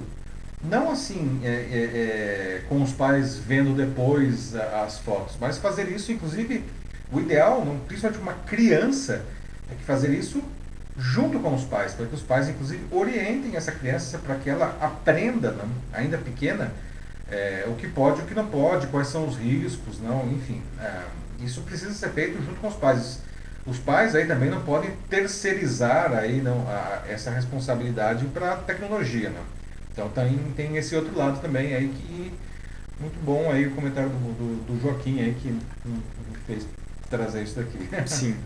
não 0.62 0.90
assim 0.90 1.40
é, 1.44 1.48
é, 1.48 1.52
é, 1.52 2.62
com 2.68 2.82
os 2.82 2.92
pais 2.92 3.36
vendo 3.36 3.76
depois 3.76 4.54
as 4.56 4.98
fotos, 4.98 5.36
mas 5.40 5.58
fazer 5.58 5.88
isso, 5.88 6.10
inclusive, 6.10 6.64
o 7.12 7.20
ideal, 7.20 7.64
principalmente 7.86 8.20
uma 8.20 8.32
criança, 8.32 9.24
é 9.70 9.74
que 9.74 9.84
fazer 9.84 10.10
isso 10.10 10.42
junto 10.96 11.38
com 11.38 11.54
os 11.54 11.62
pais, 11.64 11.92
para 11.92 12.06
que 12.06 12.14
os 12.14 12.22
pais, 12.22 12.48
inclusive, 12.48 12.84
orientem 12.90 13.54
essa 13.54 13.70
criança 13.70 14.18
para 14.18 14.34
que 14.34 14.50
ela 14.50 14.76
aprenda, 14.80 15.52
não, 15.52 15.68
ainda 15.92 16.18
pequena, 16.18 16.72
é, 17.30 17.64
o 17.68 17.74
que 17.74 17.86
pode 17.86 18.20
e 18.20 18.24
o 18.24 18.26
que 18.26 18.34
não 18.34 18.46
pode, 18.46 18.88
quais 18.88 19.08
são 19.08 19.28
os 19.28 19.36
riscos, 19.36 20.00
não, 20.00 20.26
enfim. 20.32 20.60
É, 20.80 21.02
isso 21.40 21.60
precisa 21.60 21.92
ser 21.92 22.08
feito 22.10 22.42
junto 22.44 22.60
com 22.60 22.66
os 22.66 22.74
pais. 22.74 23.20
Os 23.68 23.78
pais 23.78 24.14
aí 24.14 24.26
também 24.26 24.48
não 24.48 24.62
podem 24.62 24.90
terceirizar 25.10 26.12
aí 26.12 26.40
não, 26.40 26.66
a, 26.68 27.02
essa 27.06 27.30
responsabilidade 27.30 28.24
para 28.26 28.52
a 28.52 28.56
tecnologia, 28.56 29.28
não. 29.28 29.42
Então 29.92 30.08
tem, 30.08 30.38
tem 30.56 30.76
esse 30.76 30.96
outro 30.96 31.16
lado 31.16 31.40
também 31.40 31.74
aí 31.74 31.88
que 31.88 32.32
muito 33.00 33.22
bom 33.24 33.50
aí 33.50 33.66
o 33.66 33.70
comentário 33.72 34.08
do, 34.08 34.16
do, 34.16 34.72
do 34.72 34.80
Joaquim 34.80 35.20
aí 35.20 35.36
que 35.40 35.48
me 35.48 36.02
fez 36.46 36.66
trazer 37.10 37.42
isso 37.42 37.56
daqui. 37.56 37.78
Sim. 38.06 38.36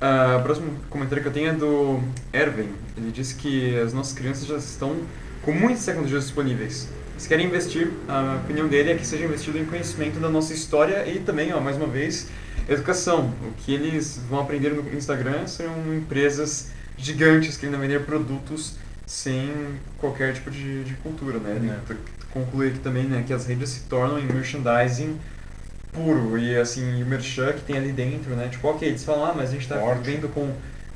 Uh, 0.00 0.38
o 0.38 0.42
próximo 0.42 0.70
comentário 0.90 1.22
que 1.22 1.28
eu 1.28 1.32
tenho 1.32 1.50
é 1.50 1.52
do 1.52 2.00
Erwin. 2.32 2.72
Ele 2.96 3.10
disse 3.10 3.34
que 3.34 3.78
as 3.78 3.92
nossas 3.92 4.12
crianças 4.12 4.46
já 4.46 4.56
estão 4.56 4.96
com 5.42 5.52
muitas 5.52 5.84
tecnologias 5.84 6.24
disponíveis. 6.24 6.88
Eles 7.12 7.26
querem 7.26 7.46
investir, 7.46 7.90
a 8.08 8.40
opinião 8.44 8.68
dele 8.68 8.92
é 8.92 8.94
que 8.94 9.06
seja 9.06 9.24
investido 9.24 9.58
em 9.58 9.64
conhecimento 9.64 10.20
da 10.20 10.28
nossa 10.28 10.52
história 10.52 11.08
e 11.08 11.18
também, 11.20 11.52
ó, 11.54 11.60
mais 11.60 11.76
uma 11.76 11.86
vez, 11.86 12.28
educação. 12.68 13.32
O 13.42 13.52
que 13.58 13.72
eles 13.72 14.20
vão 14.28 14.40
aprender 14.40 14.70
no 14.70 14.96
Instagram 14.96 15.46
são 15.46 15.94
empresas 15.94 16.70
gigantes 16.96 17.56
que 17.56 17.66
ainda 17.66 17.78
vender 17.78 18.04
produtos 18.04 18.74
sem 19.06 19.52
qualquer 19.98 20.34
tipo 20.34 20.50
de, 20.50 20.84
de 20.84 20.94
cultura, 20.94 21.38
né? 21.38 21.80
É. 21.88 21.94
conclui 22.32 22.68
aqui 22.68 22.78
também 22.80 23.04
né, 23.04 23.22
que 23.26 23.32
as 23.32 23.46
redes 23.46 23.70
se 23.70 23.80
tornam 23.80 24.18
em 24.18 24.26
merchandising 24.26 25.18
puro 25.92 26.36
e 26.36 26.56
assim, 26.56 27.02
o 27.02 27.06
merchan 27.06 27.52
que 27.52 27.62
tem 27.62 27.78
ali 27.78 27.92
dentro, 27.92 28.34
né? 28.34 28.48
Tipo, 28.48 28.68
ok, 28.68 28.86
eles 28.86 29.04
falam, 29.04 29.24
ah, 29.24 29.34
mas 29.34 29.50
a 29.50 29.52
gente 29.52 29.62
está 29.62 29.76
vendo 29.94 30.28
com 30.28 30.52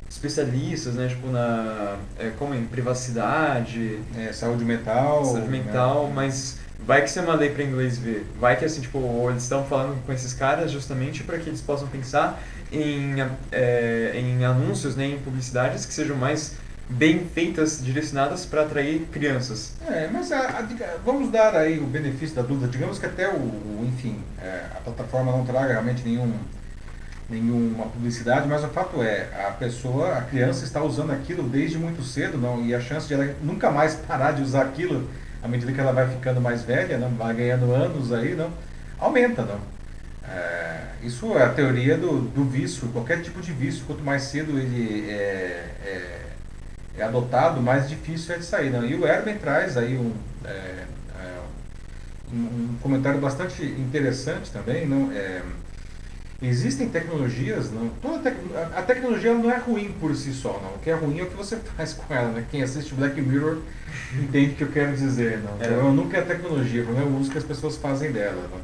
especialistas, 0.07 0.95
né? 0.95 1.07
Tipo, 1.07 1.27
na, 1.27 1.97
é, 2.19 2.31
como 2.37 2.53
em 2.53 2.65
privacidade... 2.65 3.99
É, 4.15 4.31
saúde 4.31 4.63
mental... 4.63 5.25
Saúde 5.25 5.47
mental, 5.47 6.07
né? 6.07 6.13
mas 6.13 6.59
vai 6.85 7.01
que 7.01 7.09
você 7.09 7.19
uma 7.19 7.35
lei 7.35 7.49
para 7.49 7.63
inglês 7.63 7.97
ver. 7.97 8.25
Vai 8.39 8.57
que, 8.57 8.65
assim, 8.65 8.81
tipo, 8.81 9.27
eles 9.29 9.43
estão 9.43 9.65
falando 9.65 10.03
com 10.05 10.11
esses 10.11 10.33
caras 10.33 10.71
justamente 10.71 11.23
para 11.23 11.37
que 11.37 11.49
eles 11.49 11.61
possam 11.61 11.87
pensar 11.87 12.41
em, 12.71 13.15
é, 13.51 14.11
em 14.15 14.43
anúncios, 14.45 14.95
né? 14.95 15.05
Em 15.05 15.19
publicidades 15.19 15.85
que 15.85 15.93
sejam 15.93 16.15
mais 16.15 16.55
bem 16.89 17.25
feitas, 17.33 17.83
direcionadas 17.83 18.45
para 18.45 18.63
atrair 18.63 19.07
crianças. 19.11 19.75
É, 19.87 20.09
mas 20.11 20.31
a, 20.31 20.59
a, 20.59 20.67
vamos 21.05 21.31
dar 21.31 21.55
aí 21.55 21.79
o 21.79 21.85
benefício 21.85 22.35
da 22.35 22.41
dúvida. 22.41 22.67
Digamos 22.67 22.99
que 22.99 23.05
até 23.05 23.29
o, 23.29 23.37
o 23.37 23.85
enfim, 23.87 24.19
é, 24.41 24.65
a 24.75 24.81
plataforma 24.81 25.31
não 25.31 25.45
traga 25.45 25.73
realmente 25.73 26.03
nenhum, 26.03 26.33
nenhuma 27.29 27.85
publicidade, 27.85 28.47
mas 28.47 28.63
o 28.63 28.67
fato 28.67 29.01
é, 29.01 29.29
a 29.47 29.51
pessoa, 29.51 30.17
a 30.17 30.21
criança 30.21 30.65
está 30.65 30.83
usando 30.83 31.11
aquilo 31.11 31.43
desde 31.43 31.77
muito 31.77 32.03
cedo, 32.03 32.37
não, 32.37 32.65
e 32.65 32.75
a 32.75 32.81
chance 32.81 33.07
de 33.07 33.13
ela 33.13 33.33
nunca 33.41 33.71
mais 33.71 33.95
parar 33.95 34.33
de 34.33 34.41
usar 34.41 34.63
aquilo 34.63 35.09
à 35.41 35.47
medida 35.47 35.71
que 35.71 35.79
ela 35.79 35.91
vai 35.91 36.07
ficando 36.09 36.39
mais 36.39 36.63
velha, 36.63 36.97
não, 36.97 37.09
vai 37.09 37.33
ganhando 37.33 37.73
anos 37.73 38.11
aí, 38.11 38.35
não, 38.35 38.51
aumenta, 38.99 39.43
não. 39.43 39.59
É, 40.27 40.81
isso 41.03 41.37
é 41.37 41.43
a 41.43 41.49
teoria 41.49 41.97
do, 41.97 42.21
do 42.21 42.45
vício, 42.45 42.87
qualquer 42.89 43.21
tipo 43.21 43.41
de 43.41 43.51
vício, 43.51 43.83
quanto 43.85 44.03
mais 44.03 44.23
cedo 44.23 44.57
ele 44.59 45.09
é, 45.09 45.65
é 45.83 46.21
é 46.97 47.03
adotado, 47.03 47.61
mais 47.61 47.89
difícil 47.89 48.35
é 48.35 48.37
de 48.37 48.45
sair. 48.45 48.69
Né? 48.69 48.87
E 48.87 48.95
o 48.95 49.05
Erben 49.05 49.37
traz 49.37 49.77
aí 49.77 49.97
um, 49.97 50.13
é, 50.45 50.85
é, 51.19 51.39
um, 52.31 52.75
comentário 52.81 53.19
bastante 53.19 53.63
interessante 53.63 54.51
também. 54.51 54.87
Não? 54.87 55.11
Existem 56.41 56.89
tecnologias, 56.89 57.71
não, 57.71 57.89
toda 58.01 58.17
tec, 58.17 58.35
a 58.75 58.81
tecnologia 58.81 59.31
não 59.31 59.51
é 59.51 59.57
ruim 59.57 59.93
por 59.99 60.15
si 60.15 60.33
só, 60.33 60.59
não. 60.63 60.73
o 60.73 60.79
que 60.79 60.89
é 60.89 60.93
ruim 60.93 61.19
é 61.19 61.23
o 61.23 61.27
que 61.27 61.35
você 61.35 61.55
faz 61.77 61.93
com 61.93 62.11
ela. 62.11 62.31
Né? 62.31 62.45
Quem 62.49 62.63
assiste 62.63 62.95
Black 62.95 63.21
Mirror 63.21 63.59
entende 64.19 64.53
o 64.53 64.55
que 64.55 64.63
eu 64.63 64.71
quero 64.71 64.95
dizer. 64.95 65.39
Não? 65.39 65.51
É. 65.59 65.67
Então, 65.67 65.93
nunca 65.93 66.17
é 66.17 66.21
tecnologia, 66.21 66.81
o 66.81 66.85
problema 66.85 67.09
é 67.09 67.13
o 67.13 67.19
uso 67.19 67.29
que 67.29 67.37
as 67.37 67.43
pessoas 67.43 67.77
fazem 67.77 68.11
dela. 68.11 68.41
Não? 68.51 68.59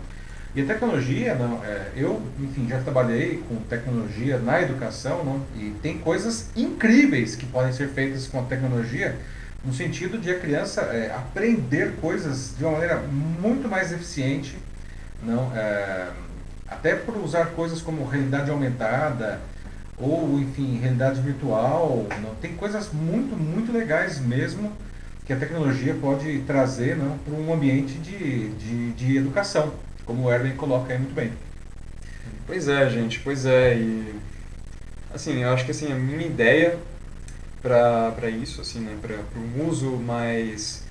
E 0.56 0.62
a 0.62 0.66
tecnologia, 0.66 1.36
não, 1.36 1.64
é, 1.64 1.92
eu, 1.96 2.20
enfim, 2.40 2.68
já 2.68 2.82
trabalhei 2.82 3.44
com 3.48 3.58
tecnologia 3.58 4.40
na 4.40 4.60
educação, 4.60 5.24
não, 5.24 5.46
e 5.56 5.72
tem 5.84 6.00
coisas 6.00 6.50
incríveis 6.56 7.36
que 7.36 7.46
podem 7.46 7.72
ser 7.72 7.90
feitas 7.90 8.26
com 8.26 8.40
a 8.40 8.44
tecnologia, 8.44 9.16
no 9.64 9.72
sentido 9.72 10.18
de 10.18 10.32
a 10.32 10.40
criança 10.40 10.82
é, 10.82 11.14
aprender 11.14 11.94
coisas 12.02 12.56
de 12.58 12.64
uma 12.64 12.72
maneira 12.72 12.98
muito 12.98 13.68
mais 13.68 13.92
eficiente, 13.92 14.58
não, 15.22 15.56
é, 15.56 16.08
até 16.68 16.96
por 16.96 17.18
usar 17.18 17.48
coisas 17.48 17.82
como 17.82 18.06
realidade 18.06 18.50
aumentada 18.52 19.40
ou, 19.98 20.40
enfim, 20.40 20.80
realidade 20.80 21.22
virtual. 21.22 22.06
Não, 22.22 22.36
tem 22.36 22.56
coisas 22.56 22.92
muito, 22.92 23.36
muito 23.36 23.72
legais 23.72 24.20
mesmo 24.20 24.72
que 25.26 25.34
a 25.34 25.38
tecnologia 25.38 25.94
pode 25.94 26.40
trazer 26.40 26.96
não, 26.96 27.18
para 27.18 27.34
um 27.34 27.54
ambiente 27.54 27.94
de, 27.96 28.50
de, 28.50 28.92
de 28.94 29.18
educação 29.18 29.74
como 30.08 30.24
o 30.24 30.34
Erwin 30.34 30.56
coloca 30.56 30.94
aí 30.94 30.98
muito 30.98 31.14
bem. 31.14 31.34
Pois 32.48 32.68
é, 32.70 32.90
gente, 32.90 33.20
pois 33.20 33.46
é. 33.46 33.76
E 33.76 34.16
assim, 35.14 35.44
eu 35.44 35.50
acho 35.50 35.66
que 35.66 35.72
assim, 35.72 35.92
a 35.92 35.96
minha 35.96 36.26
ideia 36.26 36.80
para 37.62 38.30
isso, 38.30 38.62
assim, 38.62 38.80
né, 38.80 38.98
para 39.02 39.18
um 39.38 39.68
uso 39.68 39.92
mais 39.98 40.87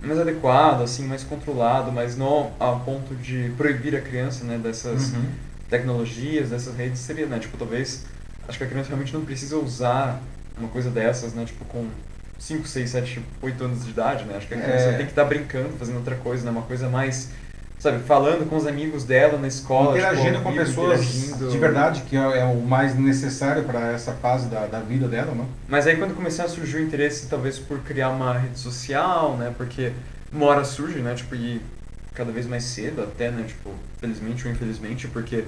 mais 0.00 0.18
adequado, 0.18 0.82
assim, 0.82 1.06
mais 1.06 1.24
controlado, 1.24 1.90
mas 1.90 2.16
não 2.16 2.52
a 2.58 2.72
ponto 2.72 3.14
de 3.14 3.52
proibir 3.56 3.96
a 3.96 4.00
criança, 4.00 4.44
né, 4.44 4.58
dessas 4.58 5.12
uhum. 5.12 5.24
tecnologias, 5.68 6.50
dessas 6.50 6.76
redes, 6.76 7.00
seria, 7.00 7.26
né, 7.26 7.38
tipo, 7.38 7.56
talvez, 7.56 8.04
acho 8.48 8.58
que 8.58 8.64
a 8.64 8.66
criança 8.66 8.88
realmente 8.88 9.12
não 9.12 9.24
precisa 9.24 9.56
usar 9.56 10.20
uma 10.56 10.68
coisa 10.68 10.90
dessas, 10.90 11.32
né, 11.32 11.44
tipo, 11.44 11.64
com 11.64 11.88
5, 12.38 12.66
6, 12.66 12.90
7, 12.90 13.22
8 13.42 13.64
anos 13.64 13.84
de 13.84 13.90
idade, 13.90 14.24
né, 14.24 14.36
acho 14.36 14.46
que 14.46 14.54
a 14.54 14.60
criança 14.60 14.84
é. 14.84 14.96
tem 14.96 15.06
que 15.06 15.12
estar 15.12 15.24
tá 15.24 15.28
brincando, 15.28 15.70
fazendo 15.78 15.96
outra 15.96 16.14
coisa, 16.14 16.44
né, 16.44 16.50
uma 16.50 16.62
coisa 16.62 16.88
mais 16.88 17.30
sabe, 17.78 18.00
falando 18.00 18.48
com 18.48 18.56
os 18.56 18.66
amigos 18.66 19.04
dela 19.04 19.38
na 19.38 19.46
escola. 19.46 19.96
Interagindo 19.96 20.38
tipo, 20.38 20.42
com 20.42 20.54
pessoas 20.54 21.00
interagindo. 21.00 21.50
de 21.50 21.58
verdade, 21.58 22.02
que 22.02 22.16
é, 22.16 22.40
é, 22.40 22.44
o 22.44 22.60
mais 22.60 22.98
necessário 22.98 23.64
para 23.64 23.92
essa 23.92 24.12
fase 24.12 24.48
da, 24.48 24.66
da 24.66 24.80
vida 24.80 25.06
dela, 25.06 25.34
não? 25.34 25.46
Mas 25.68 25.86
aí 25.86 25.96
quando 25.96 26.14
começar 26.14 26.44
a 26.44 26.48
surgir 26.48 26.78
o 26.78 26.82
interesse, 26.82 27.28
talvez 27.28 27.58
por 27.58 27.78
criar 27.80 28.10
uma 28.10 28.36
rede 28.36 28.58
social, 28.58 29.36
né, 29.36 29.54
porque 29.56 29.92
uma 30.32 30.46
hora 30.46 30.64
surge, 30.64 30.98
né, 30.98 31.14
tipo, 31.14 31.34
e 31.34 31.60
cada 32.14 32.32
vez 32.32 32.46
mais 32.46 32.64
cedo 32.64 33.02
até, 33.02 33.30
né, 33.30 33.44
tipo, 33.46 33.70
felizmente 33.98 34.46
ou 34.46 34.52
infelizmente, 34.52 35.06
porque 35.06 35.44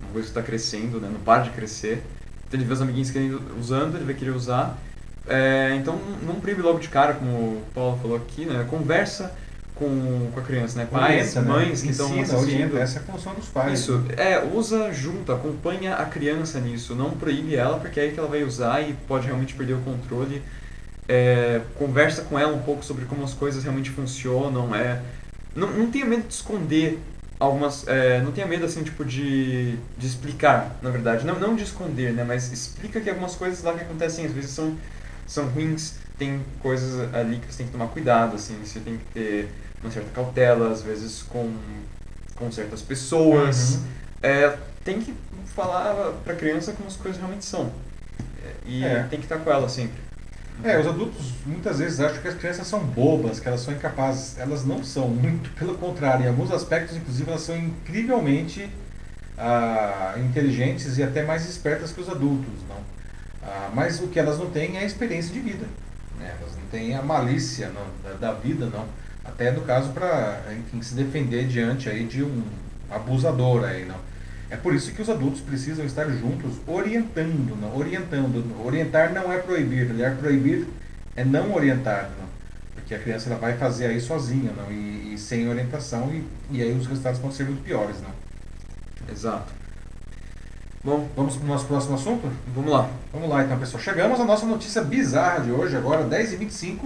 uma 0.00 0.12
coisa 0.12 0.28
está 0.28 0.42
crescendo, 0.42 1.00
né, 1.00 1.08
não 1.12 1.20
para 1.20 1.42
de 1.42 1.50
crescer. 1.50 2.02
Então 2.46 2.60
ele 2.60 2.66
vê 2.66 2.74
os 2.74 2.82
amiguinhos 2.82 3.10
querendo, 3.10 3.42
usando, 3.58 3.96
ele 3.96 4.04
vai 4.04 4.14
querer 4.14 4.30
usar. 4.30 4.78
É, 5.26 5.74
então 5.76 5.98
não 6.22 6.36
proíbe 6.36 6.62
logo 6.62 6.78
de 6.78 6.88
cara, 6.88 7.14
como 7.14 7.30
o 7.30 7.62
Paulo 7.74 7.98
falou 8.00 8.16
aqui, 8.16 8.44
né, 8.44 8.64
conversa 8.70 9.34
com, 9.82 10.30
com 10.32 10.40
a 10.40 10.42
criança, 10.42 10.78
né? 10.78 10.86
Pais, 10.90 11.36
Orienta, 11.36 11.42
mães 11.42 11.82
né? 11.82 11.86
que 11.86 11.92
estão 11.92 12.20
assistindo. 12.20 12.78
Essa 12.78 12.98
é 12.98 13.02
a 13.02 13.04
função 13.04 13.34
dos 13.34 13.48
pais. 13.48 13.80
Isso, 13.80 13.98
né? 13.98 14.14
é, 14.16 14.44
usa 14.44 14.92
junto, 14.92 15.32
acompanha 15.32 15.96
a 15.96 16.04
criança 16.04 16.60
nisso, 16.60 16.94
não 16.94 17.10
proíbe 17.10 17.56
ela, 17.56 17.78
porque 17.78 17.98
é 17.98 18.04
aí 18.04 18.12
que 18.12 18.18
ela 18.18 18.28
vai 18.28 18.44
usar 18.44 18.80
e 18.80 18.92
pode 19.08 19.26
realmente 19.26 19.54
perder 19.54 19.74
o 19.74 19.80
controle. 19.80 20.40
É, 21.08 21.60
conversa 21.76 22.22
com 22.22 22.38
ela 22.38 22.54
um 22.54 22.62
pouco 22.62 22.84
sobre 22.84 23.04
como 23.06 23.24
as 23.24 23.34
coisas 23.34 23.64
realmente 23.64 23.90
funcionam, 23.90 24.72
é, 24.74 25.00
não, 25.54 25.68
não 25.70 25.90
tenha 25.90 26.06
medo 26.06 26.28
de 26.28 26.32
esconder 26.32 26.98
algumas, 27.40 27.86
é, 27.88 28.20
não 28.20 28.30
tenha 28.30 28.46
medo 28.46 28.64
assim, 28.64 28.84
tipo, 28.84 29.04
de, 29.04 29.76
de 29.98 30.06
explicar, 30.06 30.78
na 30.80 30.90
verdade, 30.90 31.26
não, 31.26 31.38
não 31.40 31.56
de 31.56 31.64
esconder, 31.64 32.12
né, 32.12 32.22
mas 32.22 32.52
explica 32.52 33.00
que 33.00 33.10
algumas 33.10 33.34
coisas 33.34 33.64
lá 33.64 33.74
que 33.74 33.80
acontecem 33.80 34.24
às 34.24 34.32
vezes 34.32 34.52
são, 34.52 34.76
são 35.26 35.48
ruins, 35.48 35.96
tem 36.16 36.40
coisas 36.60 37.12
ali 37.12 37.38
que 37.38 37.52
você 37.52 37.58
tem 37.58 37.66
que 37.66 37.72
tomar 37.72 37.88
cuidado, 37.88 38.36
assim, 38.36 38.56
você 38.64 38.78
tem 38.78 38.96
que 38.96 39.04
ter 39.12 39.48
uma 39.82 39.90
certa 39.90 40.10
cautela, 40.10 40.70
às 40.70 40.82
vezes 40.82 41.22
com, 41.22 41.52
com 42.36 42.50
certas 42.50 42.80
pessoas. 42.80 43.74
Uhum. 43.74 43.82
É, 44.22 44.56
tem 44.84 45.00
que 45.00 45.14
falar 45.54 46.12
para 46.24 46.32
a 46.32 46.36
criança 46.36 46.72
como 46.72 46.88
as 46.88 46.96
coisas 46.96 47.18
realmente 47.18 47.44
são. 47.44 47.72
É, 48.44 48.52
e 48.64 48.84
é. 48.84 49.02
tem 49.04 49.18
que 49.18 49.26
estar 49.26 49.38
com 49.38 49.50
ela 49.50 49.68
sempre. 49.68 50.00
É, 50.62 50.78
os 50.78 50.86
adultos 50.86 51.32
muitas 51.44 51.78
vezes 51.78 51.98
acham 51.98 52.20
que 52.22 52.28
as 52.28 52.34
crianças 52.34 52.66
são 52.66 52.84
bobas, 52.84 53.40
que 53.40 53.48
elas 53.48 53.60
são 53.60 53.74
incapazes. 53.74 54.38
Elas 54.38 54.64
não 54.64 54.84
são, 54.84 55.08
muito 55.08 55.50
pelo 55.58 55.76
contrário. 55.76 56.24
Em 56.24 56.28
alguns 56.28 56.52
aspectos, 56.52 56.96
inclusive, 56.96 57.28
elas 57.28 57.42
são 57.42 57.56
incrivelmente 57.56 58.70
ah, 59.36 60.14
inteligentes 60.18 60.98
e 60.98 61.02
até 61.02 61.24
mais 61.24 61.48
espertas 61.48 61.90
que 61.90 62.00
os 62.00 62.08
adultos. 62.08 62.62
Não? 62.68 62.76
Ah, 63.42 63.70
mas 63.74 64.00
o 64.00 64.06
que 64.06 64.20
elas 64.20 64.38
não 64.38 64.50
têm 64.50 64.76
é 64.76 64.80
a 64.80 64.84
experiência 64.84 65.32
de 65.32 65.40
vida. 65.40 65.66
Né? 66.18 66.32
Elas 66.40 66.54
não 66.54 66.66
têm 66.70 66.94
a 66.94 67.02
malícia 67.02 67.70
não, 67.70 67.86
da, 68.04 68.28
da 68.28 68.32
vida, 68.32 68.66
não 68.66 68.86
até 69.24 69.50
no 69.50 69.62
caso 69.62 69.90
para 69.90 70.40
se 70.80 70.94
defender 70.94 71.46
diante 71.46 71.88
aí 71.88 72.04
de 72.04 72.22
um 72.22 72.42
abusador 72.90 73.64
aí, 73.64 73.84
não. 73.84 73.96
É 74.50 74.56
por 74.56 74.74
isso 74.74 74.92
que 74.92 75.00
os 75.00 75.08
adultos 75.08 75.40
precisam 75.40 75.84
estar 75.86 76.08
juntos 76.10 76.56
orientando, 76.66 77.58
não, 77.58 77.74
orientando. 77.76 78.64
Orientar 78.64 79.12
não 79.12 79.32
é 79.32 79.38
proibir, 79.38 79.90
aliás, 79.90 80.18
proibir 80.18 80.66
é 81.16 81.24
não 81.24 81.54
orientar, 81.54 82.10
não. 82.18 82.28
Porque 82.74 82.94
a 82.94 82.98
criança 82.98 83.30
ela 83.30 83.38
vai 83.38 83.56
fazer 83.56 83.86
aí 83.86 84.00
sozinha, 84.00 84.52
não? 84.52 84.70
E, 84.70 85.14
e 85.14 85.18
sem 85.18 85.48
orientação, 85.48 86.12
e, 86.12 86.24
e 86.50 86.62
aí 86.62 86.72
os 86.76 86.86
resultados 86.86 87.18
vão 87.18 87.32
ser 87.32 87.44
muito 87.44 87.62
piores, 87.62 87.96
não? 88.02 88.10
Exato. 89.10 89.52
Bom, 90.84 91.08
Vamos 91.16 91.36
para 91.36 91.44
o 91.44 91.48
nosso 91.48 91.66
próximo 91.66 91.94
assunto? 91.94 92.28
vamos 92.54 92.70
lá. 92.70 92.90
Vamos 93.12 93.28
lá 93.28 93.44
então, 93.44 93.56
pessoal. 93.58 93.82
Chegamos 93.82 94.18
à 94.20 94.24
nossa 94.24 94.44
notícia 94.44 94.82
bizarra 94.82 95.44
de 95.44 95.52
hoje, 95.52 95.76
agora 95.76 96.04
10h25. 96.04 96.78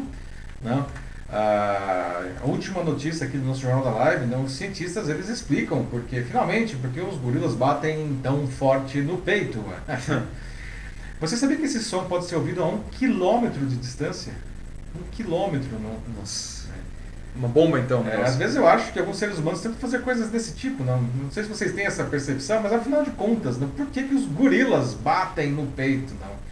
Né? 0.61 0.85
A 1.29 2.45
última 2.45 2.85
notícia 2.85 3.27
aqui 3.27 3.37
do 3.37 3.45
nosso 3.45 3.61
Jornal 3.61 3.83
da 3.83 3.91
Live, 3.91 4.27
né? 4.27 4.37
os 4.37 4.53
cientistas 4.53 5.09
eles 5.09 5.29
explicam 5.29 5.85
porque, 5.91 6.23
finalmente, 6.23 6.77
porque 6.77 7.01
os 7.01 7.17
gorilas 7.17 7.55
batem 7.55 8.19
tão 8.23 8.47
forte 8.47 9.01
no 9.01 9.19
peito. 9.19 9.63
Você 11.21 11.37
sabia 11.37 11.57
que 11.57 11.65
esse 11.65 11.83
som 11.83 12.05
pode 12.05 12.27
ser 12.27 12.37
ouvido 12.37 12.63
a 12.63 12.67
um 12.67 12.79
quilômetro 12.91 13.65
de 13.67 13.77
distância? 13.77 14.35
Um 14.95 15.03
quilômetro, 15.11 15.79
não? 15.81 15.99
Nossa. 16.19 16.67
Uma 17.35 17.49
bomba 17.49 17.79
então, 17.79 18.07
É, 18.07 18.23
às 18.23 18.37
vezes 18.37 18.57
eu 18.57 18.67
acho 18.67 18.93
que 18.93 18.99
alguns 18.99 19.19
seres 19.19 19.39
humanos 19.39 19.61
tentam 19.61 19.79
fazer 19.79 20.01
coisas 20.01 20.31
desse 20.31 20.55
tipo, 20.55 20.83
não, 20.83 21.03
não 21.03 21.31
sei 21.31 21.43
se 21.43 21.49
vocês 21.51 21.73
têm 21.73 21.85
essa 21.85 22.05
percepção, 22.05 22.63
mas 22.63 22.73
afinal 22.73 23.03
de 23.03 23.11
contas, 23.11 23.59
não, 23.59 23.69
por 23.69 23.87
que, 23.87 24.03
que 24.03 24.15
os 24.15 24.25
gorilas 24.25 24.95
batem 24.95 25.53
no 25.53 25.67
peito? 25.67 26.15
Não? 26.15 26.46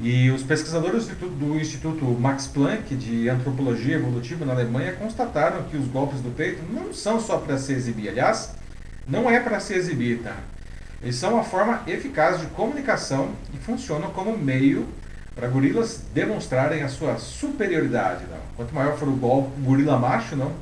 E 0.00 0.30
os 0.30 0.42
pesquisadores 0.42 1.06
do 1.06 1.56
Instituto, 1.60 2.04
Max 2.04 2.46
Planck 2.46 2.94
de 2.96 3.28
Antropologia 3.28 3.96
Evolutiva 3.96 4.44
na 4.44 4.52
Alemanha 4.52 4.92
constataram 4.92 5.62
que 5.64 5.76
os 5.76 5.86
golpes 5.86 6.20
do 6.20 6.30
peito 6.30 6.62
não 6.72 6.92
são 6.92 7.20
só 7.20 7.38
para 7.38 7.56
se 7.58 7.72
exibir, 7.72 8.08
aliás, 8.08 8.54
não 9.06 9.30
é 9.30 9.38
para 9.38 9.60
se 9.60 9.74
exibir, 9.74 10.18
tá? 10.18 10.36
Eles 11.02 11.16
são 11.16 11.34
uma 11.34 11.44
forma 11.44 11.82
eficaz 11.86 12.40
de 12.40 12.46
comunicação 12.46 13.30
e 13.54 13.58
funcionam 13.58 14.10
como 14.10 14.36
meio 14.36 14.86
para 15.34 15.48
gorilas 15.48 16.00
demonstrarem 16.14 16.82
a 16.82 16.88
sua 16.88 17.16
superioridade. 17.18 18.24
Não? 18.30 18.38
Quanto 18.56 18.74
maior 18.74 18.96
for 18.96 19.08
o 19.08 19.12
golpe, 19.16 19.60
gorila 19.60 19.98
macho, 19.98 20.36
não, 20.36 20.52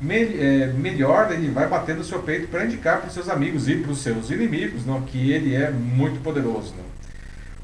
me- 0.00 0.38
é, 0.38 0.66
melhor 0.68 1.32
ele 1.32 1.50
vai 1.50 1.66
bater 1.68 1.96
no 1.96 2.04
seu 2.04 2.20
peito 2.20 2.48
para 2.48 2.64
indicar 2.64 2.98
para 2.98 3.08
os 3.08 3.14
seus 3.14 3.28
amigos 3.28 3.68
e 3.68 3.76
para 3.76 3.90
os 3.90 4.00
seus 4.02 4.30
inimigos 4.30 4.84
não, 4.86 5.02
que 5.02 5.32
ele 5.32 5.54
é 5.54 5.70
muito 5.70 6.20
poderoso. 6.22 6.74
Não? 6.76 7.01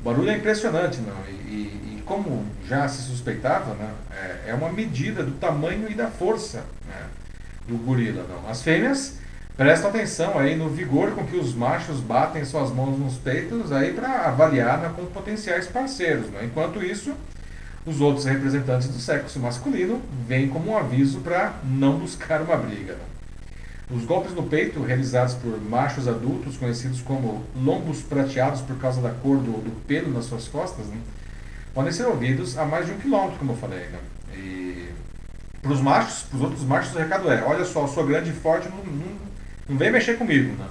O 0.01 0.05
barulho 0.05 0.31
é 0.31 0.37
impressionante, 0.37 0.99
não? 1.01 1.17
E, 1.29 1.33
e- 1.33 1.95
e 1.99 2.03
como 2.05 2.47
já 2.67 2.89
se 2.89 3.03
suspeitava, 3.03 3.75
né, 3.75 3.91
é, 4.13 4.51
é 4.51 4.55
uma 4.55 4.71
medida 4.73 5.23
do 5.23 5.33
tamanho 5.33 5.91
e 5.91 5.95
da 5.95 6.09
força 6.09 6.65
né, 6.89 7.03
do 7.67 7.77
gorila. 7.79 8.25
Não? 8.29 8.49
As 8.49 8.63
fêmeas 8.63 9.17
prestam 9.57 9.91
atenção 9.91 10.39
aí 10.39 10.55
no 10.57 10.69
vigor 10.69 11.11
com 11.13 11.27
que 11.27 11.37
os 11.37 11.53
machos 11.55 12.01
batem 12.01 12.45
suas 12.45 12.71
mãos 12.71 12.99
nos 12.99 13.17
peitos 13.17 13.73
aí 13.73 13.93
para 13.93 14.27
avaliar 14.29 14.79
né, 14.79 14.93
como 14.95 15.09
potenciais 15.09 15.67
parceiros. 15.67 16.29
Né? 16.31 16.45
Enquanto 16.45 16.83
isso, 16.83 17.13
os 17.85 18.01
outros 18.01 18.25
representantes 18.25 18.89
do 18.89 18.99
sexo 19.01 19.41
masculino 19.41 20.01
veem 20.27 20.49
como 20.49 20.71
um 20.73 20.79
aviso 20.79 21.21
para 21.21 21.55
não 21.65 21.99
buscar 21.99 22.41
uma 22.41 22.57
briga. 22.57 22.93
né? 22.93 23.01
Os 23.91 24.05
golpes 24.05 24.35
no 24.35 24.43
peito, 24.43 24.83
realizados 24.83 25.35
por 25.35 25.59
machos 25.63 26.07
adultos, 26.07 26.57
conhecidos 26.59 27.01
como 27.01 27.43
lombos 27.57 28.03
prateados 28.03 28.61
por 28.61 28.77
causa 28.79 29.01
da 29.01 29.11
cor 29.11 29.39
do, 29.39 29.53
do 29.63 29.71
pelo 29.87 30.13
nas 30.13 30.27
suas 30.27 30.47
costas, 30.47 30.87
né, 30.87 30.97
podem 31.75 31.91
ser 31.91 32.05
ouvidos 32.05 32.59
a 32.59 32.65
mais 32.67 32.85
de 32.85 32.93
um 32.93 32.99
quilômetro, 32.99 33.39
como 33.39 33.53
eu 33.53 33.57
falei. 33.57 33.87
Né? 33.87 33.99
E 34.35 34.89
para 35.63 35.73
os 35.73 35.81
machos, 35.81 36.23
para 36.25 36.37
os 36.37 36.43
outros 36.43 36.65
machos, 36.65 36.95
o 36.95 36.99
recado 36.99 37.31
é: 37.33 37.43
olha 37.43 37.65
só, 37.65 37.83
eu 37.83 37.89
sou 37.89 38.07
grande 38.07 38.31
e 38.31 38.35
forte, 38.35 38.69
não, 38.69 38.77
não, 38.85 39.07
não 39.71 39.79
vem 39.79 39.91
mexer 39.91 40.19
comigo. 40.19 40.55
Né? 40.59 40.67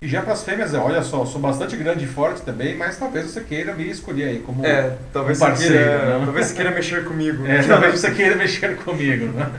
E 0.00 0.08
já 0.08 0.22
para 0.22 0.32
as 0.32 0.42
fêmeas 0.42 0.72
é: 0.72 0.78
olha 0.78 1.02
só, 1.02 1.20
eu 1.20 1.26
sou 1.26 1.40
bastante 1.42 1.76
grande 1.76 2.06
e 2.06 2.08
forte 2.08 2.40
também, 2.40 2.74
mas 2.76 2.96
talvez 2.96 3.26
você 3.26 3.42
queira 3.42 3.74
me 3.74 3.88
escolher 3.88 4.24
aí 4.24 4.38
como 4.40 4.64
É, 4.64 4.96
talvez, 5.12 5.36
um 5.38 5.40
você 5.40 5.46
parceiro. 5.46 5.74
queira, 5.74 6.18
né? 6.18 6.24
talvez 6.24 6.46
você 6.46 6.54
queira 6.54 6.70
mexer 6.70 7.04
comigo. 7.04 7.46
É, 7.46 7.62
talvez 7.62 8.00
você 8.00 8.10
queira 8.10 8.34
mexer 8.34 8.76
comigo, 8.78 9.26
né? 9.26 9.50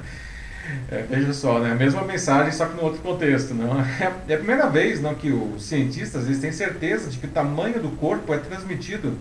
É, 0.89 1.05
veja 1.09 1.33
só, 1.33 1.59
né? 1.59 1.71
A 1.71 1.75
mesma 1.75 2.03
mensagem, 2.03 2.51
só 2.51 2.65
que 2.65 2.75
no 2.75 2.83
outro 2.83 3.01
contexto, 3.01 3.53
não? 3.53 3.79
É, 3.81 4.11
é 4.27 4.33
a 4.35 4.37
primeira 4.37 4.69
vez 4.69 5.01
não, 5.01 5.13
que 5.13 5.31
os 5.31 5.63
cientistas 5.63 6.25
eles 6.25 6.39
têm 6.39 6.51
certeza 6.51 7.09
de 7.09 7.17
que 7.17 7.25
o 7.25 7.29
tamanho 7.29 7.81
do 7.81 7.89
corpo 7.97 8.33
é 8.33 8.37
transmitido 8.37 9.17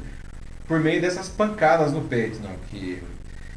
por 0.66 0.80
meio 0.80 1.00
dessas 1.00 1.28
pancadas 1.28 1.92
no 1.92 2.02
peito, 2.02 2.40
não? 2.42 2.52
Que 2.70 3.02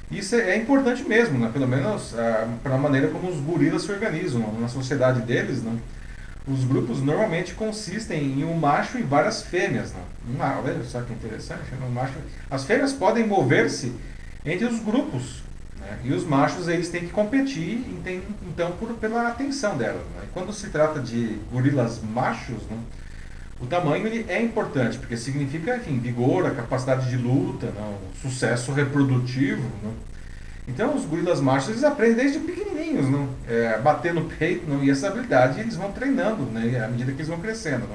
isso 0.10 0.36
é, 0.36 0.52
é 0.52 0.58
importante 0.58 1.04
mesmo, 1.04 1.38
né? 1.38 1.50
Pelo 1.52 1.68
menos 1.68 2.16
para 2.64 2.76
a 2.76 2.78
maneira 2.78 3.08
como 3.08 3.30
os 3.30 3.40
gorilas 3.40 3.84
se 3.84 3.92
organizam 3.92 4.40
não? 4.40 4.60
na 4.60 4.68
sociedade 4.68 5.22
deles, 5.22 5.64
não? 5.64 5.80
Os 6.48 6.64
grupos 6.64 7.02
normalmente 7.02 7.56
consistem 7.56 8.40
em 8.40 8.44
um 8.44 8.54
macho 8.54 9.00
e 9.00 9.02
várias 9.02 9.42
fêmeas, 9.42 9.94
não? 9.94 10.36
Uma, 10.36 10.60
olha 10.60 10.84
só 10.84 11.02
que 11.02 11.14
interessante, 11.14 11.72
né? 11.72 11.86
um 11.88 11.92
macho. 11.92 12.14
As 12.50 12.66
fêmeas 12.66 12.94
podem 12.94 13.26
mover-se 13.26 13.92
entre 14.46 14.66
os 14.66 14.80
grupos, 14.80 15.44
né? 15.86 16.00
E 16.04 16.12
os 16.14 16.26
machos 16.26 16.68
eles 16.68 16.90
têm 16.90 17.02
que 17.02 17.12
competir 17.12 17.84
tem- 18.04 18.22
então 18.48 18.72
por, 18.74 18.90
pela 18.96 19.28
atenção 19.28 19.78
delas. 19.78 20.02
né? 20.16 20.24
Quando 20.34 20.52
se 20.52 20.70
trata 20.70 21.00
de 21.00 21.38
gorilas 21.52 22.02
machos, 22.02 22.58
né? 22.70 22.78
o 23.60 23.66
tamanho 23.66 24.06
ele 24.06 24.26
é 24.28 24.42
importante 24.42 24.98
porque 24.98 25.16
significa 25.16 25.78
enfim 25.78 25.98
vigor, 26.00 26.46
a 26.46 26.52
capacidade 26.52 27.10
de 27.10 27.18
luta, 27.18 27.68
né? 27.68 27.98
o 28.14 28.22
sucesso 28.22 28.72
reprodutivo. 28.74 29.62
né? 29.84 29.92
Então 30.68 30.96
os 30.96 31.06
gorilas 31.06 31.40
machos 31.40 31.70
eles 31.70 31.84
aprendem 31.84 32.16
desde 32.16 32.40
pequenininhos, 32.40 33.08
não? 33.10 33.30
É, 33.48 33.78
bater 33.80 34.14
no 34.14 34.26
peito, 34.26 34.66
e 34.84 34.90
essa 34.90 35.08
habilidade 35.08 35.60
eles 35.60 35.76
vão 35.76 35.92
treinando, 35.92 36.44
né? 36.44 36.84
à 36.84 36.88
medida 36.88 37.12
que 37.12 37.18
eles 37.18 37.28
vão 37.28 37.40
crescendo. 37.40 37.86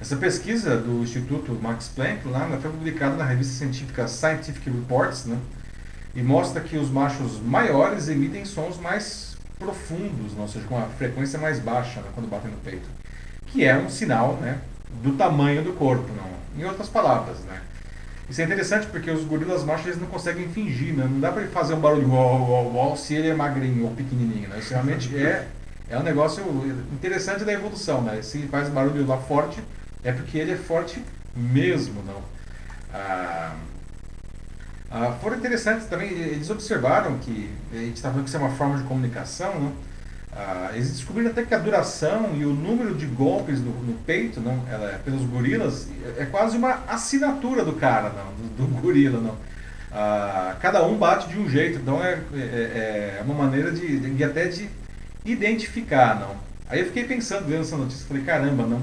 Essa 0.00 0.16
pesquisa 0.16 0.76
do 0.76 1.02
Instituto 1.02 1.52
Max 1.52 1.88
Planck 1.88 2.26
lá, 2.28 2.46
foi 2.60 2.70
publicada 2.70 3.16
na 3.16 3.24
revista 3.24 3.54
científica 3.54 4.06
Scientific 4.06 4.68
Reports? 4.68 5.26
E 6.16 6.22
mostra 6.22 6.62
que 6.62 6.78
os 6.78 6.90
machos 6.90 7.38
maiores 7.40 8.08
emitem 8.08 8.42
sons 8.46 8.80
mais 8.80 9.36
profundos, 9.58 10.32
não? 10.34 10.42
ou 10.42 10.48
seja, 10.48 10.66
com 10.66 10.74
uma 10.74 10.88
frequência 10.88 11.38
mais 11.38 11.60
baixa 11.60 12.00
né, 12.00 12.06
quando 12.14 12.26
batem 12.26 12.50
no 12.50 12.56
peito, 12.56 12.88
que 13.46 13.62
é 13.62 13.76
um 13.76 13.90
sinal 13.90 14.32
né, 14.40 14.58
do 15.02 15.12
tamanho 15.12 15.62
do 15.62 15.74
corpo, 15.74 16.10
não? 16.16 16.26
em 16.58 16.64
outras 16.66 16.88
palavras. 16.88 17.40
Né? 17.40 17.60
Isso 18.30 18.40
é 18.40 18.44
interessante 18.44 18.86
porque 18.86 19.10
os 19.10 19.24
gorilas 19.24 19.62
machos 19.62 19.88
eles 19.88 20.00
não 20.00 20.06
conseguem 20.06 20.48
fingir, 20.48 20.94
né? 20.94 21.04
não 21.04 21.20
dá 21.20 21.30
para 21.30 21.42
ele 21.42 21.50
fazer 21.50 21.74
um 21.74 21.80
barulho 21.80 22.10
uau, 22.10 22.50
uau, 22.50 22.74
uau, 22.74 22.96
se 22.96 23.14
ele 23.14 23.28
é 23.28 23.34
magrinho 23.34 23.84
ou 23.84 23.90
pequenininho. 23.90 24.48
Né? 24.48 24.58
Isso 24.58 24.72
realmente 24.72 25.14
é, 25.14 25.46
é 25.86 25.98
um 25.98 26.02
negócio 26.02 26.42
interessante 26.94 27.44
da 27.44 27.52
evolução. 27.52 28.00
Né? 28.00 28.22
Se 28.22 28.38
ele 28.38 28.48
faz 28.48 28.70
barulho 28.70 29.06
lá 29.06 29.18
forte, 29.18 29.62
é 30.02 30.12
porque 30.12 30.38
ele 30.38 30.52
é 30.52 30.56
forte 30.56 30.98
mesmo. 31.36 32.02
Não? 32.06 32.22
Ah, 32.94 33.54
ah, 34.90 35.12
foram 35.20 35.36
interessantes 35.36 35.86
também, 35.86 36.10
eles 36.10 36.48
observaram 36.48 37.18
que, 37.18 37.50
a 37.72 37.76
gente 37.76 37.96
está 37.96 38.08
falando 38.08 38.24
que 38.24 38.28
isso 38.28 38.36
é 38.36 38.40
uma 38.40 38.54
forma 38.54 38.78
de 38.78 38.84
comunicação, 38.84 39.58
né? 39.58 39.72
Ah, 40.32 40.70
eles 40.74 40.90
descobriram 40.90 41.30
até 41.30 41.44
que 41.44 41.54
a 41.54 41.58
duração 41.58 42.34
e 42.36 42.44
o 42.44 42.52
número 42.52 42.94
de 42.94 43.06
golpes 43.06 43.58
no, 43.58 43.70
no 43.70 43.94
peito, 44.06 44.38
não, 44.38 44.62
ela, 44.70 44.90
é 44.90 44.98
pelos 44.98 45.22
gorilas, 45.22 45.88
é, 46.18 46.22
é 46.22 46.26
quase 46.26 46.56
uma 46.56 46.84
assinatura 46.86 47.64
do 47.64 47.72
cara, 47.72 48.10
não, 48.10 48.66
do, 48.66 48.66
do 48.66 48.66
gorila. 48.80 49.20
Não. 49.20 49.36
Ah, 49.90 50.56
cada 50.60 50.84
um 50.84 50.96
bate 50.96 51.28
de 51.28 51.38
um 51.38 51.48
jeito, 51.48 51.78
então 51.78 52.04
é, 52.04 52.20
é, 52.34 53.18
é 53.18 53.22
uma 53.24 53.34
maneira 53.34 53.72
de, 53.72 53.98
de 53.98 54.24
até 54.24 54.46
de 54.46 54.68
identificar. 55.24 56.20
Não. 56.20 56.36
Aí 56.68 56.80
eu 56.80 56.86
fiquei 56.86 57.04
pensando, 57.04 57.46
vendo 57.46 57.62
essa 57.62 57.76
notícia, 57.76 58.06
falei, 58.06 58.22
caramba, 58.22 58.66
não. 58.66 58.82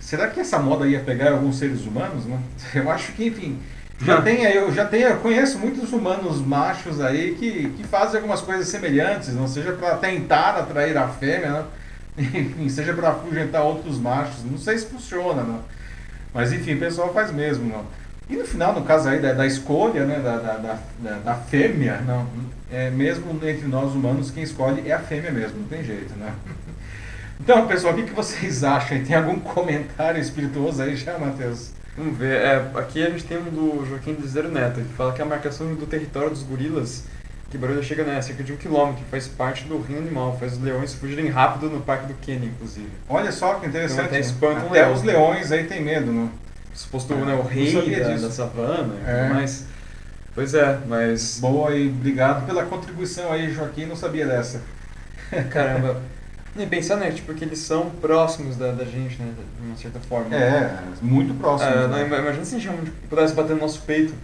Será 0.00 0.28
que 0.28 0.38
essa 0.38 0.58
moda 0.58 0.86
ia 0.86 1.00
pegar 1.00 1.32
alguns 1.32 1.58
seres 1.58 1.84
humanos? 1.84 2.26
Não? 2.26 2.40
Eu 2.74 2.90
acho 2.90 3.12
que, 3.12 3.26
enfim, 3.26 3.58
já 4.02 4.20
tem, 4.20 4.42
eu 4.42 4.72
já 4.72 4.84
tenho, 4.84 5.08
eu 5.08 5.16
conheço 5.18 5.58
muitos 5.58 5.92
humanos 5.92 6.40
machos 6.44 7.00
aí 7.00 7.34
que, 7.34 7.70
que 7.70 7.84
fazem 7.84 8.16
algumas 8.16 8.40
coisas 8.42 8.68
semelhantes, 8.68 9.34
não 9.34 9.48
seja 9.48 9.72
para 9.72 9.96
tentar 9.96 10.56
atrair 10.56 10.96
a 10.96 11.08
fêmea, 11.08 11.50
né? 11.52 11.64
enfim, 12.18 12.68
seja 12.68 12.92
para 12.94 13.10
afugentar 13.10 13.62
outros 13.62 13.98
machos. 13.98 14.44
Não 14.44 14.58
sei 14.58 14.78
se 14.78 14.86
funciona, 14.86 15.42
não. 15.42 15.60
Mas 16.32 16.52
enfim, 16.52 16.74
o 16.74 16.78
pessoal 16.78 17.12
faz 17.12 17.32
mesmo, 17.32 17.68
não. 17.68 17.84
E 18.28 18.36
no 18.36 18.44
final, 18.44 18.72
no 18.72 18.82
caso 18.82 19.08
aí 19.08 19.20
da, 19.20 19.32
da 19.32 19.46
escolha, 19.46 20.04
né, 20.04 20.18
da, 20.18 20.36
da, 20.38 20.78
da, 20.98 21.18
da- 21.18 21.34
fêmea, 21.34 22.00
não, 22.06 22.26
é 22.70 22.90
mesmo 22.90 23.30
entre 23.46 23.68
nós 23.68 23.94
humanos 23.94 24.30
quem 24.30 24.42
escolhe 24.42 24.88
é 24.88 24.92
a 24.92 24.98
fêmea 24.98 25.30
mesmo, 25.30 25.60
não 25.60 25.68
tem 25.68 25.82
jeito, 25.84 26.14
né? 26.18 26.32
Então, 27.38 27.66
pessoal, 27.66 27.92
o 27.92 27.96
que, 27.96 28.04
que 28.04 28.14
vocês 28.14 28.64
acham? 28.64 29.04
Tem 29.04 29.14
algum 29.14 29.38
comentário 29.40 30.18
espirituoso 30.18 30.82
aí 30.82 30.96
já, 30.96 31.18
Matheus? 31.18 31.70
Vamos 31.96 32.18
ver, 32.18 32.40
é, 32.42 32.70
aqui 32.74 33.04
a 33.04 33.10
gente 33.10 33.24
tem 33.24 33.38
um 33.38 33.44
do 33.44 33.86
Joaquim 33.88 34.14
Desidero 34.14 34.50
Neto, 34.50 34.80
que 34.80 34.92
fala 34.94 35.12
que 35.12 35.22
a 35.22 35.24
marcação 35.24 35.74
do 35.74 35.86
território 35.86 36.28
dos 36.30 36.42
gorilas, 36.42 37.04
que 37.50 37.56
Barulho 37.56 37.82
chega 37.82 38.04
né, 38.04 38.18
a 38.18 38.22
cerca 38.22 38.44
de 38.44 38.52
um 38.52 38.56
quilômetro, 38.56 39.02
faz 39.10 39.26
parte 39.26 39.64
do 39.64 39.80
reino 39.80 40.02
animal, 40.02 40.36
faz 40.38 40.52
os 40.54 40.62
leões 40.62 40.92
fugirem 40.94 41.28
rápido 41.28 41.70
no 41.70 41.80
parque 41.80 42.06
do 42.06 42.14
Quênia, 42.14 42.48
inclusive. 42.48 42.90
Olha 43.08 43.32
só 43.32 43.54
que 43.54 43.66
interessante. 43.66 44.14
Então 44.14 44.50
até 44.50 44.66
Até 44.66 44.80
leão. 44.80 44.92
os 44.92 45.02
leões 45.02 45.50
aí 45.52 45.64
tem 45.64 45.82
medo, 45.82 46.12
né? 46.12 46.28
Suposto 46.74 47.14
É, 47.14 47.16
né, 47.16 47.34
o 47.34 47.42
rei 47.42 47.72
da, 47.72 48.08
da 48.16 48.30
savana 48.30 48.94
e 49.00 49.10
É. 49.10 49.22
tudo 49.22 49.34
mais. 49.34 49.64
Pois 50.34 50.52
é, 50.52 50.78
mas. 50.86 51.38
Boa 51.40 51.74
e 51.74 51.88
obrigado 51.88 52.44
pela 52.44 52.62
contribuição 52.66 53.32
aí, 53.32 53.50
Joaquim. 53.50 53.86
Não 53.86 53.96
sabia 53.96 54.26
dessa. 54.26 54.60
Caramba. 55.50 56.02
E 56.58 56.66
pensar, 56.66 56.96
né, 56.96 57.10
tipo, 57.10 57.34
que 57.34 57.44
eles 57.44 57.58
são 57.58 57.90
próximos 58.00 58.56
da, 58.56 58.72
da 58.72 58.84
gente, 58.84 59.20
né, 59.20 59.32
de 59.60 59.66
uma 59.66 59.76
certa 59.76 60.00
forma. 60.00 60.34
É, 60.34 60.78
muito 61.02 61.34
próximo. 61.34 61.70
Ah, 61.70 61.88
né? 61.88 62.06
imagina 62.06 62.44
se 62.44 62.54
a 62.54 62.58
gente 62.58 62.68
realmente 62.68 62.90
pudesse 63.08 63.34
bater 63.34 63.54
no 63.54 63.60
nosso 63.62 63.82
peito. 63.82 64.14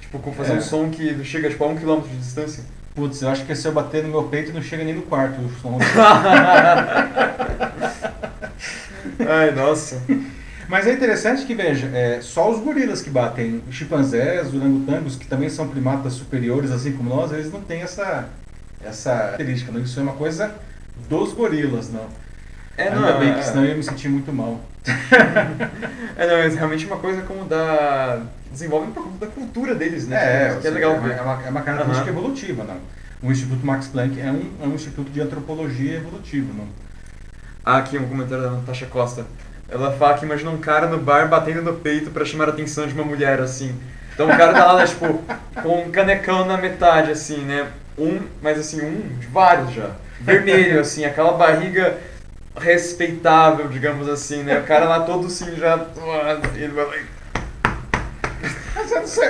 Tipo, 0.00 0.18
Tipo, 0.18 0.32
fazer 0.32 0.52
É. 0.52 0.56
um 0.56 0.60
som 0.60 0.90
que 0.90 1.24
chega 1.24 1.50
tipo, 1.50 1.64
a 1.64 1.68
um 1.68 1.76
quilômetro 1.76 2.10
de 2.10 2.18
distância. 2.18 2.62
Putz, 2.94 3.20
eu 3.22 3.28
acho 3.28 3.44
que 3.44 3.54
se 3.56 3.66
eu 3.66 3.72
bater 3.72 4.04
no 4.04 4.08
meu 4.10 4.22
peito 4.24 4.52
não 4.52 4.62
chega 4.62 4.84
nem 4.84 4.94
no 4.94 5.02
quarto 5.02 5.40
o 5.40 5.50
som. 5.60 5.78
Ai, 9.28 9.50
nossa. 9.50 10.00
Mas 10.68 10.86
é 10.86 10.92
interessante 10.92 11.44
que, 11.44 11.54
veja, 11.54 11.88
é, 11.92 12.20
só 12.22 12.50
os 12.50 12.60
gorilas 12.60 13.02
que 13.02 13.10
batem. 13.10 13.62
Chimpanzés, 13.70 14.54
orangotangos, 14.54 15.16
que 15.16 15.26
também 15.26 15.50
são 15.50 15.68
primatas 15.68 16.12
superiores, 16.14 16.70
assim 16.70 16.92
como 16.92 17.10
nós, 17.10 17.32
eles 17.32 17.52
não 17.52 17.60
têm 17.60 17.82
essa, 17.82 18.28
essa 18.84 19.10
característica. 19.10 19.72
Não? 19.72 19.80
Isso 19.80 19.98
é 19.98 20.02
uma 20.02 20.12
coisa 20.14 20.54
dos 21.08 21.32
gorilas, 21.32 21.90
não. 21.92 22.06
É, 22.76 22.88
Ainda 22.88 23.12
não, 23.12 23.20
bem 23.20 23.30
é, 23.30 23.34
que 23.34 23.44
senão 23.44 23.62
eu 23.62 23.68
ia 23.70 23.76
me 23.76 23.82
sentir 23.82 24.08
muito 24.08 24.32
mal. 24.32 24.60
é, 26.16 26.26
não, 26.26 26.38
mas 26.38 26.54
realmente 26.54 26.84
é 26.84 26.86
uma 26.88 26.98
coisa 26.98 27.22
como 27.22 27.44
da. 27.44 28.22
desenvolve 28.50 28.90
por 28.92 29.04
conta 29.04 29.26
da 29.26 29.32
cultura 29.32 29.74
deles, 29.74 30.06
né? 30.08 30.16
É, 30.16 30.58
que 30.60 30.66
é 30.66 30.70
legal 30.70 30.94
é, 30.94 30.98
uma, 30.98 31.12
é 31.12 31.20
uma- 31.20 31.42
é 31.46 31.50
uma 31.50 31.62
característica 31.62 32.10
Aham. 32.10 32.18
evolutiva, 32.18 32.64
não. 32.64 32.76
O 33.22 33.32
Instituto 33.32 33.64
Max 33.64 33.86
Planck 33.86 34.20
é 34.20 34.30
um, 34.30 34.50
é 34.62 34.66
um 34.66 34.74
instituto 34.74 35.10
de 35.10 35.20
antropologia 35.20 35.96
evolutiva, 35.96 36.52
não. 36.54 36.66
Ah, 37.64 37.78
aqui 37.78 37.96
um 37.96 38.06
comentário 38.08 38.42
da 38.44 38.50
Natasha 38.50 38.86
Costa. 38.86 39.24
Ela 39.68 39.92
fala 39.92 40.14
que 40.18 40.24
imagina 40.26 40.50
um 40.50 40.58
cara 40.58 40.86
no 40.88 40.98
bar 40.98 41.28
batendo 41.28 41.62
no 41.62 41.74
peito 41.74 42.10
pra 42.10 42.24
chamar 42.24 42.48
a 42.48 42.50
atenção 42.52 42.86
de 42.86 42.92
uma 42.92 43.04
mulher, 43.04 43.40
assim. 43.40 43.74
Então 44.12 44.26
o 44.26 44.36
cara 44.36 44.52
tá 44.52 44.72
lá, 44.72 44.78
né, 44.80 44.86
tipo, 44.86 45.22
com 45.62 45.84
um 45.86 45.90
canecão 45.90 46.44
na 46.44 46.58
metade, 46.58 47.10
assim, 47.10 47.38
né? 47.38 47.66
Um, 47.96 48.20
mas 48.42 48.58
assim, 48.58 48.82
um 48.84 49.18
de 49.18 49.26
vários 49.28 49.72
já. 49.72 49.90
Vermelho, 50.20 50.80
assim, 50.80 51.04
aquela 51.04 51.32
barriga 51.32 51.98
respeitável, 52.56 53.68
digamos 53.68 54.08
assim, 54.08 54.42
né? 54.42 54.58
O 54.58 54.64
cara 54.64 54.86
lá 54.86 55.00
todo 55.00 55.26
assim 55.26 55.56
já. 55.56 55.86
Ele 56.54 56.72
vai 56.72 56.84
lá 56.84 56.96
e. 56.96 57.04
Mas 57.04 57.12
eu 57.14 57.72
não 57.72 57.72
sei, 57.72 58.32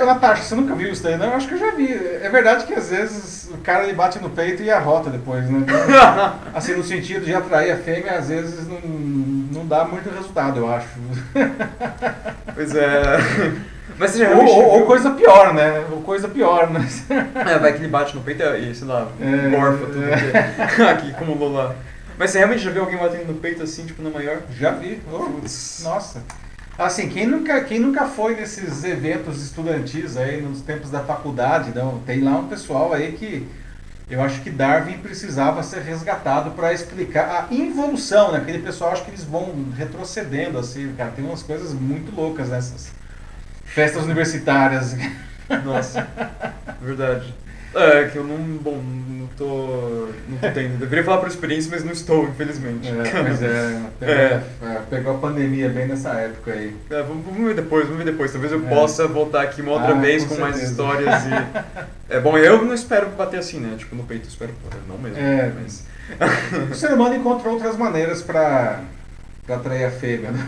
Natasha, 0.05 0.43
você 0.43 0.55
nunca 0.55 0.74
viu 0.74 0.91
isso 0.91 1.03
daí, 1.03 1.16
não? 1.16 1.27
Eu 1.27 1.35
acho 1.35 1.49
que 1.49 1.55
eu 1.55 1.59
já 1.59 1.70
vi. 1.73 1.93
É 1.93 2.28
verdade 2.28 2.66
que 2.66 2.74
às 2.74 2.91
vezes 2.91 3.49
o 3.53 3.59
cara 3.59 3.85
ele 3.85 3.93
bate 3.93 4.19
no 4.19 4.31
peito 4.31 4.62
e 4.62 4.70
arrota 4.70 5.11
depois, 5.11 5.49
né? 5.49 5.61
Então, 5.61 5.77
assim, 6.55 6.74
no 6.74 6.82
sentido 6.85 7.24
de 7.24 7.35
atrair 7.35 7.73
a 7.73 7.77
fêmea, 7.77 8.12
às 8.19 8.28
vezes 8.28 8.66
não, 8.69 8.81
não 8.81 9.66
dá 9.66 9.85
muito 9.85 10.09
resultado, 10.11 10.61
eu 10.61 10.73
acho. 10.73 10.89
Pois 12.55 12.74
é. 12.74 13.03
Mas 13.99 14.11
você 14.11 14.19
já 14.19 14.31
Ou, 14.31 14.45
ou- 14.81 14.86
coisa 14.86 15.11
pior, 15.12 15.55
né? 15.55 15.85
Ou 15.91 16.03
coisa 16.03 16.28
pior, 16.28 16.70
né? 16.70 16.86
É, 17.35 17.59
vai 17.59 17.73
que 17.73 17.78
ele 17.78 17.89
bate 17.89 18.15
no 18.15 18.23
peito 18.23 18.43
e, 18.43 18.74
sei 18.74 18.86
lá, 18.89 19.09
É, 19.20 19.49
morfa 19.49 19.86
tudo 19.86 20.05
é. 20.05 20.91
aqui 20.91 21.11
acumulou 21.15 21.53
lá. 21.53 21.74
Mas 22.19 22.31
você 22.31 22.39
realmente 22.39 22.62
já 22.62 22.70
viu 22.70 22.82
alguém 22.82 22.99
batendo 22.99 23.27
no 23.27 23.35
peito 23.35 23.62
assim, 23.62 23.85
tipo, 23.86 24.03
na 24.03 24.11
maior? 24.11 24.39
Já 24.59 24.70
vi. 24.73 25.01
Oh, 25.12 25.28
nossa. 25.85 26.23
Assim, 26.77 27.09
quem 27.09 27.27
nunca, 27.27 27.63
quem 27.63 27.79
nunca 27.79 28.07
foi 28.07 28.35
nesses 28.35 28.83
eventos 28.83 29.43
estudantis 29.43 30.17
aí 30.17 30.43
nos 30.43 30.61
tempos 30.61 30.91
da 30.91 31.01
faculdade, 31.01 31.73
não? 31.73 32.01
Tem 32.01 32.21
lá 32.21 32.37
um 32.37 32.49
pessoal 32.49 32.93
aí 32.93 33.13
que 33.13 33.47
eu 34.11 34.21
acho 34.21 34.43
que 34.43 34.51
Darwin 34.51 34.99
precisava 34.99 35.63
ser 35.63 35.81
resgatado 35.83 36.51
para 36.51 36.73
explicar 36.73 37.49
a 37.49 37.55
involução, 37.55 38.33
né? 38.33 38.39
Aquele 38.39 38.59
pessoal 38.59 38.93
acho 38.93 39.05
que 39.05 39.11
eles 39.11 39.23
vão 39.25 39.67
retrocedendo 39.77 40.59
assim, 40.59 40.93
cara, 40.97 41.13
tem 41.13 41.25
umas 41.25 41.43
coisas 41.43 41.73
muito 41.73 42.15
loucas 42.15 42.49
nessas 42.49 42.91
festas 43.65 44.05
universitárias. 44.05 44.97
Nossa, 45.65 46.07
verdade. 46.83 47.33
É, 47.75 48.09
que 48.09 48.17
eu 48.17 48.25
não, 48.25 48.37
bom, 48.39 48.81
não 48.83 49.27
tô, 49.37 50.09
não 50.29 50.39
tô 50.39 50.51
tendo. 50.53 50.79
Deveria 50.79 51.05
falar 51.05 51.19
por 51.19 51.29
experiência, 51.29 51.71
mas 51.73 51.85
não 51.85 51.93
estou, 51.93 52.25
infelizmente. 52.29 52.89
É, 52.89 52.93
pois 53.23 53.43
é, 53.43 53.81
pegou, 53.99 54.15
É. 54.15 54.43
é, 54.63 54.81
pegou 54.91 55.15
a 55.17 55.19
pandemia 55.19 55.69
bem 55.69 55.89
nessa 55.89 56.11
época 56.15 56.53
aí. 56.53 56.77
É, 56.91 57.03
vamos, 57.03 57.25
vamos 57.25 57.45
ver 57.47 57.55
depois, 57.55 57.85
vamos 57.87 58.05
ver 58.05 58.11
depois. 58.13 58.31
Talvez 58.33 58.53
eu 58.53 58.65
É. 58.65 58.69
possa 58.69 59.07
voltar 59.09 59.43
aqui 59.43 59.61
uma 59.63 59.73
outra 59.73 59.93
Ah, 59.95 60.01
vez 60.01 60.25
com 60.25 60.35
com, 60.37 60.41
mais 60.41 60.63
histórias 60.63 61.25
e... 61.27 61.31
É 62.09 62.21
bom, 62.21 62.37
eu 62.37 62.65
não 62.65 62.75
espero 62.75 63.09
bater 63.11 63.41
assim, 63.41 63.59
né? 63.59 63.75
Tipo, 63.79 63.97
no 63.97 64.05
peito, 64.05 64.27
eu 64.27 64.29
espero... 64.29 64.53
Não 64.87 64.99
mesmo, 64.99 65.19
É. 65.19 65.51
mas... 65.61 65.85
O 66.71 66.75
ser 66.75 66.93
humano 66.93 67.17
encontrou 67.17 67.55
outras 67.55 67.77
maneiras 67.77 68.21
para 68.23 68.81
atrair 69.49 69.85
a 69.87 69.91
fêmea. 69.91 70.31
Né? 70.31 70.47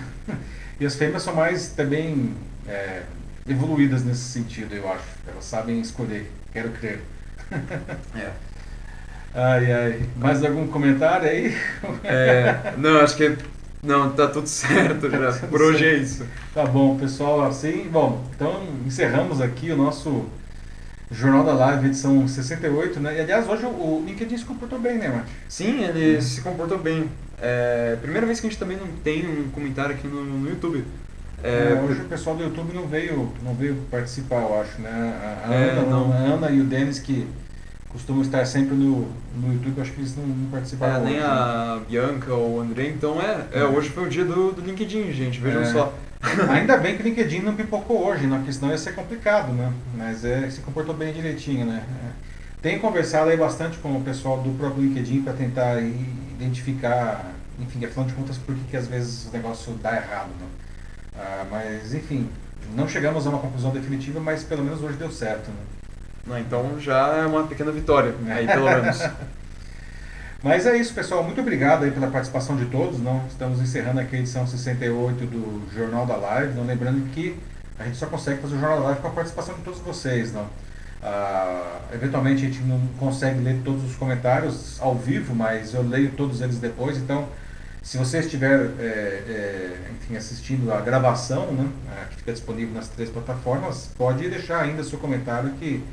E 0.78 0.85
as 0.86 0.94
fêmeas 0.94 1.23
são 1.23 1.35
mais 1.35 1.69
também 1.69 2.35
é, 2.69 3.03
evoluídas 3.48 4.05
nesse 4.05 4.23
sentido, 4.23 4.74
eu 4.74 4.90
acho. 4.90 5.05
Elas 5.27 5.44
sabem 5.44 5.81
escolher, 5.81 6.31
quero 6.52 6.70
crer. 6.70 7.01
É. 8.16 8.31
Ai, 9.35 9.70
ai. 9.73 10.02
Mais 10.16 10.43
algum 10.44 10.66
comentário 10.66 11.28
aí? 11.28 11.55
É, 12.02 12.73
não, 12.78 13.01
acho 13.01 13.16
que... 13.16 13.36
Não, 13.82 14.10
tá 14.12 14.27
tudo 14.28 14.48
certo 14.48 15.10
já. 15.10 15.31
tudo 15.32 15.48
Por 15.51 15.60
hoje 15.60 15.85
é 15.85 15.90
certo. 15.90 16.02
isso. 16.02 16.27
Tá 16.55 16.64
bom, 16.64 16.97
pessoal. 16.97 17.44
Assim, 17.44 17.86
bom, 17.93 18.24
então 18.35 18.66
encerramos 18.86 19.40
aqui 19.40 19.70
o 19.70 19.77
nosso 19.77 20.24
Jornal 21.10 21.44
da 21.44 21.52
Live, 21.52 21.86
edição 21.86 22.27
68, 22.27 22.98
né? 22.98 23.16
E 23.16 23.20
aliás, 23.20 23.47
hoje 23.48 23.64
o- 23.66 24.02
LinkedIn 24.05 24.39
se 24.39 24.44
comportou 24.44 24.78
bem, 24.81 24.98
né, 24.98 25.09
Mati? 25.09 25.31
Sim, 25.48 25.85
ele 25.85 26.20
se 26.20 26.40
comportou 26.40 26.78
bem. 26.78 27.09
É, 27.40 27.97
primeira 28.01 28.27
vez 28.27 28.40
que 28.40 28.47
a 28.47 28.51
gente 28.51 28.59
também 28.59 28.77
não 28.78 28.89
tem 29.05 29.28
um 29.28 29.51
comentário 29.51 29.94
aqui 29.94 30.09
no, 30.09 30.24
no 30.24 30.48
YouTube. 30.48 30.82
É, 31.42 31.72
É, 31.72 31.82
hoje 31.82 32.00
o 32.02 32.04
pessoal 32.06 32.36
do 32.36 32.42
YouTube 32.42 32.74
não 32.74 32.86
veio, 32.86 33.32
não 33.42 33.54
veio 33.54 33.76
participar, 33.90 34.42
eu 34.42 34.60
acho, 34.60 34.80
né? 34.80 34.90
A, 35.46 35.52
É, 35.54 35.70
Ana, 35.70 35.82
não. 35.82 36.12
a 36.12 36.16
Ana 36.16 36.50
e 36.50 36.60
o 36.60 36.64
Denis, 36.64 36.98
que 36.98 37.26
costumam 37.88 38.22
estar 38.22 38.44
sempre 38.46 38.74
no, 38.74 39.08
no 39.36 39.52
YouTube, 39.52 39.80
acho 39.80 39.92
que 39.92 40.00
eles 40.00 40.16
não, 40.16 40.26
não 40.26 40.48
É, 40.48 40.50
participaram 40.52 41.04
nem 41.04 41.14
hoje. 41.14 41.22
né? 41.22 41.26
a 41.28 41.80
Bianca 41.88 42.34
ou 42.34 42.56
o 42.56 42.60
André, 42.60 42.88
então 42.88 43.20
é, 43.20 43.46
é, 43.52 43.64
hoje 43.64 43.88
foi 43.90 44.04
o 44.06 44.08
dia 44.08 44.24
do, 44.24 44.52
do 44.52 44.60
LinkedIn, 44.62 45.12
gente, 45.12 45.38
vejam 45.40 45.62
É. 45.62 45.66
só. 45.66 45.92
Ainda 46.50 46.76
bem 46.78 46.96
que 46.96 47.02
o 47.02 47.06
LinkedIn 47.06 47.40
não 47.40 47.54
pipocou 47.54 48.06
hoje, 48.06 48.26
né? 48.26 48.36
Porque 48.38 48.52
senão 48.52 48.70
ia 48.70 48.78
ser 48.78 48.94
complicado, 48.94 49.52
né? 49.52 49.72
Mas 49.96 50.24
é, 50.24 50.48
se 50.50 50.60
comportou 50.60 50.94
bem 50.94 51.12
direitinho, 51.12 51.66
né? 51.66 51.84
É. 51.86 52.10
Tenho 52.62 52.80
conversado 52.80 53.30
aí 53.30 53.36
bastante 53.36 53.76
com 53.78 53.94
o 53.96 54.00
pessoal 54.02 54.38
do 54.40 54.50
próprio 54.58 54.82
LinkedIn 54.82 55.22
para 55.22 55.34
tentar 55.34 55.80
identificar, 55.80 57.32
enfim, 57.60 57.84
afinal 57.84 58.06
de 58.06 58.14
contas, 58.14 58.36
por 58.38 58.54
que, 58.54 58.64
que 58.70 58.76
às 58.76 58.88
vezes 58.88 59.26
o 59.28 59.32
negócio 59.32 59.72
dá 59.74 59.94
errado, 59.96 60.28
né? 60.40 60.46
Ah, 61.18 61.44
mas, 61.51 61.94
enfim, 61.94 62.28
não 62.74 62.88
chegamos 62.88 63.26
a 63.26 63.30
uma 63.30 63.38
conclusão 63.38 63.70
definitiva, 63.70 64.20
mas 64.20 64.43
pelo 64.43 64.62
menos 64.62 64.82
hoje 64.82 64.97
deu 64.97 65.10
certo, 65.10 65.48
né? 65.48 65.56
Não, 66.26 66.38
então 66.38 66.80
já 66.80 67.18
é 67.18 67.26
uma 67.26 67.47
pequena 67.47 67.70
vitória, 67.70 68.14
aí 68.28 68.47
pelo 68.47 68.64
menos. 68.64 68.98
Mas 70.43 70.66
é 70.66 70.76
isso, 70.76 70.94
pessoal. 70.94 71.24
Muito 71.24 71.40
obrigado 71.40 71.84
aí 71.84 71.90
pela 71.90 72.09
participação 72.09 72.56
de 72.56 72.66
todos. 72.66 73.01
Não 73.01 73.24
estamos 73.26 73.60
encerrando 73.60 74.01
aqui 74.01 74.16
a 74.16 74.18
edição 74.20 74.47
68 74.47 75.26
do 75.26 75.74
Jornal 75.74 76.06
da 76.06 76.14
Live. 76.14 76.55
Não 76.55 76.64
lembrando 76.64 77.05
que 77.12 77.36
a 77.78 77.84
gente 77.84 77.97
só 77.97 78.06
consegue 78.06 78.40
fazer 78.40 78.55
o 78.55 78.60
Jornal 78.60 78.78
da 78.78 78.84
Live 78.86 79.01
com 79.01 79.09
a 79.09 79.10
participação 79.10 79.55
de 79.55 79.62
todos 79.62 79.80
vocês, 79.80 80.32
não. 80.32 80.47
Ah, 81.02 81.80
eventualmente 81.93 82.44
a 82.44 82.48
gente 82.48 82.62
não 82.62 82.80
consegue 82.98 83.40
ler 83.40 83.60
todos 83.64 83.82
os 83.84 83.97
comentários 83.97 84.80
ao 84.80 84.94
vivo, 84.94 85.34
mas 85.34 85.74
eu 85.74 85.82
leio 85.82 86.12
todos 86.12 86.40
eles 86.40 86.59
depois. 86.59 86.97
Então, 86.97 87.26
se 87.86 87.96
você 87.96 88.18
estiver 88.18 88.68
é, 88.80 88.82
é, 88.82 89.90
enfim, 89.94 90.16
assistindo 90.16 90.72
a 90.72 90.80
gravação, 90.80 91.52
né, 91.52 91.70
que 92.10 92.16
fica 92.16 92.32
disponível 92.32 92.74
nas 92.74 92.88
três 92.88 93.08
plataformas, 93.08 93.90
pode 93.96 94.28
deixar 94.28 94.62
ainda 94.62 94.82
seu 94.82 94.98
comentário 94.98 95.50
que 95.52 95.84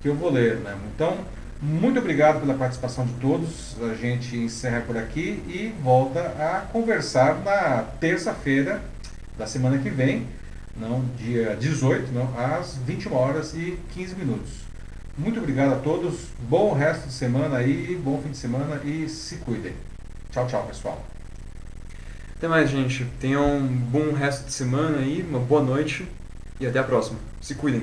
que 0.00 0.08
eu 0.08 0.14
vou 0.14 0.30
ler. 0.30 0.56
Né? 0.56 0.74
Então, 0.94 1.18
muito 1.60 1.98
obrigado 1.98 2.40
pela 2.40 2.54
participação 2.54 3.04
de 3.04 3.12
todos. 3.14 3.76
A 3.82 3.94
gente 3.94 4.34
encerra 4.34 4.80
por 4.80 4.96
aqui 4.96 5.42
e 5.46 5.74
volta 5.82 6.20
a 6.20 6.66
conversar 6.72 7.42
na 7.44 7.82
terça-feira 8.00 8.80
da 9.36 9.46
semana 9.46 9.76
que 9.76 9.90
vem, 9.90 10.26
não, 10.74 11.04
dia 11.18 11.54
18, 11.54 12.12
não, 12.12 12.32
às 12.38 12.78
21 12.78 13.14
horas 13.14 13.52
e 13.52 13.78
15 13.92 14.14
minutos. 14.14 14.52
Muito 15.18 15.38
obrigado 15.38 15.74
a 15.74 15.76
todos. 15.76 16.28
Bom 16.48 16.72
resto 16.72 17.08
de 17.08 17.12
semana 17.12 17.58
aí, 17.58 17.94
bom 18.02 18.22
fim 18.22 18.30
de 18.30 18.38
semana 18.38 18.80
e 18.84 19.06
se 19.06 19.36
cuidem. 19.36 19.74
Tchau, 20.30 20.46
tchau, 20.46 20.66
pessoal. 20.66 21.15
Até 22.36 22.48
mais, 22.48 22.68
gente. 22.70 23.06
Tenham 23.18 23.56
um 23.56 23.66
bom 23.66 24.12
resto 24.12 24.44
de 24.44 24.52
semana 24.52 24.98
aí, 24.98 25.24
uma 25.26 25.38
boa 25.38 25.62
noite 25.62 26.06
e 26.60 26.66
até 26.66 26.78
a 26.78 26.84
próxima. 26.84 27.18
Se 27.40 27.54
cuidem. 27.54 27.82